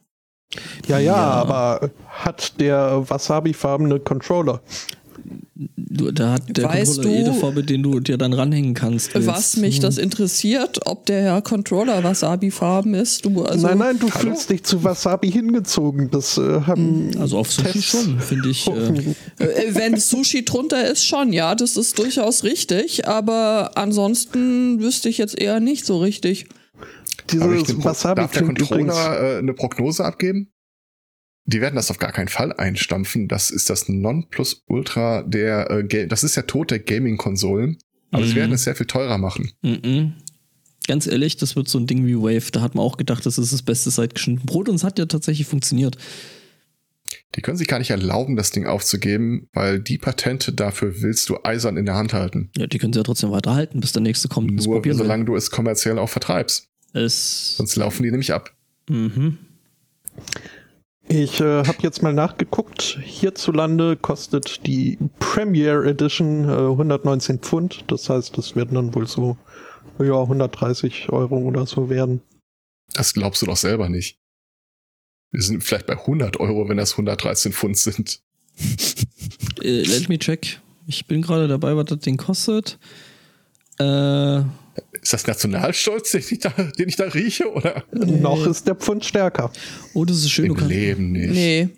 Ja, 0.86 0.98
ja, 0.98 1.00
ja, 1.00 1.16
aber 1.16 1.90
hat 2.06 2.58
der 2.58 3.04
Wasabi-farbene 3.08 4.00
Controller? 4.00 4.62
Du, 5.76 6.10
da 6.12 6.34
hat 6.34 6.56
der 6.56 6.64
weißt 6.64 6.96
Controller 6.96 7.16
du, 7.16 7.18
jede 7.18 7.34
Farbe, 7.34 7.64
den 7.64 7.82
du 7.82 8.00
dir 8.00 8.16
dann 8.16 8.32
ranhängen 8.32 8.74
kannst. 8.74 9.14
Jetzt. 9.14 9.26
Was 9.26 9.56
mich 9.56 9.80
das 9.80 9.98
interessiert, 9.98 10.80
ob 10.86 11.06
der 11.06 11.42
Controller 11.42 12.04
Wasabi-farben 12.04 12.94
ist. 12.94 13.24
Du, 13.24 13.42
also 13.42 13.66
nein, 13.66 13.78
nein, 13.78 13.98
du 13.98 14.08
Hallo? 14.08 14.20
fühlst 14.20 14.50
dich 14.50 14.62
zu 14.62 14.84
Wasabi 14.84 15.30
hingezogen. 15.30 16.10
Das 16.10 16.38
äh, 16.38 16.60
haben 16.60 17.10
hm. 17.12 17.20
Also 17.20 17.38
auf 17.38 17.50
Sushi 17.50 17.82
schon, 17.82 18.20
finde 18.20 18.50
ich. 18.50 18.68
Äh, 18.68 18.72
äh, 19.44 19.74
Wenn 19.74 19.98
Sushi 19.98 20.44
drunter 20.44 20.88
ist, 20.88 21.04
schon, 21.04 21.32
ja, 21.32 21.54
das 21.54 21.76
ist 21.76 21.98
durchaus 21.98 22.44
richtig. 22.44 23.08
Aber 23.08 23.72
ansonsten 23.74 24.80
wüsste 24.80 25.08
ich 25.08 25.18
jetzt 25.18 25.38
eher 25.38 25.58
nicht 25.58 25.84
so 25.84 25.98
richtig 25.98 26.46
dieses 27.30 27.84
Wasabi 27.84 28.20
Darf 28.22 28.32
der 28.32 28.42
Controller 28.44 29.36
äh, 29.36 29.38
eine 29.38 29.54
Prognose 29.54 30.04
abgeben? 30.04 30.52
Die 31.44 31.60
werden 31.60 31.76
das 31.76 31.90
auf 31.90 31.98
gar 31.98 32.12
keinen 32.12 32.28
Fall 32.28 32.52
einstampfen. 32.52 33.26
Das 33.26 33.50
ist 33.50 33.70
das 33.70 33.88
Nonplusultra 33.88 35.22
der, 35.22 35.70
äh, 35.70 36.06
das 36.06 36.24
ist 36.24 36.36
der 36.36 36.46
Tod 36.46 36.70
der 36.70 36.78
Gaming-Konsolen. 36.78 37.78
Aber 38.10 38.24
mhm. 38.24 38.28
sie 38.28 38.34
werden 38.36 38.52
es 38.52 38.64
sehr 38.64 38.76
viel 38.76 38.86
teurer 38.86 39.18
machen. 39.18 39.52
Mhm. 39.62 40.14
Ganz 40.86 41.06
ehrlich, 41.06 41.36
das 41.36 41.56
wird 41.56 41.68
so 41.68 41.78
ein 41.78 41.86
Ding 41.86 42.06
wie 42.06 42.16
Wave. 42.16 42.50
Da 42.50 42.62
hat 42.62 42.74
man 42.74 42.84
auch 42.84 42.96
gedacht, 42.96 43.26
das 43.26 43.38
ist 43.38 43.52
das 43.52 43.62
Beste 43.62 43.90
seit 43.90 44.14
geschnitten 44.14 44.46
Brot 44.46 44.68
und 44.68 44.76
es 44.76 44.84
hat 44.84 44.98
ja 44.98 45.06
tatsächlich 45.06 45.46
funktioniert. 45.46 45.98
Die 47.34 47.42
können 47.42 47.58
sich 47.58 47.68
gar 47.68 47.78
nicht 47.78 47.90
erlauben, 47.90 48.36
das 48.36 48.50
Ding 48.50 48.66
aufzugeben, 48.66 49.48
weil 49.52 49.80
die 49.80 49.98
Patente 49.98 50.52
dafür 50.52 51.02
willst 51.02 51.28
du 51.28 51.36
eisern 51.44 51.76
in 51.76 51.84
der 51.84 51.94
Hand 51.94 52.14
halten. 52.14 52.50
Ja, 52.56 52.66
die 52.66 52.78
können 52.78 52.92
sie 52.92 52.98
ja 52.98 53.02
trotzdem 53.02 53.30
weiterhalten, 53.30 53.80
bis 53.80 53.92
der 53.92 54.02
nächste 54.02 54.28
kommt. 54.28 54.50
Nur 54.50 54.82
solange 54.94 55.22
will. 55.22 55.26
du 55.26 55.36
es 55.36 55.50
kommerziell 55.50 55.98
auch 55.98 56.08
vertreibst. 56.08 56.68
Es 56.92 57.56
Sonst 57.56 57.76
laufen 57.76 58.02
die 58.02 58.10
nämlich 58.10 58.32
ab. 58.32 58.52
Mhm. 58.88 59.38
Ich 61.10 61.40
äh, 61.40 61.64
habe 61.64 61.78
jetzt 61.82 62.02
mal 62.02 62.12
nachgeguckt. 62.12 62.98
Hierzulande 63.02 63.96
kostet 63.96 64.66
die 64.66 64.98
Premier 65.18 65.82
Edition 65.84 66.44
äh, 66.44 66.70
119 66.70 67.38
Pfund. 67.38 67.84
Das 67.86 68.10
heißt, 68.10 68.36
das 68.36 68.56
werden 68.56 68.74
dann 68.74 68.94
wohl 68.94 69.06
so 69.06 69.38
ja, 69.98 70.20
130 70.20 71.08
Euro 71.10 71.38
oder 71.38 71.66
so 71.66 71.88
werden. 71.88 72.20
Das 72.92 73.14
glaubst 73.14 73.42
du 73.42 73.46
doch 73.46 73.56
selber 73.56 73.88
nicht. 73.88 74.18
Wir 75.30 75.42
sind 75.42 75.62
vielleicht 75.64 75.86
bei 75.86 75.98
100 75.98 76.40
Euro, 76.40 76.68
wenn 76.68 76.76
das 76.76 76.92
113 76.92 77.52
Pfund 77.52 77.76
sind. 77.76 78.20
äh, 79.62 79.82
let 79.82 80.08
me 80.08 80.18
check. 80.18 80.60
Ich 80.86 81.06
bin 81.06 81.22
gerade 81.22 81.48
dabei, 81.48 81.76
was 81.76 81.86
das 81.86 82.00
Ding 82.00 82.16
kostet. 82.16 82.78
Äh, 83.78 84.42
Ist 85.08 85.14
das 85.14 85.26
Nationalstolz, 85.26 86.10
den 86.10 86.20
ich 86.30 86.38
da, 86.38 86.50
den 86.50 86.86
ich 86.90 86.96
da 86.96 87.04
rieche? 87.04 87.50
Oder? 87.50 87.82
Noch 87.92 88.46
ist 88.46 88.66
der 88.66 88.74
Pfund 88.74 89.06
stärker. 89.06 89.50
Oh, 89.94 90.04
das 90.04 90.18
ist 90.18 90.28
schön. 90.30 90.54
Im 90.54 90.68
Leben 90.68 91.12
nicht. 91.12 91.30
Nee, 91.30 91.68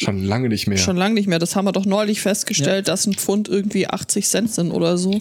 Schon 0.00 0.24
lange 0.24 0.48
nicht 0.48 0.66
mehr. 0.66 0.78
schon 0.78 0.96
lange 0.96 1.12
nicht 1.14 1.26
mehr. 1.28 1.38
Das 1.38 1.54
haben 1.54 1.66
wir 1.66 1.72
doch 1.72 1.84
neulich 1.84 2.22
festgestellt, 2.22 2.88
dass 2.88 3.06
ein 3.06 3.12
Pfund 3.12 3.46
irgendwie 3.50 3.88
80 3.88 4.26
Cent 4.26 4.54
sind 4.54 4.70
oder 4.72 4.96
so. 4.96 5.20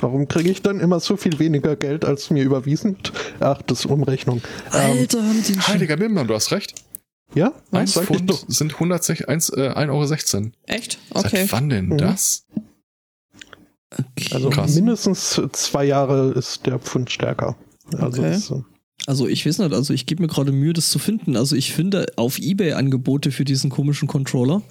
Warum 0.00 0.26
kriege 0.26 0.50
ich 0.50 0.62
dann 0.62 0.80
immer 0.80 0.98
so 0.98 1.16
viel 1.16 1.38
weniger 1.38 1.76
Geld, 1.76 2.04
als 2.04 2.28
mir 2.30 2.42
überwiesen 2.42 2.96
wird? 2.96 3.12
Ach, 3.38 3.62
das 3.62 3.80
ist 3.80 3.86
Umrechnung. 3.86 4.42
Ähm, 4.74 4.98
Alter, 4.98 5.22
haben 5.22 5.44
die 5.46 5.60
Heiliger 5.60 5.96
Bimbam, 5.96 6.26
du 6.26 6.34
hast 6.34 6.50
recht. 6.50 6.74
ja, 7.36 7.52
ich 7.84 7.92
Pfund 7.92 8.32
sind 8.48 8.74
106, 8.74 9.26
eins, 9.26 9.48
äh, 9.50 9.68
1,16 9.76 10.36
Euro. 10.38 10.50
Echt? 10.66 10.98
Okay. 11.10 11.28
Seit 11.42 11.52
wann 11.52 11.68
denn 11.68 11.86
Mhm. 11.86 11.98
das? 11.98 12.46
Also 14.32 14.50
Krass. 14.50 14.74
mindestens 14.74 15.40
zwei 15.52 15.84
Jahre 15.84 16.30
ist 16.32 16.64
der 16.66 16.78
Pfund 16.78 17.10
stärker. 17.10 17.56
Also 17.98 18.22
Okay. 18.22 18.30
das, 18.32 18.50
äh, 18.50 18.62
Also 19.06 19.26
ich 19.26 19.44
weiß 19.46 19.58
nicht, 19.58 19.72
also 19.72 19.92
ich 19.92 20.06
gebe 20.06 20.22
mir 20.22 20.28
gerade 20.28 20.52
Mühe, 20.52 20.72
das 20.72 20.90
zu 20.90 20.98
finden. 20.98 21.36
Also 21.36 21.56
ich 21.56 21.72
finde 21.72 22.06
auf 22.16 22.38
Ebay 22.38 22.72
Angebote 22.74 23.30
für 23.32 23.44
diesen 23.44 23.70
komischen 23.70 24.06
Controller, 24.06 24.62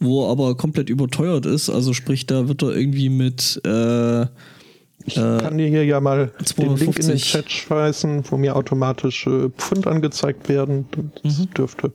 wo 0.00 0.24
er 0.24 0.30
aber 0.30 0.56
komplett 0.56 0.88
überteuert 0.90 1.46
ist. 1.46 1.70
Also 1.70 1.92
sprich, 1.92 2.26
da 2.26 2.48
wird 2.48 2.62
er 2.62 2.74
irgendwie 2.74 3.08
mit 3.08 3.60
äh, 3.64 4.22
ich 5.04 5.16
Äh, 5.18 5.38
kann 5.38 5.56
dir 5.58 5.68
hier 5.68 5.84
ja 5.84 6.00
mal 6.00 6.32
den 6.58 6.76
Link 6.76 6.98
in 6.98 7.06
den 7.06 7.18
250. 7.18 7.22
Chat 7.30 7.52
schmeißen, 7.52 8.24
wo 8.30 8.36
mir 8.36 8.56
automatisch 8.56 9.26
äh, 9.28 9.50
Pfund 9.50 9.86
angezeigt 9.86 10.48
werden. 10.48 10.86
Das 11.22 11.38
Mhm. 11.38 11.50
dürfte. 11.54 11.92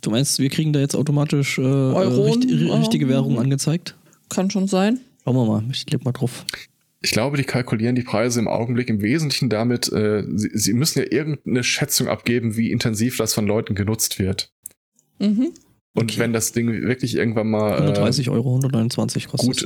Du 0.00 0.10
meinst, 0.10 0.38
wir 0.38 0.48
kriegen 0.48 0.72
da 0.72 0.80
jetzt 0.80 0.94
automatisch 0.94 1.58
äh, 1.58 1.62
richt 1.62 2.44
richtige 2.50 3.08
Währung 3.08 3.38
angezeigt? 3.38 3.96
Kann 4.28 4.50
schon 4.50 4.66
sein. 4.66 5.00
Schauen 5.24 5.36
wir 5.36 5.46
mal, 5.46 5.64
ich 5.70 5.88
leg 5.90 6.04
mal 6.04 6.12
drauf. 6.12 6.44
Ich 7.02 7.10
glaube, 7.10 7.36
die 7.36 7.44
kalkulieren 7.44 7.94
die 7.94 8.02
Preise 8.02 8.40
im 8.40 8.48
Augenblick 8.48 8.88
im 8.88 9.02
Wesentlichen 9.02 9.50
damit, 9.50 9.92
äh, 9.92 10.24
sie, 10.34 10.50
sie 10.54 10.72
müssen 10.72 11.00
ja 11.00 11.06
irgendeine 11.10 11.62
Schätzung 11.62 12.08
abgeben, 12.08 12.56
wie 12.56 12.70
intensiv 12.70 13.18
das 13.18 13.34
von 13.34 13.46
Leuten 13.46 13.74
genutzt 13.74 14.18
wird. 14.18 14.50
Mhm. 15.18 15.52
Und 15.96 16.10
Okay. 16.10 16.18
wenn 16.18 16.32
das 16.32 16.52
Ding 16.52 16.68
wirklich 16.82 17.14
irgendwann 17.14 17.50
mal 17.50 17.72
äh, 17.72 17.76
130 17.76 18.30
Euro, 18.30 18.48
129 18.56 19.28
kostet 19.28 19.46
gut. 19.46 19.56
das 19.56 19.62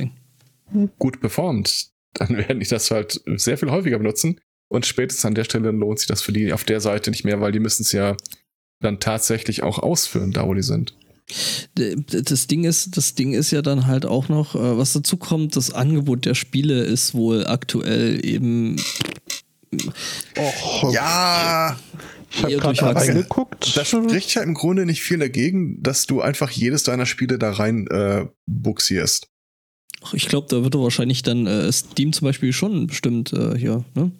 Ding. 0.73 0.89
gut 0.99 1.21
performt, 1.21 1.89
dann 2.13 2.29
werden 2.37 2.59
die 2.59 2.67
das 2.67 2.91
halt 2.91 3.21
sehr 3.35 3.57
viel 3.57 3.71
häufiger 3.71 3.97
benutzen. 3.97 4.39
Und 4.67 4.85
spätestens 4.85 5.25
an 5.25 5.33
der 5.33 5.45
Stelle 5.45 5.71
lohnt 5.71 5.99
sich 5.99 6.07
das 6.07 6.21
für 6.21 6.31
die 6.31 6.53
auf 6.53 6.63
der 6.63 6.79
Seite 6.81 7.09
nicht 7.09 7.23
mehr, 7.25 7.41
weil 7.41 7.51
die 7.51 7.59
müssen 7.59 7.81
es 7.83 7.91
ja 7.91 8.15
dann 8.81 8.99
tatsächlich 8.99 9.63
auch 9.63 9.79
ausführen, 9.79 10.31
da 10.31 10.45
wo 10.45 10.53
die 10.53 10.61
sind. 10.61 10.95
Das 11.75 12.47
Ding 12.47 12.63
ist, 12.63 12.97
das 12.97 13.15
Ding 13.15 13.33
ist 13.33 13.51
ja 13.51 13.61
dann 13.61 13.87
halt 13.87 14.05
auch 14.05 14.29
noch, 14.29 14.55
äh, 14.55 14.77
was 14.77 14.93
dazu 14.93 15.17
kommt, 15.17 15.55
das 15.55 15.71
Angebot 15.71 16.25
der 16.25 16.35
Spiele 16.35 16.81
ist 16.81 17.13
wohl 17.13 17.45
aktuell 17.45 18.25
eben 18.25 18.77
Och, 20.37 20.93
Ja, 20.93 21.77
ich 22.31 22.43
habe 22.43 22.57
gerade 22.57 22.95
reingeguckt. 22.95 23.77
das 23.77 23.89
spricht 23.89 24.33
ja 24.33 24.41
im 24.41 24.53
Grunde 24.53 24.85
nicht 24.85 25.01
viel 25.01 25.19
dagegen, 25.19 25.81
dass 25.83 26.05
du 26.05 26.21
einfach 26.21 26.49
jedes 26.49 26.83
deiner 26.83 27.05
Spiele 27.05 27.37
da 27.37 27.51
rein 27.51 27.87
äh, 27.87 28.25
buxierst. 28.47 29.27
Ich 30.13 30.27
glaube, 30.27 30.47
da 30.49 30.63
wird 30.63 30.75
er 30.75 30.81
wahrscheinlich 30.81 31.23
dann 31.23 31.45
äh, 31.45 31.71
Steam 31.71 32.13
zum 32.13 32.25
Beispiel 32.25 32.53
schon 32.53 32.87
bestimmt 32.87 33.33
äh, 33.33 33.57
hier, 33.57 33.83
ne? 33.95 34.11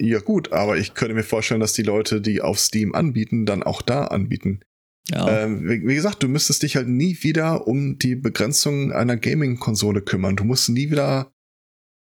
Ja 0.00 0.18
gut, 0.18 0.52
aber 0.52 0.76
ich 0.76 0.94
könnte 0.94 1.14
mir 1.14 1.22
vorstellen, 1.22 1.60
dass 1.60 1.72
die 1.72 1.82
Leute, 1.82 2.20
die 2.20 2.40
auf 2.40 2.58
Steam 2.58 2.94
anbieten, 2.94 3.46
dann 3.46 3.62
auch 3.62 3.80
da 3.80 4.06
anbieten. 4.06 4.60
Ja. 5.08 5.44
Ähm, 5.44 5.68
wie, 5.68 5.86
wie 5.86 5.94
gesagt, 5.94 6.22
du 6.22 6.28
müsstest 6.28 6.62
dich 6.62 6.76
halt 6.76 6.88
nie 6.88 7.18
wieder 7.22 7.66
um 7.66 7.98
die 7.98 8.16
Begrenzung 8.16 8.92
einer 8.92 9.16
Gaming-Konsole 9.16 10.02
kümmern. 10.02 10.36
Du 10.36 10.44
musst 10.44 10.68
nie 10.68 10.90
wieder 10.90 11.32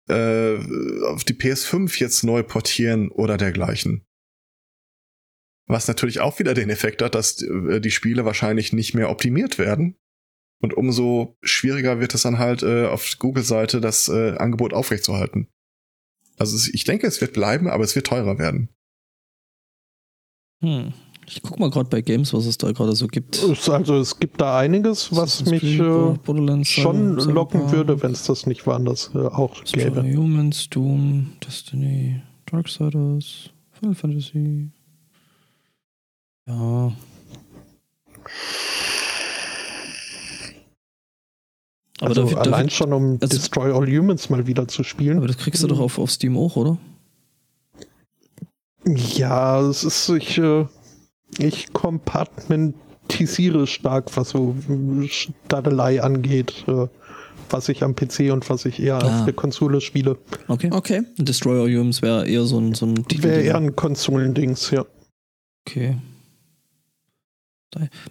äh, 0.07 0.57
auf 1.06 1.23
die 1.23 1.34
PS5 1.34 1.99
jetzt 1.99 2.23
neu 2.23 2.44
portieren 2.44 3.10
oder 3.10 3.38
dergleichen. 3.38 4.06
Was 5.68 5.88
natürlich 5.88 6.19
auch 6.19 6.38
wieder 6.38 6.53
den 6.53 6.69
Effekt 6.69 7.02
hat, 7.02 7.15
dass 7.15 7.41
äh, 7.41 7.80
die 7.80 7.91
Spiele 7.91 8.26
wahrscheinlich 8.26 8.73
nicht 8.73 8.94
mehr 8.94 9.10
optimiert 9.10 9.57
werden. 9.57 9.95
Und 10.61 10.76
umso 10.76 11.38
schwieriger 11.41 11.99
wird 11.99 12.14
es 12.14 12.22
dann 12.22 12.38
halt 12.38 12.61
äh, 12.61 12.86
auf 12.86 13.18
Google-Seite 13.18 13.82
das 13.82 14.10
äh, 14.10 14.38
Angebot 14.38 14.73
aufrechtzuerhalten. 14.73 15.48
Also 16.38 16.69
ich 16.72 16.84
denke, 16.84 17.07
es 17.07 17.19
wird 17.19 17.34
bleiben, 17.34 17.68
aber 17.68 17.84
es 17.84 17.95
wird 17.95 18.07
teurer 18.07 18.38
werden. 18.38 18.69
Hm. 20.61 20.94
Ich 21.33 21.41
guck 21.41 21.59
mal 21.59 21.69
gerade 21.69 21.87
bei 21.87 22.01
Games, 22.01 22.33
was 22.33 22.45
es 22.45 22.57
da 22.57 22.73
gerade 22.73 22.93
so 22.93 23.07
gibt. 23.07 23.41
Also 23.41 23.95
es 23.95 24.19
gibt 24.19 24.41
da 24.41 24.57
einiges, 24.59 25.15
was 25.15 25.45
mich 25.45 25.79
äh, 25.79 26.13
Borderlands, 26.25 26.67
schon 26.67 27.15
locken 27.15 27.71
würde, 27.71 28.01
wenn 28.03 28.11
es 28.11 28.23
das 28.23 28.45
nicht 28.45 28.67
woanders 28.67 29.11
äh, 29.15 29.19
auch 29.19 29.63
gäbe. 29.63 30.03
Humans, 30.03 30.69
Doom, 30.69 31.31
Destiny, 31.45 32.21
Darksiders, 32.47 33.49
Final 33.71 33.95
Fantasy. 33.95 34.71
Ja. 36.49 36.91
Aber, 42.01 42.09
also 42.09 42.23
dafür, 42.23 42.41
allein 42.41 42.51
dafür, 42.65 42.69
schon, 42.71 42.93
um 42.93 43.17
also- 43.21 43.27
Destroy 43.37 43.71
All 43.71 43.87
Humans 43.87 44.29
mal 44.29 44.47
wieder 44.47 44.67
zu 44.67 44.83
spielen. 44.83 45.17
aber 45.17 45.27
das 45.27 45.37
kriegst 45.37 45.63
du 45.63 45.67
doch 45.67 45.79
auf, 45.79 45.97
auf 45.97 46.11
Steam 46.11 46.35
auch, 46.35 46.57
oder? 46.57 46.77
Ja, 48.83 49.61
es 49.61 49.85
ist, 49.85 50.09
ich, 50.09 50.37
äh, 50.39 50.65
ich 51.37 51.71
kompartmentisiere 51.73 53.67
stark, 53.67 54.15
was 54.17 54.29
so 54.29 54.55
Stadelei 55.07 56.01
angeht, 56.01 56.63
äh, 56.67 56.87
was 57.49 57.67
ich 57.69 57.83
am 57.83 57.95
PC 57.95 58.31
und 58.31 58.49
was 58.49 58.65
ich 58.65 58.79
eher 58.79 59.01
Ah. 59.03 59.19
auf 59.19 59.25
der 59.25 59.33
Konsole 59.33 59.81
spiele. 59.81 60.17
Okay. 60.47 60.69
Okay. 60.71 61.01
Destroyer 61.17 61.63
Humans 61.67 62.01
wäre 62.01 62.27
eher 62.27 62.43
so 62.45 62.59
ein, 62.59 62.73
so 62.75 62.85
ein 62.85 63.05
Titel, 63.07 63.23
Wäre 63.23 63.41
eher 63.41 63.57
ein 63.57 63.75
Konsolendings, 63.75 64.71
ja. 64.71 64.85
Okay. 65.67 65.97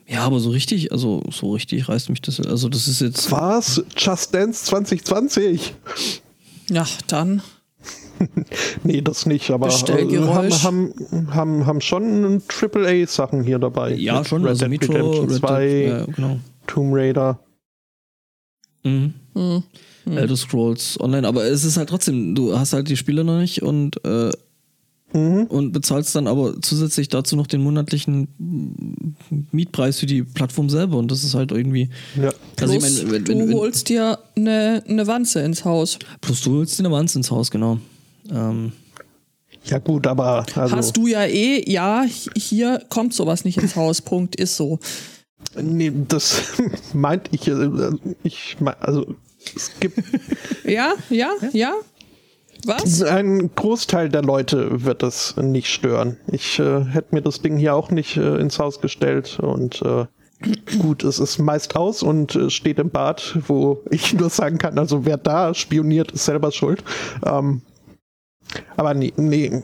Ja, 0.07 0.23
aber 0.25 0.41
so 0.41 0.49
richtig, 0.51 0.91
also 0.91 1.23
so 1.31 1.53
richtig 1.53 1.87
reißt 1.89 2.09
mich 2.09 2.23
das. 2.23 2.41
Also 2.41 2.71
das 2.71 2.89
ist 2.89 3.03
jetzt. 3.03 3.31
Was? 3.31 3.83
Just 3.95 4.33
Dance 4.35 4.65
2020? 4.65 5.75
Ja, 6.71 6.87
dann. 7.09 7.43
Nee, 8.85 9.01
das 9.01 9.27
nicht, 9.27 9.51
aber 9.51 9.67
äh, 9.67 9.71
Bestellgeräusch. 9.71 10.63
haben, 10.63 10.93
haben, 11.11 11.35
haben, 11.35 11.67
haben 11.67 11.81
schon 11.81 12.43
AAA-Sachen 12.49 13.43
hier 13.43 13.59
dabei. 13.59 13.95
Ja, 13.95 14.19
Mit 14.19 14.29
schon, 14.29 14.43
Red 14.43 14.51
also 14.51 14.67
Dead 14.67 14.81
Metro, 14.81 14.93
Redemption 14.95 15.29
Red 15.31 15.39
2, 15.39 15.67
Dead, 15.69 15.89
ja, 15.89 16.05
genau. 16.07 16.41
Tomb 16.67 16.95
Raider. 16.95 17.41
Mhm. 18.83 19.15
Hm. 19.35 19.63
Hm. 20.05 20.17
Elder 20.17 20.37
Scrolls 20.37 20.99
Online, 21.01 21.27
aber 21.29 21.45
es 21.45 21.65
ist 21.65 21.77
halt 21.77 21.89
trotzdem, 21.89 22.35
du 22.35 22.59
hast 22.59 22.73
halt 22.73 22.89
die 22.89 22.97
Spiele 22.97 23.25
noch 23.25 23.39
nicht 23.39 23.63
und, 23.63 24.03
äh, 24.05 24.31
Mhm. 25.13 25.47
und 25.49 25.73
bezahlst 25.73 26.15
dann 26.15 26.29
aber 26.29 26.63
zusätzlich 26.63 27.09
dazu 27.09 27.35
noch 27.35 27.49
den 27.49 27.63
monatlichen 27.63 28.29
Mietpreis 29.51 29.99
für 29.99 30.07
die 30.07 30.23
Plattform 30.23 30.71
selber 30.71 30.99
und 30.99 31.11
das 31.11 31.25
ist 31.25 31.35
halt 31.35 31.51
irgendwie. 31.51 31.91
Ja. 32.17 32.31
Also 32.61 32.75
ich 32.75 32.81
Plus, 32.81 33.03
meine, 33.03 33.13
wenn, 33.13 33.25
du 33.25 33.33
wenn, 33.33 33.49
wenn, 33.49 33.55
holst 33.57 33.89
dir 33.89 34.21
eine, 34.37 34.85
eine 34.87 35.07
Wanze 35.09 35.41
ins 35.41 35.65
Haus. 35.65 35.99
plus 36.21 36.43
du 36.43 36.53
holst 36.59 36.79
dir 36.79 36.85
eine 36.85 36.95
Wanze 36.95 37.19
ins 37.19 37.31
Haus, 37.31 37.51
genau. 37.51 37.79
Ähm, 38.31 38.73
ja, 39.65 39.79
gut, 39.79 40.07
aber 40.07 40.47
also, 40.55 40.77
Hast 40.77 40.97
du 40.97 41.07
ja 41.07 41.25
eh, 41.25 41.63
ja, 41.71 42.05
hier 42.35 42.83
kommt 42.89 43.13
sowas 43.13 43.45
nicht 43.45 43.59
ins 43.59 43.77
Haus. 43.77 44.01
Punkt, 44.01 44.37
ist 44.37 44.57
so. 44.57 44.79
Nee, 45.61 45.93
das 46.09 46.43
meint 46.95 47.29
ich. 47.33 47.49
äh, 47.49 47.69
Ich 48.23 48.57
mein, 48.61 48.75
also 48.81 49.15
es 49.55 49.71
gibt 49.81 49.99
Ja, 50.65 50.95
ja, 51.11 51.31
ja. 51.53 51.75
Was? 52.67 53.03
ein 53.03 53.51
Großteil 53.55 54.11
der 54.11 54.23
Leute 54.23 54.85
wird 54.85 55.03
das 55.03 55.35
nicht 55.39 55.69
stören. 55.69 56.19
Ich 56.31 56.59
äh, 56.59 56.85
hätte 56.85 57.15
mir 57.15 57.23
das 57.23 57.41
Ding 57.41 57.57
hier 57.57 57.75
auch 57.75 57.91
nicht 57.91 58.17
äh, 58.19 58.37
ins 58.37 58.59
Haus 58.59 58.83
gestellt 58.83 59.39
und 59.41 59.81
äh, 59.81 60.05
gut, 60.79 61.03
es 61.05 61.19
ist 61.19 61.39
meist 61.39 61.75
aus 61.77 62.03
und 62.03 62.35
äh, 62.37 62.51
steht 62.51 62.79
im 62.79 62.91
Bad, 62.91 63.39
wo 63.47 63.81
ich 63.91 64.13
nur 64.13 64.29
sagen 64.29 64.59
kann, 64.59 64.79
also 64.79 65.07
wer 65.07 65.17
da 65.17 65.55
spioniert, 65.55 66.13
ist 66.13 66.27
selber 66.27 66.53
schuld. 66.53 66.85
Ähm, 67.25 67.63
aber 68.77 68.95
nee, 68.95 69.13
nee. 69.17 69.63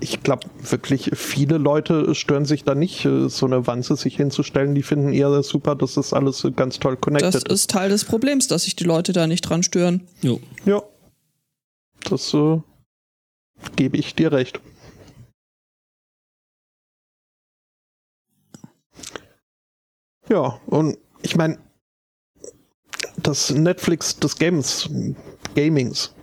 Ich 0.00 0.22
glaube 0.22 0.46
wirklich, 0.62 1.10
viele 1.14 1.58
Leute 1.58 2.14
stören 2.14 2.44
sich 2.44 2.62
da 2.62 2.76
nicht, 2.76 3.04
äh, 3.04 3.28
so 3.28 3.46
eine 3.46 3.66
Wanze 3.66 3.96
sich 3.96 4.16
hinzustellen. 4.16 4.76
Die 4.76 4.84
finden 4.84 5.12
eher 5.12 5.42
super, 5.42 5.74
dass 5.74 5.94
das 5.94 6.12
alles 6.12 6.46
ganz 6.54 6.78
toll 6.78 6.96
connected 6.96 7.34
Das 7.34 7.42
ist 7.42 7.70
Teil 7.70 7.88
des 7.90 8.04
Problems, 8.04 8.46
dass 8.46 8.62
sich 8.62 8.76
die 8.76 8.84
Leute 8.84 9.12
da 9.12 9.26
nicht 9.26 9.42
dran 9.42 9.64
stören. 9.64 10.06
jo. 10.22 10.40
Ja. 10.64 10.82
Das 12.08 12.32
äh, 12.32 12.60
gebe 13.74 13.96
ich 13.96 14.14
dir 14.14 14.30
recht. 14.30 14.60
Ja, 20.28 20.60
und 20.66 20.96
ich 21.22 21.36
meine, 21.36 21.58
das 23.16 23.50
Netflix 23.50 24.16
des 24.18 24.36
Games, 24.36 24.88
Gamings. 25.54 26.14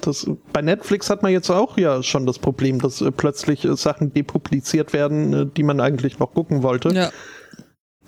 Das, 0.00 0.30
bei 0.52 0.62
Netflix 0.62 1.10
hat 1.10 1.22
man 1.22 1.32
jetzt 1.32 1.50
auch 1.50 1.76
ja 1.76 2.02
schon 2.02 2.24
das 2.24 2.38
Problem, 2.38 2.80
dass 2.80 3.00
äh, 3.00 3.10
plötzlich 3.10 3.64
äh, 3.64 3.76
Sachen 3.76 4.12
depubliziert 4.12 4.92
werden, 4.92 5.32
äh, 5.32 5.46
die 5.46 5.62
man 5.62 5.80
eigentlich 5.80 6.18
noch 6.18 6.34
gucken 6.34 6.62
wollte. 6.62 6.90
Ja. 6.90 7.10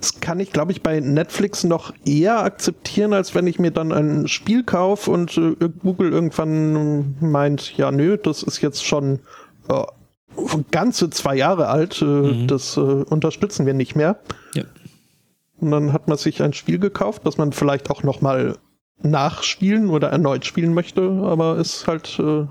Das 0.00 0.20
kann 0.20 0.40
ich, 0.40 0.52
glaube 0.52 0.72
ich, 0.72 0.82
bei 0.82 1.00
Netflix 1.00 1.64
noch 1.64 1.92
eher 2.06 2.38
akzeptieren, 2.38 3.12
als 3.12 3.34
wenn 3.34 3.46
ich 3.46 3.58
mir 3.58 3.70
dann 3.70 3.92
ein 3.92 4.28
Spiel 4.28 4.64
kaufe 4.64 5.10
und 5.10 5.36
äh, 5.36 5.68
Google 5.82 6.12
irgendwann 6.12 7.16
meint, 7.20 7.76
ja, 7.76 7.90
nö, 7.90 8.16
das 8.16 8.42
ist 8.42 8.62
jetzt 8.62 8.84
schon 8.84 9.18
äh, 9.68 9.82
ganze 10.70 11.10
zwei 11.10 11.34
Jahre 11.34 11.68
alt, 11.68 12.00
äh, 12.00 12.04
mhm. 12.04 12.46
das 12.46 12.78
unterstützen 12.78 13.66
wir 13.66 13.74
nicht 13.74 13.94
mehr. 13.94 14.20
Ja. 14.54 14.62
Und 15.58 15.70
dann 15.72 15.92
hat 15.92 16.08
man 16.08 16.16
sich 16.16 16.42
ein 16.42 16.54
Spiel 16.54 16.78
gekauft, 16.78 17.26
das 17.26 17.36
man 17.36 17.52
vielleicht 17.52 17.90
auch 17.90 18.02
noch 18.02 18.22
mal 18.22 18.56
nachspielen 19.02 19.90
oder 19.90 20.08
erneut 20.08 20.44
spielen 20.44 20.74
möchte, 20.74 21.02
aber 21.02 21.58
ist 21.58 21.86
halt 21.86 22.18
äh, 22.18 22.44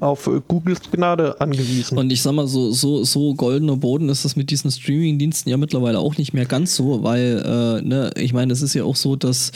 auf 0.00 0.28
Googles 0.48 0.80
Gnade 0.90 1.40
angewiesen. 1.40 1.96
Und 1.96 2.10
ich 2.10 2.22
sag 2.22 2.32
mal, 2.32 2.48
so, 2.48 2.72
so, 2.72 3.04
so 3.04 3.34
goldener 3.34 3.76
Boden 3.76 4.08
ist 4.08 4.24
das 4.24 4.34
mit 4.34 4.50
diesen 4.50 4.70
Streaming-Diensten 4.70 5.48
ja 5.48 5.56
mittlerweile 5.56 6.00
auch 6.00 6.16
nicht 6.18 6.34
mehr 6.34 6.44
ganz 6.44 6.74
so, 6.74 7.02
weil, 7.04 7.42
äh, 7.44 7.86
ne, 7.86 8.10
ich 8.16 8.32
meine, 8.32 8.52
es 8.52 8.62
ist 8.62 8.74
ja 8.74 8.84
auch 8.84 8.96
so, 8.96 9.14
dass 9.14 9.52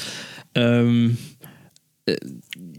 ähm, 0.55 1.19
äh, 2.07 2.17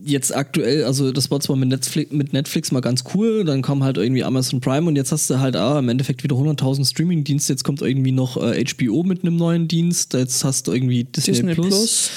jetzt 0.01 0.33
aktuell, 0.33 0.85
also 0.85 1.11
das 1.11 1.29
war 1.29 1.41
zwar 1.41 1.57
mit 1.57 1.67
Netflix, 1.67 2.11
mit 2.13 2.31
Netflix 2.31 2.71
mal 2.71 2.79
ganz 2.79 3.03
cool, 3.13 3.43
dann 3.43 3.61
kam 3.61 3.83
halt 3.83 3.97
irgendwie 3.97 4.23
Amazon 4.23 4.61
Prime 4.61 4.87
und 4.87 4.95
jetzt 4.95 5.11
hast 5.11 5.29
du 5.29 5.39
halt 5.39 5.57
ah, 5.57 5.77
im 5.79 5.89
Endeffekt 5.89 6.23
wieder 6.23 6.37
100.000 6.37 6.89
Streaming-Dienste, 6.89 7.51
jetzt 7.51 7.65
kommt 7.65 7.81
irgendwie 7.81 8.13
noch 8.13 8.37
äh, 8.37 8.63
HBO 8.63 9.03
mit 9.03 9.23
einem 9.23 9.35
neuen 9.35 9.67
Dienst, 9.67 10.13
jetzt 10.13 10.45
hast 10.45 10.67
du 10.67 10.71
irgendwie 10.71 11.03
Disney, 11.03 11.33
Disney 11.33 11.53
Plus. 11.53 11.67
Plus. 11.67 12.11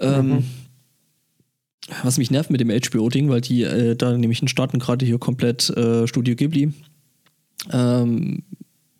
Ähm, 0.00 0.28
mhm 0.28 0.44
was 2.04 2.18
mich 2.18 2.30
nervt 2.30 2.50
mit 2.50 2.60
dem 2.60 2.70
HBO-Ding, 2.70 3.28
weil 3.30 3.40
die 3.40 3.62
äh, 3.62 3.96
da 3.96 4.16
nämlich 4.16 4.42
in 4.42 4.48
Staaten 4.48 4.78
gerade 4.78 5.04
hier 5.04 5.18
komplett 5.18 5.70
äh, 5.70 6.06
Studio 6.06 6.36
Ghibli 6.36 6.72
ähm, 7.72 8.42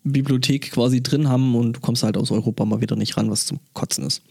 Bibliothek 0.03 0.71
quasi 0.71 1.01
drin 1.01 1.29
haben 1.29 1.55
und 1.55 1.73
du 1.73 1.79
kommst 1.79 2.03
halt 2.03 2.17
aus 2.17 2.31
Europa 2.31 2.65
mal 2.65 2.81
wieder 2.81 2.95
nicht 2.95 3.17
ran, 3.17 3.29
was 3.29 3.45
zum 3.45 3.59
Kotzen 3.73 4.05
ist. 4.05 4.23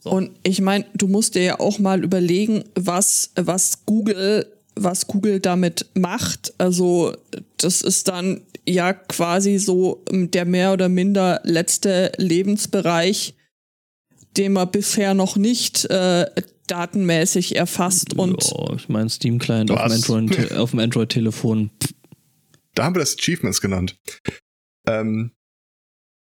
So. 0.00 0.10
Und 0.10 0.30
ich 0.42 0.60
meine, 0.60 0.86
du 0.94 1.08
musst 1.08 1.34
dir 1.34 1.42
ja 1.42 1.60
auch 1.60 1.78
mal 1.78 2.02
überlegen, 2.02 2.64
was, 2.74 3.32
was 3.36 3.84
Google, 3.84 4.46
was 4.74 5.06
Google 5.06 5.40
damit 5.40 5.86
macht. 5.94 6.54
Also, 6.58 7.14
das 7.58 7.82
ist 7.82 8.08
dann 8.08 8.40
ja 8.66 8.94
quasi 8.94 9.58
so 9.58 10.02
der 10.10 10.44
mehr 10.46 10.72
oder 10.72 10.88
minder 10.88 11.40
letzte 11.44 12.12
Lebensbereich, 12.16 13.34
den 14.36 14.52
man 14.52 14.70
bisher 14.70 15.14
noch 15.14 15.36
nicht 15.36 15.84
äh, 15.86 16.26
datenmäßig 16.66 17.56
erfasst 17.56 18.14
und. 18.14 18.42
Ja, 18.44 18.74
ich 18.74 18.88
meine 18.88 19.08
Steam 19.08 19.38
Client 19.38 19.70
auf 19.70 19.82
dem, 19.82 19.92
Android, 19.92 20.52
auf 20.56 20.70
dem 20.70 20.80
Android-Telefon. 20.80 21.70
Da 22.74 22.84
haben 22.84 22.94
wir 22.94 23.00
das 23.00 23.16
Achievements 23.18 23.60
genannt. 23.60 23.98
Ähm, 24.86 25.32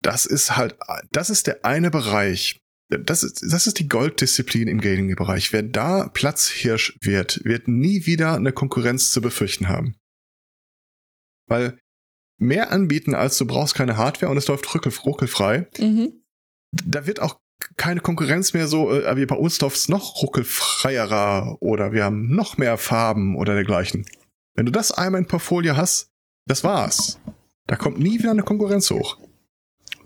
das 0.02 0.26
ist 0.26 0.56
halt, 0.56 0.76
das 1.12 1.30
ist 1.30 1.47
der 1.47 1.64
eine 1.64 1.90
Bereich. 1.90 2.60
Das 2.89 3.22
ist, 3.22 3.43
das 3.43 3.66
ist 3.66 3.78
die 3.78 3.89
Golddisziplin 3.89 4.68
im 4.68 4.80
Gaming-Bereich. 4.80 5.52
Wer 5.52 5.62
da 5.62 6.09
Platzhirsch 6.09 6.98
wird, 7.01 7.43
wird 7.44 7.68
nie 7.68 8.05
wieder 8.05 8.34
eine 8.34 8.52
Konkurrenz 8.52 9.12
zu 9.12 9.22
befürchten 9.22 9.68
haben. 9.68 9.97
Weil 11.48 11.78
mehr 12.39 12.70
anbieten, 12.70 13.14
als 13.14 13.39
du 13.39 13.47
brauchst 13.47 13.74
keine 13.74 13.97
Hardware 13.97 14.30
und 14.30 14.36
es 14.36 14.48
läuft 14.48 14.74
ruckelfrei. 15.06 15.68
Mhm. 15.78 16.22
Da 16.72 17.06
wird 17.06 17.20
auch 17.20 17.39
keine 17.77 18.01
Konkurrenz 18.01 18.53
mehr 18.55 18.69
so, 18.69 18.90
äh, 18.90 19.16
wie 19.16 19.27
bei 19.27 19.36
uns 19.36 19.61
läuft's 19.61 19.89
noch 19.89 20.23
ruckelfreierer 20.23 21.57
oder 21.61 21.93
wir 21.93 22.05
haben 22.05 22.35
noch 22.35 22.59
mehr 22.59 22.78
Farben 22.78 23.36
oder 23.36 23.55
dergleichen. 23.55 24.07
Wenn 24.55 24.66
du 24.66 24.73
das 24.73 24.93
einmal 24.93 25.20
in 25.20 25.27
Portfolio 25.27 25.77
hast, 25.77 26.11
das 26.47 26.65
war's. 26.65 27.19
Da 27.66 27.77
kommt 27.77 27.99
nie 27.99 28.19
wieder 28.19 28.32
eine 28.32 28.43
Konkurrenz 28.43 28.90
hoch. 28.90 29.19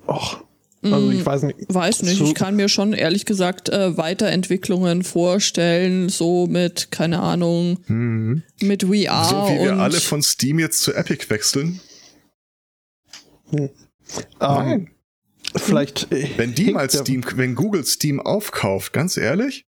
Och. 0.06 0.44
Also 0.82 1.10
ich 1.10 1.22
mm, 1.22 1.26
weiß 1.26 1.42
nicht. 1.42 1.58
Weiß 1.68 2.02
nicht. 2.02 2.20
Ich 2.20 2.34
kann 2.34 2.54
mir 2.54 2.68
schon 2.68 2.92
ehrlich 2.92 3.24
gesagt 3.24 3.70
äh, 3.70 3.96
Weiterentwicklungen 3.96 5.02
vorstellen, 5.02 6.08
so 6.08 6.46
mit, 6.46 6.90
keine 6.90 7.20
Ahnung, 7.20 7.78
mhm. 7.86 8.42
mit 8.60 8.84
VR. 8.84 9.24
So 9.24 9.36
wie 9.48 9.64
wir 9.64 9.78
alle 9.78 10.00
von 10.00 10.22
Steam 10.22 10.58
jetzt 10.58 10.82
zu 10.82 10.94
Epic 10.94 11.28
wechseln. 11.28 11.80
Hm. 13.50 13.70
Nein. 14.38 14.90
Vielleicht. 15.54 16.10
Äh, 16.12 16.36
wenn 16.36 16.54
die 16.54 16.72
mal 16.72 16.90
Steam, 16.90 17.24
wenn 17.36 17.54
Google 17.54 17.84
Steam 17.84 18.20
aufkauft, 18.20 18.92
ganz 18.92 19.16
ehrlich, 19.16 19.66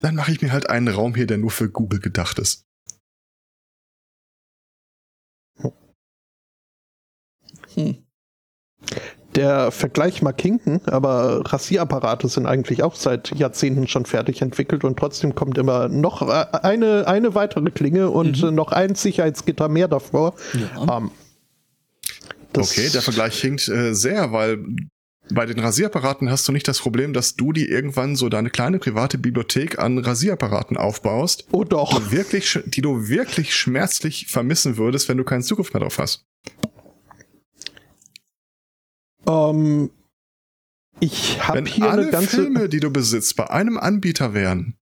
dann 0.00 0.14
mache 0.14 0.32
ich 0.32 0.40
mir 0.42 0.52
halt 0.52 0.70
einen 0.70 0.88
Raum 0.88 1.14
hier, 1.14 1.26
der 1.26 1.38
nur 1.38 1.50
für 1.50 1.70
Google 1.70 2.00
gedacht 2.00 2.38
ist. 2.38 2.64
Hm. 7.74 8.04
Der 9.34 9.70
Vergleich 9.70 10.22
mag 10.22 10.40
hinken, 10.40 10.80
aber 10.86 11.42
Rasierapparate 11.52 12.28
sind 12.28 12.46
eigentlich 12.46 12.82
auch 12.82 12.94
seit 12.94 13.36
Jahrzehnten 13.36 13.86
schon 13.86 14.06
fertig 14.06 14.40
entwickelt 14.40 14.84
und 14.84 14.98
trotzdem 14.98 15.34
kommt 15.34 15.58
immer 15.58 15.88
noch 15.88 16.22
äh, 16.22 16.46
eine, 16.62 17.06
eine 17.06 17.34
weitere 17.34 17.70
Klinge 17.70 18.10
und 18.10 18.42
mhm. 18.42 18.54
noch 18.54 18.72
ein 18.72 18.94
Sicherheitsgitter 18.94 19.68
mehr 19.68 19.86
davor. 19.86 20.34
Ja. 20.54 20.96
Ähm, 20.96 21.10
das 22.52 22.70
okay, 22.70 22.88
der 22.90 23.02
Vergleich 23.02 23.40
hinkt 23.40 23.68
äh, 23.68 23.94
sehr, 23.94 24.32
weil 24.32 24.64
bei 25.30 25.46
den 25.46 25.58
Rasierapparaten 25.58 26.30
hast 26.30 26.48
du 26.48 26.52
nicht 26.52 26.66
das 26.68 26.78
Problem, 26.78 27.12
dass 27.12 27.36
du 27.36 27.52
dir 27.52 27.68
irgendwann 27.68 28.16
so 28.16 28.28
deine 28.28 28.50
kleine 28.50 28.78
private 28.78 29.18
Bibliothek 29.18 29.78
an 29.78 29.98
Rasierapparaten 29.98 30.76
aufbaust. 30.76 31.46
Oh 31.52 31.64
doch. 31.64 31.98
Die, 31.98 32.12
wirklich, 32.12 32.58
die 32.64 32.80
du 32.80 33.08
wirklich 33.08 33.54
schmerzlich 33.54 34.26
vermissen 34.28 34.76
würdest, 34.76 35.08
wenn 35.08 35.18
du 35.18 35.24
keinen 35.24 35.42
Zugriff 35.42 35.72
mehr 35.72 35.82
drauf 35.82 35.98
hast. 35.98 36.24
Ähm, 39.26 39.90
ich 41.00 41.46
habe 41.46 41.64
hier 41.68 41.90
alle 41.90 42.02
eine 42.02 42.10
ganze 42.10 42.28
Filme, 42.28 42.68
die 42.68 42.80
du 42.80 42.90
besitzt, 42.90 43.36
bei 43.36 43.50
einem 43.50 43.76
Anbieter 43.76 44.34
wären 44.34 44.76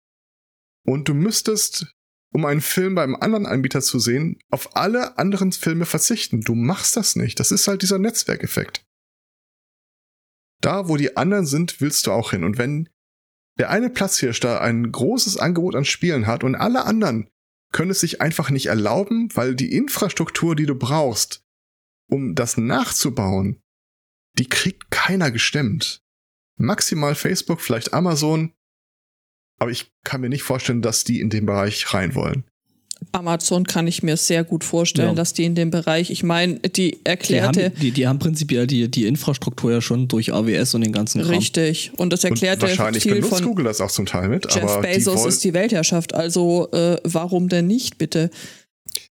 und 0.84 1.08
du 1.08 1.14
müsstest 1.14 1.86
um 2.32 2.44
einen 2.46 2.60
Film 2.60 2.94
beim 2.94 3.14
anderen 3.14 3.46
Anbieter 3.46 3.82
zu 3.82 3.98
sehen, 3.98 4.38
auf 4.50 4.74
alle 4.76 5.18
anderen 5.18 5.52
Filme 5.52 5.84
verzichten. 5.84 6.40
Du 6.40 6.54
machst 6.54 6.96
das 6.96 7.14
nicht. 7.14 7.38
Das 7.38 7.52
ist 7.52 7.68
halt 7.68 7.82
dieser 7.82 7.98
Netzwerkeffekt. 7.98 8.84
Da, 10.60 10.88
wo 10.88 10.96
die 10.96 11.16
anderen 11.16 11.46
sind, 11.46 11.80
willst 11.80 12.06
du 12.06 12.12
auch 12.12 12.30
hin. 12.30 12.44
Und 12.44 12.56
wenn 12.56 12.88
der 13.58 13.70
eine 13.70 13.90
Platzhirsch 13.90 14.40
da 14.40 14.60
ein 14.60 14.90
großes 14.90 15.36
Angebot 15.36 15.74
an 15.74 15.84
Spielen 15.84 16.26
hat 16.26 16.42
und 16.42 16.54
alle 16.54 16.84
anderen 16.84 17.28
können 17.72 17.90
es 17.90 18.00
sich 18.00 18.20
einfach 18.20 18.50
nicht 18.50 18.66
erlauben, 18.66 19.28
weil 19.34 19.54
die 19.54 19.74
Infrastruktur, 19.74 20.56
die 20.56 20.66
du 20.66 20.74
brauchst, 20.74 21.44
um 22.08 22.34
das 22.34 22.56
nachzubauen, 22.56 23.62
die 24.38 24.48
kriegt 24.48 24.90
keiner 24.90 25.30
gestemmt. 25.30 26.02
Maximal 26.58 27.14
Facebook, 27.14 27.60
vielleicht 27.60 27.92
Amazon, 27.92 28.52
aber 29.62 29.70
ich 29.70 29.92
kann 30.02 30.20
mir 30.20 30.28
nicht 30.28 30.42
vorstellen, 30.42 30.82
dass 30.82 31.04
die 31.04 31.20
in 31.20 31.30
den 31.30 31.46
Bereich 31.46 31.94
rein 31.94 32.16
wollen. 32.16 32.42
Amazon 33.12 33.64
kann 33.64 33.86
ich 33.86 34.02
mir 34.02 34.16
sehr 34.16 34.42
gut 34.42 34.64
vorstellen, 34.64 35.10
ja. 35.10 35.14
dass 35.14 35.32
die 35.32 35.44
in 35.44 35.54
dem 35.54 35.70
Bereich, 35.70 36.10
ich 36.10 36.24
meine, 36.24 36.58
die 36.58 36.98
erklärte. 37.04 37.60
Die 37.60 37.64
haben, 37.64 37.80
die, 37.80 37.90
die 37.92 38.08
haben 38.08 38.18
prinzipiell 38.18 38.66
die, 38.66 38.90
die 38.90 39.06
Infrastruktur 39.06 39.70
ja 39.70 39.80
schon 39.80 40.08
durch 40.08 40.32
AWS 40.32 40.74
und 40.74 40.80
den 40.82 40.92
ganzen 40.92 41.22
Kram. 41.22 41.30
Richtig. 41.30 41.92
Und 41.96 42.12
das 42.12 42.24
erklärte 42.24 42.66
und 42.66 42.70
wahrscheinlich 42.70 43.04
viel 43.04 43.14
benutzt 43.14 43.34
von 43.34 43.44
Google 43.44 43.64
das 43.64 43.80
auch 43.80 43.90
zum 43.90 44.06
Teil 44.06 44.28
mit. 44.28 44.52
Jeff 44.52 44.64
aber 44.64 44.82
Bezos 44.82 45.22
die 45.22 45.28
ist 45.28 45.44
die 45.44 45.54
Weltherrschaft. 45.54 46.14
Also 46.14 46.70
äh, 46.72 46.98
warum 47.04 47.48
denn 47.48 47.68
nicht, 47.68 47.98
bitte? 47.98 48.30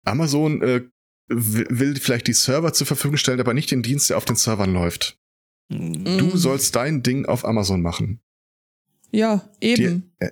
Amazon 0.04 0.60
äh, 0.62 0.82
will 1.28 1.96
vielleicht 1.96 2.26
die 2.26 2.34
Server 2.34 2.72
zur 2.74 2.86
Verfügung 2.86 3.16
stellen, 3.16 3.40
aber 3.40 3.54
nicht 3.54 3.70
den 3.70 3.82
Dienst, 3.82 4.10
der 4.10 4.18
auf 4.18 4.26
den 4.26 4.36
Servern 4.36 4.74
läuft. 4.74 5.16
Mhm. 5.70 6.18
Du 6.18 6.36
sollst 6.36 6.76
dein 6.76 7.02
Ding 7.02 7.26
auf 7.26 7.44
Amazon 7.44 7.80
machen. 7.80 8.20
Ja, 9.14 9.48
eben. 9.60 10.12
Die, 10.20 10.26
äh, 10.26 10.30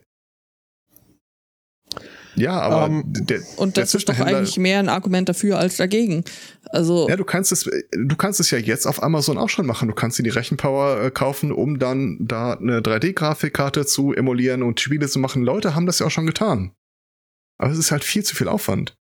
ja, 2.34 2.59
aber 2.60 2.86
um, 2.86 3.00
ähm, 3.00 3.26
der, 3.26 3.40
und 3.56 3.76
das 3.76 3.92
der 3.92 3.98
ist 3.98 4.09
doch 4.09 4.18
eigentlich 4.18 4.56
mehr 4.56 4.80
ein 4.80 4.88
Argument 4.88 5.28
dafür 5.28 5.59
als 5.59 5.76
dagegen. 5.76 6.24
Also 6.70 7.09
ja, 7.09 7.16
du 7.16 7.24
kannst 7.24 7.52
es, 7.52 7.70
du 7.92 8.16
kannst 8.16 8.40
es 8.40 8.50
ja 8.50 8.59
jetzt 8.59 8.86
auf 8.86 9.02
Amazon 9.02 9.38
auch 9.38 9.50
schon 9.50 9.66
machen. 9.66 9.88
Du 9.88 9.94
kannst 9.94 10.18
dir 10.18 10.22
die 10.24 10.30
Rechenpower 10.30 11.00
äh, 11.00 11.10
kaufen, 11.10 11.52
um 11.52 11.78
dann 11.78 12.16
da 12.20 12.54
eine 12.54 12.80
3D-Grafikkarte 12.80 13.86
zu 13.86 14.14
emulieren 14.14 14.62
und 14.62 14.80
Spiele 14.80 15.09
zu 15.09 15.18
machen. 15.18 15.44
Leute 15.44 15.74
haben 15.74 15.86
das 15.86 16.00
ja 16.00 16.06
auch 16.06 16.10
schon 16.10 16.26
getan. 16.26 16.72
Aber 17.59 17.70
es 17.70 17.78
ist 17.78 17.92
halt 17.92 18.02
viel 18.02 18.24
zu 18.24 18.34
viel 18.34 18.48
Aufwand. 18.48 18.96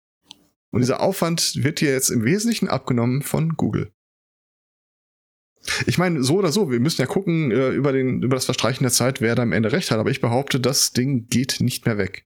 Und 0.72 0.82
dieser 0.82 1.00
Aufwand 1.00 1.64
wird 1.64 1.80
dir 1.80 1.92
jetzt 1.92 2.10
im 2.10 2.26
Wesentlichen 2.26 2.68
abgenommen 2.68 3.22
von 3.22 3.56
Google. 3.56 3.92
Ich 5.86 5.98
meine, 5.98 6.24
so 6.24 6.36
oder 6.36 6.52
so, 6.52 6.72
wir 6.72 6.80
müssen 6.80 7.02
ja 7.02 7.08
gucken 7.08 7.52
äh, 7.52 7.70
über, 7.70 7.92
den, 7.92 8.22
über 8.22 8.36
das 8.36 8.46
Verstreichen 8.46 8.84
der 8.84 8.92
Zeit, 8.92 9.22
wer 9.22 9.36
da 9.36 9.44
am 9.44 9.52
Ende 9.52 9.72
recht 9.72 9.92
hat. 9.92 10.00
Aber 10.00 10.12
ich 10.12 10.22
behaupte, 10.22 10.60
das 10.60 10.92
Ding 10.92 11.28
geht 11.30 11.58
nicht 11.60 11.86
mehr 11.86 11.98
weg. 11.98 12.26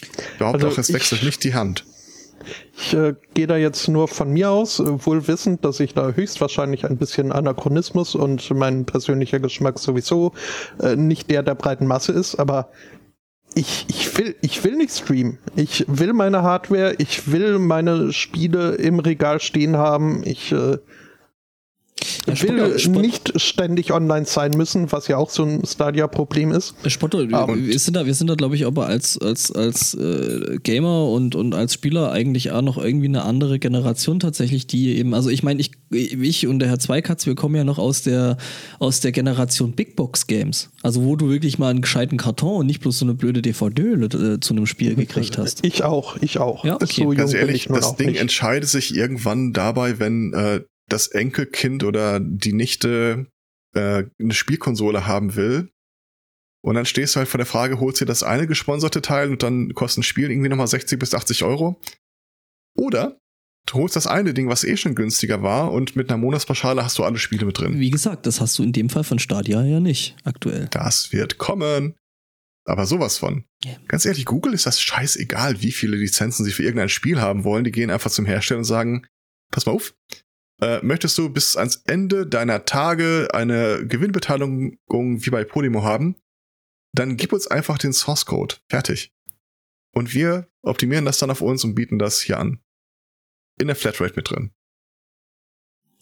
Ich 0.00 0.38
behaupte 0.38 0.66
also 0.66 0.76
auch, 0.76 0.78
es 0.78 0.88
ich, 0.88 0.94
wechselt 0.94 1.22
nicht 1.22 1.44
die 1.44 1.54
Hand. 1.54 1.84
Ich 2.76 2.92
äh, 2.94 3.14
gehe 3.34 3.46
da 3.46 3.56
jetzt 3.56 3.88
nur 3.88 4.08
von 4.08 4.30
mir 4.30 4.50
aus, 4.50 4.80
äh, 4.80 5.06
wohl 5.06 5.26
wissend, 5.28 5.64
dass 5.64 5.80
ich 5.80 5.94
da 5.94 6.12
höchstwahrscheinlich 6.12 6.84
ein 6.84 6.98
bisschen 6.98 7.32
Anachronismus 7.32 8.14
und 8.14 8.50
mein 8.50 8.84
persönlicher 8.84 9.40
Geschmack 9.40 9.78
sowieso 9.78 10.32
äh, 10.80 10.96
nicht 10.96 11.30
der 11.30 11.42
der 11.42 11.54
breiten 11.54 11.86
Masse 11.86 12.12
ist, 12.12 12.34
aber 12.36 12.70
ich, 13.54 13.86
ich, 13.88 14.18
will, 14.18 14.34
ich 14.40 14.64
will 14.64 14.74
nicht 14.74 14.92
streamen. 14.92 15.38
Ich 15.54 15.84
will 15.86 16.12
meine 16.12 16.42
Hardware, 16.42 16.94
ich 16.98 17.30
will 17.30 17.60
meine 17.60 18.12
Spiele 18.12 18.74
im 18.74 18.98
Regal 18.98 19.40
stehen 19.40 19.76
haben. 19.76 20.22
Ich 20.24 20.50
äh, 20.50 20.78
ja, 22.26 22.42
will 22.42 22.78
Spotto, 22.78 23.00
nicht 23.00 23.40
ständig 23.40 23.92
online 23.92 24.26
sein 24.26 24.52
müssen, 24.52 24.92
was 24.92 25.08
ja 25.08 25.16
auch 25.16 25.30
so 25.30 25.44
ein 25.44 25.62
Stadia-Problem 25.64 26.52
ist. 26.52 26.74
Spotto, 26.86 27.18
um, 27.18 27.66
wir 27.66 27.78
sind 27.78 27.94
da, 27.94 28.06
wir 28.06 28.14
sind 28.14 28.28
da, 28.28 28.34
glaube 28.34 28.56
ich, 28.56 28.66
aber 28.66 28.86
als, 28.86 29.18
als, 29.18 29.50
als 29.52 29.94
äh, 29.94 30.58
Gamer 30.62 31.08
und, 31.08 31.34
und 31.34 31.54
als 31.54 31.74
Spieler 31.74 32.12
eigentlich 32.12 32.52
auch 32.52 32.62
noch 32.62 32.78
irgendwie 32.78 33.08
eine 33.08 33.22
andere 33.22 33.58
Generation 33.58 34.20
tatsächlich, 34.20 34.66
die 34.66 34.96
eben, 34.96 35.14
also 35.14 35.30
ich 35.30 35.42
meine, 35.42 35.60
ich, 35.60 35.72
ich 35.90 36.46
und 36.46 36.58
der 36.58 36.68
Herr 36.68 36.78
Zweikatz, 36.78 37.26
wir 37.26 37.34
kommen 37.34 37.54
ja 37.54 37.64
noch 37.64 37.78
aus 37.78 38.02
der, 38.02 38.36
aus 38.78 39.00
der 39.00 39.12
Generation 39.12 39.72
Big 39.72 39.96
Box 39.96 40.26
Games. 40.26 40.70
Also 40.82 41.04
wo 41.04 41.16
du 41.16 41.28
wirklich 41.28 41.58
mal 41.58 41.70
einen 41.70 41.82
gescheiten 41.82 42.18
Karton 42.18 42.60
und 42.60 42.66
nicht 42.66 42.80
bloß 42.80 42.98
so 42.98 43.04
eine 43.04 43.14
blöde 43.14 43.42
DVD 43.42 43.82
äh, 43.82 44.40
zu 44.40 44.54
einem 44.54 44.66
Spiel 44.66 44.94
gekriegt 44.94 45.38
hast. 45.38 45.64
Ich 45.64 45.82
auch, 45.82 46.16
ich 46.20 46.38
auch. 46.38 46.64
Ja, 46.64 46.74
okay. 46.74 47.04
So 47.04 47.08
Ganz 47.10 47.34
ehrlich, 47.34 47.68
das 47.68 47.96
Ding 47.96 48.08
nicht. 48.08 48.20
entscheidet 48.20 48.68
sich 48.68 48.94
irgendwann 48.94 49.52
dabei, 49.52 49.98
wenn 49.98 50.32
äh, 50.32 50.60
das 50.88 51.08
Enkelkind 51.08 51.84
oder 51.84 52.20
die 52.20 52.52
Nichte 52.52 53.26
äh, 53.74 54.04
eine 54.20 54.34
Spielkonsole 54.34 55.06
haben 55.06 55.36
will. 55.36 55.70
Und 56.62 56.76
dann 56.76 56.86
stehst 56.86 57.14
du 57.14 57.18
halt 57.18 57.28
vor 57.28 57.38
der 57.38 57.46
Frage, 57.46 57.78
holst 57.78 58.00
dir 58.00 58.06
das 58.06 58.22
eine 58.22 58.46
gesponserte 58.46 59.02
Teil 59.02 59.30
und 59.30 59.42
dann 59.42 59.74
kostet 59.74 59.98
ein 59.98 60.02
Spiel 60.02 60.30
irgendwie 60.30 60.48
nochmal 60.48 60.66
60 60.66 60.98
bis 60.98 61.14
80 61.14 61.44
Euro. 61.44 61.78
Oder 62.76 63.18
du 63.66 63.74
holst 63.74 63.96
das 63.96 64.06
eine 64.06 64.32
Ding, 64.32 64.48
was 64.48 64.64
eh 64.64 64.76
schon 64.76 64.94
günstiger 64.94 65.42
war 65.42 65.72
und 65.72 65.94
mit 65.94 66.08
einer 66.08 66.18
Monatspauschale 66.18 66.82
hast 66.82 66.98
du 66.98 67.04
alle 67.04 67.18
Spiele 67.18 67.44
mit 67.44 67.58
drin. 67.58 67.78
Wie 67.78 67.90
gesagt, 67.90 68.26
das 68.26 68.40
hast 68.40 68.58
du 68.58 68.62
in 68.62 68.72
dem 68.72 68.88
Fall 68.88 69.04
von 69.04 69.18
Stadia 69.18 69.62
ja 69.62 69.80
nicht 69.80 70.16
aktuell. 70.24 70.68
Das 70.70 71.12
wird 71.12 71.38
kommen. 71.38 71.94
Aber 72.66 72.86
sowas 72.86 73.18
von. 73.18 73.44
Yeah. 73.62 73.76
Ganz 73.88 74.06
ehrlich, 74.06 74.24
Google 74.24 74.54
ist 74.54 74.64
das 74.64 74.80
scheißegal, 74.80 75.60
wie 75.60 75.72
viele 75.72 75.96
Lizenzen 75.96 76.46
sie 76.46 76.52
für 76.52 76.62
irgendein 76.62 76.88
Spiel 76.88 77.20
haben 77.20 77.44
wollen. 77.44 77.64
Die 77.64 77.72
gehen 77.72 77.90
einfach 77.90 78.10
zum 78.10 78.24
Hersteller 78.24 78.58
und 78.58 78.64
sagen, 78.64 79.06
pass 79.50 79.66
mal 79.66 79.72
auf, 79.72 79.94
äh, 80.60 80.80
möchtest 80.82 81.18
du 81.18 81.28
bis 81.30 81.56
ans 81.56 81.76
Ende 81.84 82.26
deiner 82.26 82.64
Tage 82.64 83.28
eine 83.32 83.86
Gewinnbeteiligung 83.86 84.78
wie 84.88 85.30
bei 85.30 85.44
Podimo 85.44 85.82
haben, 85.82 86.16
dann 86.92 87.16
gib 87.16 87.32
uns 87.32 87.46
einfach 87.46 87.78
den 87.78 87.92
Source 87.92 88.26
Code. 88.26 88.56
Fertig. 88.68 89.12
Und 89.92 90.14
wir 90.14 90.48
optimieren 90.62 91.04
das 91.04 91.18
dann 91.18 91.30
auf 91.30 91.40
uns 91.40 91.64
und 91.64 91.74
bieten 91.74 91.98
das 91.98 92.20
hier 92.20 92.38
an. 92.38 92.60
In 93.58 93.68
der 93.68 93.76
Flatrate 93.76 94.14
mit 94.16 94.30
drin. 94.30 94.50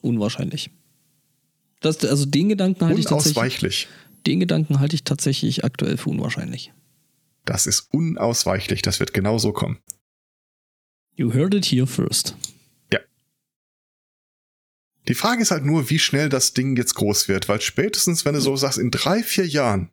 Unwahrscheinlich. 0.01 0.70
Das, 1.81 2.03
also 2.05 2.27
den 2.27 2.49
Gedanken 2.49 2.87
halte 2.87 3.01
ich 3.01 3.07
tatsächlich. 3.07 3.89
Den 4.27 4.41
Gedanken 4.41 4.81
halte 4.81 4.95
ich 4.95 5.05
tatsächlich 5.05 5.65
aktuell 5.65 5.97
für 5.97 6.11
unwahrscheinlich. 6.11 6.73
Das 7.45 7.66
ist 7.66 7.93
unausweichlich. 7.93 8.83
Das 8.83 9.01
wird 9.01 9.12
genau 9.12 9.39
so 9.39 9.53
kommen. 9.53 9.79
You 11.15 11.33
heard 11.33 11.55
it 11.55 11.66
here 11.66 11.87
first. 11.87 12.37
Die 15.09 15.15
Frage 15.15 15.43
ist 15.43 15.51
halt 15.51 15.65
nur, 15.65 15.91
wie 15.91 15.99
schnell 15.99 16.29
das 16.29 16.53
Ding 16.53 16.77
jetzt 16.77 16.95
groß 16.95 17.29
wird, 17.29 17.49
weil 17.49 17.61
spätestens, 17.61 18.24
wenn 18.24 18.35
du 18.35 18.41
so 18.41 18.57
sagst, 18.57 18.79
in 18.79 18.91
drei, 18.91 19.23
vier 19.23 19.47
Jahren 19.47 19.91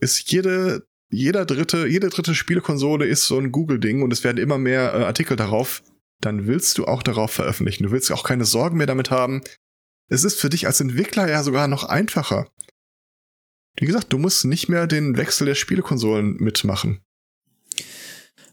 ist 0.00 0.30
jede, 0.32 0.86
jeder 1.10 1.44
dritte, 1.44 1.86
jede 1.86 2.08
dritte 2.08 2.34
Spielekonsole 2.34 3.06
ist 3.06 3.26
so 3.26 3.38
ein 3.38 3.52
Google-Ding 3.52 4.02
und 4.02 4.12
es 4.12 4.24
werden 4.24 4.38
immer 4.38 4.58
mehr 4.58 4.94
äh, 4.94 5.04
Artikel 5.04 5.36
darauf, 5.36 5.82
dann 6.20 6.46
willst 6.46 6.78
du 6.78 6.86
auch 6.86 7.02
darauf 7.02 7.30
veröffentlichen. 7.30 7.84
Du 7.84 7.90
willst 7.90 8.10
auch 8.10 8.24
keine 8.24 8.44
Sorgen 8.44 8.78
mehr 8.78 8.86
damit 8.86 9.10
haben. 9.10 9.42
Es 10.08 10.24
ist 10.24 10.40
für 10.40 10.48
dich 10.48 10.66
als 10.66 10.80
Entwickler 10.80 11.28
ja 11.28 11.42
sogar 11.42 11.68
noch 11.68 11.84
einfacher. 11.84 12.48
Wie 13.76 13.86
gesagt, 13.86 14.12
du 14.12 14.18
musst 14.18 14.44
nicht 14.44 14.68
mehr 14.68 14.86
den 14.86 15.16
Wechsel 15.16 15.46
der 15.46 15.54
Spielekonsolen 15.54 16.36
mitmachen. 16.38 17.00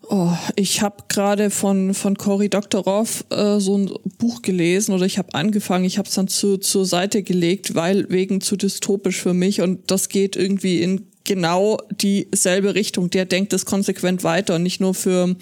Oh, 0.08 0.32
ich 0.56 0.82
habe 0.82 1.06
gerade 1.08 1.50
von, 1.50 1.94
von 1.96 2.16
Cory 2.16 2.50
Doktorov 2.50 3.26
äh, 3.32 3.60
so 3.60 3.78
ein 3.78 3.92
Buch 4.20 4.44
gelesen 4.44 4.94
oder 4.94 5.06
ich 5.06 5.18
habe 5.18 5.34
angefangen, 5.34 5.86
ich 5.86 5.98
habe 5.98 6.08
es 6.08 6.14
dann 6.14 6.28
zu, 6.28 6.58
zur 6.58 6.86
Seite 6.86 7.24
gelegt, 7.24 7.74
weil 7.74 8.10
wegen 8.10 8.40
zu 8.40 8.56
dystopisch 8.56 9.20
für 9.20 9.34
mich 9.34 9.62
und 9.62 9.90
das 9.90 10.10
geht 10.10 10.36
irgendwie 10.36 10.82
in 10.82 11.08
genau 11.24 11.80
dieselbe 11.90 12.76
Richtung. 12.76 13.10
Der 13.10 13.26
denkt 13.26 13.52
es 13.54 13.66
konsequent 13.66 14.24
weiter 14.24 14.60
nicht 14.60 14.80
nur 14.80 14.94
für, 14.94 15.36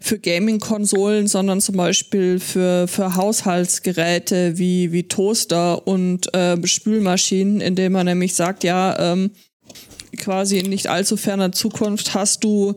für 0.00 0.18
Gaming-Konsolen, 0.18 1.26
sondern 1.26 1.60
zum 1.60 1.76
Beispiel 1.76 2.38
für, 2.38 2.86
für 2.86 3.16
Haushaltsgeräte 3.16 4.58
wie, 4.58 4.92
wie 4.92 5.08
Toaster 5.08 5.86
und 5.88 6.32
äh, 6.34 6.56
Spülmaschinen, 6.64 7.60
indem 7.60 7.92
man 7.92 8.06
nämlich 8.06 8.34
sagt, 8.34 8.62
ja, 8.62 9.12
ähm, 9.12 9.32
quasi 10.16 10.58
in 10.58 10.70
nicht 10.70 10.86
allzu 10.86 11.16
ferner 11.16 11.52
Zukunft 11.52 12.14
hast 12.14 12.44
du 12.44 12.76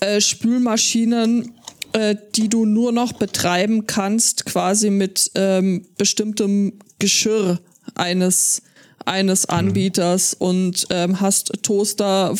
äh, 0.00 0.20
Spülmaschinen, 0.20 1.52
äh, 1.92 2.16
die 2.36 2.48
du 2.48 2.64
nur 2.64 2.92
noch 2.92 3.12
betreiben 3.12 3.86
kannst, 3.86 4.46
quasi 4.46 4.90
mit 4.90 5.30
ähm, 5.34 5.86
bestimmtem 5.96 6.74
Geschirr 6.98 7.60
eines 7.94 8.62
eines 9.06 9.48
mhm. 9.48 9.54
Anbieters 9.54 10.36
mhm. 10.38 10.46
und 10.46 10.86
ähm, 10.90 11.20
hast 11.20 11.52
Toaster, 11.62 12.34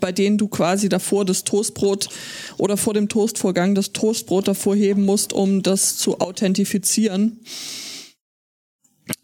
bei 0.00 0.12
denen 0.12 0.38
du 0.38 0.48
quasi 0.48 0.88
davor 0.88 1.24
das 1.24 1.44
Toastbrot 1.44 2.08
oder 2.58 2.76
vor 2.76 2.94
dem 2.94 3.08
Toastvorgang 3.08 3.74
das 3.74 3.92
Toastbrot 3.92 4.48
davor 4.48 4.76
heben 4.76 5.04
musst, 5.04 5.32
um 5.32 5.62
das 5.62 5.96
zu 5.96 6.20
authentifizieren. 6.20 7.40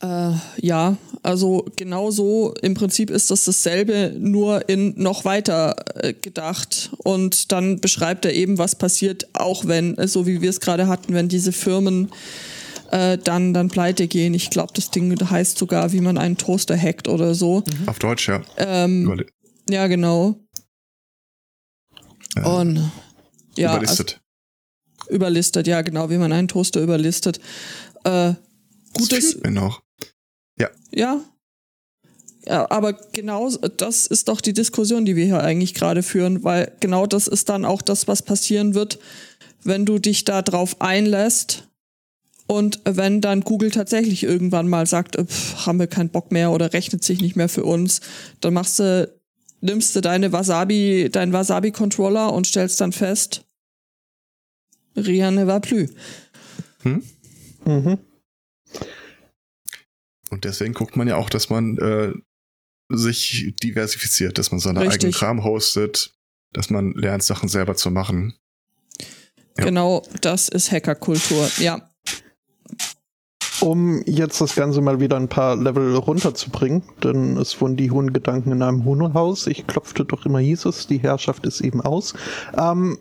Äh, 0.01 0.33
ja, 0.61 0.97
also 1.23 1.67
genau 1.77 2.11
so 2.11 2.55
im 2.63 2.75
Prinzip 2.75 3.11
ist 3.11 3.31
das 3.31 3.45
dasselbe, 3.45 4.15
nur 4.17 4.69
in 4.69 4.95
noch 4.97 5.25
weiter 5.25 5.75
äh, 5.97 6.13
gedacht. 6.13 6.91
Und 6.99 7.51
dann 7.53 7.81
beschreibt 7.81 8.25
er 8.25 8.33
eben, 8.33 8.59
was 8.59 8.77
passiert, 8.77 9.27
auch 9.33 9.67
wenn, 9.67 9.99
äh, 9.99 10.07
so 10.07 10.27
wie 10.27 10.41
wir 10.41 10.51
es 10.51 10.61
gerade 10.61 10.87
hatten, 10.87 11.15
wenn 11.15 11.29
diese 11.29 11.53
Firmen 11.53 12.11
äh, 12.93 13.19
dann, 13.19 13.55
dann 13.55 13.69
pleite 13.69 14.07
gehen. 14.07 14.35
Ich 14.35 14.51
glaube, 14.51 14.73
das 14.75 14.91
Ding 14.91 15.19
heißt 15.19 15.59
sogar, 15.59 15.93
wie 15.93 16.01
man 16.01 16.19
einen 16.19 16.37
Toaster 16.37 16.77
hackt 16.77 17.09
oder 17.09 17.35
so. 17.35 17.61
Mhm. 17.67 17.89
Auf 17.89 17.99
Deutsch, 17.99 18.29
ja. 18.29 18.43
Ähm, 18.59 19.25
ja, 19.69 19.87
genau. 19.89 20.37
Und 22.45 22.91
ja. 23.57 23.73
Überlistet. 23.73 24.21
Also, 25.01 25.15
überlistet, 25.15 25.67
ja, 25.67 25.83
genau, 25.83 26.09
wie 26.11 26.19
man 26.19 26.33
einen 26.33 26.49
Toaster 26.49 26.81
überlistet. 26.81 27.41
Äh, 28.05 28.35
gutes. 28.93 29.35
Das 29.35 29.43
mir 29.43 29.51
noch. 29.51 29.83
Ja. 30.59 30.71
Ja. 30.93 31.21
Ja, 32.45 32.69
aber 32.71 32.95
genau 33.13 33.49
das 33.77 34.07
ist 34.07 34.27
doch 34.27 34.41
die 34.41 34.53
Diskussion, 34.53 35.05
die 35.05 35.15
wir 35.15 35.25
hier 35.25 35.45
eigentlich 35.45 35.75
gerade 35.75 36.03
führen, 36.03 36.43
weil 36.43 36.73
genau 36.81 37.07
das 37.07 37.29
ist 37.29 37.49
dann 37.49 37.65
auch 37.65 37.83
das, 37.83 38.09
was 38.09 38.23
passieren 38.23 38.75
wird, 38.75 38.99
wenn 39.63 39.87
du 39.87 40.01
dich 40.01 40.25
da 40.25 40.43
drauf 40.43 40.81
einlässt 40.81 41.69
und 42.49 42.81
wenn 42.85 43.21
dann 43.21 43.43
Google 43.43 43.71
tatsächlich 43.71 44.25
irgendwann 44.25 44.69
mal 44.69 44.87
sagt, 44.87 45.17
pff, 45.17 45.67
haben 45.67 45.79
wir 45.79 45.87
keinen 45.87 46.09
Bock 46.09 46.33
mehr 46.33 46.51
oder 46.51 46.73
rechnet 46.73 47.05
sich 47.05 47.21
nicht 47.21 47.37
mehr 47.37 47.49
für 47.49 47.65
uns, 47.65 48.01
dann 48.41 48.55
machst 48.55 48.81
du, 48.81 49.09
nimmst 49.61 49.95
du 49.95 50.01
deine 50.01 50.33
Wasabi, 50.33 51.09
deinen 51.11 51.33
Wasabi-Controller 51.33 52.33
und 52.33 52.49
stellst 52.49 52.81
dann 52.81 52.93
fest, 52.93 53.45
rien 54.97 55.37
ne 55.37 55.47
va 55.47 55.61
plus. 55.61 55.91
Hm? 56.83 57.03
Mhm. 57.65 57.99
Und 60.31 60.45
deswegen 60.45 60.73
guckt 60.73 60.97
man 60.97 61.09
ja 61.09 61.17
auch, 61.17 61.29
dass 61.29 61.51
man 61.51 61.77
äh, 61.79 62.13
sich 62.89 63.55
diversifiziert, 63.63 64.39
dass 64.39 64.51
man 64.51 64.61
seine 64.61 64.81
Richtig. 64.81 64.95
eigenen 64.95 65.13
Kram 65.13 65.45
hostet, 65.45 66.15
dass 66.53 66.71
man 66.71 66.93
lernt, 66.93 67.23
Sachen 67.23 67.49
selber 67.49 67.75
zu 67.77 67.91
machen. 67.91 68.35
Ja. 69.59 69.65
Genau, 69.65 70.03
das 70.21 70.49
ist 70.49 70.73
Hackerkultur, 70.73 71.51
ja. 71.59 71.89
Um 73.61 74.03
jetzt 74.07 74.41
das 74.41 74.55
Ganze 74.55 74.81
mal 74.81 74.99
wieder 74.99 75.17
ein 75.17 75.29
paar 75.29 75.57
Level 75.57 75.95
runterzubringen, 75.95 76.83
denn 77.05 77.37
es 77.37 77.61
wurden 77.61 77.77
die 77.77 77.91
hohen 77.91 78.13
Gedanken 78.13 78.53
in 78.53 78.63
einem 78.63 78.85
Huhnhaus. 78.85 79.47
Ich 79.47 79.67
klopfte 79.67 80.05
doch 80.05 80.27
immer, 80.27 80.41
hieß 80.41 80.65
es, 80.65 80.87
die 80.87 80.99
Herrschaft 80.99 81.47
ist 81.47 81.61
eben 81.61 81.81
aus. 81.81 82.15
Ähm, 82.57 82.99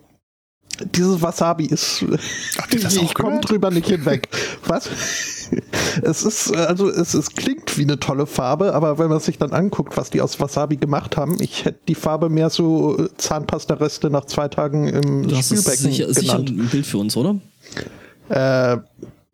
dieses 0.86 1.22
Wasabi 1.22 1.66
ist. 1.66 2.06
ich 2.72 3.14
komme 3.14 3.40
drüber 3.42 3.72
nicht 3.72 3.88
hinweg. 3.88 4.28
Was? 4.68 4.90
es 6.02 6.24
ist, 6.24 6.56
also 6.56 6.90
es, 6.90 7.14
es 7.14 7.32
klingt 7.32 7.78
wie 7.78 7.84
eine 7.84 8.00
tolle 8.00 8.26
Farbe, 8.26 8.74
aber 8.74 9.00
wenn 9.00 9.10
man 9.10 9.20
sich 9.20 9.38
dann 9.38 9.52
anguckt, 9.52 9.98
was 9.98 10.10
die 10.10 10.22
aus 10.22 10.40
Wasabi 10.40 10.78
gemacht 10.78 11.18
haben, 11.18 11.38
ich 11.42 11.66
hätte 11.66 11.80
die 11.88 11.96
Farbe 11.96 12.30
mehr 12.30 12.50
so 12.50 13.08
Zahnpasta-Reste 13.18 14.10
nach 14.10 14.26
zwei 14.26 14.48
Tagen 14.48 14.88
im 14.88 15.28
du 15.28 15.36
Spülbecken 15.36 15.92
sicher, 15.92 16.08
genannt. 16.08 16.16
sicher 16.16 16.38
ein 16.38 16.70
Bild 16.70 16.86
für 16.86 16.98
uns, 16.98 17.18
oder? 17.18 17.40
Äh, 18.30 18.78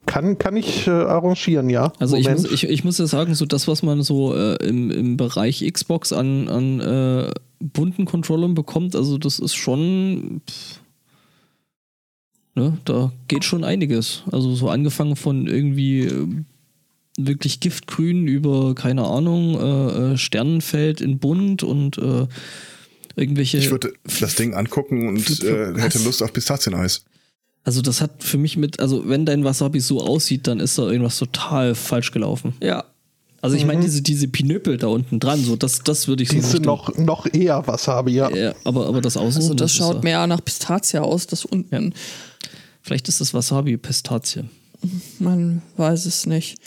kann, 0.06 0.38
kann 0.38 0.56
ich 0.56 0.88
äh, 0.88 0.92
arrangieren, 0.92 1.70
ja. 1.70 1.92
Also 2.00 2.16
ich 2.16 2.30
muss, 2.30 2.46
ich, 2.46 2.64
ich 2.64 2.84
muss 2.84 2.98
ja 2.98 3.08
sagen, 3.08 3.36
so 3.36 3.46
das, 3.46 3.68
was 3.68 3.84
man 3.84 4.02
so 4.02 4.34
äh, 4.34 4.56
im, 4.66 4.90
im 4.90 5.18
Bereich 5.18 5.70
Xbox 5.72 6.14
an, 6.14 6.48
an 6.48 6.80
äh, 6.80 7.32
bunten 7.60 8.06
Controllern 8.06 8.54
bekommt, 8.54 8.96
also 8.96 9.18
das 9.18 9.40
ist 9.40 9.56
schon. 9.56 10.42
Pff, 10.50 10.82
ne, 12.58 12.78
da 12.86 13.12
geht 13.30 13.46
schon 13.46 13.64
einiges. 13.64 14.24
Also 14.32 14.54
so 14.56 14.70
angefangen 14.70 15.16
von 15.16 15.48
irgendwie 15.48 16.02
äh, 16.02 16.28
wirklich 17.18 17.60
Giftgrün 17.62 18.28
über, 18.28 18.76
keine 18.76 19.06
Ahnung, 19.06 19.56
äh, 19.60 20.14
äh, 20.14 20.18
Sternenfeld 20.18 21.00
in 21.02 21.20
bunt 21.20 21.64
und 21.64 21.98
irgendwelche. 23.16 23.58
Ich 23.58 23.72
würde 23.72 23.94
das 24.20 24.36
Ding 24.36 24.54
angucken 24.54 25.08
und 25.08 25.20
hätte 25.28 26.00
Lust 26.04 26.22
auf 26.22 26.34
Pistazieneis. 26.34 27.04
Also 27.64 27.82
das 27.82 28.00
hat 28.02 28.24
für 28.24 28.38
mich 28.38 28.56
mit, 28.56 28.80
also 28.80 29.10
wenn 29.10 29.26
dein 29.26 29.44
Wasabi 29.44 29.80
so 29.82 30.00
aussieht, 30.02 30.48
dann 30.48 30.60
ist 30.62 30.78
da 30.78 30.84
irgendwas 30.84 31.18
total 31.18 31.76
falsch 31.76 32.12
gelaufen. 32.12 32.54
Ja, 32.64 32.86
Also 33.42 33.56
ich 33.58 33.66
meine, 33.66 33.80
Mhm. 33.80 33.86
diese, 33.86 34.02
diese 34.02 34.28
Pinöpel 34.30 34.78
da 34.78 34.88
unten 34.88 35.20
dran, 35.20 35.44
so 35.44 35.56
das, 35.58 35.80
das 35.84 36.08
würde 36.08 36.24
ich 36.24 36.30
Die 36.30 36.40
so 36.42 36.48
sind 36.50 36.66
noch, 36.66 36.96
noch 36.98 37.26
eher 37.32 37.66
wasabi, 37.68 38.14
ja. 38.14 38.30
Ja, 38.34 38.56
aber, 38.64 38.88
aber 38.88 39.02
das 39.02 39.18
Außen. 39.18 39.42
Also 39.42 39.54
das 39.54 39.72
ist 39.72 39.78
schaut 39.78 39.96
ja- 39.98 40.02
mehr 40.02 40.28
nach 40.28 40.44
Pistazie 40.44 41.00
aus, 41.02 41.28
das 41.28 41.44
unten. 41.46 41.94
Vielleicht 42.88 43.10
ist 43.10 43.20
das 43.20 43.34
Wasabi 43.34 43.76
Pistazie. 43.76 44.46
Man 45.20 45.62
weiß 45.76 46.06
es 46.06 46.26
nicht. 46.26 46.58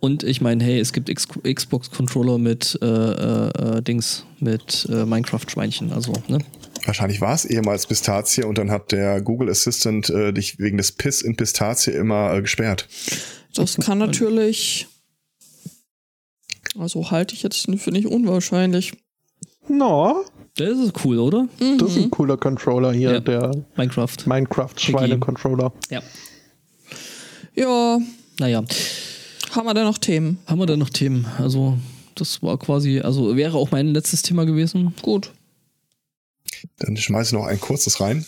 Und 0.00 0.22
ich 0.22 0.42
meine, 0.42 0.62
hey, 0.62 0.78
es 0.78 0.92
gibt 0.92 1.08
Xbox-Controller 1.08 2.36
mit 2.36 2.78
äh, 2.82 2.86
äh, 2.86 3.78
äh, 3.78 3.82
Dings, 3.82 4.26
mit 4.38 4.86
äh, 4.90 5.06
Minecraft-Schweinchen, 5.06 5.92
also, 5.92 6.12
ne? 6.28 6.40
Wahrscheinlich 6.84 7.22
war 7.22 7.34
es 7.34 7.46
ehemals 7.46 7.86
Pistazie 7.86 8.44
und 8.44 8.58
dann 8.58 8.70
hat 8.70 8.92
der 8.92 9.22
Google 9.22 9.48
Assistant 9.48 10.10
äh, 10.10 10.34
dich 10.34 10.58
wegen 10.58 10.76
des 10.76 10.92
Piss 10.92 11.22
in 11.22 11.36
Pistazie 11.36 11.92
immer 11.92 12.34
äh, 12.34 12.42
gesperrt. 12.42 12.86
Das 13.54 13.76
kann 13.76 13.96
natürlich. 13.96 14.88
Also 16.78 17.10
halte 17.10 17.34
ich 17.34 17.42
jetzt 17.42 17.66
für 17.78 17.90
nicht 17.92 18.06
unwahrscheinlich. 18.06 18.92
No, 19.68 20.26
Das 20.58 20.76
ist 20.78 20.92
cool, 21.04 21.18
oder? 21.18 21.48
das 21.58 21.90
ist 21.90 21.96
Mhm. 21.96 22.02
ein 22.04 22.10
cooler 22.10 22.36
Controller 22.36 22.92
hier, 22.92 23.12
Ja. 23.12 23.20
der 23.20 23.52
Minecraft. 23.76 24.16
Minecraft-Schweine-Controller. 24.26 25.72
Ja. 25.90 26.02
Ja, 27.54 27.98
Naja, 28.40 28.62
haben 29.52 29.66
wir 29.66 29.74
da 29.74 29.82
noch 29.84 29.98
Themen? 29.98 30.38
haben 30.46 30.58
wir 30.60 30.66
da 30.66 30.76
noch 30.76 30.90
Themen? 30.90 31.26
Also, 31.38 31.76
das 32.14 32.42
war 32.42 32.56
quasi, 32.58 33.00
also 33.00 33.36
wäre 33.36 33.56
auch 33.56 33.70
mein 33.72 33.88
letztes 33.88 34.22
Thema 34.22 34.46
gewesen. 34.46 34.94
Gut. 35.02 35.32
Dann 36.78 36.96
schmeiße 36.96 37.34
ich 37.34 37.40
noch 37.40 37.46
ein 37.46 37.60
kurzes 37.60 38.00
rein. 38.00 38.24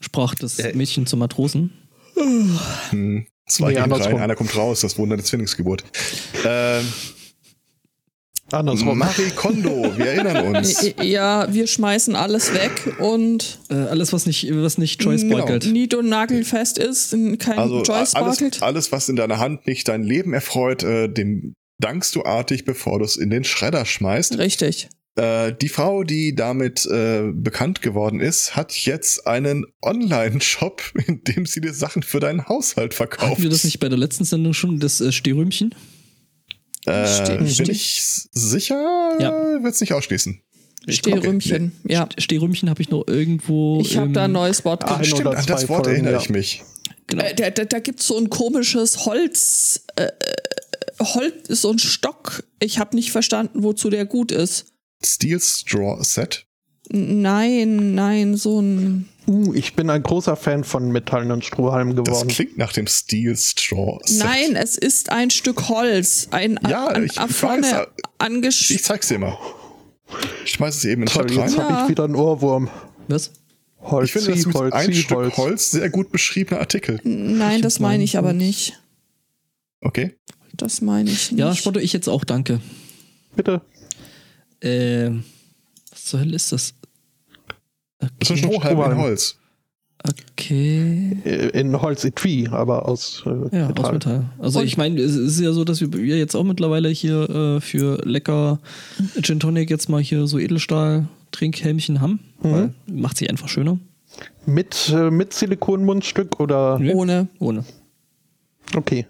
Sprach 0.00 0.34
das 0.34 0.58
Äh. 0.58 0.74
Mädchen 0.74 1.06
zum 1.06 1.18
Matrosen. 1.20 1.72
Hm, 2.90 3.26
zwei 3.46 3.68
Nee, 3.72 3.74
gehen 3.80 3.92
rein, 3.92 4.18
einer 4.18 4.34
kommt 4.36 4.54
raus. 4.56 4.80
Das 4.80 4.96
Wunder 4.98 5.16
der 5.16 5.24
Zwillingsgeburt. 5.24 5.84
Ähm, 6.44 6.86
Andersrum. 8.52 8.96
Marie 8.98 9.30
Kondo, 9.34 9.92
wir 9.96 10.06
erinnern 10.06 10.54
uns. 10.56 10.92
Ja, 11.02 11.52
wir 11.52 11.66
schmeißen 11.66 12.14
alles 12.14 12.54
weg 12.54 12.96
und 13.00 13.58
Äh, 13.70 13.74
alles, 13.74 14.12
was 14.12 14.26
nicht, 14.26 14.48
was 14.54 14.78
nicht 14.78 15.02
Joyce 15.02 15.22
Genau. 15.22 15.38
sparkelt. 15.38 15.66
nied- 15.72 15.94
und 15.94 16.08
nagelfest 16.08 16.78
ist, 16.78 17.10
kein 17.38 17.58
Also 17.58 17.82
Joy 17.82 17.96
alles, 17.96 18.10
sparkelt. 18.10 18.62
alles, 18.62 18.92
was 18.92 19.08
in 19.08 19.16
deiner 19.16 19.38
Hand 19.40 19.66
nicht 19.66 19.88
dein 19.88 20.04
Leben 20.04 20.32
erfreut, 20.32 20.84
äh, 20.84 21.08
dem 21.08 21.54
dankst 21.82 22.14
du 22.14 22.24
artig, 22.24 22.64
bevor 22.64 23.00
du 23.00 23.04
es 23.04 23.16
in 23.16 23.30
den 23.30 23.42
Schredder 23.44 23.84
schmeißt. 23.84 24.38
Richtig. 24.38 24.88
Äh, 25.16 25.52
die 25.60 25.68
Frau, 25.68 26.04
die 26.04 26.34
damit 26.34 26.86
äh, 26.86 27.22
bekannt 27.32 27.82
geworden 27.82 28.20
ist, 28.20 28.54
hat 28.54 28.72
jetzt 28.76 29.26
einen 29.26 29.64
Online-Shop, 29.82 30.82
in 31.06 31.22
dem 31.24 31.46
sie 31.46 31.60
dir 31.60 31.74
Sachen 31.74 32.02
für 32.02 32.20
deinen 32.20 32.46
Haushalt 32.48 32.94
verkauft. 32.94 33.32
Hatten 33.32 33.42
wir 33.42 33.50
das 33.50 33.64
nicht 33.64 33.80
bei 33.80 33.88
der 33.88 33.98
letzten 33.98 34.24
Sendung 34.24 34.52
schon, 34.54 34.78
das 34.78 35.00
äh, 35.00 35.10
Stehrümchen? 35.12 35.74
Äh, 36.86 37.36
bin 37.38 37.70
ich 37.70 38.02
sicher? 38.32 39.16
Ja. 39.20 39.62
Wird 39.62 39.74
es 39.74 39.80
nicht 39.80 39.92
ausschließen. 39.92 40.40
Stehrümchen. 40.88 41.72
Ja. 41.84 42.04
St- 42.04 42.20
Stehrümchen 42.20 42.70
habe 42.70 42.80
ich 42.80 42.90
noch 42.90 43.04
irgendwo. 43.08 43.80
Ich 43.80 43.96
habe 43.96 44.10
da 44.12 44.24
ein 44.24 44.32
neues 44.32 44.64
Wort 44.64 44.84
Ah, 44.84 45.02
Stimmt, 45.02 45.26
an 45.26 45.44
das 45.46 45.68
Wort 45.68 45.84
Folgen, 45.84 45.90
erinnere 45.90 46.12
ja. 46.14 46.20
ich 46.20 46.30
mich. 46.30 46.62
Genau. 47.08 47.24
Äh, 47.24 47.34
da 47.34 47.50
da, 47.50 47.64
da 47.64 47.78
gibt 47.80 48.00
es 48.00 48.06
so 48.06 48.16
ein 48.18 48.30
komisches 48.30 49.04
Holz, 49.04 49.84
äh, 49.96 50.04
äh, 50.04 50.10
Holz, 51.02 51.48
so 51.60 51.72
ein 51.72 51.78
Stock. 51.80 52.44
Ich 52.60 52.78
habe 52.78 52.94
nicht 52.94 53.10
verstanden, 53.10 53.62
wozu 53.64 53.90
der 53.90 54.04
gut 54.06 54.30
ist. 54.30 54.66
Steel 55.04 55.40
Straw 55.40 56.02
Set. 56.04 56.45
Nein, 56.90 57.94
nein, 57.94 58.36
so 58.36 58.60
ein. 58.60 59.08
Uh, 59.28 59.52
ich 59.54 59.74
bin 59.74 59.90
ein 59.90 60.02
großer 60.04 60.36
Fan 60.36 60.62
von 60.62 60.92
metallenen 60.92 61.42
Strohhalmen 61.42 61.96
Das 61.96 62.04
geworden. 62.04 62.28
klingt 62.28 62.58
nach 62.58 62.72
dem 62.72 62.86
Steel 62.86 63.36
Straw 63.36 63.98
Set. 64.04 64.24
Nein, 64.24 64.54
es 64.54 64.76
ist 64.76 65.10
ein 65.10 65.30
Stück 65.30 65.68
Holz. 65.68 66.28
Ein 66.30 66.60
Ja, 66.68 66.86
an, 66.86 67.04
ich 67.04 67.18
an, 67.18 67.28
weiß, 67.28 67.36
vorne 67.36 67.76
aber- 67.76 67.90
angesch 68.18 68.70
Ich 68.70 68.84
zeig's 68.84 69.08
dir 69.08 69.18
mal. 69.18 69.36
Ich 70.44 70.52
schmeiß 70.52 70.76
es 70.76 70.84
eben 70.84 71.02
in 71.02 71.06
den 71.08 71.12
Chat 71.12 71.30
rein. 71.32 71.38
jetzt 71.48 71.58
habe 71.58 71.72
Ja. 71.72 71.82
ich 71.82 71.88
wieder 71.90 72.04
einen 72.04 72.14
Ohrwurm. 72.14 72.70
Was? 73.08 73.32
Holz, 73.80 74.06
Ich 74.06 74.12
finde, 74.12 74.30
das 74.30 74.38
ist 74.38 74.46
mit 74.46 74.54
Holz, 74.56 74.74
ein 74.74 74.94
Stück 74.94 75.16
Holz. 75.16 75.36
Holz 75.36 75.70
sehr 75.72 75.90
gut 75.90 76.12
beschriebener 76.12 76.60
Artikel. 76.60 77.00
Nein, 77.02 77.62
das 77.62 77.80
meine 77.80 78.04
ich 78.04 78.16
aber 78.18 78.32
nicht. 78.32 78.80
Okay. 79.80 80.16
Das 80.54 80.80
meine 80.80 81.10
ich 81.10 81.32
nicht. 81.32 81.40
Ja, 81.40 81.54
Spotto, 81.54 81.80
ich 81.80 81.92
jetzt 81.92 82.08
auch, 82.08 82.24
danke. 82.24 82.60
Bitte. 83.34 83.60
Ähm, 84.60 85.24
zur 86.06 86.20
Hölle 86.20 86.36
ist 86.36 86.52
das? 86.52 86.74
Das 87.98 88.08
ist 88.08 88.30
ein 88.30 88.44
Okay. 88.44 88.54
Strohhalm 88.54 88.92
in. 88.92 88.98
Holz. 88.98 89.38
okay. 90.08 91.16
Äh, 91.24 91.58
In 91.60 91.80
Holz-Etui, 91.80 92.48
aber 92.48 92.88
aus 92.88 93.22
äh, 93.26 93.30
Ja, 93.56 93.68
Metall. 93.68 93.84
aus 93.86 93.92
Metall. 93.92 94.30
Also 94.38 94.58
Und- 94.60 94.66
ich 94.66 94.76
meine, 94.76 95.00
es 95.00 95.16
ist 95.16 95.40
ja 95.40 95.52
so, 95.52 95.64
dass 95.64 95.80
wir, 95.80 95.92
wir 95.92 96.18
jetzt 96.18 96.34
auch 96.34 96.44
mittlerweile 96.44 96.88
hier 96.90 97.28
äh, 97.30 97.60
für 97.60 97.98
lecker 98.04 98.60
Gin 99.22 99.40
Tonic 99.40 99.70
jetzt 99.70 99.88
mal 99.88 100.02
hier 100.02 100.26
so 100.26 100.38
Edelstahl-Trinkhelmchen 100.38 102.00
haben. 102.00 102.20
Weil 102.40 102.74
macht 102.86 103.16
sich 103.16 103.28
einfach 103.30 103.48
schöner. 103.48 103.78
Mit, 104.46 104.90
äh, 104.94 105.10
mit 105.10 105.32
Silikonmundstück 105.32 106.38
oder? 106.38 106.78
Ohne. 106.94 107.28
Ohne. 107.40 107.64
Okay. 108.76 109.06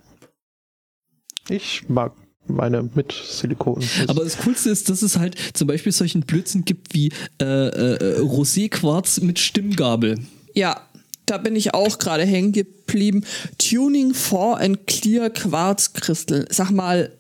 Ich 1.49 1.89
mag 1.89 2.13
meine 2.49 2.89
mit 2.95 3.13
Silikon. 3.13 3.83
Aber 4.07 4.25
das 4.25 4.39
Coolste 4.39 4.71
ist, 4.71 4.89
dass 4.89 5.03
es 5.03 5.19
halt 5.19 5.37
zum 5.55 5.67
Beispiel 5.69 5.93
solchen 5.93 6.21
Blödsinn 6.23 6.65
gibt 6.65 6.95
wie 6.95 7.13
äh, 7.41 7.45
äh, 7.45 8.21
Rosé-Quarz 8.21 9.21
mit 9.21 9.39
Stimmgabel. 9.39 10.19
Ja, 10.55 10.81
da 11.27 11.39
bin 11.39 11.57
ich 11.57 11.75
auch 11.75 11.99
gerade 11.99 12.25
hängen 12.25 12.53
geblieben. 12.53 13.25
Tuning 13.59 14.15
for 14.15 14.59
and 14.61 14.87
Clear 14.87 15.31
Quartz 15.31 15.93
Crystal. 15.93 16.47
Sag 16.51 16.71
mal, 16.71 17.11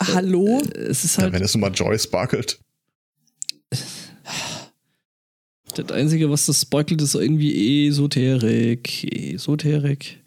hallo? 0.00 0.62
Es 0.74 1.04
ist 1.04 1.16
Ja, 1.16 1.24
halt 1.24 1.34
wenn 1.34 1.42
es 1.42 1.54
nun 1.54 1.60
mal 1.60 1.72
Joy 1.72 1.98
sparkelt. 1.98 2.58
das 5.74 5.90
Einzige, 5.90 6.30
was 6.30 6.46
das 6.46 6.62
sparkelt, 6.62 7.02
ist 7.02 7.14
irgendwie 7.14 7.88
Esoterik. 7.88 9.34
Esoterik. 9.34 10.20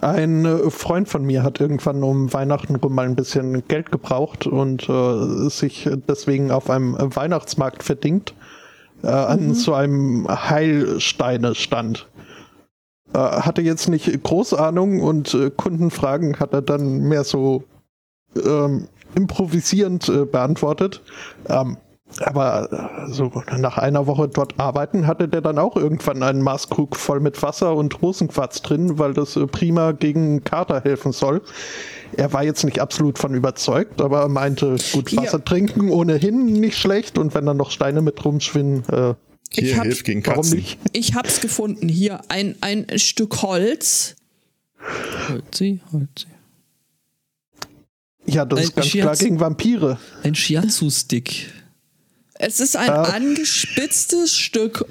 Ein 0.00 0.44
äh, 0.44 0.70
Freund 0.70 1.08
von 1.08 1.24
mir 1.24 1.42
hat 1.42 1.60
irgendwann 1.60 2.02
um 2.02 2.32
Weihnachten 2.32 2.76
rum 2.76 2.94
mal 2.94 3.06
ein 3.06 3.16
bisschen 3.16 3.66
Geld 3.68 3.90
gebraucht 3.90 4.46
und 4.46 4.88
äh, 4.88 5.48
sich 5.48 5.88
deswegen 6.08 6.50
auf 6.50 6.70
einem 6.70 6.96
Weihnachtsmarkt 6.98 7.82
verdingt 7.82 8.34
äh, 9.02 9.08
an 9.08 9.54
so 9.54 9.74
einem 9.74 10.26
Heilsteine-Stand. 10.28 12.06
Äh, 13.12 13.18
hatte 13.18 13.62
jetzt 13.62 13.88
nicht 13.88 14.22
große 14.22 14.58
Ahnung 14.58 15.00
und 15.00 15.34
äh, 15.34 15.50
Kundenfragen 15.50 16.40
hat 16.40 16.52
er 16.52 16.62
dann 16.62 17.00
mehr 17.00 17.24
so 17.24 17.64
ähm, 18.36 18.88
improvisierend 19.14 20.08
äh, 20.08 20.24
beantwortet. 20.24 21.02
Ähm, 21.48 21.76
aber 22.20 22.72
äh, 23.08 23.12
so 23.12 23.30
nach 23.58 23.78
einer 23.78 24.06
Woche 24.06 24.28
dort 24.28 24.58
arbeiten 24.58 25.06
hatte 25.06 25.28
der 25.28 25.40
dann 25.40 25.58
auch 25.58 25.76
irgendwann 25.76 26.22
einen 26.22 26.42
Maßkrug 26.42 26.96
voll 26.96 27.20
mit 27.20 27.42
Wasser 27.42 27.74
und 27.74 28.00
Rosenquarz 28.02 28.62
drin, 28.62 28.98
weil 28.98 29.14
das 29.14 29.36
äh, 29.36 29.46
prima 29.46 29.92
gegen 29.92 30.44
Kater 30.44 30.80
helfen 30.82 31.12
soll. 31.12 31.42
Er 32.16 32.32
war 32.32 32.44
jetzt 32.44 32.64
nicht 32.64 32.80
absolut 32.80 33.18
von 33.18 33.34
überzeugt, 33.34 34.00
aber 34.00 34.20
er 34.20 34.28
meinte, 34.28 34.76
gut, 34.92 35.10
Ja. 35.10 35.22
Wasser 35.22 35.44
trinken 35.44 35.90
ohnehin 35.90 36.44
nicht 36.46 36.78
schlecht 36.78 37.18
und 37.18 37.34
wenn 37.34 37.46
dann 37.46 37.56
noch 37.56 37.70
Steine 37.70 38.00
mit 38.02 38.24
rumschwimmen, 38.24 38.84
äh, 38.90 39.14
Ich 39.50 39.68
Hier 39.70 39.76
hab- 39.78 39.84
hilft 39.84 40.04
gegen 40.04 40.24
warum 40.26 40.42
Katzen. 40.42 40.58
nicht? 40.58 40.78
Ich 40.92 41.14
hab's 41.14 41.40
gefunden. 41.40 41.88
Hier 41.88 42.20
ein, 42.28 42.56
ein 42.60 42.86
Stück 42.98 43.42
Holz. 43.42 44.16
Holzi, 45.28 45.80
Holzi. 45.92 46.26
Ja, 48.26 48.44
das 48.44 48.58
Ein 48.58 48.64
ist 48.64 48.76
ganz 48.76 48.90
klar 48.90 49.12
Shiatsu- 49.14 49.24
gegen 49.24 49.40
Vampire. 49.40 49.98
Ein 50.22 50.34
Shiatsu-Stick. 50.34 51.52
Es 52.34 52.60
ist 52.60 52.76
ein 52.76 52.88
Äh. 52.88 52.92
angespitztes 52.92 54.36
Stück 54.36 54.84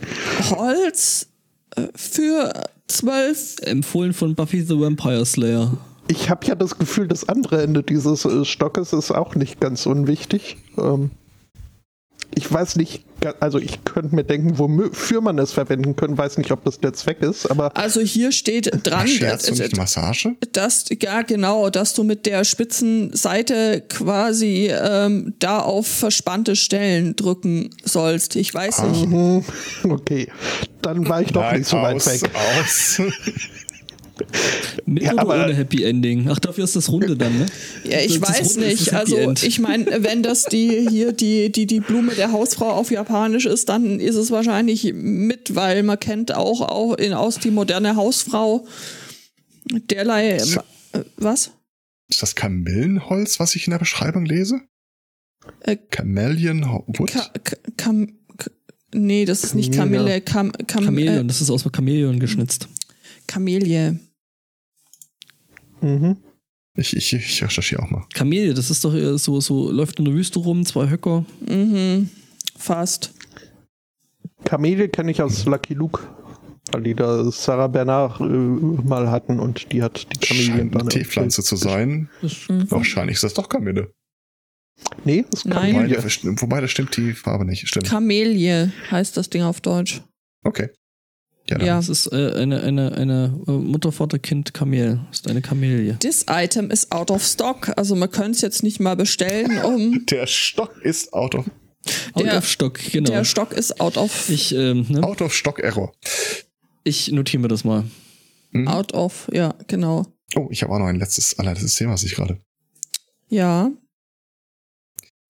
Holz 0.50 1.28
äh, 1.76 1.88
für 1.96 2.54
zwölf. 2.88 3.56
Empfohlen 3.62 4.14
von 4.14 4.36
Buffy 4.36 4.62
the 4.62 4.80
Vampire 4.80 5.26
Slayer. 5.26 5.78
Ich 6.08 6.30
habe 6.30 6.46
ja 6.46 6.56
das 6.56 6.78
Gefühl, 6.78 7.08
das 7.08 7.28
andere 7.30 7.62
Ende 7.64 7.84
dieses 7.84 8.26
äh, 8.26 8.46
Stockes 8.46 8.94
ist 8.94 9.12
auch 9.12 9.36
nicht 9.36 9.60
ganz 9.60 9.86
unwichtig. 9.86 10.58
Ähm, 10.78 11.12
ich 12.36 12.52
weiß 12.52 12.76
nicht, 12.76 13.04
also 13.40 13.58
ich 13.60 13.84
könnte 13.86 14.14
mir 14.16 14.24
denken, 14.24 14.58
wofür 14.60 15.22
man 15.22 15.40
es 15.40 15.54
verwenden 15.54 15.96
könnte, 15.96 16.18
weiß 16.18 16.38
nicht, 16.38 16.52
ob 16.52 16.64
das 16.66 16.80
der 16.80 16.94
Zweck 16.94 17.22
ist, 17.22 17.46
aber 17.50 17.76
Also 17.78 18.02
hier 18.02 18.32
steht 18.32 18.70
dran, 18.84 19.08
Scherzt 19.08 19.48
du 19.48 19.52
dass, 19.52 19.60
nicht 19.60 19.78
Massage? 19.78 20.36
dass 20.52 20.86
ja 21.02 21.22
genau, 21.22 21.70
dass 21.70 21.94
du 21.94 22.04
mit 22.04 22.26
der 22.26 22.44
spitzen 22.44 23.14
Seite 23.16 23.84
quasi 23.88 24.70
ähm, 24.72 25.34
da 25.40 25.60
auf 25.60 25.88
verspannte 25.88 26.56
Stellen 26.56 27.16
drücken 27.16 27.70
sollst. 27.84 28.36
Ich 28.36 28.54
weiß 28.54 28.84
nicht. 28.84 29.08
mhm, 29.08 29.44
okay, 29.90 30.28
dann 30.82 31.08
war 31.08 31.22
ich 31.22 31.32
doch 31.32 31.42
Nein, 31.42 31.60
nicht 31.60 31.70
so 31.70 31.78
weit 31.78 31.96
aus, 31.96 32.08
weg. 32.22 32.30
aus. 32.60 33.02
Mit 34.86 35.04
Ja, 35.04 35.14
oder 35.14 35.22
aber- 35.22 35.44
ohne 35.46 35.54
Happy 35.56 35.84
Ending? 35.84 36.28
Ach, 36.30 36.40
dafür 36.40 36.64
ist 36.66 36.76
das 36.76 36.90
Runde 36.92 37.16
dann, 37.18 37.38
ne? 37.40 37.46
Ja, 37.84 38.00
ich 38.00 38.20
Das 38.20 38.30
weiß 38.30 38.56
Runde 38.56 38.66
ist 38.72 38.80
nicht. 38.82 38.94
Also 38.94 39.16
End. 39.18 39.44
ich 39.44 39.60
meine, 39.60 40.04
wenn 40.04 40.22
das 40.24 40.46
die 40.46 40.88
hier 40.90 41.14
die 41.14 41.52
die 41.52 41.66
die 41.66 41.80
Blume 41.80 42.14
der 42.14 42.32
Hausfrau 42.32 42.70
auf 42.72 42.92
Japanisch 42.92 43.46
ist, 43.46 43.70
dann 43.70 44.00
ist 44.00 44.16
es 44.16 44.30
wahrscheinlich 44.32 44.92
mit, 44.94 45.56
weil 45.56 45.84
man 45.84 46.00
kennt 46.00 46.34
auch, 46.36 46.62
auch 46.62 46.94
in, 46.96 47.14
aus 47.14 47.40
die 47.40 47.52
moderne 47.52 47.96
Hausfrau 47.96 48.68
derlei 49.90 50.40
So. 50.40 50.60
äh, 50.94 51.04
was? 51.18 51.52
ist 52.10 52.22
das 52.22 52.36
Kamillenholz, 52.36 53.40
was 53.40 53.56
ich 53.56 53.66
in 53.68 53.72
der 53.72 53.80
Beschreibung 53.80 54.26
lese? 54.26 54.62
Äh, 55.62 55.78
Chameleon 55.90 56.64
Wood? 56.88 57.12
Ka 57.12 57.30
Ka 57.44 57.56
Kam 57.78 58.08
Ka 58.38 58.52
nee, 58.94 59.26
das 59.26 59.44
ist 59.44 59.56
nicht. 59.56 59.74
Kamille, 59.74 60.22
Kam 60.22 60.52
Kam 60.68 60.86
Chamäleon, 60.86 61.26
äh, 61.26 61.28
das 61.28 61.42
ist 61.42 61.50
aus 61.50 61.64
Chamäleon 61.74 62.20
geschnitzt. 62.20 62.68
Kamelie. 63.28 64.00
Mhm. 65.82 66.18
Ich, 66.76 66.96
ich, 66.96 67.14
ich 67.14 67.44
recherchiere 67.44 67.84
auch 67.84 67.90
mal. 67.90 68.06
Kamelie, 68.14 68.54
das 68.54 68.72
ist 68.72 68.84
doch 68.84 68.94
so, 69.18 69.40
so, 69.40 69.72
läuft 69.72 70.00
in 70.00 70.06
der 70.06 70.14
Wüste 70.14 70.40
rum, 70.40 70.66
zwei 70.66 70.90
Höcker. 70.90 71.26
Mhm. 71.48 72.10
Fast. 72.58 73.14
Kamele 74.44 74.90
kenne 74.90 75.12
ich 75.12 75.22
aus 75.22 75.46
Lucky 75.46 75.74
Luke, 75.74 76.02
weil 76.72 76.84
die 76.84 76.94
da 76.96 77.30
Sarah 77.32 77.68
Bernard 77.68 78.20
äh, 78.20 78.24
mal 78.24 79.10
hatten 79.10 79.40
und 79.40 79.72
die 79.72 79.82
hat 79.84 80.08
die 80.14 80.20
Kamelien 80.20 80.58
Scheint 80.58 80.76
dann. 80.76 80.82
eine 80.82 80.90
Teepflanze 80.90 81.44
zu 81.44 81.56
sein. 81.56 82.10
Das, 82.22 82.50
Mhm. 82.50 82.70
Wahrscheinlich 82.72 83.16
ist 83.16 83.24
das 83.24 83.34
doch 83.36 83.48
Kamille. 83.48 83.94
Nee, 85.06 85.24
das 85.30 85.42
ist 85.42 85.46
Nein. 85.46 85.76
Wobei, 85.76 85.88
Kamelie. 85.96 85.96
da- 86.36 86.42
wobei, 86.42 86.62
da 86.62 86.68
stimmt 86.68 86.98
die 86.98 87.14
Farbe 87.14 87.46
nicht. 87.46 87.68
Stimmt. 87.68 87.86
Kamelie 87.88 88.72
heißt 88.92 89.16
das 89.16 89.30
Ding 89.30 89.44
auf 89.44 89.62
Deutsch. 89.62 90.02
Okay. 90.44 90.70
Ja. 91.50 91.60
Ja. 91.62 91.76
das 91.76 91.90
ist 91.90 92.08
äh, 92.14 92.34
eine, 92.36 92.62
eine, 92.62 92.94
eine 92.94 93.38
äh, 93.48 93.52
Mutter, 93.52 93.92
Vater, 93.92 94.18
Kind, 94.18 94.54
Kamel. 94.54 95.02
Das 95.10 95.20
ist 95.20 95.28
eine 95.30 95.42
Kamelie. 95.42 95.98
This 96.00 96.26
item 96.30 96.72
is 96.72 96.90
out 96.92 97.12
of 97.12 97.24
stock. 97.24 97.72
Also 97.78 97.96
man 97.96 98.10
könnte 98.10 98.32
es 98.32 98.42
jetzt 98.42 98.64
nicht 98.64 98.80
mal 98.80 98.96
bestellen, 98.96 99.62
um 99.64 100.06
Der 100.10 100.26
Stock 100.28 100.78
ist 100.84 101.14
out 101.14 101.36
of, 101.36 101.46
Out 102.14 102.26
Der- 102.26 102.38
of 102.38 102.48
Stock, 102.48 102.80
genau. 102.92 103.12
der 103.12 103.26
Stock 103.26 103.52
ist 103.52 103.82
out 103.82 103.98
of 103.98 104.30
ich, 104.30 104.56
ähm, 104.56 104.86
ne? 104.88 105.04
out 105.04 105.22
of 105.22 105.34
Stock 105.34 105.60
Error. 105.60 105.92
ich 106.86 107.12
notiere 107.12 107.42
mir 107.42 107.50
das 107.50 107.66
mal. 107.66 107.84
Hm? 108.54 108.68
out 108.70 108.94
of, 108.94 109.30
ja, 109.34 109.54
genau. 109.68 110.06
Oh, 110.36 110.48
ich 110.50 110.64
habe 110.64 110.72
auch 110.74 110.80
noch 110.80 110.86
ein 110.86 110.98
letztes, 110.98 111.38
allerletztes 111.40 111.76
Thema, 111.76 111.94
was 111.94 112.04
ich 112.04 112.16
gerade. 112.16 112.38
Ja, 113.28 113.70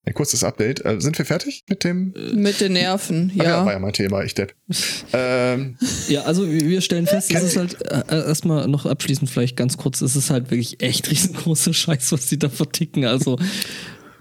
Ein 0.06 0.14
kurzes 0.14 0.44
Update. 0.44 0.84
Äh, 0.86 1.00
sind 1.00 1.18
wir 1.18 1.26
fertig 1.26 1.64
mit 1.70 1.84
dem? 1.84 2.14
mit 2.34 2.60
den 2.60 2.74
Nerven, 2.74 3.32
Ach 3.34 3.44
ja, 3.44 3.58
war 3.60 3.68
ja. 3.68 3.72
ja 3.74 3.80
mein 3.80 3.94
Thema, 3.94 4.24
ich 4.24 4.36
depp. 4.36 4.54
ähm, 5.14 5.78
Ja, 6.10 6.24
also 6.24 6.50
wir 6.50 6.82
stellen 6.82 7.08
fest, 7.08 7.32
es 7.34 7.44
ist 7.44 7.58
halt 7.58 7.82
äh, 7.82 8.04
erstmal 8.10 8.68
noch 8.68 8.86
abschließend 8.86 9.30
vielleicht 9.30 9.56
ganz 9.56 9.78
kurz, 9.78 10.02
es 10.02 10.16
ist 10.16 10.30
halt 10.30 10.52
wirklich 10.52 10.82
echt 10.82 11.10
riesengroßer 11.10 11.74
Scheiß, 11.74 12.12
was 12.12 12.28
die 12.28 12.38
da 12.38 12.50
verticken. 12.50 13.06
Also 13.06 13.40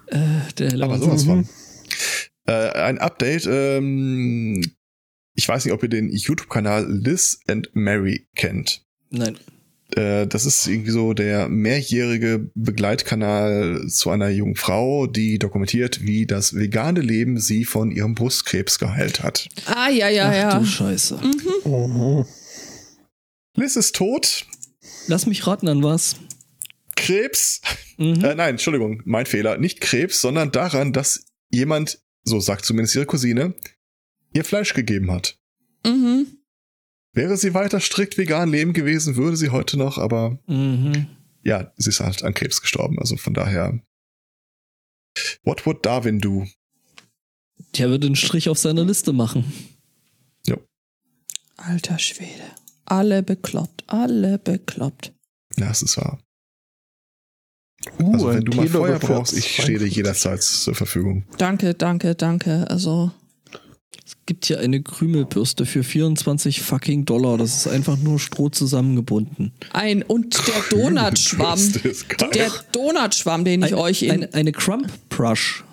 äh, 0.06 0.18
der 0.58 0.80
aber 0.80 0.98
sowas 0.98 1.24
von. 1.24 1.48
Äh, 2.46 2.70
ein 2.70 2.98
Update. 2.98 3.46
Ähm, 3.46 4.62
ich 5.34 5.48
weiß 5.48 5.64
nicht, 5.64 5.74
ob 5.74 5.82
ihr 5.82 5.88
den 5.88 6.10
YouTube-Kanal 6.10 6.86
Liz 6.90 7.40
and 7.48 7.70
Mary 7.72 8.28
kennt. 8.36 8.84
Nein. 9.10 9.36
Äh, 9.96 10.26
das 10.26 10.46
ist 10.46 10.66
irgendwie 10.66 10.90
so 10.90 11.12
der 11.12 11.48
mehrjährige 11.48 12.50
Begleitkanal 12.54 13.86
zu 13.88 14.10
einer 14.10 14.28
jungen 14.28 14.56
Frau, 14.56 15.06
die 15.06 15.38
dokumentiert, 15.38 16.02
wie 16.02 16.26
das 16.26 16.54
vegane 16.54 17.00
Leben 17.00 17.38
sie 17.38 17.64
von 17.64 17.90
ihrem 17.90 18.14
Brustkrebs 18.14 18.78
geheilt 18.78 19.22
hat. 19.22 19.48
Ah, 19.66 19.88
ja, 19.88 20.08
ja, 20.08 20.28
Ach 20.28 20.34
ja. 20.34 20.58
du 20.58 20.64
Scheiße. 20.64 21.20
Mhm. 21.64 22.24
Liz 23.56 23.76
ist 23.76 23.94
tot. 23.94 24.46
Lass 25.08 25.26
mich 25.26 25.46
raten 25.46 25.68
an 25.68 25.82
was. 25.82 26.16
Krebs. 26.96 27.60
Mhm. 27.98 28.24
Äh, 28.24 28.34
nein, 28.34 28.50
Entschuldigung, 28.50 29.02
mein 29.04 29.26
Fehler. 29.26 29.58
Nicht 29.58 29.80
Krebs, 29.80 30.20
sondern 30.20 30.52
daran, 30.52 30.92
dass 30.92 31.24
jemand, 31.50 31.98
so 32.24 32.40
sagt 32.40 32.64
zumindest 32.64 32.94
ihre 32.94 33.06
Cousine, 33.06 33.54
ihr 34.32 34.44
Fleisch 34.44 34.72
gegeben 34.72 35.10
hat. 35.10 35.36
Mhm. 35.84 36.26
Wäre 37.14 37.36
sie 37.36 37.52
weiter 37.54 37.80
strikt 37.80 38.16
vegan 38.18 38.50
leben 38.50 38.72
gewesen, 38.72 39.16
würde 39.16 39.36
sie 39.36 39.50
heute 39.50 39.76
noch, 39.76 39.98
aber 39.98 40.38
Mhm. 40.46 41.06
ja, 41.42 41.72
sie 41.76 41.90
ist 41.90 42.00
halt 42.00 42.22
an 42.22 42.34
Krebs 42.34 42.60
gestorben. 42.60 42.98
Also 42.98 43.16
von 43.16 43.34
daher. 43.34 43.80
What 45.44 45.66
would 45.66 45.84
Darwin 45.84 46.20
do? 46.20 46.46
Der 47.76 47.90
würde 47.90 48.06
einen 48.06 48.16
Strich 48.16 48.48
auf 48.48 48.58
seiner 48.58 48.84
Liste 48.84 49.12
machen. 49.12 49.44
Alter 51.58 51.98
Schwede. 52.00 52.42
Alle 52.86 53.22
bekloppt, 53.22 53.84
alle 53.86 54.38
bekloppt. 54.38 55.12
Ja, 55.56 55.70
es 55.70 55.82
ist 55.82 55.96
wahr. 55.96 56.18
Uh, 58.00 58.14
Also 58.14 58.28
wenn 58.30 58.44
du 58.44 58.56
mal 58.56 58.66
Feuer 58.66 58.98
brauchst, 58.98 59.32
ich 59.34 59.46
stehe 59.52 59.78
dir 59.78 59.84
52. 59.86 59.94
jederzeit 59.96 60.42
zur 60.42 60.74
Verfügung. 60.74 61.24
Danke, 61.38 61.74
danke, 61.74 62.16
danke. 62.16 62.68
Also, 62.68 63.12
gibt 64.32 64.46
hier 64.46 64.60
eine 64.60 64.80
Krümelbürste 64.82 65.66
für 65.66 65.84
24 65.84 66.62
fucking 66.62 67.04
Dollar. 67.04 67.36
Das 67.36 67.54
ist 67.54 67.68
einfach 67.68 67.98
nur 67.98 68.18
Stroh 68.18 68.48
zusammengebunden. 68.48 69.52
ein, 69.74 70.02
und 70.02 70.34
der 70.48 70.54
Donutschwamm. 70.70 71.60
Der 72.34 72.50
Donutschwamm, 72.72 73.44
den 73.44 73.62
ich 73.62 73.74
Ein- 73.74 73.78
euch 73.78 74.02
in. 74.04 74.10
eine, 74.10 74.32
eine 74.32 74.52
Crump 74.52 74.88
Brush. 75.10 75.64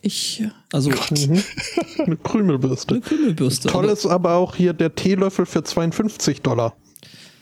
ich, 0.00 0.42
Also 0.72 0.88
Mhm. 0.88 1.42
Eine 1.98 2.16
Krümelbürste. 2.16 2.94
eine 2.94 3.00
Krümelbürste. 3.02 3.68
Toll 3.68 3.84
aber- 3.84 3.92
ist 3.92 4.06
aber 4.06 4.36
auch 4.36 4.56
hier 4.56 4.72
der 4.72 4.94
Teelöffel 4.94 5.44
für 5.44 5.62
52 5.62 6.40
Dollar. 6.40 6.74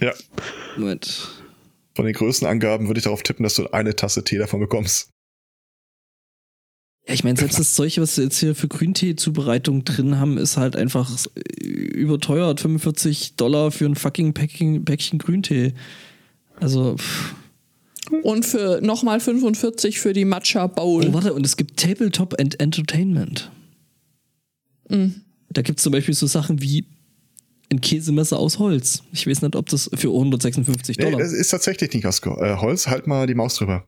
Ja. 0.01 0.12
Moment. 0.76 1.28
Von 1.94 2.06
den 2.06 2.14
Größenangaben 2.14 2.88
würde 2.88 2.98
ich 2.98 3.05
darauf 3.05 3.22
tippen, 3.22 3.44
dass 3.44 3.55
du 3.55 3.68
eine 3.72 3.94
Tasse 3.94 4.24
Tee 4.24 4.38
davon 4.38 4.59
bekommst. 4.59 5.10
Ja, 7.08 7.14
ich 7.14 7.22
meine, 7.24 7.38
selbst 7.38 7.58
das 7.58 7.74
Zeug, 7.74 7.98
was 7.98 8.16
sie 8.16 8.22
jetzt 8.24 8.38
hier 8.38 8.54
für 8.56 8.66
Grüntee-Zubereitung 8.68 9.84
drin 9.84 10.18
haben, 10.18 10.38
ist 10.38 10.56
halt 10.56 10.74
einfach 10.74 11.08
überteuert. 11.62 12.60
45 12.60 13.36
Dollar 13.36 13.70
für 13.70 13.86
ein 13.86 13.94
fucking 13.94 14.32
Päckchen, 14.34 14.84
Päckchen 14.84 15.18
Grüntee. 15.20 15.72
Also, 16.58 16.96
pff. 16.96 17.34
und 18.22 18.44
für 18.44 18.80
nochmal 18.82 19.20
45 19.20 20.00
für 20.00 20.12
die 20.14 20.24
Matcha 20.24 20.66
Bowl. 20.66 21.06
oh, 21.06 21.12
warte, 21.12 21.32
und 21.34 21.46
es 21.46 21.56
gibt 21.56 21.78
Tabletop 21.78 22.40
and 22.40 22.58
Entertainment. 22.60 23.50
Mhm. 24.88 25.20
Da 25.50 25.62
gibt 25.62 25.78
es 25.78 25.84
zum 25.84 25.92
Beispiel 25.92 26.14
so 26.14 26.26
Sachen 26.26 26.60
wie 26.60 26.86
ein 27.70 27.80
Käsemesser 27.80 28.38
aus 28.38 28.58
Holz. 28.58 29.02
Ich 29.12 29.26
weiß 29.26 29.42
nicht, 29.42 29.54
ob 29.56 29.68
das 29.68 29.90
für 29.94 30.08
156 30.08 30.98
Nee, 30.98 31.04
Dollar. 31.04 31.18
das 31.20 31.32
ist 31.32 31.48
tatsächlich 31.50 31.92
nicht 31.94 32.06
aus 32.06 32.20
äh, 32.24 32.56
Holz. 32.56 32.86
Halt 32.88 33.06
mal 33.06 33.26
die 33.26 33.34
Maus 33.34 33.54
drüber. 33.56 33.84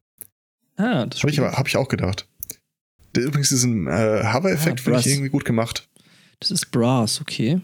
ah, 0.77 1.07
das 1.07 1.21
Habe 1.23 1.31
ich, 1.33 1.41
aber- 1.41 1.53
hab 1.53 1.67
ich 1.69 1.77
auch 1.77 1.89
gedacht. 1.89 2.27
Der, 3.15 3.25
übrigens, 3.25 3.49
diesen 3.49 3.87
äh, 3.87 4.23
Hover-Effekt 4.33 4.81
Ah, 4.81 4.83
finde 4.85 5.01
ich 5.01 5.07
irgendwie 5.07 5.31
gut 5.31 5.45
gemacht. 5.45 5.89
Das 6.41 6.51
ist 6.51 6.71
Brass, 6.71 7.21
okay. 7.21 7.61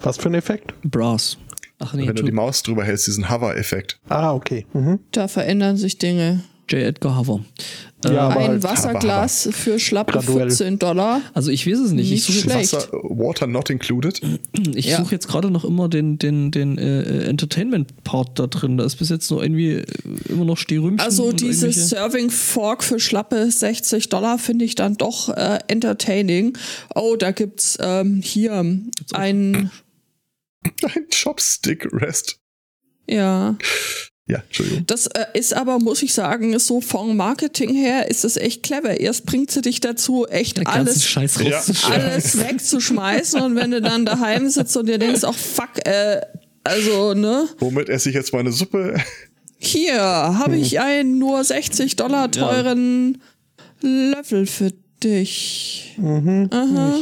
Was 0.00 0.16
für 0.16 0.28
ein 0.28 0.34
Effekt? 0.34 0.72
Brass. 0.82 1.36
Ach 1.78 1.92
nee, 1.94 2.06
Wenn 2.06 2.16
du 2.16 2.22
die. 2.22 2.32
Maus 2.32 2.62
drüber 2.62 2.84
hältst, 2.84 3.06
diesen 3.06 3.28
Hover-Effekt. 3.30 3.98
Ah, 4.08 4.32
okay. 4.34 4.66
Mhm. 4.72 5.00
Da 5.12 5.28
verändern 5.28 5.76
sich 5.76 5.98
Dinge. 5.98 6.42
Edgar 6.76 7.18
Hoover. 7.18 7.44
Äh, 8.04 8.14
Ja, 8.14 8.28
aber 8.28 8.40
Ein 8.40 8.48
halt 8.48 8.62
Wasserglas 8.62 9.48
für 9.52 9.78
schlappe 9.78 10.12
Graduell. 10.12 10.48
14 10.48 10.78
Dollar. 10.78 11.20
Also 11.34 11.50
ich 11.50 11.66
weiß 11.66 11.78
es 11.80 11.90
nicht. 11.92 12.06
Ich 12.06 12.12
Nicht 12.12 12.24
suche 12.24 12.36
jetzt, 12.38 12.44
schlecht. 12.70 12.72
Wasser, 12.72 12.92
Water 12.92 13.46
not 13.46 13.68
included. 13.70 14.20
ich 14.74 14.86
Ja. 14.86 14.98
suche 14.98 15.12
jetzt 15.12 15.28
gerade 15.28 15.50
noch 15.50 15.64
immer 15.64 15.88
den, 15.88 16.16
den, 16.18 16.50
den 16.50 16.78
äh, 16.78 17.24
Entertainment-Part 17.24 18.38
da 18.38 18.46
drin. 18.46 18.78
Da 18.78 18.84
ist 18.84 18.96
bis 18.96 19.10
jetzt 19.10 19.30
nur 19.30 19.42
irgendwie 19.42 19.72
äh, 19.72 19.84
immer 20.28 20.44
noch 20.46 20.56
Stehrümchen. 20.56 21.00
Also 21.00 21.32
dieses 21.32 21.90
Serving 21.90 22.30
Fork 22.30 22.82
für 22.84 22.98
schlappe 23.00 23.50
60 23.50 24.08
Dollar 24.08 24.38
finde 24.38 24.64
ich 24.64 24.74
dann 24.76 24.94
doch 24.96 25.28
äh, 25.28 25.58
entertaining. 25.68 26.56
Oh, 26.94 27.16
da 27.16 27.32
gibt's 27.32 27.76
ähm, 27.80 28.20
hier 28.22 28.52
auch- 28.54 29.18
ein, 29.18 29.70
Ein 30.82 31.06
Chopstick-Rest. 31.10 32.38
ja, 33.08 33.56
Ja, 34.30 34.38
Entschuldigung. 34.46 34.86
das 34.86 35.06
äh, 35.08 35.26
ist 35.34 35.52
aber, 35.54 35.78
muss 35.78 36.02
ich 36.02 36.14
sagen, 36.14 36.56
so 36.58 36.80
vom 36.80 37.16
Marketing 37.16 37.74
her 37.74 38.08
ist 38.10 38.24
es 38.24 38.36
echt 38.36 38.62
clever. 38.62 39.00
Erst 39.00 39.26
bringt 39.26 39.50
sie 39.50 39.60
dich 39.60 39.80
dazu, 39.80 40.26
echt 40.26 40.64
alles 40.66 41.04
Scheiß 41.06 41.40
Ja. 41.42 41.60
alles 41.90 42.38
wegzuschmeißen 42.38 43.40
und 43.42 43.56
wenn 43.56 43.70
du 43.72 43.80
dann 43.80 44.04
daheim 44.06 44.48
sitzt 44.48 44.76
und 44.76 44.86
dir 44.88 44.98
denkst, 44.98 45.24
ach 45.24 45.34
fuck, 45.34 45.84
äh, 45.86 46.20
also, 46.62 47.14
ne? 47.14 47.48
Womit 47.58 47.88
esse 47.88 48.10
ich 48.10 48.14
jetzt 48.14 48.32
meine 48.32 48.52
Suppe? 48.52 48.96
Hier 49.58 50.00
habe 50.00 50.56
ich 50.56 50.78
einen 50.80 51.18
nur 51.18 51.42
60 51.42 51.96
Dollar 51.96 52.30
teuren 52.30 53.20
Löffel 53.82 54.46
für 54.46 54.72
dich. 55.02 55.96
Aha. 56.50 56.94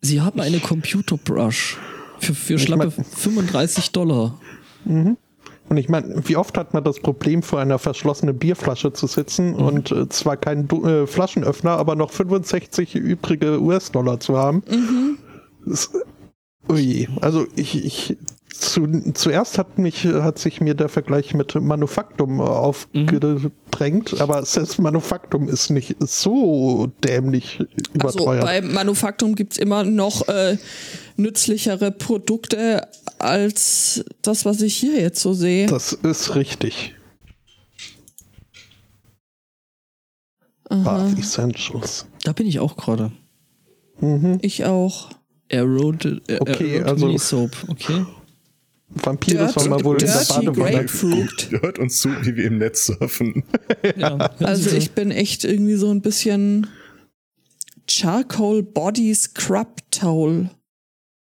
Sie 0.00 0.20
haben 0.20 0.40
eine 0.40 0.58
Computer 0.60 1.16
Brush 1.16 1.76
für, 2.18 2.34
für 2.34 2.58
schlappe 2.58 2.90
35 2.90 3.90
Dollar. 3.92 4.40
Und 5.70 5.76
ich 5.76 5.88
meine, 5.88 6.28
wie 6.28 6.36
oft 6.36 6.58
hat 6.58 6.74
man 6.74 6.82
das 6.82 6.98
Problem, 6.98 7.44
vor 7.44 7.60
einer 7.60 7.78
verschlossenen 7.78 8.36
Bierflasche 8.36 8.92
zu 8.92 9.06
sitzen 9.06 9.54
und 9.54 9.92
äh, 9.92 10.08
zwar 10.08 10.36
keinen 10.36 10.68
äh, 10.84 11.06
Flaschenöffner, 11.06 11.70
aber 11.70 11.94
noch 11.94 12.10
65 12.10 12.96
übrige 12.96 13.62
US-Dollar 13.62 14.18
zu 14.18 14.36
haben? 14.36 14.64
Das, 15.64 15.92
ui, 16.68 17.08
also 17.20 17.46
ich, 17.54 17.84
ich 17.84 18.16
zu, 18.60 18.86
zuerst 19.14 19.58
hat 19.58 19.78
mich 19.78 20.04
hat 20.04 20.38
sich 20.38 20.60
mir 20.60 20.74
der 20.74 20.88
Vergleich 20.88 21.34
mit 21.34 21.54
Manufaktum 21.54 22.40
aufgedrängt, 22.40 24.20
aber 24.20 24.44
selbst 24.44 24.78
Manufaktum 24.78 25.48
ist 25.48 25.70
nicht 25.70 25.96
so 26.00 26.92
dämlich 27.04 27.58
Also 27.98 28.18
überteuert. 28.20 28.44
bei 28.44 28.60
Manufaktum 28.62 29.34
gibt's 29.34 29.58
immer 29.58 29.84
noch 29.84 30.28
äh, 30.28 30.56
nützlichere 31.16 31.90
Produkte 31.90 32.86
als 33.18 34.04
das, 34.22 34.44
was 34.44 34.60
ich 34.62 34.76
hier 34.76 35.00
jetzt 35.00 35.20
so 35.20 35.32
sehe. 35.32 35.66
das 35.66 35.92
ist 35.92 36.34
richtig. 36.34 36.94
Bath 40.68 41.18
Essentials. 41.18 42.06
Da 42.22 42.32
bin 42.32 42.46
ich 42.46 42.60
auch 42.60 42.76
gerade. 42.76 43.10
Mhm. 44.00 44.38
Ich 44.42 44.64
auch. 44.64 45.10
Eroded, 45.48 46.22
äh, 46.28 46.38
Okay, 46.40 46.80
also- 46.80 47.06
Mini 47.06 47.18
Soap, 47.18 47.50
okay. 47.68 48.06
Vampire 48.94 49.38
Dirty- 49.46 49.52
soll 49.60 49.68
man 49.68 49.84
wohl 49.84 50.00
in 50.00 50.06
der 50.06 50.24
Badewanne. 50.28 50.86
Hört 51.62 51.78
uns 51.78 52.00
zu, 52.00 52.08
wie 52.24 52.36
wir 52.36 52.44
im 52.44 52.58
Netz 52.58 52.86
surfen. 52.86 53.44
Ja, 53.96 54.16
Also 54.40 54.70
ich 54.76 54.90
bin 54.92 55.10
echt 55.10 55.44
irgendwie 55.44 55.76
so 55.76 55.90
ein 55.92 56.00
bisschen 56.02 56.66
Charcoal 57.88 58.62
Body 58.62 59.14
Scrub 59.14 59.76
Towel. 59.90 60.50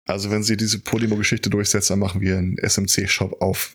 Also 0.07 0.31
wenn 0.31 0.43
sie 0.43 0.57
diese 0.59 0.81
Polymo-Geschichte 0.81 1.49
durchsetzt, 1.49 1.89
dann 1.89 1.99
machen 1.99 2.21
wir 2.21 2.37
einen 2.37 2.59
SMC-Shop 2.59 3.41
auf. 3.41 3.75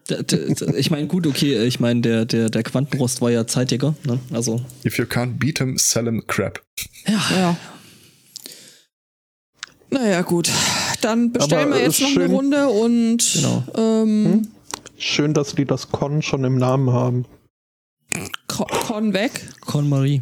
Ich 0.78 0.92
meine, 0.92 1.08
gut, 1.08 1.26
okay, 1.26 1.64
ich 1.66 1.80
meine, 1.80 2.02
der, 2.02 2.26
der, 2.26 2.50
der 2.52 2.62
Quantenrost 2.62 3.20
war 3.22 3.32
ja 3.32 3.48
Zeitjäger, 3.48 3.96
ne? 4.06 4.20
Also, 4.32 4.64
If 4.86 5.00
you 5.00 5.06
can't 5.06 5.40
beat 5.40 5.58
him, 5.58 5.78
sell 5.80 6.06
him 6.06 6.24
crap. 6.28 6.62
ja. 7.08 7.14
Ja. 7.36 7.58
Naja, 9.90 10.22
gut. 10.22 10.52
Dann 11.02 11.32
bestellen 11.32 11.68
Aber, 11.70 11.76
wir 11.76 11.84
jetzt 11.84 12.02
noch 12.02 12.10
schön- 12.10 12.24
eine 12.24 12.34
Runde 12.34 12.68
und 12.68 13.34
Genau. 13.34 13.64
ähm, 13.76 14.26
Hm? 14.26 14.48
Schön, 14.98 15.34
dass 15.34 15.56
die 15.56 15.66
das 15.66 15.90
Con 15.92 16.22
schon 16.22 16.44
im 16.44 16.58
Namen 16.58 16.92
haben. 16.92 17.26
Con- 18.48 18.68
Con 18.68 19.14
weg. 19.14 19.32
Con 19.62 19.88
Marie. 19.88 20.22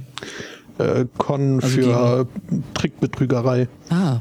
Äh, 0.77 1.05
Con 1.17 1.55
Also 1.61 1.67
für 1.67 2.27
Trickbetrügerei. 2.75 3.67
Ah, 3.89 4.19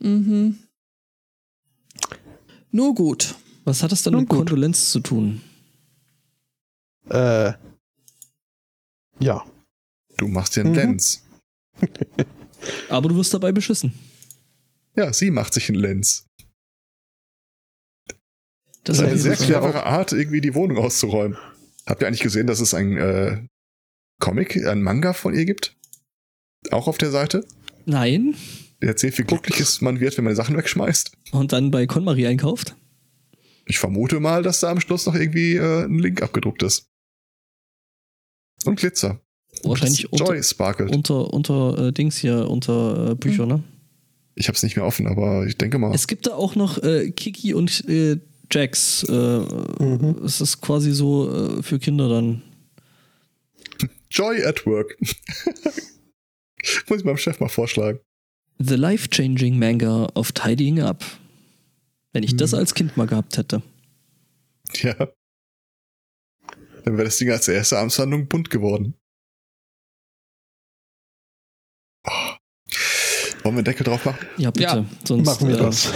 Mhm. 0.00 0.58
Nur 2.70 2.94
gut. 2.94 3.34
was 3.64 3.82
hat 3.82 3.92
das 3.92 4.02
denn 4.02 4.12
Nun 4.12 4.22
mit 4.22 4.28
gut. 4.30 4.38
Kondolenz 4.38 4.90
zu 4.90 5.00
tun? 5.00 5.40
Äh, 7.10 7.52
ja. 9.20 9.44
Du 10.16 10.26
machst 10.28 10.56
dir 10.56 10.60
einen 10.62 10.70
Mhm. 10.70 10.76
Lenz. 10.76 11.22
Aber 12.88 13.08
du 13.08 13.16
wirst 13.16 13.32
dabei 13.34 13.52
beschissen. 13.52 13.92
Ja, 14.98 15.12
sie 15.12 15.30
macht 15.30 15.54
sich 15.54 15.68
einen 15.68 15.78
Lenz. 15.78 16.26
Das 18.82 18.98
ist 18.98 19.04
eine 19.04 19.16
sehr 19.16 19.36
clevere 19.36 19.84
Art, 19.86 20.10
irgendwie 20.10 20.40
die 20.40 20.56
Wohnung 20.56 20.78
auszuräumen. 20.78 21.38
Habt 21.86 22.02
ihr 22.02 22.08
eigentlich 22.08 22.22
gesehen, 22.22 22.48
dass 22.48 22.58
es 22.58 22.74
ein 22.74 22.96
äh, 22.96 23.46
Comic, 24.20 24.56
ein 24.66 24.82
Manga 24.82 25.12
von 25.12 25.34
ihr 25.34 25.44
gibt? 25.44 25.76
Auch 26.72 26.88
auf 26.88 26.98
der 26.98 27.12
Seite? 27.12 27.46
Nein. 27.86 28.34
Der 28.82 28.88
erzählt, 28.88 29.16
wie 29.18 29.22
glücklich 29.22 29.60
es 29.60 29.80
man 29.80 30.00
wird, 30.00 30.16
wenn 30.18 30.24
man 30.24 30.34
Sachen 30.34 30.56
wegschmeißt. 30.56 31.12
Und 31.30 31.52
dann 31.52 31.70
bei 31.70 31.86
Con 31.86 32.02
Marie 32.02 32.26
einkauft? 32.26 32.74
Ich 33.66 33.78
vermute 33.78 34.18
mal, 34.18 34.42
dass 34.42 34.58
da 34.58 34.70
am 34.72 34.80
Schluss 34.80 35.06
noch 35.06 35.14
irgendwie 35.14 35.54
äh, 35.54 35.84
ein 35.84 36.00
Link 36.00 36.22
abgedruckt 36.22 36.64
ist. 36.64 36.88
Und 38.64 38.80
Glitzer. 38.80 39.20
Wahrscheinlich 39.62 40.12
Und 40.12 40.20
unter, 40.20 40.32
Joy 40.34 40.42
sparkelt. 40.42 40.90
unter, 40.90 41.32
unter 41.32 41.86
äh, 41.86 41.92
Dings 41.92 42.16
hier, 42.16 42.50
unter 42.50 43.12
äh, 43.12 43.14
Bücher, 43.14 43.46
ne? 43.46 43.62
Ich 44.38 44.48
hab's 44.48 44.62
nicht 44.62 44.76
mehr 44.76 44.84
offen, 44.86 45.06
aber 45.06 45.46
ich 45.46 45.58
denke 45.58 45.78
mal. 45.78 45.94
Es 45.94 46.06
gibt 46.06 46.26
da 46.26 46.34
auch 46.34 46.54
noch 46.54 46.78
äh, 46.82 47.10
Kiki 47.10 47.54
und 47.54 47.84
äh, 47.88 48.18
Jax. 48.50 49.02
Äh, 49.04 49.12
Mhm. 49.80 50.20
Es 50.24 50.40
ist 50.40 50.60
quasi 50.60 50.92
so 50.92 51.58
äh, 51.58 51.62
für 51.62 51.78
Kinder 51.78 52.08
dann. 52.08 52.42
Joy 54.10 54.42
at 54.44 54.64
Work. 54.66 54.96
Muss 56.88 56.98
ich 56.98 57.04
meinem 57.04 57.16
Chef 57.18 57.38
mal 57.40 57.48
vorschlagen. 57.48 58.00
The 58.58 58.74
Life-Changing 58.74 59.58
Manga 59.58 60.06
of 60.14 60.32
Tidying 60.32 60.80
Up. 60.80 61.04
Wenn 62.12 62.22
ich 62.24 62.36
das 62.36 62.52
Mhm. 62.52 62.58
als 62.58 62.74
Kind 62.74 62.96
mal 62.96 63.06
gehabt 63.06 63.36
hätte. 63.36 63.62
Ja. 64.82 64.94
Dann 66.84 66.96
wäre 66.96 67.04
das 67.04 67.18
Ding 67.18 67.30
als 67.30 67.46
erste 67.48 67.78
Amtshandlung 67.78 68.26
bunt 68.28 68.50
geworden. 68.50 68.94
Oh. 72.06 72.37
Wollen 73.48 73.56
wir 73.56 73.60
einen 73.60 73.64
Deckel 73.64 73.84
drauf 73.84 74.04
machen? 74.04 74.18
Ja, 74.36 74.50
bitte. 74.50 74.66
Ja, 74.66 74.84
Sonst, 75.06 75.24
Machen 75.24 75.48
wir 75.48 75.54
äh, 75.54 75.58
das. 75.58 75.88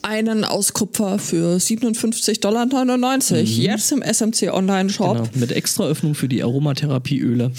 Einen 0.00 0.46
aus 0.46 0.72
Kupfer 0.72 1.18
für 1.18 1.58
57,99 1.58 2.40
Dollar. 2.40 2.64
Mhm. 2.64 3.44
Jetzt 3.44 3.92
im 3.92 4.00
SMC 4.00 4.50
Online 4.54 4.88
Shop. 4.88 5.18
Genau, 5.18 5.28
mit 5.34 5.52
extra 5.52 5.84
Öffnung 5.84 6.14
für 6.14 6.26
die 6.26 6.42
Aromatherapieöle. 6.42 7.52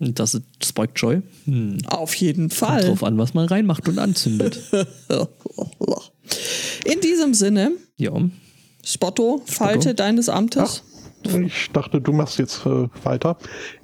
Und 0.00 0.18
Das 0.18 0.34
ist 0.34 0.42
Spike 0.64 0.94
Joy. 0.96 1.22
Hm. 1.44 1.78
Auf 1.86 2.16
jeden 2.16 2.48
Kommt 2.48 2.54
Fall. 2.54 2.84
drauf 2.84 3.04
an, 3.04 3.16
was 3.16 3.34
man 3.34 3.46
reinmacht 3.46 3.86
und 3.86 4.00
anzündet. 4.00 4.58
In 6.84 7.00
diesem 7.00 7.34
Sinne, 7.34 7.70
ja. 7.96 8.10
Spotto, 8.82 9.40
Falte 9.46 9.94
deines 9.94 10.28
Amtes. 10.28 10.82
Ich 11.46 11.70
dachte, 11.72 12.00
du 12.00 12.12
machst 12.12 12.40
jetzt 12.40 12.66
äh, 12.66 12.88
weiter. 13.04 13.38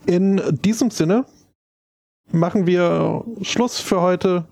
In 0.07 0.43
diesem 0.65 0.91
Sinne 0.91 1.27
machen 2.33 2.67
wir 2.67 3.25
Schluss 3.43 3.81
für 3.81 4.01
heute. 4.01 4.45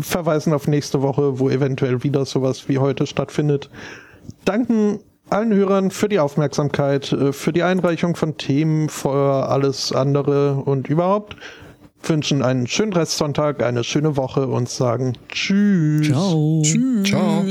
Verweisen 0.00 0.52
auf 0.52 0.66
nächste 0.66 1.02
Woche, 1.02 1.38
wo 1.38 1.50
eventuell 1.50 2.02
wieder 2.02 2.24
sowas 2.24 2.68
wie 2.68 2.78
heute 2.78 3.06
stattfindet. 3.06 3.70
Danken 4.44 4.98
allen 5.30 5.54
Hörern 5.54 5.90
für 5.90 6.08
die 6.08 6.18
Aufmerksamkeit, 6.18 7.12
äh, 7.12 7.32
für 7.32 7.52
die 7.52 7.62
Einreichung 7.62 8.16
von 8.16 8.36
Themen, 8.36 8.88
für 8.88 9.48
alles 9.48 9.92
andere 9.92 10.56
und 10.56 10.88
überhaupt. 10.88 11.36
Wünschen 12.02 12.42
einen 12.42 12.66
schönen 12.66 12.92
Restsonntag, 12.92 13.62
eine 13.62 13.82
schöne 13.82 14.16
Woche 14.16 14.46
und 14.46 14.68
sagen 14.68 15.14
Tschüss. 15.28 16.08
Ciao. 16.08 16.62
Tschüss. 16.64 17.08
Ciao. 17.08 17.44